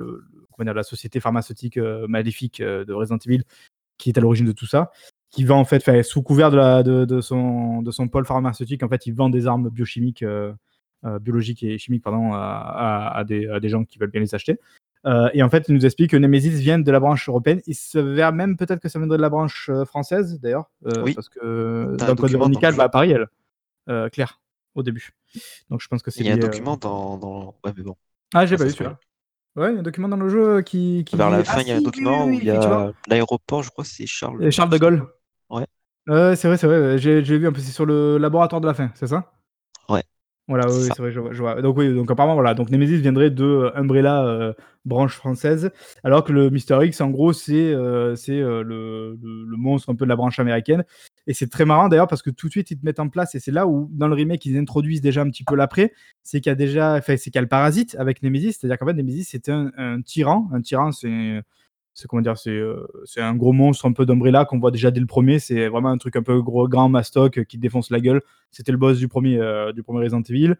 [0.59, 3.43] la société pharmaceutique euh, maléfique euh, de Resident Evil
[3.99, 4.91] qui est à l'origine de tout ça,
[5.31, 9.13] qui vend en sous couvert de, de, son, de son pôle pharmaceutique, en fait, il
[9.13, 10.53] vend des armes biochimiques euh,
[11.19, 14.59] biologiques et chimiques pardon, à des gens qui veulent bien les acheter.
[15.05, 17.61] Euh, et en fait, il nous explique que Nemesis vient de la branche européenne.
[17.67, 20.69] Il se verra même peut-être que ça viendrait de la branche euh, française, d'ailleurs.
[20.85, 21.13] euh, Oui.
[21.13, 22.89] Parce que dans le code le bah, jeu.
[22.89, 23.27] pareil, elle.
[23.89, 24.41] Euh, Claire,
[24.75, 25.11] au début.
[25.69, 26.21] Donc je pense que c'est.
[26.21, 27.55] Il y a un lié, document dans, dans...
[27.63, 27.95] Ouais, mais bon.
[28.33, 28.97] Ah, j'ai Ah, pas vu celui-là.
[29.55, 31.03] Ouais, il y a un document dans le jeu qui.
[31.05, 32.47] qui Vers la fin, Ah, il y a un si, document oui, oui, où il
[32.47, 34.51] y a l'aéroport, je crois c'est Charles.
[34.51, 35.07] Charles de Gaulle.
[35.49, 35.65] Ouais.
[36.07, 36.97] Ouais, c'est vrai, c'est vrai.
[36.97, 37.59] J'ai vu un peu.
[37.61, 39.31] C'est sur le laboratoire de la fin, c'est ça?
[40.49, 41.61] Voilà, oui, c'est vrai, je vois, je vois.
[41.61, 44.53] Donc oui, donc apparemment voilà, donc Nemesis viendrait de euh, Umbrella euh,
[44.85, 45.71] branche française,
[46.05, 49.89] alors que le Mister X en gros c'est euh, c'est euh, le, le, le monstre
[49.89, 50.85] un peu de la branche américaine.
[51.27, 53.35] Et c'est très marrant d'ailleurs parce que tout de suite ils te mettent en place
[53.35, 55.91] et c'est là où dans le remake ils introduisent déjà un petit peu l'après,
[56.23, 58.77] c'est qu'il y a déjà, enfin c'est qu'il y a le parasite avec Nemesis, c'est-à-dire
[58.77, 61.41] qu'en fait Nemesis c'était un, un tyran, un tyran c'est
[61.97, 64.99] c'est comment dire, euh, c'est un gros monstre un peu d'Umbrella qu'on voit déjà dès
[64.99, 65.39] le premier.
[65.39, 68.21] C'est vraiment un truc un peu gros, grand, mastoc euh, qui défonce la gueule.
[68.51, 70.53] C'était le boss du premier, euh, du premier Resident Evil.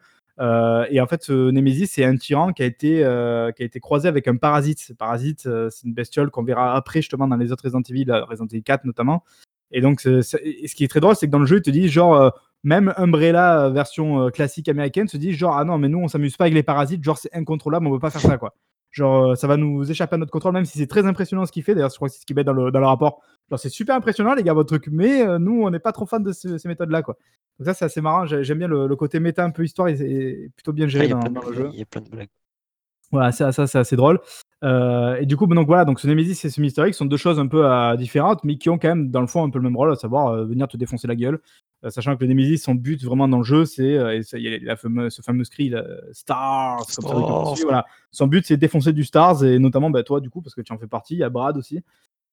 [0.89, 2.97] Et en fait, Nemesis, c'est un tyran qui a été,
[3.55, 4.79] qui a été croisé avec un parasite.
[4.79, 8.47] Ce parasite, c'est une bestiole qu'on verra après, justement, dans les autres Resident Evil, Resident
[8.47, 9.23] Evil 4 notamment.
[9.71, 11.91] Et donc, ce qui est très drôle, c'est que dans le jeu, ils te disent
[11.91, 16.37] genre, même Umbrella version classique américaine se dit genre, ah non, mais nous, on s'amuse
[16.37, 18.53] pas avec les parasites, genre, c'est incontrôlable, on veut pas faire ça, quoi.
[18.97, 21.51] Genre, euh, ça va nous échapper à notre contrôle, même si c'est très impressionnant ce
[21.51, 21.75] qu'il fait.
[21.75, 23.21] D'ailleurs, je crois que c'est ce qu'il met dans le, dans le rapport.
[23.49, 26.05] Genre, c'est super impressionnant, les gars, votre truc, mais euh, nous, on n'est pas trop
[26.07, 27.15] fans de ce- ces méthodes-là, quoi.
[27.59, 28.25] Donc, ça, c'est assez marrant.
[28.25, 30.89] J'ai- J'aime bien le, le côté méta, un peu histoire, et c'est plutôt bien Ah,
[30.89, 31.69] géré il y a dans, le jeu.
[31.73, 32.29] il y a plein de blagues.
[33.11, 34.19] Voilà, ça, ça c'est assez drôle.
[34.65, 37.15] Euh, et du coup, ben donc voilà, donc ce Nemesis et ce Mystery sont deux
[37.15, 39.59] choses un peu euh, différentes, mais qui ont quand même dans le fond un peu
[39.59, 41.39] le même rôle, à savoir euh, venir te défoncer la gueule.
[41.83, 44.53] Euh, sachant que le Nemesis, son but vraiment dans le jeu, c'est euh, il y
[44.53, 47.55] a la fameuse, ce fameux cri là, Stars, comme ça, Stars.
[47.63, 47.85] voilà.
[48.11, 50.73] Son but, c'est défoncer du Stars et notamment bah, toi du coup parce que tu
[50.73, 51.13] en fais partie.
[51.13, 51.83] Il y a Brad aussi.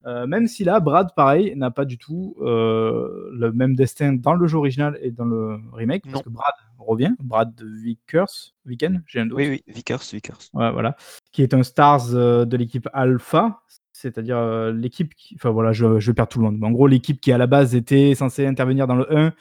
[0.06, 4.34] Euh, même si là, Brad, pareil, n'a pas du tout euh, le même destin dans
[4.34, 6.20] le jeu original et dans le remake, parce Non.
[6.20, 9.38] que Brad revient, Brad Vickers, Viken, j'ai un doute.
[9.38, 10.36] Oui, oui, Vickers, Vickers.
[10.52, 10.94] Ouais, voilà.
[11.32, 13.62] Qui est un Stars euh, de l'équipe Alpha,
[14.04, 15.34] c'est-à-dire euh, l'équipe qui.
[15.36, 16.58] Enfin voilà, je, perds tout le monde.
[16.58, 19.32] Mais en gros, l'équipe qui à la base était censée intervenir dans le 1,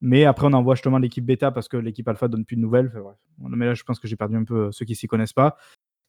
[0.00, 2.90] mais après on envoie justement l'équipe Bêta parce que l'équipe Alpha donne plus de nouvelles.
[3.38, 5.56] Mais là, je pense que j'ai perdu un peu euh, ceux qui s'y connaissent pas.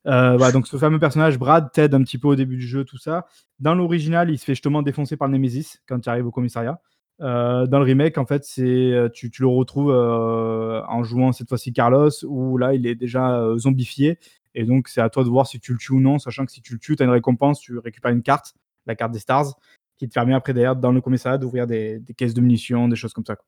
[0.05, 2.97] Euh, donc ce fameux personnage, Brad, t'aide un petit peu au début du jeu, tout
[2.97, 3.25] ça.
[3.59, 6.79] Dans l'original, il se fait justement défoncer par le Nemesis quand il arrive au commissariat.
[7.19, 12.57] Dans le remake, en fait, c'est tu, le retrouves en jouant cette fois-ci Carlos, où
[12.57, 14.19] là, il est déjà zombifié.
[14.59, 16.51] Et donc, c'est à toi de voir si tu le tues ou non, sachant que
[16.51, 18.55] si tu le tues, tu as une récompense, tu récupères une carte,
[18.87, 19.53] la carte des Stars,
[19.97, 22.95] qui te permet après, d'ailleurs, dans le commissariat, d'ouvrir des, des caisses de munitions, des
[22.95, 23.35] choses comme ça.
[23.35, 23.45] quoi.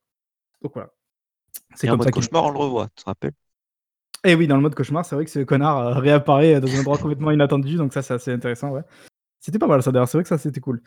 [0.62, 0.92] Donc voilà.
[1.74, 3.34] C'est Et en comme mode ça cauchemar, on le revoit, tu te rappelles?
[4.24, 6.80] Et oui, dans le mode cauchemar, c'est vrai que ce connard euh, réapparaît dans un
[6.82, 8.84] endroit complètement inattendu, donc ça, c'est assez intéressant, ouais.
[9.40, 10.80] C'était pas mal, ça, d'ailleurs, c'est vrai que ça, c'était cool.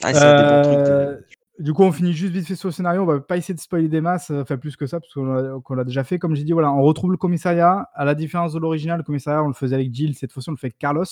[0.00, 1.35] Ah, c'est un des bons trucs.
[1.58, 3.60] Du coup, on finit juste vite fait sur le scénario, on va pas essayer de
[3.60, 6.18] spoiler des masses, euh, enfin plus que ça, parce qu'on l'a- déjà fait.
[6.18, 9.42] Comme j'ai dit, voilà, on retrouve le commissariat, à la différence de l'original, le commissariat,
[9.42, 11.04] on le faisait avec Jill, cette fois-ci, on le fait avec Carlos,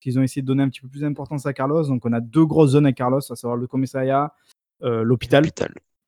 [0.00, 2.20] qu'ils ont essayé de donner un petit peu plus d'importance à Carlos, donc on a
[2.20, 4.32] deux grosses zones avec Carlos, à savoir le commissariat,
[4.82, 5.44] euh, l'hôpital,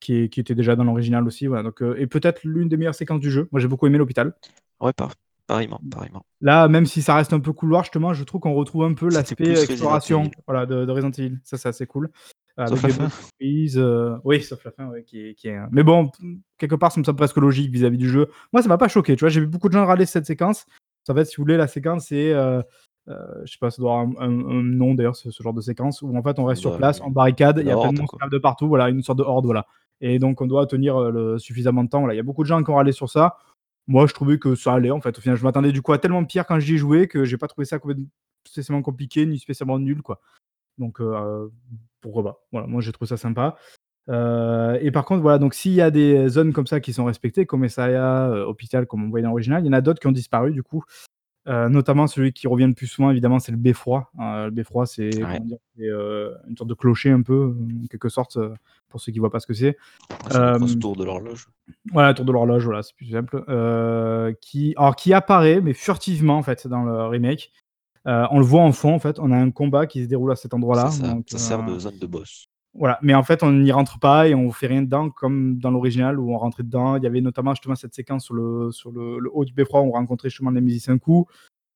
[0.00, 3.20] qui, était déjà dans l'original aussi, voilà, donc, euh, et peut-être l'une des meilleures séquences
[3.20, 3.48] du jeu.
[3.52, 4.32] Moi, j'ai beaucoup aimé l'hôpital.
[4.80, 5.12] Ouais, par...
[5.46, 6.24] pareillement, pareillement.
[6.40, 9.10] Là, même si ça reste un peu couloir, justement, je trouve qu'on retrouve un peu
[9.10, 11.38] l'aspect exploration voilà, de, de Resident Evil.
[11.44, 12.10] Ça, c'est assez cool.
[12.56, 13.80] Avec Sauf des la fin.
[13.80, 16.10] euh, Oui, sauf la fin, ouais, qui est, qui est- Mais bon,
[16.58, 18.28] quelque part, ça me semble presque logique vis-à-vis du jeu.
[18.52, 19.16] Moi, ça m'a pas choqué.
[19.16, 20.66] Tu vois, j'ai vu beaucoup de gens râler cette séquence.
[21.08, 22.32] En fait, si vous voulez, la séquence, c'est.
[22.32, 22.60] euh,
[23.08, 25.54] euh, je sais pas, ça doit avoir un, un- un nom d'ailleurs, ce, ce genre
[25.54, 27.76] de séquence, où en fait, on reste sur Bah, place, en barricade, il y a
[27.76, 29.66] plein de monstres de partout, voilà, une sorte de horde, voilà.
[30.00, 32.00] Et donc, on doit tenir euh, le, suffisamment de temps.
[32.00, 32.14] Voilà.
[32.14, 33.36] Il y a beaucoup de gens qui ont râlé sur ça.
[33.88, 35.16] Moi, je trouvais que ça allait, en fait.
[35.18, 37.48] Au final, je m'attendais du coup à tellement pire quand j'y jouais que j'ai pas
[37.48, 38.06] trouvé ça complètement-
[38.46, 40.20] spécialement compliqué ni spécialement nul, quoi.
[40.78, 41.48] Donc, euh,
[42.02, 42.44] pourquoi pas.
[42.52, 43.56] Voilà, moi, j'ai trouvé ça sympa.
[44.08, 47.04] Euh, et par contre, voilà, donc s'il y a des zones comme ça qui sont
[47.04, 50.08] respectées, commissariat, euh, hôpital, comme on voyait dans l'original, il y en a d'autres qui
[50.08, 50.84] ont disparu, du coup.
[51.48, 54.10] Euh, notamment celui qui revient le plus souvent, évidemment, c'est le beffroi.
[54.20, 55.40] Euh, le beffroi, c'est Ouais.
[55.80, 58.38] euh, une sorte de clocher, un peu, en quelque sorte,
[58.88, 59.76] pour ceux qui voient pas ce que c'est.
[60.32, 61.48] Ouais, tour de l'horloge.
[61.92, 63.44] Voilà, tour de l'horloge, voilà, c'est plus simple.
[64.40, 67.52] Qui, alors, qui apparaît, mais furtivement, en fait, dans le remake.
[68.06, 69.18] Euh, on le voit en fond, en fait.
[69.18, 70.90] On a un combat qui se déroule à cet endroit-là.
[70.90, 72.46] Ça, donc, ça sert euh, de zone de boss.
[72.74, 75.70] Voilà, mais en fait, on n'y rentre pas et on fait rien dedans, comme dans
[75.70, 76.96] l'original où on rentrait dedans.
[76.96, 79.82] Il y avait notamment justement cette séquence sur le, sur le, le haut du beffroi
[79.82, 81.26] où on rencontrait justement les musiciens un coup.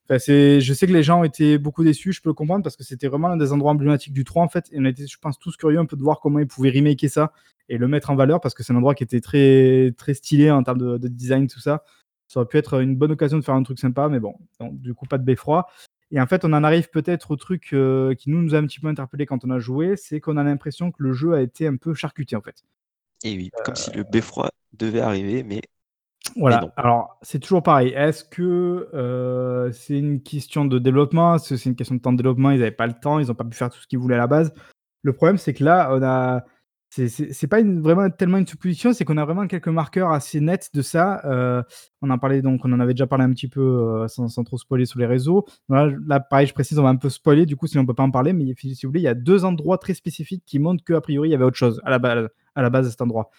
[0.09, 2.77] Enfin, c'est, je sais que les gens étaient beaucoup déçus, je peux le comprendre, parce
[2.77, 4.69] que c'était vraiment l'un des endroits emblématiques du 3, en fait.
[4.71, 7.11] Et on était, je pense, tous curieux un peu de voir comment ils pouvaient remaker
[7.11, 7.33] ça
[7.69, 10.51] et le mettre en valeur, parce que c'est un endroit qui était très, très stylé
[10.51, 11.83] en termes de, de design, tout ça.
[12.29, 14.81] Ça aurait pu être une bonne occasion de faire un truc sympa, mais bon, donc,
[14.81, 15.67] du coup, pas de beffroi.
[16.13, 18.67] Et en fait, on en arrive peut-être au truc euh, qui nous, nous a un
[18.67, 21.41] petit peu interpellé quand on a joué, c'est qu'on a l'impression que le jeu a
[21.43, 22.63] été un peu charcuté, en fait.
[23.25, 23.95] Et oui, comme si Euh.
[23.97, 25.63] le beffroi devait arriver, mais
[26.37, 27.91] Voilà, alors c'est toujours pareil.
[27.91, 31.37] Est-ce que, heu, c'est une question de développement?
[31.37, 32.51] Est-ce que c'est une question de temps de développement?
[32.51, 34.19] Ils avaient pas le temps, ils ont pas pu faire tout ce qu'ils voulaient à
[34.19, 34.53] la base.
[35.03, 36.45] Le problème, c'est que là, on a
[37.09, 40.83] c'est pas vraiment tellement une supposition, c'est qu'on a vraiment quelques marqueurs assez nets de
[40.83, 41.21] ça.
[41.25, 41.63] Heu,
[42.03, 43.61] on en parlait donc on en avait déjà parlé un petit peu,
[44.05, 45.45] heu, sans trop spoiler sur les réseaux.
[45.69, 48.03] Là pareil, je précise, on va un peu spoiler du coup, sinon on peut pas
[48.03, 50.85] en parler, mais si vous voulez, il y a 2 endroits très spécifiques qui montrent
[50.85, 53.03] qu'a priori, il y avait autre chose à la base à la base à cet
[53.03, 53.31] endroit.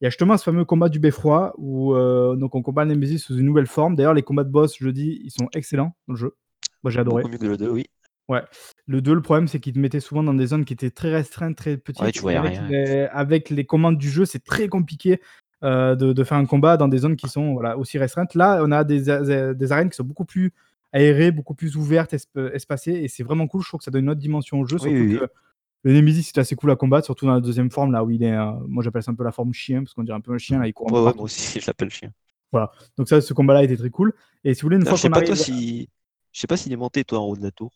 [0.00, 2.90] Il y a justement ce fameux combat du beffroi où, heu, donc on combat le
[2.90, 3.96] Némésis sous une nouvelle forme.
[3.96, 6.36] D'ailleurs, les combats de boss, je dis, ils sont excellents dans le jeu.
[6.84, 7.22] Moi, j'ai adoré.
[7.22, 7.86] Beaucoup mieux que le 2, oui.
[8.28, 8.42] Ouais.
[8.86, 11.10] Le 2, le problème, c'est qu'il te mettait souvent dans des zones qui étaient très
[11.12, 12.02] restreintes, très petites.
[12.02, 12.68] Ouais, tu voyais avec rien.
[12.68, 15.20] les avec les commandes du jeu, c'est très compliqué,
[15.64, 18.34] heu, de de faire un combat dans des zones qui sont, voilà, aussi restreintes.
[18.34, 19.04] Là, on a des
[19.54, 20.52] des arènes qui sont beaucoup plus
[20.92, 23.62] aérées, beaucoup plus ouvertes, esp espacées et c'est vraiment cool.
[23.62, 25.18] Je trouve que ça donne une autre dimension au jeu, Oui, surtout oui, oui.
[25.20, 25.28] que
[25.84, 28.22] le Némésis, c'est assez cool à combattre, surtout dans la deuxième forme, là où il
[28.22, 30.32] est, heu, moi j'appelle ça un peu la forme chien, parce qu'on dirait un peu
[30.32, 32.10] un chien, là, il court Ouais, moi aussi, je l'appelle chien.
[32.52, 34.12] Voilà, donc ça, ce combat-là était très cool
[34.44, 35.88] et si vous voulez, une D'ailleurs, fois je sais qu'on pas toi arrive si
[36.32, 37.72] je sais pas s'il est monté toi en haut de la tour?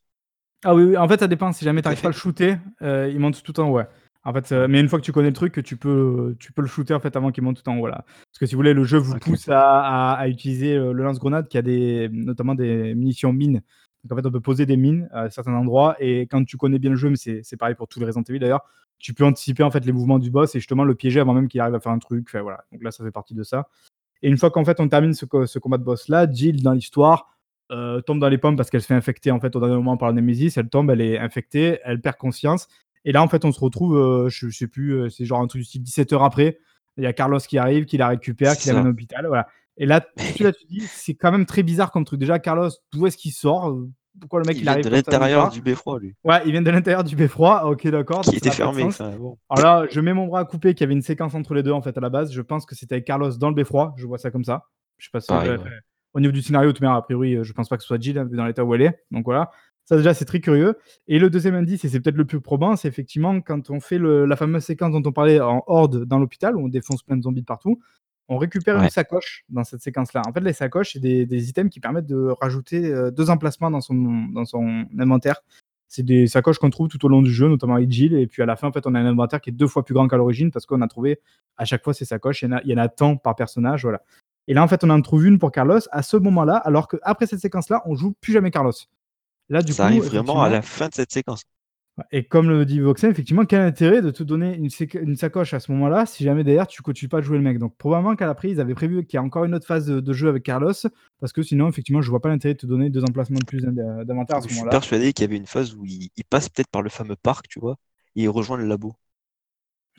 [0.65, 1.53] Ah oui, oui, en fait, ça dépend.
[1.53, 3.87] Si jamais tu arrives pas à le shooter, heu, il monte tout en haut, ouais.
[4.25, 6.63] En fait, heu, mais une fois que tu connais le truc, tu peux tu peux
[6.63, 8.05] le shooter, en fait, avant qu'il monte tout en haut, là.
[8.07, 11.03] Parce que si vous voulez, le jeu vous pousse à à à utiliser, heu, le
[11.03, 13.63] lance-grenade qui a des notamment des munitions mines.
[14.05, 16.79] Donc en fait, on peut poser des mines à certains endroits et quand tu connais
[16.79, 18.63] bien le jeu, mais c'est c'est pareil pour tous les Resident Evil d'ailleurs,
[18.99, 21.49] tu peux anticiper, en fait, les mouvements du boss et justement le piéger avant même
[21.49, 22.65] qu'il arrive à faire un truc, enfin voilà.
[22.73, 23.69] Donc là, ça fait partie de ça
[24.23, 27.32] et une fois qu'en fait, on termine ce ce combat de boss-là, Jill, dans l'histoire,
[27.73, 29.97] heu, tombe dans les pommes parce qu'elle se fait infecter, en fait, au dernier moment
[29.97, 30.57] par la Némésis.
[30.57, 32.69] Elle tombe, elle est infectée, elle perd conscience
[33.05, 35.41] et là, en fait, on se retrouve, heu, je je sais plus, heu, c'est genre
[35.41, 36.59] un truc du style 17 heures après.
[36.97, 38.87] Il y a Carlos qui arrive, qui la récupère, qui l'amène ça.
[38.87, 40.07] à l'hôpital, voilà et là,
[40.41, 42.21] là, tu dis: «C'est quand même très bizarre comme truc».
[42.21, 43.75] Déjà, Carlos, d'où est-ce qu'il sort?
[44.21, 46.15] Pourquoi le mec, Il il vient arrive de ça, l'intérieur du beffroi, lui.
[46.25, 47.67] Ouais, il vient de l'intérieur du beffroi.
[47.71, 49.39] OK, d'accord, Qui était ça fermé, enfin bon.
[49.49, 51.63] Alors là, je mets mon bras à couper qu'il y avait une séquence entre les
[51.63, 52.33] 2 en fait, à la base.
[52.33, 54.65] Je pense que c'était avec Carlos dans le beffroi, je vois ça comme ça.
[54.99, 55.59] Je sais pas si Pareil, ouais,
[56.15, 58.19] au niveau du scénario, manière, a priori, heu, je pense pas que ce soit Jill,
[58.19, 59.51] hein, vu dans l'état où elle est, donc voilà.
[59.85, 60.77] Ça déjà, c'est très curieux
[61.09, 63.99] et le 2e indice et c'est peut-être le plus probant, c'est effectivement quand on fait
[63.99, 67.17] le la fameuse séquence dont on parlait en horde dans l'hôpital, où on défonce plein
[67.17, 67.81] de zombies de partout,
[68.29, 70.23] on récupère une sacoche dans cette séquence-là.
[70.29, 73.71] En fait, les sacoches, c'est des des items qui permettent de rajouter, heu, 2 emplacements
[73.73, 73.95] dans son
[74.33, 75.43] dans son inventaire.
[75.89, 78.43] C'est des sacoches qu'on trouve tout au long du jeu, notamment avec Jill et puis
[78.43, 80.09] à la fin, en fait, on a un inventaire qui est 2 fois plus grand
[80.09, 81.21] qu'à l'origine parce qu'on a trouvé
[81.59, 82.43] à chaque fois ces sacoches.
[82.43, 84.03] Il y en a il y en a tant par personnage, voilà
[84.49, 87.27] et là, en fait, on en trouve une pour Carlos à ce moment-là, alors qu'après
[87.27, 88.73] cette séquence-là, on joue plus jamais Carlos.
[89.49, 91.43] Là, du Ça coup, arrive vraiment à la fin de cette séquence.
[92.11, 95.71] Et comme le dit Voxel, effectivement, quel intérêt de te donner une sacoche à ce
[95.73, 97.59] moment-là, si jamais derrière tu continues pas de jouer le mec?
[97.59, 100.01] Donc probablement qu'à l'après, ils avaient prévu qu'il y a encore une autre phase de
[100.01, 100.73] de jeu avec Carlos,
[101.21, 103.61] parce que sinon, effectivement, je vois pas l'intérêt de te donner 2 emplacements de plus
[103.61, 103.73] d'in
[104.05, 104.71] d'inventaire à ce Je suis moment-là.
[104.71, 107.47] persuadé qu'il y avait une phase où il il passe peut-être par le fameux parc,
[107.49, 107.77] tu vois?
[108.17, 108.95] Et il rejoint le labo.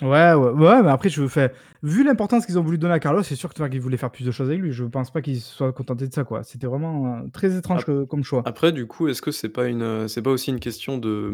[0.01, 1.53] Ouais, ouais, ouais, mais après, je fais
[1.83, 3.97] vu l'importance qu'ils ont voulu donner à Carlos, c'est sûr que tu vois qu'ils voulaient
[3.97, 4.71] faire plus de choses avec lui.
[4.71, 6.43] Je pense pas qu'ils se soient contentés de ça, quoi.
[6.43, 8.45] C'était vraiment, heu, très étrange Ap que comme choix.
[8.45, 11.29] après, du coup, est-ce que c'est pas une, c'est pas aussi une question de,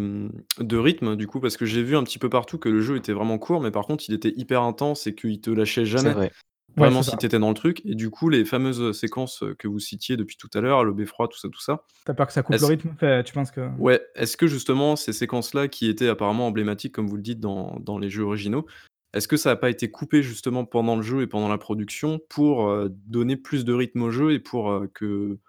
[0.60, 1.40] mmh, de rythme, du coup?
[1.42, 3.72] Parce que j'ai vu un petit peu partout que le jeu était vraiment court, mais
[3.72, 6.12] par contre, il était hyper intense et qu'il te lâchait C'est jamais.
[6.12, 6.34] vrai.
[6.78, 9.56] Vraiment, si tu étais dans le truc et du coup, les fameuses, heu, séquences, heu,
[9.56, 12.14] que vous citiez depuis tout à l'heure, le beffroi, tout ça, tout ça, Tu as
[12.14, 12.90] peur que ça coupe le rythme?
[12.94, 17.08] Enfin, tu penses que ouais, est-ce que justement ces séquences-là qui étaient apparemment emblématiques, comme
[17.08, 18.66] vous le dites dans dans les jeux originaux,
[19.14, 22.20] est-ce que ça a pas été coupé justement pendant le jeu et pendant la production
[22.30, 25.40] pour, donner plus de rythme au jeu et pour, que,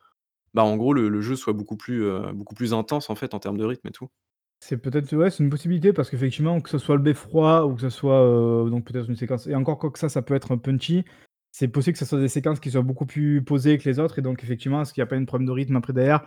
[0.55, 3.41] bah, en gros, le le jeu soit beaucoup plus, beaucoup plus intense, en fait, en
[3.41, 4.09] termes de rythme et tout?
[4.61, 7.81] C'est peut-être ouais, c'est une possibilité parce qu'effectivement, que ce soit le beffroi ou que
[7.81, 10.53] ce soit, heu, donc peut-être une séquence et encore quoi que ça, ça peut être
[10.53, 11.05] un punchy.
[11.53, 14.19] C'est possible que ça soit des séquences qui soient beaucoup plus posées que les autres
[14.19, 16.23] et donc effectivement, est-ce qu'il y a pas un problème de rythme après derrière?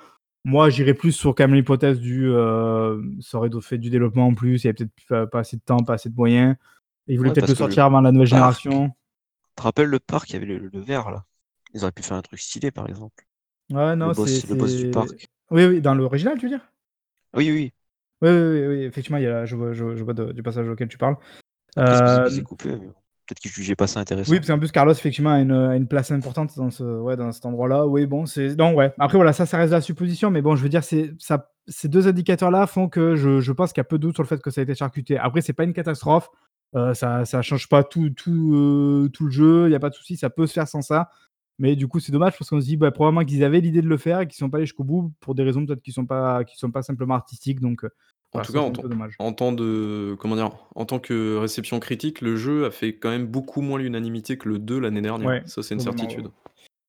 [0.46, 4.34] Moi, j'irais plus sur quand même l'hypothèse du, heu, ça aurait fait du développement en
[4.34, 6.56] plus, il y avait peut-être pas pas assez de temps, pas assez de moyens.
[7.08, 8.92] Ils voulaient Ouais, peut-être le sortir avant la nouvelle parc génération.
[9.48, 11.26] tu te rappelles le parc, il y avait le le vert là?
[11.74, 13.26] Ils auraient pu faire un truc stylé, par exemple.
[13.72, 15.30] Ouais, non, c'est le boss du parc.
[15.52, 16.70] oui, oui, dans l'original, tu veux dire?
[17.36, 17.74] Oui, oui,
[18.24, 18.30] oui.
[18.30, 20.44] Oui, oui, oui, oui, effectivement, il y a je vois je je vois de du
[20.44, 21.16] passage auquel tu parles.
[22.44, 22.94] Coupé, mais bon,
[23.28, 24.36] peut-être qu'ils jugeaient pas ça Oui, intéressant.
[24.36, 27.16] parce qu'en plus Carlos effectivement a une, heu, a une place importante dans ce ouais,
[27.18, 27.86] dans cet endroit-là.
[27.88, 28.94] Oui, bon, c'est non, ouais.
[29.00, 31.50] Après voilà, ça, ça reste de la supposition, mais bon, je veux dire, c'est ça
[31.68, 34.24] ces 2 indicateurs-là font que je je pense qu'il y a peu de doute sur
[34.24, 35.18] le fait que ça a été charcuté.
[35.18, 36.30] Après, c'est pas une catastrophe,
[36.76, 39.90] heu, ça ça change pas tout tout, heu, tout le jeu, il y a pas
[39.90, 41.10] de souci, ça peut se faire sans ça.
[41.60, 43.88] Mais du coup, c'est dommage parce qu'on se dit, bah, probablement qu'ils avaient l'idée de
[43.88, 46.06] le faire et qu'ils sont pas allés jusqu'au bout pour des raisons peut-être qui sont
[46.06, 47.92] pas qui sont pas simplement artistiques, donc heu,
[48.36, 49.16] En voilà, tout ça, cas, c'est en tant peu dommage.
[49.20, 50.50] en tant de comment dire?
[50.76, 54.50] En tant que réception critique, le jeu a fait quand même beaucoup moins l'unanimité que
[54.50, 55.30] le 2 l'année dernière.
[55.30, 55.86] Ouais, Ça, c'est une ouais.
[55.86, 56.30] certitude.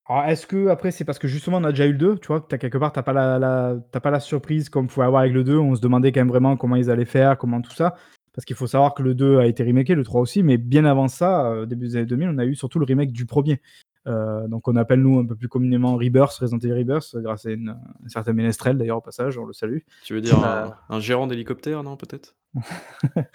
[0.07, 2.29] Alors, est-ce que après c'est parce que justement on a déjà eu le 2, tu
[2.29, 2.41] vois?
[2.41, 5.45] Que tu quelque part, tu pas la pas la surprise comme pouvait avoir avec le
[5.45, 5.59] 2.
[5.59, 7.97] On se demandait quand même vraiment comment ils allaient faire, comment tout ça.
[8.35, 10.85] Parce qu'il faut savoir que le 2 a été remaké, le 3 aussi, mais bien
[10.85, 13.61] avant ça, heu, début des années 2000, on a eu surtout le remake du 1er.
[14.07, 17.51] Euh, donc on appelle nous un peu plus communément Rebirth, Resident Evil Rebirth, grâce à
[17.53, 19.79] une, un certain Ménestrel d'ailleurs au passage, on le salue.
[20.05, 22.37] Tu veux dire un, un gérant d'hélicoptère, non, peut-être?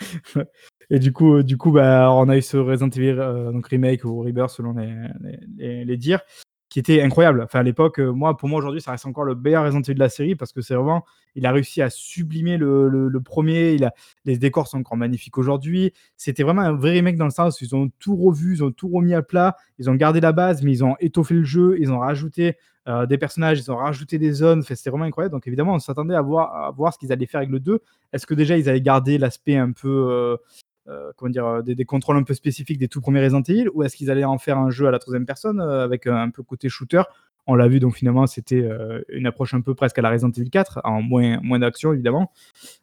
[0.91, 3.67] Et du coup, euh, du coup bah, on a eu ce Resident Evil euh, donc
[3.67, 6.21] remake ou Rebirth selon les, les, les- les dires,
[6.69, 7.41] qui était incroyable.
[7.41, 9.99] Enfin, à l'époque, euh, moi, pour moi aujourd'hui, ça reste encore le meilleur Resident de
[9.99, 11.03] la série parce que c'est vraiment,
[11.35, 13.73] il a réussi à sublimer le, premier.
[13.73, 13.93] Il a,
[14.25, 15.93] les décors sont encore magnifiques aujourd'hui.
[16.15, 18.71] C'était vraiment un vrai remake dans le sens où ils ont tout revu, ils ont
[18.71, 21.75] tout remis à plat, ils ont gardé la base, mais ils ont étoffé le jeu,
[21.79, 22.55] ils ont rajouté
[22.87, 24.61] euh, des personnages, ils ont rajouté des zones.
[24.61, 25.33] C'était vraiment incroyable.
[25.33, 27.81] Donc évidemment, on s'attendait à voir, ce qu'ils allaient faire avec le 2.
[28.13, 30.37] Est-ce que déjà ils allaient garder l'aspect un peu euh,
[31.15, 33.83] comment dire, euh, des, des contrôles un peu spécifiques des tout premiers Resident Evil, ou
[33.83, 36.43] est-ce qu'ils allaient en faire un jeu à la troisième personne euh, avec un, peu
[36.43, 37.03] côté shooter?
[37.51, 40.31] On l'a vu, donc finalement, c'était euh, une approche un peu presque à la Resident
[40.31, 42.31] Evil 4, en moins, moins d'action évidemment.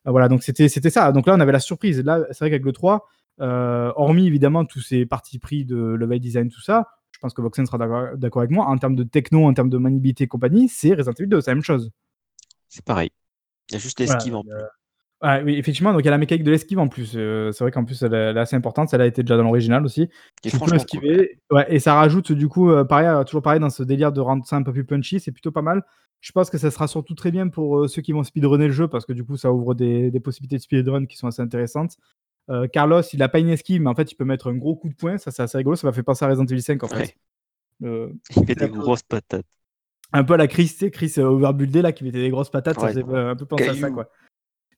[0.07, 1.13] Euh, voilà, donc c'était ça.
[1.13, 2.03] Donc là, on avait la surprise.
[2.03, 3.07] Là, c'est vrai qu'avec le 3,
[3.41, 7.43] euh, hormis évidemment tous ces partis pris de level design, tout ça, je pense que
[7.43, 7.79] Voxen sera
[8.17, 11.13] d'accord avec moi, en termes de techno, en termes de maniabilité et compagnie, c'est Resident
[11.13, 11.91] Evil 2, c'est la même chose.
[12.69, 13.11] C'est pareil.
[13.71, 14.53] Il y a juste Voilà, l'esquive en plus.
[15.23, 17.13] Ouais, oui, effectivement, donc il y a la mécanique de l'esquive en plus.
[17.17, 18.93] Euh, c'est vrai qu'en plus, elle, est- elle est assez importante.
[18.95, 20.09] Elle a été déjà dans l'original aussi.
[20.43, 20.75] Qui est cool.
[20.77, 21.39] esquiver.
[21.51, 24.21] Ouais, et ça rajoute du coup, euh, pareil, euh, toujours pareil dans ce délire de
[24.21, 25.21] rendre ça un peu plus punchy.
[25.21, 25.83] C'est plutôt pas mal.
[26.21, 28.73] Je pense que ça sera surtout très bien pour euh, ceux qui vont speedrunner le
[28.73, 31.43] jeu parce que du coup, ça ouvre des, des possibilités de speedrun qui sont assez
[31.43, 31.97] intéressantes.
[32.73, 34.89] Carlos, il a pas une esquive, mais en fait, il peut mettre un gros coup
[34.89, 35.19] de poing.
[35.19, 35.75] Ça, c'est assez rigolo.
[35.75, 37.17] Ça m'a fait penser à Resident Evil 5 en fait.
[37.81, 38.09] Ouais.
[38.37, 39.45] Il fait des grosses patates.
[40.13, 43.03] un peu à la Chris, Chris overbuildé là, qui mettait des grosses patates, ça faisait
[43.03, 44.09] un peu penser à ça quoi.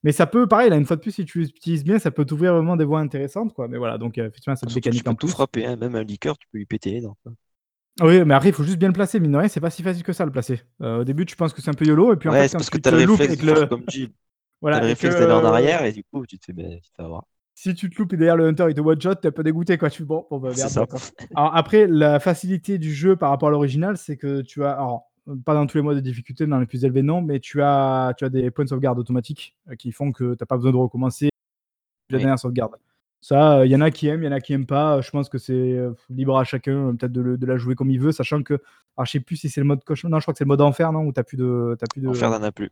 [0.03, 2.25] Mais ça peut, pareil, là, une fois de plus, si tu l'utilises bien, ça peut
[2.25, 3.67] t'ouvrir vraiment des voies intéressantes quoi.
[3.67, 5.33] Mais voilà, donc euh, effectivement, cette tu mécanique peux en tout plus.
[5.33, 5.75] frapper, hein.
[5.75, 7.17] même un liqueur, tu peux lui péter les dents.
[7.23, 7.33] quoi.
[8.01, 9.83] Oui, mais après, il faut juste bien le placer, mine de rien, c'est pas si
[9.83, 10.61] facile que ça le placer.
[10.81, 12.53] Euh, au début, tu penses que c'est un peu YOLO, et puis en Ouais, fait,
[12.53, 13.65] parce que tu te le réflexe avec le.
[13.67, 13.83] comme.
[14.61, 17.23] Voilà, le réflexe d'aller en arrière et du coup, tu te fais, ben, tu avoir.
[17.55, 19.43] Si tu te loupes et derrière le Hunter, il te one shot, t'es un peu
[19.43, 19.89] dégoûté quoi.
[19.89, 20.85] Tu bon, bon bah merde, ça.
[21.35, 25.08] Alors après, la facilité du jeu par rapport à l'original, c'est que tu as, alors,
[25.45, 28.13] pas dans tous les modes de difficulté, dans les plus élevés non, mais tu as,
[28.17, 30.77] tu as des points de sauvegarde automatiques euh, qui font que t'as pas besoin de
[30.77, 31.29] recommencer
[32.09, 32.21] la Oui.
[32.23, 32.75] dernière sauvegarde.
[33.21, 35.01] Ça, il y en a qui aiment, il y en a qui aiment pas.
[35.01, 37.89] Je pense que c'est euh, libre à chacun, euh, peut-être de, de la jouer comme
[37.91, 38.53] il veut, sachant que,
[38.95, 40.49] alors je sais plus si c'est le mode cochon, non, je crois que c'est le
[40.49, 42.07] mode enfer, non, où t'as plus de, t'as plus de.
[42.07, 42.71] Enfer, t'en as plus.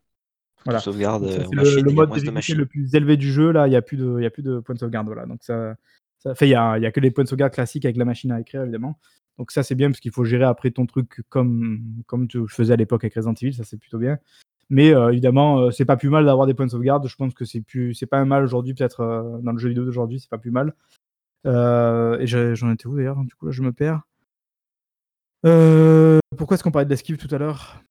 [0.64, 0.80] Voilà.
[0.80, 3.52] De sauvegarde euh, c'est le, y a mode de le plus élevé du jeu.
[3.52, 5.08] Là, il n'y a, plus de- il y a plus de points de sauvegarde.
[5.08, 5.26] Voilà.
[5.26, 5.76] Donc ça,
[6.18, 8.06] ça fait, il n'y a, y a que les points de sauvegarde classiques avec la
[8.06, 8.98] machine à écrire, évidemment.
[9.38, 12.54] Donc ça, c'est bien parce qu'il faut gérer après ton truc comme, comme tu, je
[12.54, 13.54] faisais à l'époque avec Resident Evil.
[13.54, 14.18] Ça, c'est plutôt bien.
[14.70, 17.08] Mais euh, évidemment, euh, c'est pas plus mal d'avoir des points de sauvegarde.
[17.08, 19.70] Je pense que c'est plus, c'est pas un mal aujourd'hui, peut-être euh, dans le jeu
[19.70, 20.74] vidéo d'aujourd'hui, c'est pas plus mal.
[21.46, 23.24] Et j'en étais où d'ailleurs?
[23.24, 24.02] Du coup, là, je me perds.
[26.38, 27.82] Pourquoi est-ce qu'on parlait de l'esquive tout à l'heure?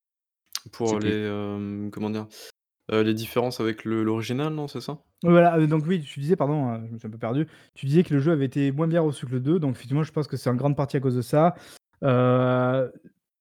[0.72, 2.26] Pour les, comment dire,
[2.92, 4.98] euh, les différences avec le- l'original, non, c'est ça?
[5.22, 7.46] Voilà, euh, donc oui, tu disais, pardon, euh, je me suis un peu perdu.
[7.74, 10.02] Tu disais que le jeu avait été moins bien reçu que le 2, donc effectivement,
[10.04, 11.54] je pense que c'est en grande partie à cause de ça.
[12.02, 12.88] Euh,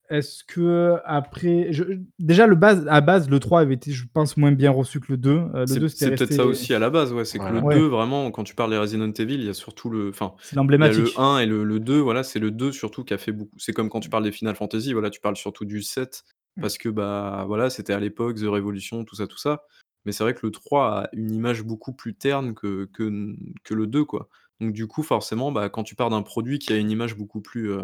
[0.08, 1.70] Est-ce que après.
[1.72, 1.84] je-
[2.20, 5.08] Déjà, le base, à base, le 3 avait été, je pense, moins bien reçu que
[5.12, 5.32] le 2.
[5.56, 6.36] Euh, le C'est 2, c'est c'était peut-être resté.
[6.36, 7.26] ça aussi à la base, ouais.
[7.26, 7.60] C'est que Voilà.
[7.62, 7.76] le Ouais.
[7.76, 10.10] 2, vraiment, quand tu parles des Resident Evil, il y a surtout le.
[10.10, 11.00] Enfin, C'est il y a l'emblématique.
[11.18, 13.56] le 1 et le, le 2, voilà, c'est le 2 surtout qui a fait beaucoup.
[13.58, 16.24] C'est comme quand tu parles des Final Fantasy, voilà, tu parles surtout du 7
[16.62, 19.64] parce que bah voilà, c'était à l'époque The Revolution, tout ça, tout ça.
[20.06, 23.74] Mais c'est vrai que le 3 a une image beaucoup plus terne que, que, que
[23.74, 24.30] le 2, quoi.
[24.62, 27.42] Donc du coup, forcément, bah, quand tu pars d'un produit qui a une image beaucoup
[27.42, 27.72] plus.
[27.74, 27.84] euh,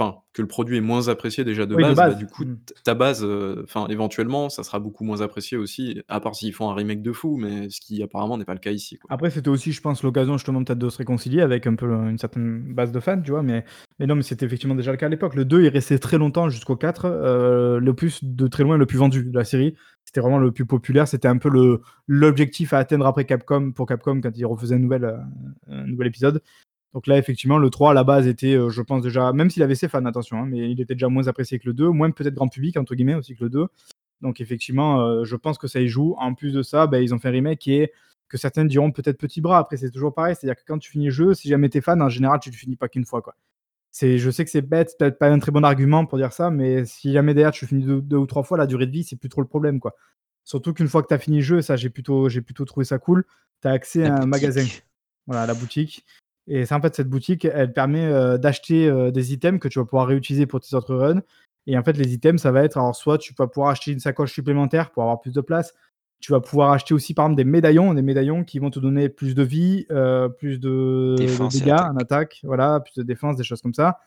[0.00, 2.18] Enfin, que le produit est moins apprécié déjà de Oui, de base, bah, base.
[2.18, 2.56] du coup, Mm.
[2.64, 6.52] t- ta base, euh, enfin, éventuellement, ça sera beaucoup moins apprécié aussi, à part s'ils
[6.52, 9.12] font un remake de fou, mais ce qui apparemment n'est pas le cas ici, quoi.
[9.12, 12.16] Après, c'était aussi, je pense, l'occasion justement peut-être de se réconcilier avec un peu une
[12.18, 13.42] certaine base de fans, tu vois.
[13.42, 13.64] Mais,
[13.98, 15.34] mais non, mais c'était effectivement déjà le cas à l'époque.
[15.34, 17.06] Le 2, il restait très longtemps jusqu'au 4.
[17.06, 19.74] euh, le plus, de très loin, le plus vendu de la série.
[20.04, 21.06] C'était vraiment le plus populaire.
[21.08, 24.78] C'était un peu le l'objectif à atteindre après Capcom, pour Capcom, quand ils refaisaient un
[24.78, 25.16] nouvel, euh,
[25.68, 26.40] un nouvel épisode.
[26.94, 29.62] Donc là, effectivement, le 3 à la base était, euh, je pense déjà, même s'il
[29.62, 32.10] avait ses fans, attention, hein, mais il était déjà moins apprécié que le 2, moins
[32.10, 33.66] peut-être grand public, entre guillemets, aussi que le 2.
[34.20, 36.14] Donc effectivement, euh, je pense que ça y joue.
[36.18, 37.92] En plus de ça, bah, ils ont fait un remake qui est
[38.28, 39.58] que certains diront peut-être petit bras.
[39.58, 40.34] Après, c'est toujours pareil.
[40.34, 42.56] C'est-à-dire que quand tu finis le jeu, si jamais t'es fan, en général, tu le
[42.56, 43.22] finis pas qu'une fois.
[43.22, 43.34] Quoi.
[43.90, 46.32] C'est, je sais que c'est bête, c'est peut-être pas un très bon argument pour dire
[46.32, 48.86] ça, mais si jamais derrière tu le finis deux, deux ou trois fois, la durée
[48.86, 49.80] de vie, c'est plus trop le problème.
[49.80, 49.94] Quoi.
[50.44, 52.84] Surtout qu'une fois que tu as fini le jeu, ça, j'ai plutôt, j'ai plutôt trouvé
[52.84, 53.24] ça cool.
[53.62, 54.30] Tu as accès La à un boutique.
[54.30, 54.64] magasin
[55.26, 56.04] voilà, la boutique.
[56.48, 59.78] Et c'est en fait cette boutique, elle permet euh, d'acheter euh, des items que tu
[59.78, 61.22] vas pouvoir réutiliser pour tes autres runs.
[61.66, 64.00] Et en fait, les items, ça va être alors soit tu vas pouvoir acheter une
[64.00, 65.74] sacoche supplémentaire pour avoir plus de place.
[66.20, 69.10] Tu vas pouvoir acheter aussi par exemple des médaillons, des médaillons qui vont te donner
[69.10, 71.90] plus de vie, euh, plus de, Défense dégâts attaque.
[71.90, 74.00] en attaque, voilà, plus de défense, des choses comme ça.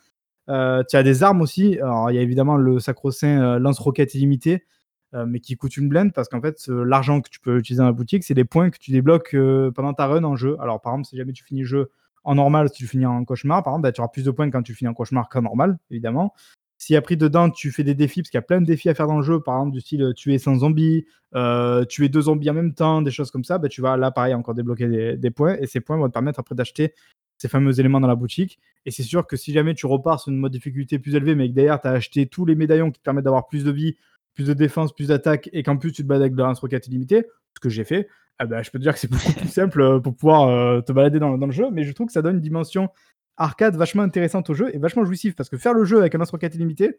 [0.48, 0.54] Tu
[0.98, 1.78] as des armes aussi.
[1.80, 4.66] Alors il y a évidemment le sacro-saint lance-roquette illimité,
[5.14, 7.94] mais qui coûte une blinde parce qu'en fait, l'argent que tu peux utiliser dans la
[7.94, 9.34] boutique, c'est des points que tu débloques
[9.76, 10.58] pendant ta run en jeu.
[10.60, 11.92] Alors, par exemple, si jamais tu finis le jeu
[12.24, 14.50] en normal, si tu finis en cauchemar, par exemple, bah, tu auras plus de points
[14.50, 16.34] quand tu finis en cauchemar qu'en normal, évidemment.
[16.78, 18.96] Si après dedans, tu fais des défis, parce qu'il y a plein de défis à
[18.96, 22.22] faire dans le jeu, par exemple, du style euh, tuer 100 zombies, euh, tuer deux
[22.22, 25.18] zombies en même temps, des choses comme ça, bah, tu vas là, pareil, encore débloquer
[25.18, 26.94] des, points, et ces points vont te permettre après d'acheter
[27.38, 28.60] ces fameux éléments dans la boutique.
[28.86, 31.50] Et c'est sûr que si jamais tu repars sur une mode difficulté plus élevée, mais
[31.50, 33.96] que derrière, tu as acheté tous les médaillons qui te permettent d'avoir plus de vie,
[34.34, 36.88] plus de défense, plus d'attaque, et qu'en plus tu te balades avec de la lance-roquette
[36.88, 37.26] illimitée,
[37.56, 38.08] ce que j'ai fait,
[38.40, 40.82] ah bah, je peux te dire que c'est beaucoup plus simple euh, pour pouvoir euh,
[40.82, 42.90] te balader dans, dans, le jeu, mais je trouve que ça donne une dimension
[43.38, 46.18] arcade vachement intéressante au jeu et vachement jouissif parce que faire le jeu avec un
[46.18, 46.98] lance-roquette illimité,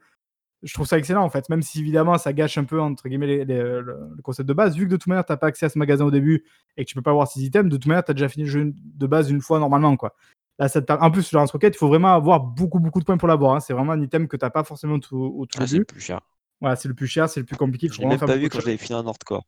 [0.62, 3.26] je trouve ça excellent en fait, même si évidemment ça gâche un peu entre guillemets
[3.26, 5.66] les, les, le, le, concept de base, vu que de toute manière t'as pas accès
[5.66, 6.44] à ce magasin au début
[6.76, 8.50] et que tu peux pas avoir ces items, de toute manière t'as déjà fini le
[8.50, 10.14] jeu de base une fois normalement quoi.
[10.58, 10.92] Là, ça te...
[10.92, 13.54] En plus, le lance-roquette, il faut vraiment avoir beaucoup beaucoup de points pour l'avoir.
[13.54, 13.60] Hein.
[13.60, 16.20] C'est vraiment un item que t'as pas forcément tout, au tout ah, le plus cher.
[16.62, 17.88] Ouais, c'est le plus cher, c'est le plus compliqué.
[17.92, 19.44] Je l'ai même pas vu quand j'avais fini un hardcore.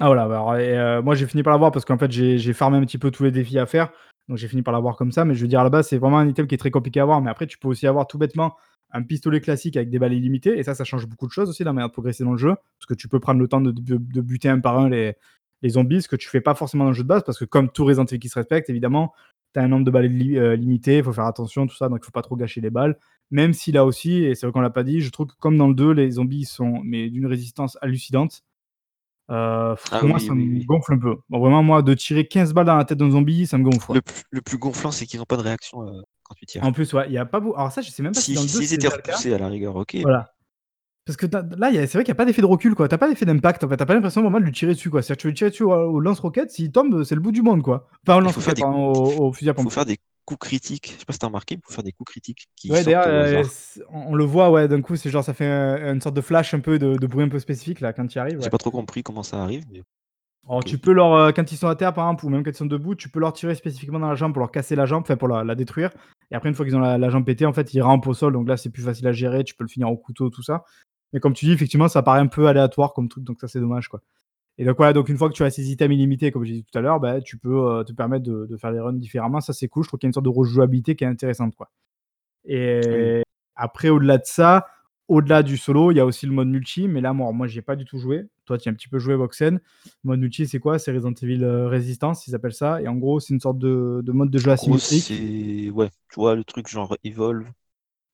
[0.00, 2.52] Ah voilà, bah, alors, et, euh, moi j'ai fini par l'avoir parce qu'en fait j'ai
[2.54, 3.90] farmé un petit peu tous les défis à faire,
[4.26, 5.98] donc j'ai fini par l'avoir comme ça, mais je veux dire à la base c'est
[5.98, 8.06] vraiment un item qui est très compliqué à avoir, mais après tu peux aussi avoir
[8.06, 8.56] tout bêtement
[8.90, 11.62] un pistolet classique avec des balles illimitées, et ça ça change beaucoup de choses aussi
[11.62, 13.60] dans la manière de progresser dans le jeu, parce que tu peux prendre le temps
[13.60, 15.14] de, de, de buter un par un les,
[15.60, 17.44] les, zombies, ce que tu fais pas forcément dans le jeu de base, parce que
[17.44, 19.12] comme tout Resident Evil qui se respecte, évidemment,
[19.52, 21.90] tu as un nombre de balles li euh, limité, il faut faire attention, tout ça,
[21.90, 22.96] donc il faut pas trop gâcher les balles,
[23.32, 25.56] même si là aussi, et c'est vrai qu'on l'a pas dit, je trouve que comme
[25.56, 28.44] dans le 2, les zombies sont mais d'une résistance hallucinante,
[29.30, 30.64] euh, ah, moi, oui, ça oui, me oui.
[30.64, 31.16] gonfle un peu.
[31.30, 33.94] Bon, vraiment, moi, de tirer 15 balles dans la tête d'un zombie, ça me gonfle.
[33.94, 36.62] Le, plus- le plus gonflant, c'est qu'ils n'ont pas de réaction euh, quand tu tires.
[36.64, 37.56] En plus, ouais, il y a pas beaucoup.
[37.56, 39.32] Alors, ça, je sais même pas si, Si, dans le 2, s'ils c'est étaient repoussés
[39.32, 39.96] à la rigueur, ok.
[40.02, 40.34] Voilà.
[41.06, 42.88] Parce que là, c'est vrai qu'il n'y a pas d'effet de recul, quoi.
[42.88, 43.76] T'as pas d'effet d'impact, en fait.
[43.76, 45.02] T'as pas l'impression vraiment de lui tirer dessus, quoi.
[45.02, 47.42] C'est-à-dire que tu veux lui tirer dessus au, lance-roquette, s'il tombe, c'est le bout du
[47.42, 47.88] monde, quoi.
[48.06, 49.72] Enfin, au lance-roquette, des au, au fusil à faut pompe.
[49.72, 50.92] faire des coups critiques.
[50.94, 53.44] Je sais pas si t'as remarqué, faut faire des coups critiques qui Ouais, sortent euh,
[53.48, 56.20] c'est- on le voit, ouais, d'un coup, c'est genre, ça fait un- une sorte de
[56.20, 58.40] flash un peu, de, de bruit un peu spécifique, là, quand tu y arrives.
[58.42, 59.82] J'ai pas trop compris comment ça arrive, mais
[60.48, 60.66] Alors, ok.
[60.66, 62.56] tu peux leur, euh, quand ils sont à terre, par exemple, ou même quand ils
[62.56, 65.02] sont debout, tu peux leur tirer spécifiquement dans la jambe pour leur casser la jambe,
[65.02, 65.90] enfin pour la, la détruire.
[66.30, 68.14] Et après, une fois qu'ils ont la, la jambe pétée, en fait, ils rampent au
[68.14, 68.32] sol.
[68.32, 69.44] Donc là, c'est plus facile à gérer.
[69.44, 70.64] Tu peux le finir au couteau, tout ça.
[71.12, 73.22] Mais comme tu dis, effectivement, ça paraît un peu aléatoire comme truc.
[73.22, 74.00] Donc ça, c'est dommage, quoi.
[74.58, 76.64] Et donc voilà, donc une fois que tu as ces items illimités, comme j'ai dit
[76.64, 79.40] tout à l'heure, bah, tu peux euh, te permettre de, de faire les runs différemment.
[79.40, 79.82] Ça, c'est cool.
[79.82, 81.70] Je trouve qu'il y a une sorte de rejouabilité qui est intéressante, quoi.
[82.44, 83.22] Et
[83.54, 84.66] après, au-delà de ça,
[85.08, 87.58] au-delà du solo, il y a aussi le mode multi, mais là, moi, moi j'y
[87.58, 88.24] ai pas du tout joué.
[88.44, 89.60] Toi, tu as un petit peu joué, Voxen.
[90.04, 90.78] Mode multi, c'est quoi?
[90.78, 92.82] C'est Resident Evil euh, Resistance, ils appellent ça.
[92.82, 95.10] Et en gros, c'est une sorte de, de mode de jeu asymétrique.
[95.74, 97.46] Ouais, tu vois, le truc genre Evolve.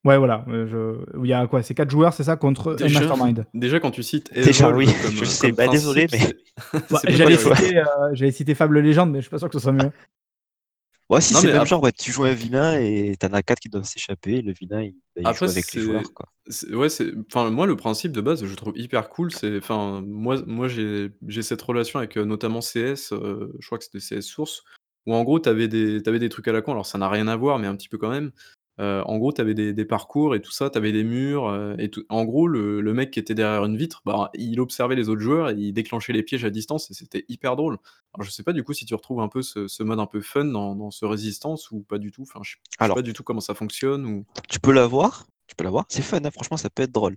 [0.04, 0.44] Ouais, voilà.
[0.48, 3.46] euh, je- Il y a quoi C'est 4 joueurs, c'est ça Contre un Déjà, mastermind.
[3.52, 6.34] déjà, quand tu cites Déjà, oui, comme, je euh, sais, bah, désolé, mais-
[6.90, 9.72] Bah, J'allais citer, euh, citer Fable Légende, mais je suis pas sûr que ce soit
[9.72, 9.90] mieux.
[11.10, 13.60] Ouais, si, c'est le même genre, ouais, tu joues un vilain et t'en as quatre
[13.60, 16.26] qui doivent s'échapper, le vilain, il, bah, il Après, joue avec les joueurs, quoi.
[16.48, 17.12] c'est- Ouais, c'est.
[17.32, 19.32] Enfin, moi, le principe de base, je trouve hyper cool.
[19.32, 19.56] C'est.
[19.56, 23.84] Enfin, moi, moi j'ai j'ai cette relation avec euh, notamment CS, euh, je crois que
[23.84, 24.62] c'était CS Source,
[25.06, 26.72] où en gros, t'avais des, t'avais des trucs à la con.
[26.72, 28.30] Alors, ça n'a rien à voir, mais un petit peu quand même.
[28.80, 31.46] Euh, en gros, t'avais des, des parcours et tout ça, t'avais des murs.
[31.48, 32.04] euh, et tout.
[32.08, 35.20] En gros, le, le mec qui était derrière une vitre, bah, il observait les autres
[35.20, 37.78] joueurs et il déclenchait les pièges à distance et c'était hyper drôle.
[38.14, 40.06] Alors, je sais pas du coup si tu retrouves un peu ce, ce mode un
[40.06, 42.22] peu fun dans, dans ce Résistance ou pas du tout.
[42.22, 42.94] Enfin, je, je sais Alors.
[42.94, 44.06] pas du tout comment ça fonctionne.
[44.06, 44.24] Ou...
[44.48, 47.16] Tu peux l'avoir, tu peux l'avoir, c'est fun, hein, franchement, ça peut être drôle.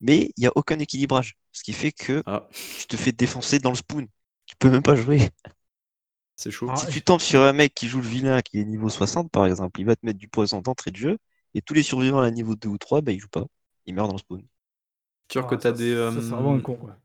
[0.00, 2.48] Mais il n'y a aucun équilibrage, ce qui fait que Ah,
[2.78, 4.06] tu te fais défoncer dans le spoon.
[4.46, 5.30] Tu peux même pas jouer.
[6.38, 6.70] C'est chaud.
[6.70, 9.30] Ah, Si tu tombes sur un mec qui joue le vilain qui est niveau 60,
[9.30, 11.18] par exemple, il va te mettre du poison d'entrée de jeu,
[11.54, 13.46] et tous les survivants à niveau 2 ou 3, bah, ils jouent pas.
[13.86, 14.42] Ils meurent dans le spawn.
[15.30, 15.92] sûr Ah, que t'as des.
[16.04, 16.98] ça, c'est euh, vraiment un con, quoi.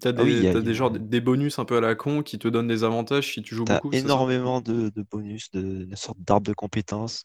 [0.00, 2.22] T'as des, Ah oui, a- des a- genres des bonus un peu à la con
[2.22, 3.92] qui te donnent des avantages si tu joues T'as beaucoup.
[3.92, 7.24] énormément de, de bonus, de, de sortes d'arbres de compétences.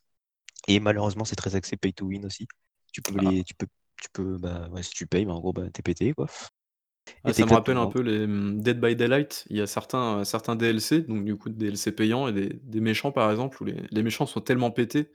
[0.67, 2.47] Et malheureusement, c'est très axé pay to win aussi.
[2.93, 3.31] Tu peux Ah.
[3.31, 3.67] les, tu peux,
[4.01, 6.27] tu peux, bah, ouais, si tu payes, bah, en gros, bah, t'es pété, quoi.
[7.23, 9.45] Ah, Et ça me rappelle le un peu les hum, Dead by Daylight.
[9.49, 12.49] Il y a certains, euh, certains DLC, donc du coup des DLC payants et des,
[12.63, 15.11] des méchants par exemple, où les, les méchants sont tellement pétés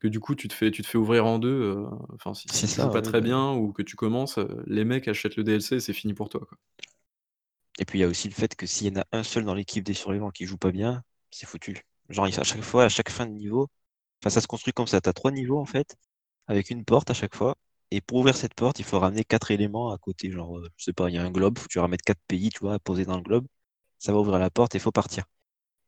[0.00, 1.48] que du coup tu te fais, tu te fais ouvrir en deux.
[1.50, 3.96] euh, Enfin, si, si C'est tu ça, joues pas oui, très bien ou que tu
[3.96, 6.40] commences, euh, les mecs achètent le DLC et c'est fini pour toi.
[6.48, 6.58] Quoi.
[7.78, 9.44] Et puis il y a aussi le fait que s'il y en a un seul
[9.44, 11.76] dans l'équipe des survivants qui joue pas bien, c'est foutu.
[12.10, 13.68] Genre, il- à chaque fois, à chaque fin de niveau,
[14.22, 15.00] enfin, ça se construit comme ça.
[15.02, 15.96] T'as trois niveaux en fait,
[16.48, 17.56] avec une porte à chaque fois.
[17.90, 20.30] Et pour ouvrir cette porte, il faut ramener quatre éléments à côté.
[20.30, 22.20] Genre, euh, je sais pas, il y a un globe, faut que tu ramènes quatre
[22.28, 23.46] pays, tu vois, posés dans le globe.
[23.98, 25.24] Ça va ouvrir la porte et il faut partir.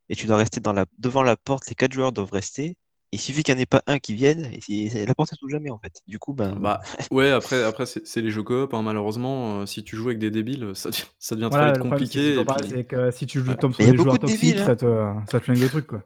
[0.09, 0.87] Et tu dois rester dans la...
[0.99, 2.77] devant la porte, les quatre joueurs doivent rester.
[3.13, 5.71] Il suffit qu'il n'y en ait pas un qui vienne, et la porte s'ouvre jamais
[5.71, 6.03] en fait.
[6.07, 6.55] Du coup, ben.
[6.57, 6.81] Bah
[7.11, 9.61] ouais, après, après c'est les jeux coop, hein, malheureusement.
[9.63, 11.85] euh, si tu joues avec des débiles, ça devient, ça devient très Voilà, vite le
[11.85, 12.45] problème, c'est compliqué.
[12.45, 13.57] puis- c'est que si tu joues Ouais.
[13.57, 14.85] tombes sur des joueurs de toxiques, débiles, ça te,
[15.31, 16.03] ça te flingue le truc, quoi.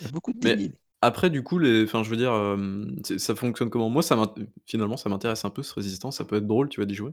[0.00, 0.76] Il y a beaucoup de Mais- débiles.
[1.06, 1.84] Après, du coup, les...
[1.84, 2.84] enfin, je veux dire, euh,
[3.16, 3.88] ça fonctionne comment?
[3.88, 4.34] Moi, ça
[4.66, 7.12] finalement, ça m'intéresse un peu ce résistance, ça peut être drôle, tu vois, d'y jouer.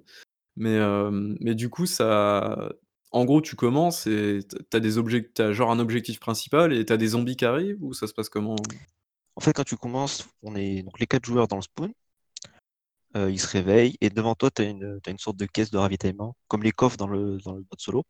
[0.55, 2.71] Mais, euh, mais du coup, ça.
[3.11, 6.97] en gros, tu commences et tu as des genre un objectif principal et tu as
[6.97, 8.55] des zombies qui arrivent ou ça se passe comment?
[9.35, 11.91] En fait, quand tu commences, on est donc les 4 joueurs dans le spawn.
[13.15, 15.77] Heu, ils se réveillent et devant toi, tu as une, une sorte de caisse de
[15.77, 18.03] ravitaillement, comme les coffres dans le dans le mode solo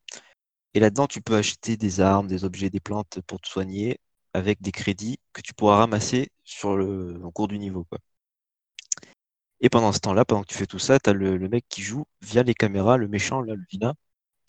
[0.74, 4.00] et là-dedans, tu peux acheter des armes, des objets, des plantes pour te soigner
[4.34, 8.00] avec des crédits que tu pourras ramasser sur le au cours du niveau, quoi.
[9.62, 11.66] Et pendant ce temps-là, pendant que tu fais tout ça, tu as le le mec
[11.70, 13.94] qui joue via les caméras, le méchant là, le vilain,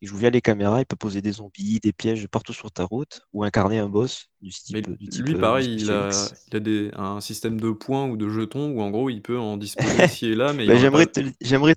[0.02, 2.84] il joue via les caméras, il peut poser des zombies, des pièges partout sur ta
[2.84, 6.30] route ou incarner un boss du Mais type, du type, lui, heu, pareil, il a
[6.30, 6.36] Spécialix.
[6.48, 9.38] il a des un système de points ou de jetons où en gros, il peut
[9.38, 11.20] en disposer ici et là, mais Bah, j'aimerais pas te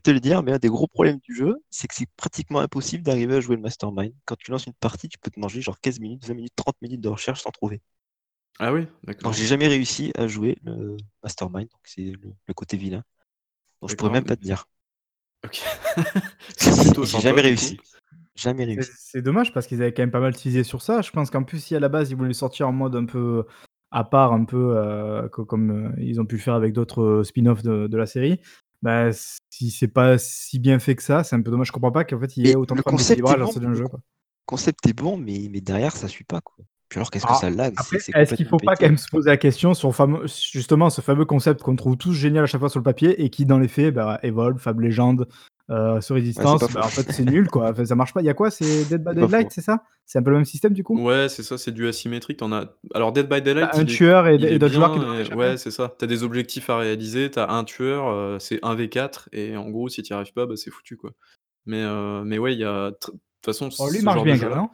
[0.04, 3.04] te le dire, mais un des gros problèmes du jeu, c'est que c'est pratiquement impossible
[3.04, 4.14] d'arriver à jouer le mastermind.
[4.26, 6.78] Quand tu lances une partie, tu peux te manger genre 15 minutes, 20 minutes, 30
[6.82, 7.82] minutes de recherche sans trouver.
[8.60, 8.82] Ah oui?
[8.82, 9.34] Donc D'accord.
[9.34, 13.04] j'ai jamais réussi à jouer le mastermind, donc c'est le le côté vilain.
[13.82, 14.66] Donc je pourrais même pas te dire.
[15.46, 15.62] OK.
[17.04, 17.78] J'ai jamais réussi.
[18.36, 18.92] Jamais C'est réussi.
[18.98, 21.02] c'est dommage parce qu'ils avaient quand même pas mal teasé sur ça.
[21.02, 23.06] Je pense qu'en plus, si à la base, ils voulaient le sortir en mode un
[23.06, 23.46] peu
[23.92, 24.76] à part, un peu,
[25.32, 28.06] co comme, heu, ils ont pu le faire avec d'autres, heu, spin-off de de la
[28.06, 28.40] série,
[28.82, 29.12] bah,
[29.50, 31.68] si c'est pas si bien fait que ça, c'est un peu dommage.
[31.68, 33.40] Je comprends pas qu'en fait, il y ait autant de le problèmes concept est d'équilibrage
[33.40, 34.00] bon, dans ce le jeu, quoi.
[34.46, 36.64] concept est bon, mais mais derrière ça suit pas, quoi.
[36.90, 39.10] Puis alors qu'est-ce que Alors, ça lag, est-ce qu'il complètement faut pas quand même se
[39.10, 42.60] poser la question sur fameux justement, ce fameux concept qu'on trouve tous génial à chaque
[42.62, 44.58] fois sur le papier et qui dans les faits, bah, Evolve,
[45.70, 47.72] heu, ce Ouais, c'est Resistance, pas bah, en fait, c'est nul, quoi.
[47.72, 48.22] Enfin, ça marche pas.
[48.22, 48.50] Il y a quoi?
[48.52, 49.84] C'est Dead by Daylight, c'est ça?
[50.06, 50.98] C'est un peu le même système du coup?
[51.02, 52.42] Ouais, c'est ça, c'est du asymétrique.
[52.42, 55.58] En as alors Dead by Daylight, un est tueur et d'autres joueurs qui et ouais,
[55.58, 55.94] c'est ça.
[56.00, 59.28] Tu as des objectifs à réaliser, tu as un tueur, heu, c'est 1 v 4
[59.34, 61.12] et en gros, si tu y arrives pas, bah, c'est foutu, quoi.
[61.66, 63.16] Mais heu, mais ouais, il y a de toute
[63.46, 64.68] façon, Oh, lui, marche bien quand même?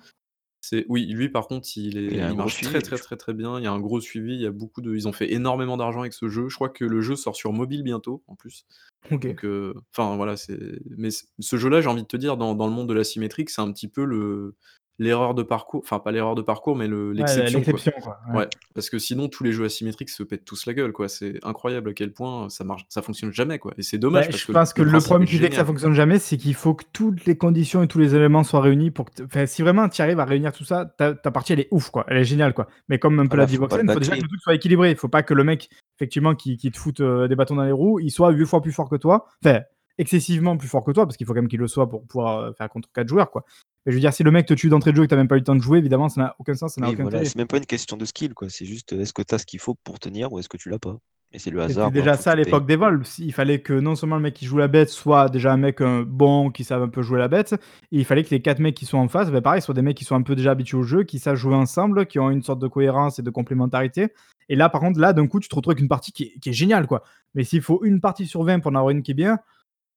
[0.66, 2.82] C'est oui, lui par contre, il Il est a un il gros marche très, suivi,
[2.82, 3.60] très, très, très bien.
[3.60, 5.76] Il y a un gros suivi, il y a beaucoup de ils ont fait énormément
[5.76, 6.48] d'argent avec ce jeu.
[6.48, 8.66] Je crois que le jeu sort sur mobile bientôt, en plus.
[9.12, 9.28] OK.
[9.28, 10.58] Donc heu, enfin voilà, c'est
[10.98, 11.10] mais
[11.40, 13.72] ce jeu-là, j'ai envie de te dire, dans dans le monde de l'asymétrique, c'est un
[13.74, 14.56] petit peu le
[15.00, 17.80] l'erreur de parcours, enfin pas l'erreur de parcours, mais le Ouais, l'exception, quoi.
[18.02, 18.38] quoi, ouais.
[18.40, 21.10] Ouais, parce que sinon tous les jeux asymétriques se pètent tous la gueule, quoi.
[21.10, 24.30] C'est incroyable à quel point ça marche ça fonctionne jamais, quoi et c'est Bah, dommage
[24.30, 25.66] parce je que pense que le le problème qui fait que ça génial.
[25.66, 28.92] fonctionne jamais, c'est qu'il faut que toutes les conditions et tous les éléments soient réunis
[28.92, 31.62] pour que enfin, si vraiment tu arrives à réunir tout ça, ta ta partie elle
[31.62, 32.06] est ouf, quoi.
[32.10, 32.68] Elle est géniale, quoi.
[32.90, 34.22] Mais comme un peu l'a Voilà, dit faut pas le Voxen, il faut déjà que
[34.22, 34.92] le truc soit équilibré.
[34.92, 37.64] Il faut pas que le mec, effectivement, qui qui te foute, heu, des bâtons dans
[37.64, 39.26] les roues, il soit 8 fois plus fort que toi.
[39.46, 39.62] Enfin,
[39.98, 42.42] excessivement plus fort que toi, parce qu'il faut quand même qu'il le soit pour pouvoir,
[42.42, 43.46] heu, faire contre 4 joueurs, quoi.
[43.86, 45.16] Mais je veux dire, si le mec te tue d'entrée de jeu et que tu
[45.16, 46.88] as même pas eu le temps de jouer, évidemment, ça n'a aucun sens, ça n'a
[46.88, 48.50] Oui, aucun voilà, c'est même pas une question de skill, quoi.
[48.50, 50.70] C'est juste, est-ce que tu as ce qu'il faut pour tenir ou est-ce que tu
[50.70, 50.98] l'as pas?
[51.34, 53.04] Et c'est le C'était hasard alors déjà ça à l'époque d'Evolve.
[53.06, 55.58] Si il fallait que non seulement le mec qui joue la bête soit déjà un
[55.58, 58.42] mec, heu, bon, qui savent un peu jouer la bête, et il fallait que les
[58.42, 60.36] 4 mecs qui sont en face, bah, pareil, soient des mecs qui sont un peu
[60.36, 63.24] déjà habitués au jeu, qui savent jouer ensemble, qui ont une sorte de cohérence et
[63.24, 64.10] de complémentarité.
[64.48, 66.40] Et là, par contre, là, d'un coup, tu te retrouves avec une partie qui est
[66.40, 67.02] qui est géniale, quoi.
[67.34, 69.40] Mais s'il faut une partie sur 20 pour en avoir une qui est bien,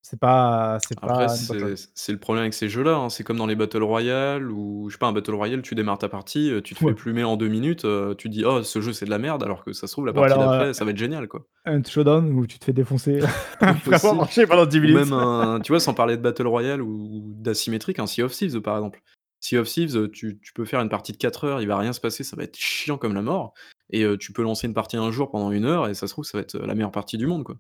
[0.07, 1.77] c'est pas c'est Après, pas une bonne c'est chose.
[1.95, 3.11] c'est le problème avec ces jeux-là, hein.
[3.11, 5.99] C'est comme dans les battle royale ou je sais pas, un battle royale, tu démarres
[5.99, 6.97] ta partie, heu, tu te fais Ouais.
[6.97, 9.63] plumer en 2 minutes, heu, tu dis: «Oh, ce jeu, c'est de la merde», alors
[9.63, 11.47] que ça se trouve la Ou partie alors, d'après, ça va être génial, quoi.
[11.65, 13.23] un showdown où tu te fais défoncer
[13.61, 14.17] Oui, après avoir aussi.
[14.17, 14.91] marché pendant 10 Ou minutes.
[14.91, 18.61] même un tu vois, sans parler de battle royale ou d'asymétrique, un Sea of Thieves,
[18.61, 19.01] par exemple.
[19.41, 21.93] Sea of Thieves, tu tu peux faire une partie de 4 heures, il va rien
[21.93, 23.55] se passer, ça va être chiant comme la mort
[23.91, 26.25] et tu peux lancer une partie un jour pendant 1 heure et ça se trouve,
[26.25, 27.57] ça va être, la meilleure partie du monde, quoi.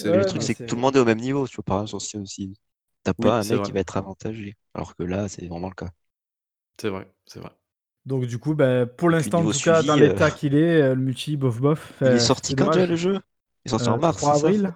[0.00, 1.64] Le truc, c'est que tout le monde est au même niveau, tu vois?
[1.64, 2.56] Par exemple, sur Sea of Thieves.
[3.04, 3.64] Tu as Oui, pas un mec vrai.
[3.64, 5.90] qui va être avantagé, alors que là, c'est vraiment le cas.
[6.80, 7.50] C'est vrai, c'est vrai.
[8.06, 11.00] Donc du coup, bah, pour l'instant, en tout cas, dans l'état qu'il est, heu, le
[11.02, 13.20] multi, bof bof, Il est enfin, sorti quand déjà le jeu?
[13.64, 14.54] Il est sorti en Heu, mars, 3 c'est ça?
[14.54, 14.74] avril?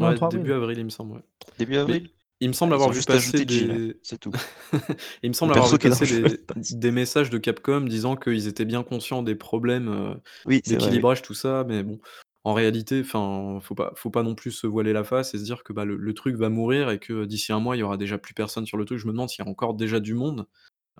[0.00, 0.54] Non, Ouais, 3 début avril.
[0.54, 1.22] avril, il me semble, ouais.
[1.58, 2.10] Début Mais avril?
[2.40, 4.36] il me semble avoir vu juste passer des c'est tout.
[5.22, 8.82] il me Le semble avoir vu passer des messages de Capcom disant qu'ils étaient bien
[8.82, 10.62] conscients des problèmes, oui.
[10.66, 12.00] d'équilibrage, tout ça, mais bon,
[12.44, 15.44] en réalité, enfin, faut pas faut pas non plus se voiler la face et se
[15.44, 17.82] dire que, bah, le le truc va mourir et que d'ici 1 mois, il y
[17.82, 18.98] aura déjà plus personne sur le truc.
[18.98, 20.46] Je me demande s'il y a encore déjà du monde,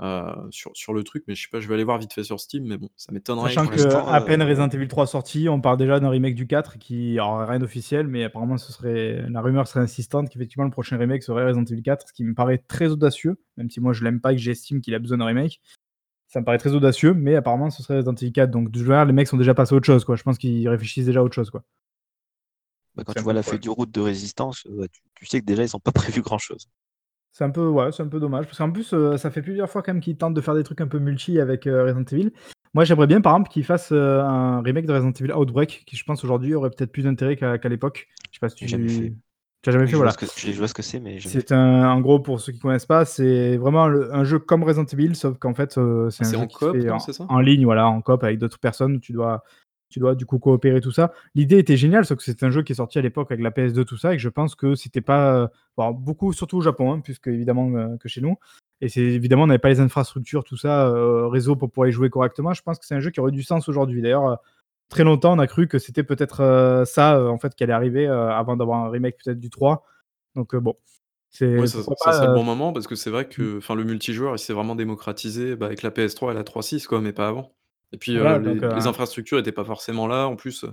[0.01, 2.25] heu, sur sur le truc, mais je sais pas, je vais aller voir vite fait
[2.25, 5.07] sur Steam, mais bon, ça m'étonnerait Sachant que l'instant, qu'à peine heu Resident Evil 3
[5.09, 8.73] sorti, on parle déjà d'un remake du 4 qui alors rien d'officiel, mais apparemment ce
[8.73, 12.23] serait la rumeur serait insistante qu'effectivement le prochain remake serait Resident Evil 4, ce qui
[12.23, 15.01] me paraît très audacieux, même si moi je l'aime pas et que j'estime qu'il a
[15.01, 15.61] besoin d'un remake.
[16.35, 18.83] Ça me paraît très audacieux, mais apparemment ce serait Resident Evil 4, donc de ce
[18.85, 20.17] genre, les mecs sont déjà passés à autre chose, quoi.
[20.17, 21.63] Je pense qu'ils réfléchissent déjà à autre chose, quoi.
[22.97, 25.45] Bah, quand tu vois la feuille de route de Résistance, heu, tu tu sais que
[25.47, 26.69] déjà ils ont pas prévu grand chose.
[27.33, 29.71] C'est un peu ouais, c'est un peu dommage parce qu'en plus, heu, ça fait plusieurs
[29.71, 32.03] fois quand même qu'ils tentent de faire des trucs un peu multi avec, heu, Resident
[32.11, 32.33] Evil.
[32.75, 36.03] Moi, j'aimerais bien, par exemple, qu'ils fassent, un remake de Resident Evil Outbreak qui, je
[36.03, 38.09] pense, aujourd'hui aurait peut-être plus d'intérêt qu'à l'époque.
[38.33, 39.13] Je sais pas si J'ai jamais fait.
[39.13, 39.24] tu
[39.65, 39.93] tu jamais fait?
[39.93, 40.13] je Voilà.
[40.13, 41.19] que je vois ce que c'est, mais.
[41.21, 44.63] C'est un en gros, pour ceux qui connaissent pas, c'est vraiment le un jeu comme
[44.63, 46.95] Resident Evil, sauf qu'en fait, heu, c'est Ah, un c'est jeu en coop, fait non,
[46.95, 47.27] en ça?
[47.29, 49.01] en ligne, voilà, en coop avec d'autres personnes.
[49.01, 49.43] Tu dois
[49.91, 51.13] tu dois du coup coopérer tout ça.
[51.37, 53.51] L'idée était géniale, sauf que c'est un jeu qui est sorti à l'époque avec la
[53.53, 56.61] PS2, tout ça, et que je pense que c'était pas, heu, alors beaucoup, surtout au
[56.63, 58.37] Japon, hein, plus qu'évidemment, heu, que chez nous.
[58.81, 61.93] Et c'est évidemment, on n'avait pas les infrastructures, tout ça, euh, réseau pour pouvoir y
[61.93, 62.53] jouer correctement.
[62.55, 64.03] Je pense que c'est un jeu qui aurait du sens aujourd'hui.
[64.03, 64.35] D'ailleurs, euh,
[64.89, 67.73] très longtemps, on a cru que c'était peut-être euh, ça, euh, en fait, qui allait
[67.73, 69.85] arriver euh, avant d'avoir un remake peut-être du 3.
[70.35, 70.75] Donc, euh, bon.
[71.31, 73.83] C'est Ouais, ça serait le euh, bon moment parce que c'est vrai que enfin, le
[73.83, 77.27] multijoueur, il s'est vraiment démocratisé, bah, avec la PS3 et la 3.6 quoi, mais pas
[77.27, 77.53] avant.
[77.93, 80.29] Et puis, Voilà, les donc, heu les infrastructures étaient pas forcément là.
[80.29, 80.65] En plus,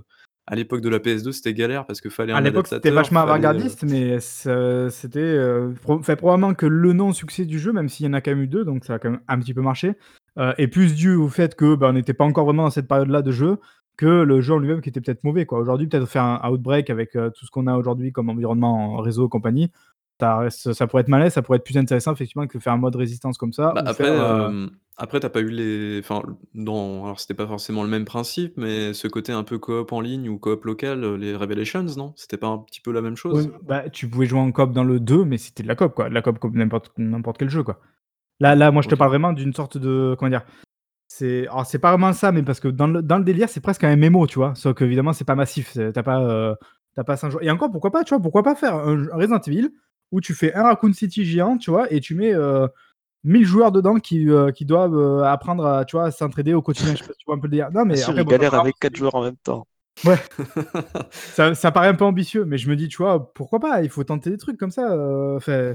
[0.46, 3.22] à l'époque de la PS2, c'était galère parce qu'il fallait À un l'époque, c'était vachement
[3.22, 5.36] fallait, avant-gardiste, mais c'était,
[5.82, 8.44] pro enfin, probablement que le non-succès du jeu, même s'il y en a quand même
[8.44, 9.96] eu 2, donc ça a quand même un petit peu marché,
[10.38, 12.88] heu, est plus dû au fait que, bah, on n'était pas encore vraiment dans cette
[12.88, 13.58] période-là de jeu,
[13.98, 15.60] que le jeu en lui-même qui était peut-être mauvais, quoi.
[15.60, 19.28] Aujourd'hui, peut-être faire un Outbreak avec, heu, tout ce qu'on a aujourd'hui comme environnement, réseau
[19.28, 19.72] et compagnie,
[20.20, 23.38] ça pourrait être malin, ça pourrait être plus intéressant effectivement que faire un mode résistance
[23.38, 26.22] comme ça Bah, après, faire, hem, après tu as pas eu les enfin,
[26.54, 30.00] dans alors c'était pas forcément le même principe, mais ce côté un peu coop en
[30.02, 32.14] ligne ou coop local, heu, les Revelations, non?
[32.16, 33.52] C'était pas un petit peu la même Oui, chose?
[33.64, 36.10] bah, tu pouvais jouer en coop dans le 2, mais c'était de la coop, quoi.
[36.10, 37.80] De la coop comme n'importe n'importe quel jeu, quoi.
[38.40, 40.46] Là là, moi, je te parle vraiment d'une sorte de comment dire?
[41.14, 43.60] C'est alors c'est pas vraiment ça, mais parce que dans le dans le délire, c'est
[43.60, 44.56] presque un MMO, tu vois?
[44.56, 46.56] Sauf qu'évidemment, c'est pas massif, c'est tu as pas, heu,
[46.94, 48.22] tu as pas 5 joueurs et encore, pourquoi pas, tu vois?
[48.22, 49.72] Pourquoi pas faire un un Resident Evil
[50.14, 51.92] où tu fais un Raccoon City géant, tu vois?
[51.92, 52.70] Et tu mets, heu,
[53.26, 56.94] 1000 joueurs dedans qui, heu, qui doivent, heu, apprendre à, tu vois, s'entraider au quotidien.
[56.96, 57.72] Je sais pas si tu vois un peu le délire?
[57.74, 58.98] Non, mais après bon, paraît avec 4 ambitieux.
[59.00, 59.68] joueurs en même temps.
[60.06, 60.18] Ouais.
[61.12, 63.84] Ça ça paraît un peu ambitieux, mais je me dis, tu vois, pourquoi pas?
[63.84, 64.96] Il faut tenter des trucs comme ça,
[65.36, 65.74] enfin,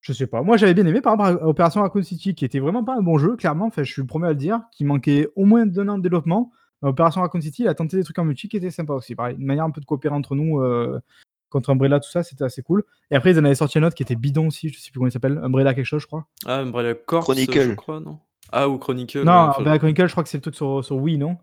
[0.00, 0.42] je sais pas.
[0.42, 3.02] Moi, j'avais bien aimé, par exemple, à Opération Raccoon City, qui était vraiment pas un
[3.02, 3.66] bon jeu, clairement.
[3.66, 6.02] Enfin, je suis le 1er à le dire, qui manquait au moins d'1 an de
[6.02, 6.52] développement.
[6.82, 9.14] Opération Raccoon City, il a tenté des trucs en multi qui étaient sympas aussi.
[9.16, 11.00] Pareil, une manière un peu de coopérer entre nous, heu,
[11.50, 12.84] contre Umbrella, tout ça, c'était assez cool.
[13.10, 14.98] Et après, ils en avaient sorti un autre qui était bidon aussi, je sais plus
[15.00, 16.26] comment il s'appelle, Umbrella quelque chose, je crois.
[16.46, 17.74] Ah, Umbrella Corps, je Chronicle.
[17.74, 18.18] crois, non?
[18.52, 20.96] Ah, ou Chronicle, ouais, Non, Umbrella Chronicle, je crois que c'est le truc sur sur
[20.96, 21.36] Wii, non?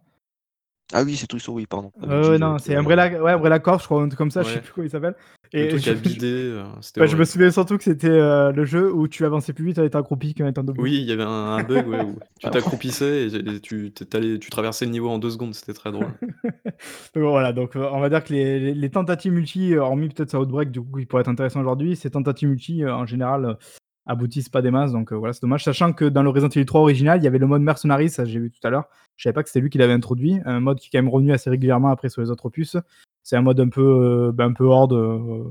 [0.93, 1.91] Ah oui, c'est le truc sur Wii, pardon.
[2.01, 4.49] Ouais, j'avais non, c'est Umbrella ouais, Umbrella Corps, je crois, un truc comme ça, je
[4.49, 4.61] sais Ouais.
[4.61, 5.15] plus comment il s'appelle.
[5.53, 6.61] Le Et truc je à je bider,
[6.99, 9.83] ouais, me souviens surtout que c'était, heu, le jeu où tu avançais plus vite en
[9.83, 10.83] étant accroupi qu'en étant debout.
[10.83, 12.51] Oui, il y avait un un bug, ouais, où tu ouais.
[12.51, 16.07] t'accroupissais et et tu traversais le niveau en 2 secondes, c'était très drôle.
[17.15, 20.29] Donc voilà, donc, heu, on va dire que les les les tentatives multi, hormis peut-être
[20.29, 23.57] ça Outbreak, du coup, qui pourrait être intéressant aujourd'hui, ces tentatives multi, en général,
[24.05, 25.63] aboutissent pas des masses, donc, heu, voilà, c'est dommage.
[25.63, 28.25] Sachant que dans le Resident Evil 3 original, il y avait le mode Mercenaries, ça
[28.25, 28.87] j'ai vu tout à l'heure.
[29.17, 31.09] Je savais pas que c'était lui qui l'avait introduit, un mode qui est quand même
[31.11, 32.77] revenu assez régulièrement après sur les autres opus.
[33.23, 35.45] C'est un mode un peu, heu, bah, un peu horde, heu,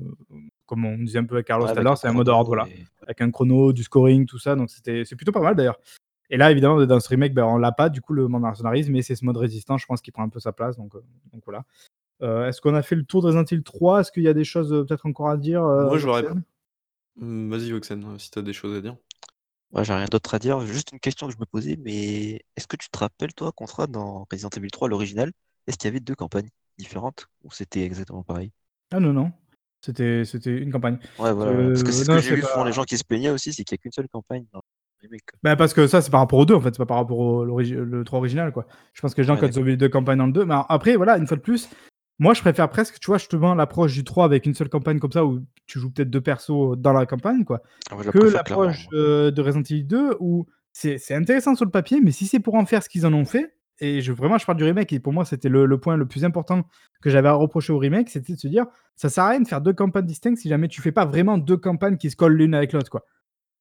[0.66, 2.66] comme on disait un peu avec Carlos tout à l'heure, c'est un mode horde, voilà.
[2.70, 5.78] et Avec un chrono, du scoring, tout ça, donc c'était c'est plutôt pas mal d'ailleurs.
[6.30, 8.86] Et là, évidemment, dans ce remake, bah, on l'a pas, du coup, le mode Mercenaries,
[8.90, 11.02] mais c'est ce mode résistance, je pense, qui prend un peu sa place, donc, heu,
[11.32, 11.64] donc voilà.
[12.48, 14.00] Est-ce qu'on a fait le tour de Resident Evil 3?
[14.00, 16.42] Est-ce qu'il y a des choses, peut-être encore à dire, Moi, j'aurais Voxel?
[17.16, 18.96] Mmh, vas-y Voxen, heu, si tu as des choses à dire.
[19.72, 20.60] Ouais, j'ai rien d'autre à dire.
[20.66, 23.86] Juste une question que je me posais, mais est-ce que tu te rappelles, toi, Contra,
[23.86, 25.32] dans Resident Evil 3, l'original,
[25.66, 28.52] est-ce qu'il y avait 2 campagnes différentes ou c'était exactement pareil?
[28.92, 29.32] Ah non, non,
[29.80, 30.98] c'était c'était une campagne.
[31.18, 31.70] Ouais, voilà.
[31.70, 33.30] Parce que Heu, c'est ce que j'ai vu souvent les pas gens qui se plaignaient
[33.30, 34.60] aussi, c'est qu'il y a qu'une seule campagne dans
[35.02, 36.86] le remake, bah, parce que ça, c'est par rapport aux 2, en fait, c'est pas
[36.86, 38.66] par rapport au le 3 original, quoi.
[38.94, 40.32] Je pense que les gens, Ouais, quand ils ont vu les 2 campagnes dans le
[40.32, 41.68] 2 mais après, voilà, une fois de plus,
[42.18, 45.12] moi, je préfère presque, tu vois, justement, l'approche du 3 avec une seule campagne comme
[45.12, 49.32] ça, où tu joues peut-être 2 persos dans la campagne, quoi, Ah, que l'approche, heu,
[49.32, 52.66] de Resident Evil 2 où c'est intéressant sur le papier, mais si c'est pour en
[52.66, 55.12] faire ce qu'ils en ont fait et je vraiment, je parle du remake et pour
[55.12, 56.64] moi, c'était le le point le plus important
[57.02, 59.48] que j'avais à reprocher au remake, c'était de se dire: «Ça sert à rien de
[59.48, 62.36] faire 2 campagnes distinctes si jamais tu fais pas vraiment 2 campagnes qui se collent
[62.36, 63.04] l'une avec l'autre», quoi.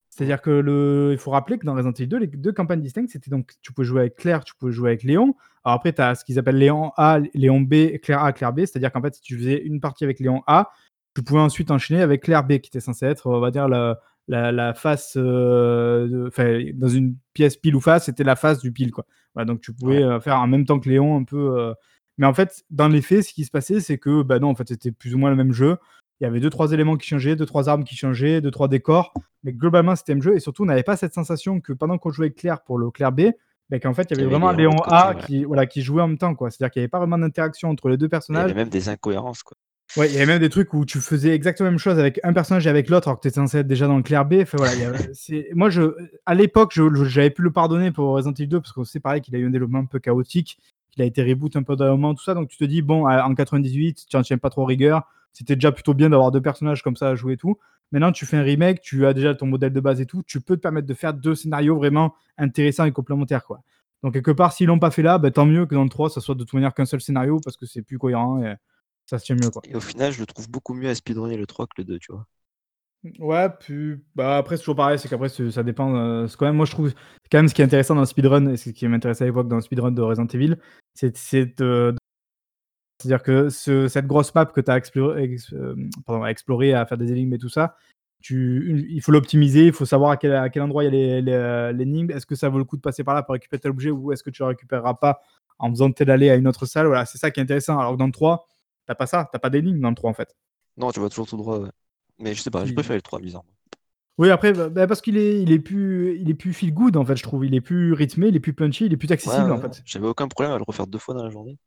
[0.09, 3.09] C'est-à-dire que le il faut rappeler que dans Resident Evil 2, les 2 campagnes distinctes,
[3.11, 5.35] c'était donc tu pouvais jouer avec Claire, tu pouvais jouer avec Léon.
[5.65, 8.59] Alors après, tu as ce qu'ils appellent Léon A, Léon B, Claire A, Claire B.
[8.61, 10.71] C'est-à-dire qu'en fait, si tu faisais une partie avec Léon A,
[11.15, 13.99] tu pouvais ensuite enchaîner avec Claire B, qui était censée être, on va dire, la
[14.29, 18.71] la la face, de enfin, dans une pièce pile ou face, c'était la face du
[18.71, 19.05] pile, quoi.
[19.35, 20.03] Voilà, donc tu pouvais, Ouais.
[20.03, 21.73] heu, faire en même temps que Léon un peu, heu
[22.19, 24.55] mais en fait, dans les faits, ce qui se passait, c'est que, bah, non, en
[24.55, 25.77] fait, c'était plus ou moins le même jeu.
[26.21, 29.95] Il y avait 2-3 éléments qui changeaient, 2-3 armes qui changeaient, 2-3 décors, mais globalement,
[29.95, 32.27] c'était le même jeu et surtout, on n'avait pas cette sensation que pendant qu'on jouait
[32.27, 33.21] avec Claire pour le Claire B,
[33.69, 35.21] bah, qu'en fait, il y avait vraiment Léon côté, A ouais.
[35.25, 36.51] qui, voilà, qui jouait en même temps, quoi.
[36.51, 38.43] C'est-à-dire qu'il y avait pas vraiment d'interaction entre les 2 Il y personnages.
[38.45, 39.57] avait même des incohérences, quoi.
[39.97, 42.19] Ouais, il y avait même des trucs où tu faisais exactement la même chose avec
[42.23, 44.25] un personnage et avec l'autre, alors que tu étais censé être déjà dans le Claire
[44.25, 44.35] B.
[44.41, 46.73] Enfin voilà, avait moi, je à l'époque,
[47.05, 49.45] j'avais pu le pardonner pour Resident Evil 2 parce que c'est pareil qu'il a eu
[49.45, 50.57] un développement un peu chaotique,
[50.91, 53.07] qu'il a été reboot un peu d'un moment, tout ça, donc tu te dis: «Bon,
[53.07, 56.81] en 98, tu en tiens pas trop rigueur, c'était déjà plutôt bien d'avoir 2 personnages
[56.81, 57.59] comme ça à jouer et tout».
[57.93, 60.41] Maintenant, tu fais un remake, tu as déjà ton modèle de base et tout, tu
[60.41, 63.61] peux te permettre de faire 2 scénarios vraiment intéressants et complémentaires, quoi.
[64.01, 66.09] Donc quelque part, s'ils l'ont pas fait là, bah, tant mieux que dans le 3,
[66.09, 68.55] ça soit de toute manière qu'un seul scénario parce que c'est plus cohérent et
[69.05, 69.61] ça se tient mieux, quoi.
[69.65, 71.99] Et au final, je le trouve beaucoup mieux à speedrunner le 3 que le 2,
[71.99, 72.25] tu vois?
[73.19, 76.65] Ouais, puis bah, après, c'est toujours pareil, c'est qu'après, ça dépend, c'est quand même moi,
[76.65, 76.91] je trouve
[77.31, 79.47] quand même ce qui est intéressant dans le speedrun et ce qui m'intéressait à l'époque
[79.47, 80.55] dans le speedrun de Resident Evil,
[80.93, 81.95] c'est c'est de
[82.99, 86.73] c'est-à-dire que ce cette grosse map que tu as exploré ex hem, pardon, à explorer,
[86.73, 87.75] à faire des énigmes et tout ça,
[88.21, 90.89] tu, une- il faut l'optimiser, il faut savoir à quel, à quel endroit il y
[90.89, 92.11] a les- les, euh, l'énigme.
[92.11, 94.11] Est-ce que ça vaut le coup de passer par là pour récupérer tel objet ou
[94.13, 95.19] est-ce que tu le récupéreras pas
[95.59, 96.87] en faisant tel aller à une autre salle?
[96.87, 97.77] Voilà, c'est ça qui est intéressant.
[97.77, 98.47] Alors que dans le 3,
[98.85, 100.35] t'as pas ça, t'as pas d'énigme dans le 3 en fait.
[100.77, 101.69] Non, tu vas toujours tout droit, ouais.
[102.19, 103.49] Mais je sais pas, j'ai Il- préféré le 3, bizarrement.
[104.19, 106.95] Oui, après, bah, bah, parce qu'il est, il est plus, il est plus feel good
[106.97, 107.45] en fait, je trouve.
[107.45, 109.81] Il est plus rythmé, il est plus punchy, il est plus Ouais, accessible en fait.
[109.85, 111.57] J'avais aucun problème à le refaire deux fois dans la journée.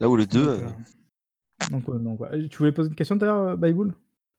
[0.00, 2.48] Là où le 2, Donc, euh, donc, ouais, donc, ouais.
[2.48, 3.94] Tu voulais poser une question d'ailleurs, euh, Bayboul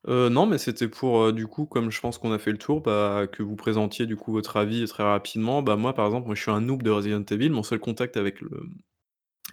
[0.06, 2.58] Heu, non, mais c'était pour, heu, du coup, comme je pense qu'on a fait le
[2.58, 5.62] tour, bah, que vous présentiez, du coup, votre avis très rapidement.
[5.62, 7.50] Bah, moi, par exemple, moi, je suis un noob de Resident Evil.
[7.50, 8.62] Mon seul contact avec le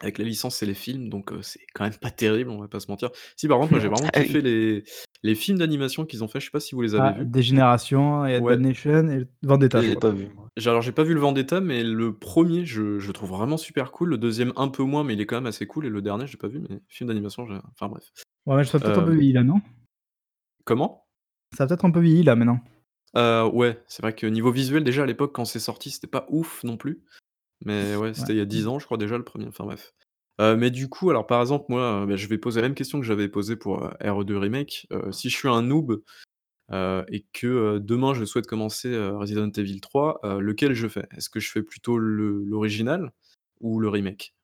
[0.01, 2.80] avec la licence, c'est les films, donc c'est quand même pas terrible, on va pas
[2.80, 3.09] se mentir.
[3.38, 4.25] Si, par contre, moi, j'ai vraiment Ah oui.
[4.27, 4.83] kiffé les
[5.24, 7.25] les films d'animation qu'ils ont fait, je sais pas si vous les avez ah, vus?
[7.25, 8.57] Dégénération, et Ouais.
[8.57, 9.80] Nation et Vendetta.
[9.80, 10.11] je je l'ai crois.
[10.11, 10.49] pas vu, moi.
[10.56, 13.57] J'ai alors j'ai pas vu le Vendetta, mais le premier, je je le trouve vraiment
[13.57, 14.09] super cool.
[14.09, 16.27] Le deuxième un peu moins, mais il est quand même assez cool et le dernier,
[16.27, 18.11] j'ai pas vu, mais film d'animation, j'ai enfin bref.
[18.45, 19.61] Ouais, mais ça a peut-être un peu Hem vieilli là, non?
[20.64, 21.07] comment?
[21.57, 22.59] Ça a peut-être un peu vieilli là maintenant.
[23.17, 26.25] Heu, ouais, c'est vrai que niveau visuel, déjà, à l'époque, quand c'est sorti, c'était pas
[26.30, 27.03] ouf non plus.
[27.64, 29.48] Mais ouais, c'était il y a 10 ans, je crois déjà le premier.
[29.48, 29.93] enfin bref.
[30.42, 32.75] Heu, mais du coup, alors par exemple, moi, heu, bah, je vais poser la même
[32.75, 34.88] question que j'avais posée pour, heu, RE2 Remake.
[34.92, 36.01] Heu, si je suis un noob,
[36.74, 40.88] heu, et que, heu, demain je souhaite commencer, heu, Resident Evil 3, heu, lequel je
[40.90, 41.08] fais?
[41.17, 43.11] Est-ce que je fais plutôt le l'original
[43.61, 44.35] ou le remake?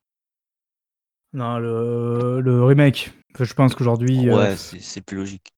[1.34, 3.12] Non, le, le remake.
[3.34, 4.30] Enfin, je pense qu'aujourd'hui.
[4.30, 5.54] euh, Ouais, c'est c'est plus logique.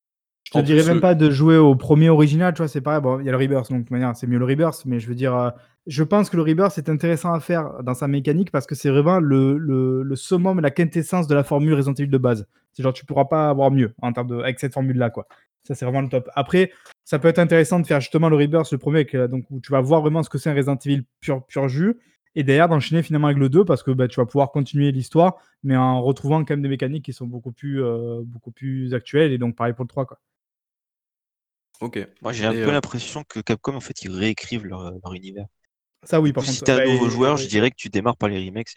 [0.53, 3.01] Je te dirais même le pas de jouer au premier original, tu vois, c'est pareil.
[3.01, 5.07] Bon, il y a le Rebirth, donc de manière, c'est mieux le Rebirth, mais je
[5.07, 5.49] veux dire, euh,
[5.87, 8.89] je pense que le Rebirth est intéressant à faire dans sa mécanique parce que c'est
[8.89, 12.47] vraiment le, le, le summum, la quintessence de la formule Resident Evil de base.
[12.73, 15.27] C'est genre, tu pourras pas avoir mieux en termes de, avec cette formule-là, quoi.
[15.63, 16.29] Ça, c'est vraiment le top.
[16.35, 16.71] Après,
[17.05, 19.59] ça peut être intéressant de faire justement le Rebirth, le premier, avec, euh, donc, où
[19.61, 21.95] tu vas voir vraiment ce que c'est un Resident Evil pur, pur jus,
[22.35, 25.35] et derrière d'enchaîner finalement avec le 2 parce que bah, tu vas pouvoir continuer l'histoire,
[25.63, 29.31] mais en retrouvant quand même des mécaniques qui sont beaucoup plus, euh, beaucoup plus actuelles,
[29.31, 30.19] et donc pareil pour le 3, quoi.
[31.83, 31.97] OK.
[32.21, 35.13] Moi, j'ai un peu heu l'impression que Capcom, en fait, ils réécrivent leur, euh, leur
[35.13, 35.45] univers.
[36.03, 36.63] Ça, oui, par si contre.
[36.63, 38.75] t'es un bah, nouveau et- joueur, je dirais que tu démarres par les remakes.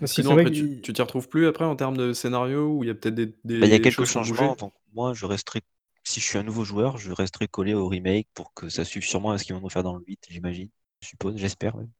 [0.00, 2.68] Parce sinon vrai après que tu tu t'y retrouves plus après en termes de scénario
[2.68, 5.26] ou il y a peut-être des Bah, il y a quelques changements, donc moi, je
[5.26, 5.60] resterai,
[6.04, 9.04] si je suis un nouveau joueur, je resterai collé au remake pour que ça suive
[9.04, 10.70] sûrement à ce qu'ils vont nous faire dans le 8, j'imagine.
[11.00, 11.76] Je suppose, j'espère.
[11.76, 11.90] même.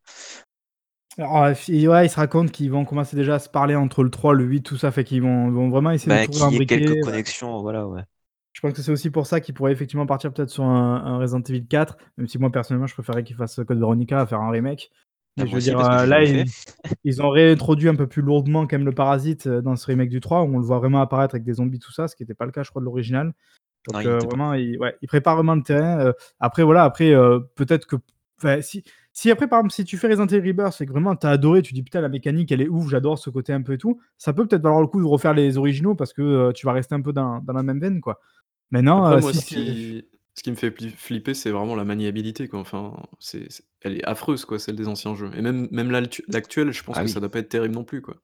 [1.18, 1.52] Alors, euh,
[1.88, 4.44] ouais, ils se racontent qu'ils vont commencer déjà à se parler entre le 3, le
[4.44, 6.62] 8, tout ça, fait qu'ils vont, vont vraiment essayer Bah, de y ait imbriquer.
[6.62, 6.96] quelques ouais.
[6.96, 8.02] connexions, voilà, ouais.
[8.54, 11.18] Je pense que c'est aussi pour ça qu'ils pourraient effectivement partir peut-être sur un, un
[11.18, 14.40] Resident Evil 4, même si moi personnellement je préférais qu'ils fassent Code Veronica à faire
[14.40, 14.90] un remake.
[15.36, 16.44] Mais Ah, je moi veux aussi, dire, parce que euh, là,
[17.04, 20.08] ils, ont réintroduit un peu plus lourdement quand même le parasite euh, dans ce remake
[20.08, 22.22] du 3, où on le voit vraiment apparaître avec des zombies, tout ça, ce qui
[22.22, 23.32] n'était pas le cas, je crois, de l'original.
[23.86, 26.12] Donc Non, il euh, vraiment, ils, ouais, ils préparent vraiment le terrain.
[26.38, 27.96] après, voilà, après, euh, peut-être que.
[28.60, 31.30] Si, si après, par exemple, si tu fais Resident Evil Rebirth et que vraiment t'as
[31.30, 33.78] adoré, tu dis putain, la mécanique elle est ouf, j'adore ce côté un peu et
[33.78, 36.72] tout, ça peut peut-être valoir le coup de refaire les originaux parce que tu vas
[36.72, 38.20] rester un peu dans, dans la même veine, quoi.
[38.74, 40.04] Maintenant, Après euh, moi si ce qui
[40.34, 43.96] ce qui me fait pli flipper, c'est vraiment la maniabilité quoi, enfin, c'est c'est elle
[43.98, 47.06] est affreuse quoi, celle des anciens jeux et même même l'actuelle, je pense Ah que
[47.06, 47.12] oui.
[47.12, 48.16] ça doit pas être terrible non plus quoi.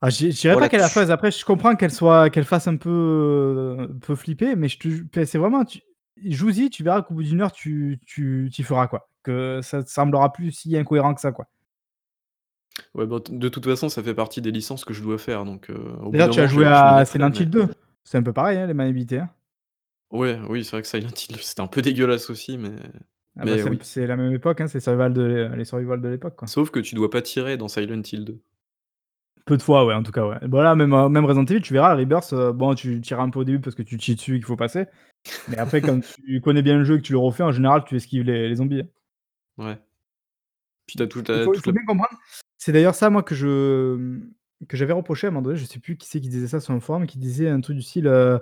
[0.00, 1.10] Ah, je je dirais pas qu'elle a tu- phase.
[1.10, 4.78] Après, je comprends qu'elle soit, qu'elle fasse un peu, euh, un peu flipper, mais je
[4.78, 5.80] te, ju- c'est vraiment, tu,
[6.24, 9.08] joue-y, tu verras qu'au bout d'une heure, tu, tu, t'y feras quoi.
[9.22, 11.46] Que ça te semblera plus si incohérent que ça quoi.
[12.94, 15.68] Ouais, bah, de toute façon, ça fait partie des licences que je dois faire donc
[15.70, 17.50] au bout D'ailleurs, d'un tu as moment, je joué je à mettrai, Silent mais Hill
[17.50, 17.68] 2.
[18.04, 19.18] C'est un peu pareil, hein, les maniabilités.
[19.18, 19.30] hein.
[20.10, 22.70] ouais, oui, c'est vrai que Silent Hill, c'était un peu dégueulasse aussi, mais
[23.36, 23.78] Ah bah, mais c'est, un oui.
[23.78, 26.48] peu- c'est la même époque, hein, c'est survival de, les survival de l'époque quoi.
[26.48, 28.40] Sauf que tu dois pas tirer dans Silent Hill 2.
[29.44, 30.38] Peu de fois, ouais, en tout cas, ouais.
[30.48, 33.28] Voilà, même, euh, même Resident Evil, tu verras, le Rebirth, euh, bon, tu tires un
[33.30, 34.86] peu au début parce que tu te chies dessus et qu'il faut passer.
[35.48, 37.84] Mais après, quand tu connais bien le jeu et que tu le refais, en général,
[37.86, 38.80] tu esquives les, les zombies.
[38.82, 38.88] hein.
[39.56, 39.78] Ouais.
[40.86, 42.18] Puis tu as toute Il la faut, il toute faut la bien comprendre.
[42.58, 44.20] C'est d'ailleurs ça, moi, que je
[44.68, 45.56] que j'avais reproché à un moment donné.
[45.58, 47.76] Je sais plus qui c'est qui disait ça sur un forum, qui disait un truc
[47.76, 48.06] du style.
[48.06, 48.38] euh,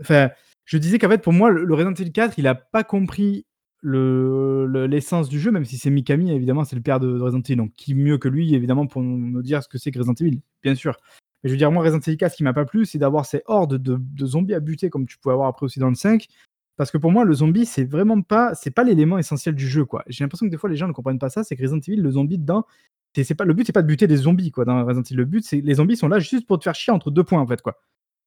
[0.00, 0.30] Enfin,
[0.66, 3.46] je disais qu'en fait, pour moi, le, Resident Evil 4, il a pas compris
[3.82, 7.22] le- le- l'essence du jeu, même si c'est Mikami, évidemment, c'est le père de, de
[7.22, 7.56] Resident Evil.
[7.56, 10.40] Donc, qui mieux que lui, évidemment, pour nous dire ce que c'est que Resident Evil,
[10.62, 10.96] bien sûr.
[11.42, 13.26] Mais je veux dire, moi, Resident Evil 4, ce qui m'a pas plu, c'est d'avoir
[13.26, 16.26] ces hordes de, zombies à buter, comme tu pouvais avoir après aussi dans le 5.
[16.76, 19.84] Parce que pour moi, le zombie, c'est vraiment pas, c'est pas l'élément essentiel du jeu,
[19.86, 20.02] quoi.
[20.08, 21.42] J'ai l'impression que des fois, les gens ne comprennent pas ça.
[21.42, 22.66] C'est que Resident Evil, le zombie dedans,
[23.34, 24.64] pas le but, c'est pas de buter des zombies, quoi.
[24.64, 26.92] Dans Resident Evil, le but, c'est les zombies sont là juste pour te faire chier
[26.92, 27.78] entre deux points, en fait, quoi.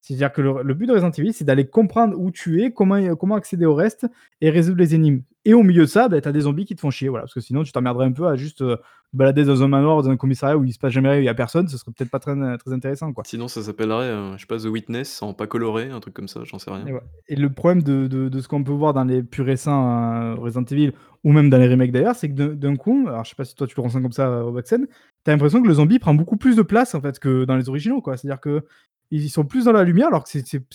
[0.02, 3.16] C'est-à-dire que le, le but de Resident Evil, c'est d'aller comprendre où tu es, comment,
[3.16, 4.08] comment accéder au reste
[4.42, 5.22] et résoudre les énigmes.
[5.50, 7.24] Et au milieu de ça, bah, t'as des zombies qui te font chier, voilà.
[7.24, 8.78] Parce que sinon, tu t'emmerderais un peu à juste euh,
[9.14, 11.24] balader dans un manoir ou dans un commissariat où il se passe jamais rien, il
[11.26, 11.68] y a personne.
[11.68, 13.24] Ce serait peut-être pas très, très intéressant, quoi.
[13.26, 16.28] sinon ça s'appellerait, heu, je sais pas, The Witness en pas coloré, un truc comme
[16.28, 16.86] ça, j'en sais rien.
[16.86, 17.02] Et, ouais.
[17.30, 20.36] Et le problème de, de- de ce qu'on peut voir dans les plus récents euh,
[20.36, 20.92] Resident Evil,
[21.24, 23.56] ou même dans les remakes d'ailleurs, c'est que d'un- coup, alors je sais pas si
[23.56, 24.86] toi tu le ressens comme ça, Robaxen,
[25.24, 27.70] t'as l'impression que le zombie prend beaucoup plus de place en fait que dans les
[27.70, 28.16] originaux, quoi.
[28.18, 28.62] C'est-à-dire que
[29.10, 30.68] ils sont plus dans la lumière, alors que c'est-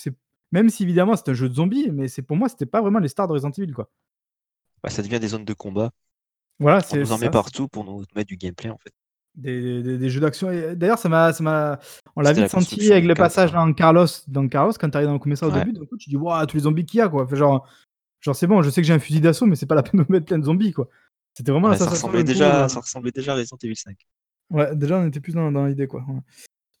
[0.51, 2.99] Même si évidemment c'est un jeu de zombies, mais c'est pour moi c'était pas vraiment
[2.99, 3.89] les stars de Resident Evil quoi.
[4.85, 5.91] Bah, ça devient des zones de combat.
[6.59, 8.91] Voilà, On nous en met ça, partout pour nous mettre du gameplay en fait.
[9.35, 10.49] des, des- des jeux d'action.
[10.51, 11.31] Et D'ailleurs, ça m'a,
[12.15, 13.55] on l'a vite senti avec du le passage ça.
[13.57, 15.65] dans Carlos, dans Carlos, quand t'arrives dans le commissariat au Ouais.
[15.65, 17.27] début, d'un coup tu dis waouh tous les zombies qu'il y a quoi.
[17.33, 17.67] Genre,
[18.21, 19.99] genre c'est bon, je sais que j'ai un fusil d'assaut, mais c'est pas la peine
[19.99, 20.87] de me mettre plein de zombies quoi.
[21.33, 23.75] C'était vraiment Ouais, la ça, ressemblait coup, déjà, euh, ça ressemblait déjà à Resident Evil
[23.75, 23.97] 5.
[24.51, 26.05] Ouais, déjà on était plus dans, dans l'idée quoi.
[26.07, 26.21] ouais.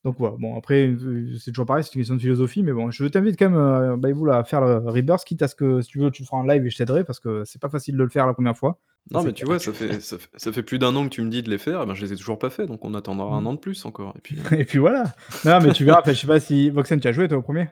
[0.05, 2.91] Donc voilà, bon après euh, c'est toujours pareil, c'est une question de philosophie, mais bon,
[2.91, 5.89] je t'invite quand même, euh, Baïboul, à faire le Rebirth, quitte à ce que si
[5.89, 7.97] tu veux tu le feras en live et je t'aiderai parce que c'est pas facile
[7.97, 8.79] de le faire la première fois.
[9.09, 11.23] Non, mais tu vois, ça fait, ça fait, ça fait plus d'un an que tu
[11.23, 12.93] me dis de les faire, et ben je les ai toujours pas fait, donc on
[12.93, 13.47] attendra un Mm.
[13.47, 14.13] an de plus encore.
[14.15, 15.15] Et puis, Et puis voilà.
[15.43, 17.69] Non, mais tu verras, je sais pas si Voxen, tu as joué toi au premier?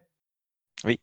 [0.86, 1.00] Oui.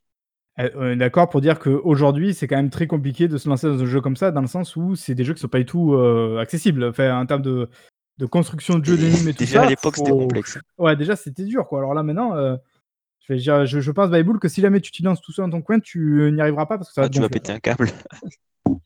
[0.59, 3.69] Euh, on est D'accord pour dire qu'aujourd'hui, c'est quand même très compliqué de se lancer
[3.69, 5.59] dans un jeu comme ça, dans le sens où c'est des jeux qui sont pas
[5.59, 6.85] du tout euh, accessibles.
[6.85, 7.69] Enfin, en termes de,
[8.21, 9.67] de construction de jeu, Et d'énigmes et tout déjà ça.
[9.67, 10.59] à l'époque, c'était complexe.
[10.79, 11.79] Ouais, déjà, c'était dur, quoi.
[11.81, 12.57] Alors là, maintenant, euh,
[13.21, 15.47] je, vais dire- je, je pense, Baïboul, que si jamais tu t'y lances tout seul
[15.47, 17.53] dans ton coin, tu n'y arriveras pas parce que ça va Ah, tu vas péter
[17.53, 17.89] un câble.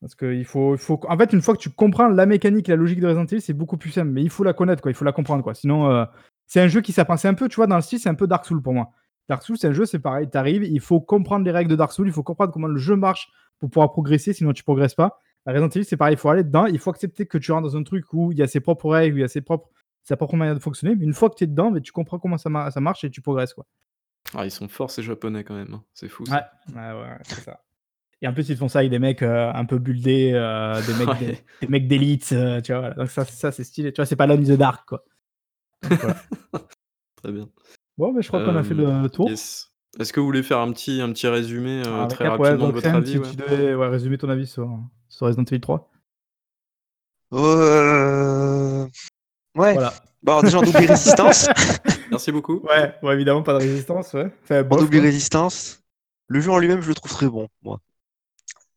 [0.00, 0.98] Parce que il faut, il faut.
[1.10, 3.52] En fait, une fois que tu comprends la mécanique, la logique de Resident Evil, c'est
[3.52, 4.08] beaucoup plus simple.
[4.08, 4.90] Mais il faut la connaître, quoi.
[4.90, 5.52] Il faut la comprendre, quoi.
[5.52, 6.06] Sinon, euh,
[6.46, 7.18] c'est un jeu qui s'apprend.
[7.18, 8.92] C'est un peu, tu vois, dans le style, c'est un peu Dark Souls pour moi.
[9.28, 10.30] Dark Souls, c'est un jeu, c'est pareil.
[10.30, 12.96] T'arrives, il faut comprendre les règles de Dark Souls, il faut comprendre comment le jeu
[12.96, 13.28] marche
[13.58, 15.18] pour pouvoir progresser, sinon tu progresses pas.
[15.46, 16.14] La Resident Evil, c'est pareil.
[16.14, 16.66] Il faut aller dedans.
[16.66, 18.90] Il faut accepter que tu rentres dans un truc où il y a ses propres
[18.90, 19.68] règles, où il y a ses propres,
[20.02, 20.94] sa propre manière de fonctionner.
[20.96, 23.04] Mais une fois que tu es dedans, mais tu comprends comment ça, ma- ça marche
[23.04, 23.66] et tu progresses, quoi.
[24.34, 25.82] ah, ils sont forts ces japonais quand même, hein.
[25.94, 26.24] c'est fou.
[26.24, 26.52] Ouais, ça.
[26.74, 27.60] ouais, ouais, c'est ça.
[28.22, 30.92] Et en plus, ils font ça avec des mecs euh, un peu buildés, euh, des
[30.94, 31.18] mecs, Ouais.
[31.20, 32.80] des, des mecs d'élite, euh, tu vois.
[32.80, 32.94] voilà.
[32.96, 33.92] Donc ça, ça c'est stylé.
[33.94, 35.02] Tu vois, c'est pas l'homme the dark, quoi.
[35.88, 36.16] Donc, voilà.
[37.22, 37.48] Très bien.
[37.96, 39.30] Bon, mais je crois qu'on a fait le tour.
[39.30, 39.72] yes.
[39.98, 43.18] Est-ce que vous voulez faire un petit, un petit résumé très rapidement de votre avis
[43.18, 43.28] ouais?
[43.30, 44.68] tu devais résumer ton avis sur,
[45.20, 45.90] sur Resident Evil 3.
[47.34, 48.86] Euh...
[49.54, 49.74] Ouais.
[49.74, 49.92] Voilà.
[50.22, 51.48] Bon, alors déjà, on oublie résistance.
[52.10, 52.60] Merci beaucoup.
[52.60, 54.14] Ouais, ouais, évidemment, pas de résistance.
[54.14, 54.32] Ouais.
[54.42, 55.06] Enfin, On bof, oublie quoi.
[55.06, 55.82] résistance.
[56.28, 57.80] Le jeu en lui-même, je le trouve très bon, moi.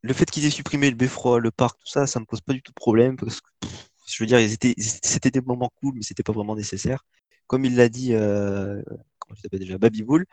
[0.01, 2.51] Le fait qu'ils aient supprimé le beffroi, le parc, tout ça, ça me pose pas
[2.51, 4.39] du tout de problème parce que, pff, je veux dire,
[4.77, 7.05] c'était des moments cool, mais c'était pas vraiment nécessaire.
[7.47, 8.81] Comme il l'a dit, euh,
[9.17, 10.25] comment tu t'appelles déjà, Babybull,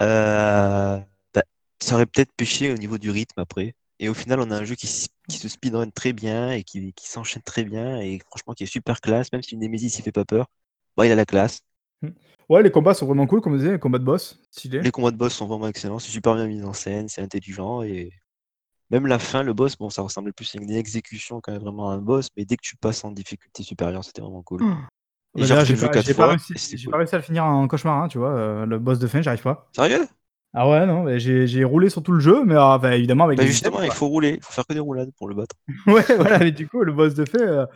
[0.00, 0.98] euh,
[1.34, 1.42] bah,
[1.82, 3.74] ça aurait peut-être pêché au niveau du rythme après.
[4.00, 7.08] Et au final, on a un jeu qui, se speedrun très bien et qui, qui
[7.08, 10.12] s'enchaîne très bien et franchement qui est super classe, même si une Nemesis il fait
[10.12, 10.46] pas peur.
[10.96, 11.60] Bah, il a la classe.
[12.48, 14.40] Ouais, les combats sont vraiment cool, comme on disait, les combats de boss.
[14.50, 14.80] Stylé.
[14.80, 17.82] Les combats de boss sont vraiment excellents, c'est super bien mis en scène, c'est intelligent
[17.82, 18.12] et
[18.90, 21.90] même la fin, le boss, bon, ça ressemblait plus à une exécution quand même vraiment
[21.90, 24.62] à un boss, mais dès que tu passes en difficulté supérieure, c'était vraiment cool.
[25.36, 26.36] Et Bah, j'ai pas, cool.
[26.90, 28.30] pas réussi à le finir en cauchemar, hein, tu vois.
[28.30, 29.68] euh, le boss de fin, j'arrive pas.
[29.74, 30.08] Sérieux?
[30.54, 33.24] Ah ouais, non, mais j'ai j'ai roulé sur tout le jeu, mais ah, bah, évidemment
[33.24, 35.34] avec Bah les justement, il faut rouler, il faut faire que des roulades pour le
[35.34, 35.54] battre.
[35.86, 37.38] Ouais, voilà, mais du coup, le boss de fin.
[37.38, 37.66] euh,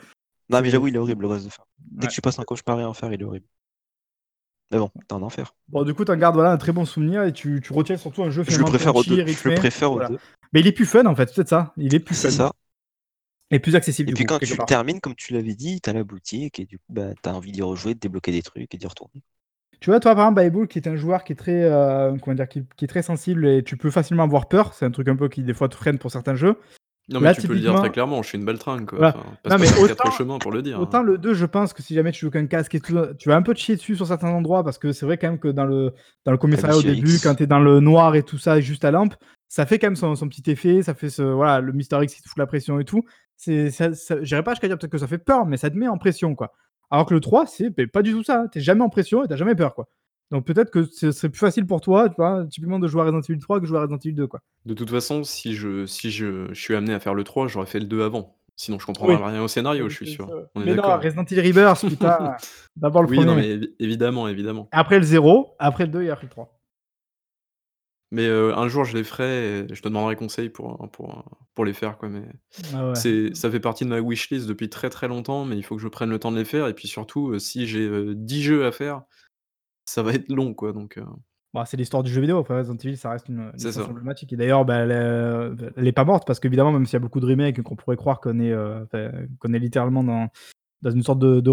[0.48, 1.62] Non, mais j'avoue, il est horrible le boss de fin.
[1.78, 2.08] Dès Ouais.
[2.08, 3.46] que tu passes un cauchemar et enfer, il est horrible.
[4.70, 5.54] Mais bon, t'es en enfer.
[5.68, 8.22] Bon, du coup, t'en gardes voilà, un très bon souvenir et tu, tu retiens surtout
[8.22, 9.16] un jeu Je le finalement préfère aux punchy, deux.
[9.16, 9.54] Je rythmé.
[9.54, 10.08] le préfère Voilà.
[10.08, 10.18] deux.
[10.54, 11.72] Mais il est plus fun en fait, c'est peut-être ça.
[11.76, 12.36] Il est plus C'est fun.
[12.46, 12.52] ça.
[13.50, 14.66] Et plus accessible Et du puis coup, quand quelque tu part.
[14.66, 17.60] termines, comme tu l'avais dit, t'as la boutique et du coup, bah, t'as envie d'y
[17.60, 19.22] rejouer, de débloquer des trucs et d'y retourner.
[19.82, 22.36] Tu vois, toi, par exemple, Bible, qui est un joueur qui est très, euh, comment
[22.36, 24.74] dire, qui, qui est très sensible et tu peux facilement avoir peur.
[24.74, 26.54] C'est un truc un peu qui des fois te freine pour certains jeux.
[27.08, 28.86] Non, mais Là, tu peux le dire typiquement- très clairement, je suis une baltringue.
[28.86, 28.98] Quoi.
[28.98, 29.16] Voilà.
[29.44, 30.78] Enfin, Non, mais pas autant- quatre chemins pour le dire.
[30.78, 30.82] hein.
[30.82, 33.28] Autant le 2, je pense que si jamais tu joues qu'un casque et tout, tu
[33.28, 35.40] vas un peu te chier dessus sur certains endroits parce que c'est vrai quand même
[35.40, 35.92] que dans le,
[36.24, 37.24] dans le commissariat au début, X.
[37.24, 39.14] quand tu es dans le noir et tout ça, juste à lampe,
[39.48, 40.82] ça fait quand même son, son petit effet.
[40.84, 43.02] Ça fait ce, voilà, le Mister X qui te fout la pression et tout.
[43.36, 45.76] C'est, ça, ça, j'irais pas jusqu'à dire peut-être que ça fait peur, mais ça te
[45.76, 46.52] met en pression, quoi.
[46.92, 48.46] Alors que le 3, c'est ben, pas du tout ça.
[48.52, 49.88] T'es jamais en pression et t'as jamais peur, quoi.
[50.30, 53.04] Donc peut-être que ce serait plus facile pour toi, tu vois, typiquement de jouer à
[53.04, 54.40] Resident Evil 3 que de jouer à Resident Evil 2, quoi.
[54.66, 57.66] De toute façon, si je, si je, je suis amené à faire le 3, j'aurais
[57.66, 58.36] fait le 2 avant.
[58.56, 59.22] Sinon, je comprendrais Oui.
[59.24, 60.30] rien au scénario, je suis sûr.
[60.54, 61.02] On est mais non, d'accord.
[61.02, 62.36] Resident Evil Rebirth, putain.
[62.76, 63.30] D'abord le Oui, premier.
[63.30, 64.68] non, mais évi- évidemment, évidemment.
[64.72, 66.58] Après le 0, après le 2 et après le 3.
[68.14, 71.24] Mais euh, un jour, je les ferai et je te demanderai conseil pour, pour,
[71.54, 71.96] pour les faire.
[71.96, 72.10] Quoi.
[72.10, 72.22] Mais
[72.74, 72.94] Ah ouais.
[72.94, 75.82] c'est, ça fait partie de ma wishlist depuis très très longtemps, mais il faut que
[75.82, 76.68] je prenne le temps de les faire.
[76.68, 79.02] Et puis surtout, euh, si j'ai euh, 10 jeux à faire,
[79.86, 80.52] ça va être long.
[80.54, 81.00] Quoi, donc,
[81.54, 82.38] Bon, c'est l'histoire du jeu vidéo.
[82.38, 83.90] Après, Resident Evil, ça reste une, une C'est licence ça.
[83.90, 84.32] emblématique.
[84.32, 87.00] Et d'ailleurs, bah, elle, est- elle est pas morte parce qu'évidemment, même s'il y a
[87.00, 90.28] beaucoup de remakes et qu'on pourrait croire qu'on est, euh, enfin, qu'on est littéralement dans,
[90.82, 91.50] dans une sorte de, de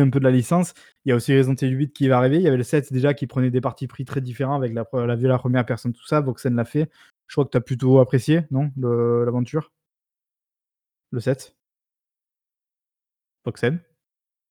[0.00, 2.36] un peu de la licence, il y a aussi Resident Evil 8 qui va arriver.
[2.36, 4.84] Il y avait le 7 déjà qui prenait des parties pris très différents avec la,
[5.06, 6.20] la vue à la première personne, tout ça.
[6.20, 6.90] Voxen l'a fait.
[7.28, 9.72] Je crois que tu as plutôt apprécié, non, l'aventure?
[11.10, 11.54] Le 7
[13.44, 13.80] Voxen?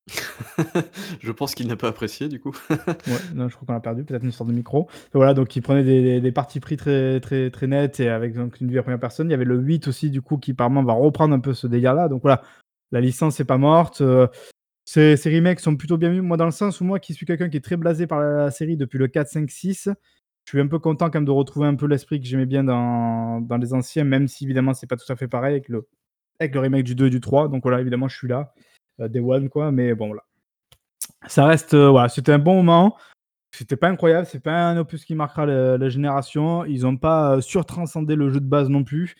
[1.22, 2.56] Je pense qu'il n'a pas apprécié du coup.
[2.70, 4.88] Ouais, non, je crois qu'on l'a perdu, peut-être une sorte de micro.
[5.08, 8.10] Et voilà, donc il prenait des, des, des parties pris très, très, très nettes et
[8.10, 9.28] avec donc, une vue à première personne.
[9.28, 11.54] Il y avait le 8 aussi, du coup, qui par moment va reprendre un peu
[11.54, 12.10] ce délire-là.
[12.10, 12.42] Donc voilà,
[12.92, 14.02] la licence n'est pas morte.
[14.02, 14.28] Euh,
[14.86, 17.50] ces, remakes sont plutôt bien vus, moi, dans le sens où moi, qui suis quelqu'un
[17.50, 19.90] qui est très blasé par la, série depuis le 4, 5, 6,
[20.46, 22.64] je suis un peu content quand même de retrouver un peu l'esprit que j'aimais bien
[22.64, 26.84] dans les anciens, même si évidemment c'est pas tout à fait pareil avec le remake
[26.84, 27.48] du 2 et du 3.
[27.48, 28.54] Donc voilà, évidemment, je suis là,
[29.00, 30.24] heu, day one quoi, mais bon voilà.
[31.28, 32.98] Ça reste, heu, voilà, c'était un bon moment.
[33.54, 36.64] C'était pas incroyable, c'est pas un opus qui marquera la génération.
[36.66, 39.16] Ils ont pas, surtranscendé le jeu de base non plus.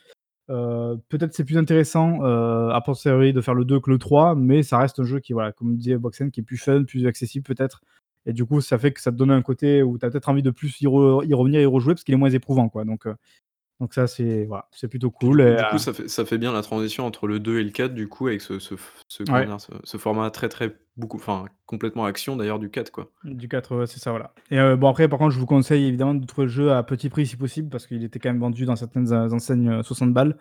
[0.52, 4.36] Heu, peut-être c'est plus intéressant, heu, a posteriori de faire le 2 que le 3,
[4.36, 7.08] mais ça reste un jeu qui, voilà, comme disait Boxen, qui est plus fun, plus
[7.08, 7.82] accessible peut-être.
[8.28, 10.30] Et du coup, ça fait que ça te donne un côté où tu as peut-être
[10.30, 12.86] envie de plus y re y revenir, y rejouer parce qu'il est moins éprouvant, quoi,
[12.86, 13.16] donc heu,
[13.82, 16.38] donc ça, c'est voilà, c'est plutôt cool et du coup, heu ça fait ça fait
[16.38, 18.76] bien la transition entre le 2 et le 4 du coup avec ce ce
[19.10, 19.46] ce comment Ouais.
[19.46, 19.60] dire?
[19.60, 23.10] Ce ce format très, très beaucoup enfin, complètement action d'ailleurs du 4 quoi.
[23.24, 25.86] Du 4, ouais, c'est ça, voilà et heu, bon après par contre, je vous conseille
[25.86, 28.40] évidemment de trouver le jeu à petit prix si possible parce qu'il était quand même
[28.40, 30.38] vendu dans certaines en enseignes, heu, 60 balles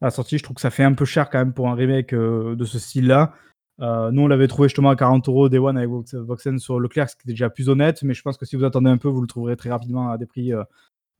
[0.00, 0.38] à la sortie.
[0.38, 2.78] Je trouve que ça fait un peu cher quand même pour un remake, de ce
[2.78, 3.34] style-là.
[3.80, 7.10] Nous, on l'avait trouvé justement à 40 € day one avec Vox Voxen sur Leclerc,
[7.10, 9.08] ce qui était déjà plus honnête, mais je pense que si vous attendez un peu,
[9.08, 10.52] vous le trouverez très rapidement à des prix,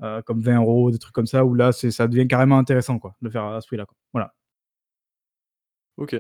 [0.03, 2.99] heu, comme 20 €, des trucs comme ça, où là, c'est ça devient carrément intéressant,
[2.99, 3.97] quoi, de faire à ce prix-là, quoi.
[4.13, 4.35] Voilà.
[5.97, 6.15] OK.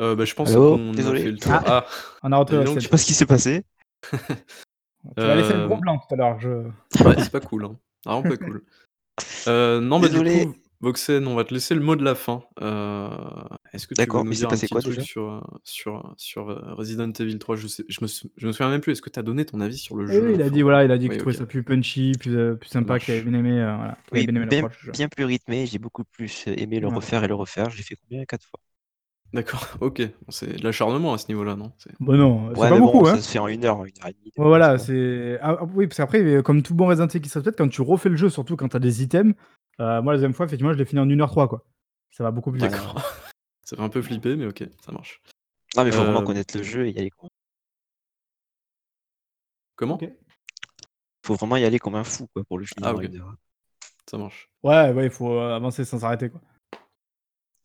[0.00, 1.22] Heu, bah, je pense qu'on a Désolé.
[1.22, 1.52] fait le tour.
[1.52, 1.62] Ah!
[1.66, 1.86] Ah!
[2.22, 2.74] On a donc.
[2.76, 3.64] Je sais pas ce qui s'est passé.
[5.16, 6.48] Tu m'as laissé le gros Hem blanc tout à l'heure, je
[7.04, 7.76] Ouais, c'est pas cool, hein.
[8.06, 8.62] Vraiment pas cool.
[9.46, 10.46] Non, bah, du Désolé.
[10.46, 12.42] coup, Voxen, on va te laisser le mot de la fin.
[12.60, 13.08] Heu,
[13.72, 15.02] est-ce que tu veux D'accord, nous mais c'est dire un passé petit quoi truc déjà?
[15.02, 17.54] sur, sur, sur, heu, Resident Evil 3?
[17.56, 18.92] Je sais je me sou je me souviens même plus.
[18.92, 20.62] Est-ce que tu as donné ton avis sur le Oui, jeu oui, il a dit,
[20.62, 21.36] voilà, il a dit qu'il Oui, trouvait OK.
[21.36, 23.22] ça plus punchy, plus, plus sympa, qu'il avait marche.
[23.22, 24.94] bien aimé, voilà, qu'il avait Oui, bien aimé bien l'approche du jeu.
[24.94, 26.88] bien plus rythmé, j'ai beaucoup plus, aimé le Ouais.
[26.88, 27.70] refaire et le refaire.
[27.70, 28.24] Je l'ai fait combien?
[28.26, 28.60] 4 fois.
[29.32, 30.02] D'accord, OK.
[30.28, 31.72] C'est de l'acharnement à ce niveau-là, non?
[31.78, 33.20] C'est Bah, non, c'est Ouais, pas mais bon, beaucoup, ça hein?
[33.20, 35.86] se fait en 1 heure, 1 heure et demie, Ouais, voilà, c'est ah ah oui,
[35.86, 38.16] parce qu'après, heu, comme tout bon Resident Evil qui se répète, quand tu refais le
[38.16, 39.34] jeu, surtout quand tu as des items,
[39.80, 41.64] heu, moi, la 2e fois, effectivement, je l'ai fini en 1 heure 3, quoi.
[42.10, 42.70] Ça va beaucoup plus vite.
[42.70, 43.02] D'accord.
[43.64, 45.22] Ça fait un peu flipper, mais OK, ça marche.
[45.76, 47.28] Non, mais il faut vraiment Hem connaître le jeu et y aller quoi.
[49.76, 49.94] Comment?
[49.94, 50.10] OK.
[51.24, 53.04] Faut vraiment y aller comme un fou, quoi, pour le finir Ah en OK.
[53.04, 53.36] 1 heure, hein.
[54.10, 54.48] Ça marche.
[54.62, 56.40] Ouais, ouais, il faut, heu, avancer sans s'arrêter, quoi.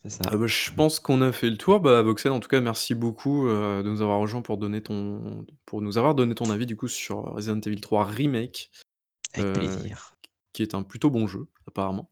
[0.03, 0.29] C'est ça.
[0.31, 1.79] Ah bah, je pense qu'on a fait le tour.
[1.79, 5.45] Bah, Voxen, en tout cas, merci beaucoup, heu, de nous avoir rejoints pour donner ton
[5.65, 8.71] pour nous avoir donné ton avis, du coup, sur Resident Evil 3 Remake,
[9.33, 10.13] Avec heu, plaisir.
[10.53, 12.09] qui est un plutôt bon jeu, apparemment.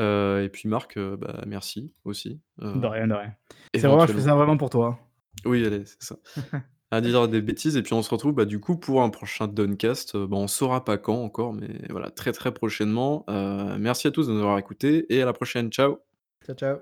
[0.00, 3.34] Heu et puis Marc, bah, merci aussi, De rien, de rien.
[3.74, 4.98] C'est vraiment je fais éventuellement ça vraiment pour toi.
[5.44, 6.16] Oui, allez, c'est ça.
[6.90, 9.46] À dire des bêtises et puis on se retrouve, bah, du coup, pour un prochain
[9.46, 13.26] Done-cast, heu, bah, on saura pas quand encore, mais voilà, très, très prochainement.
[13.28, 15.70] Merci à tous de nous avoir écoutés et à la prochaine.
[15.70, 15.98] Ciao!
[16.46, 16.78] Ciao, ciao.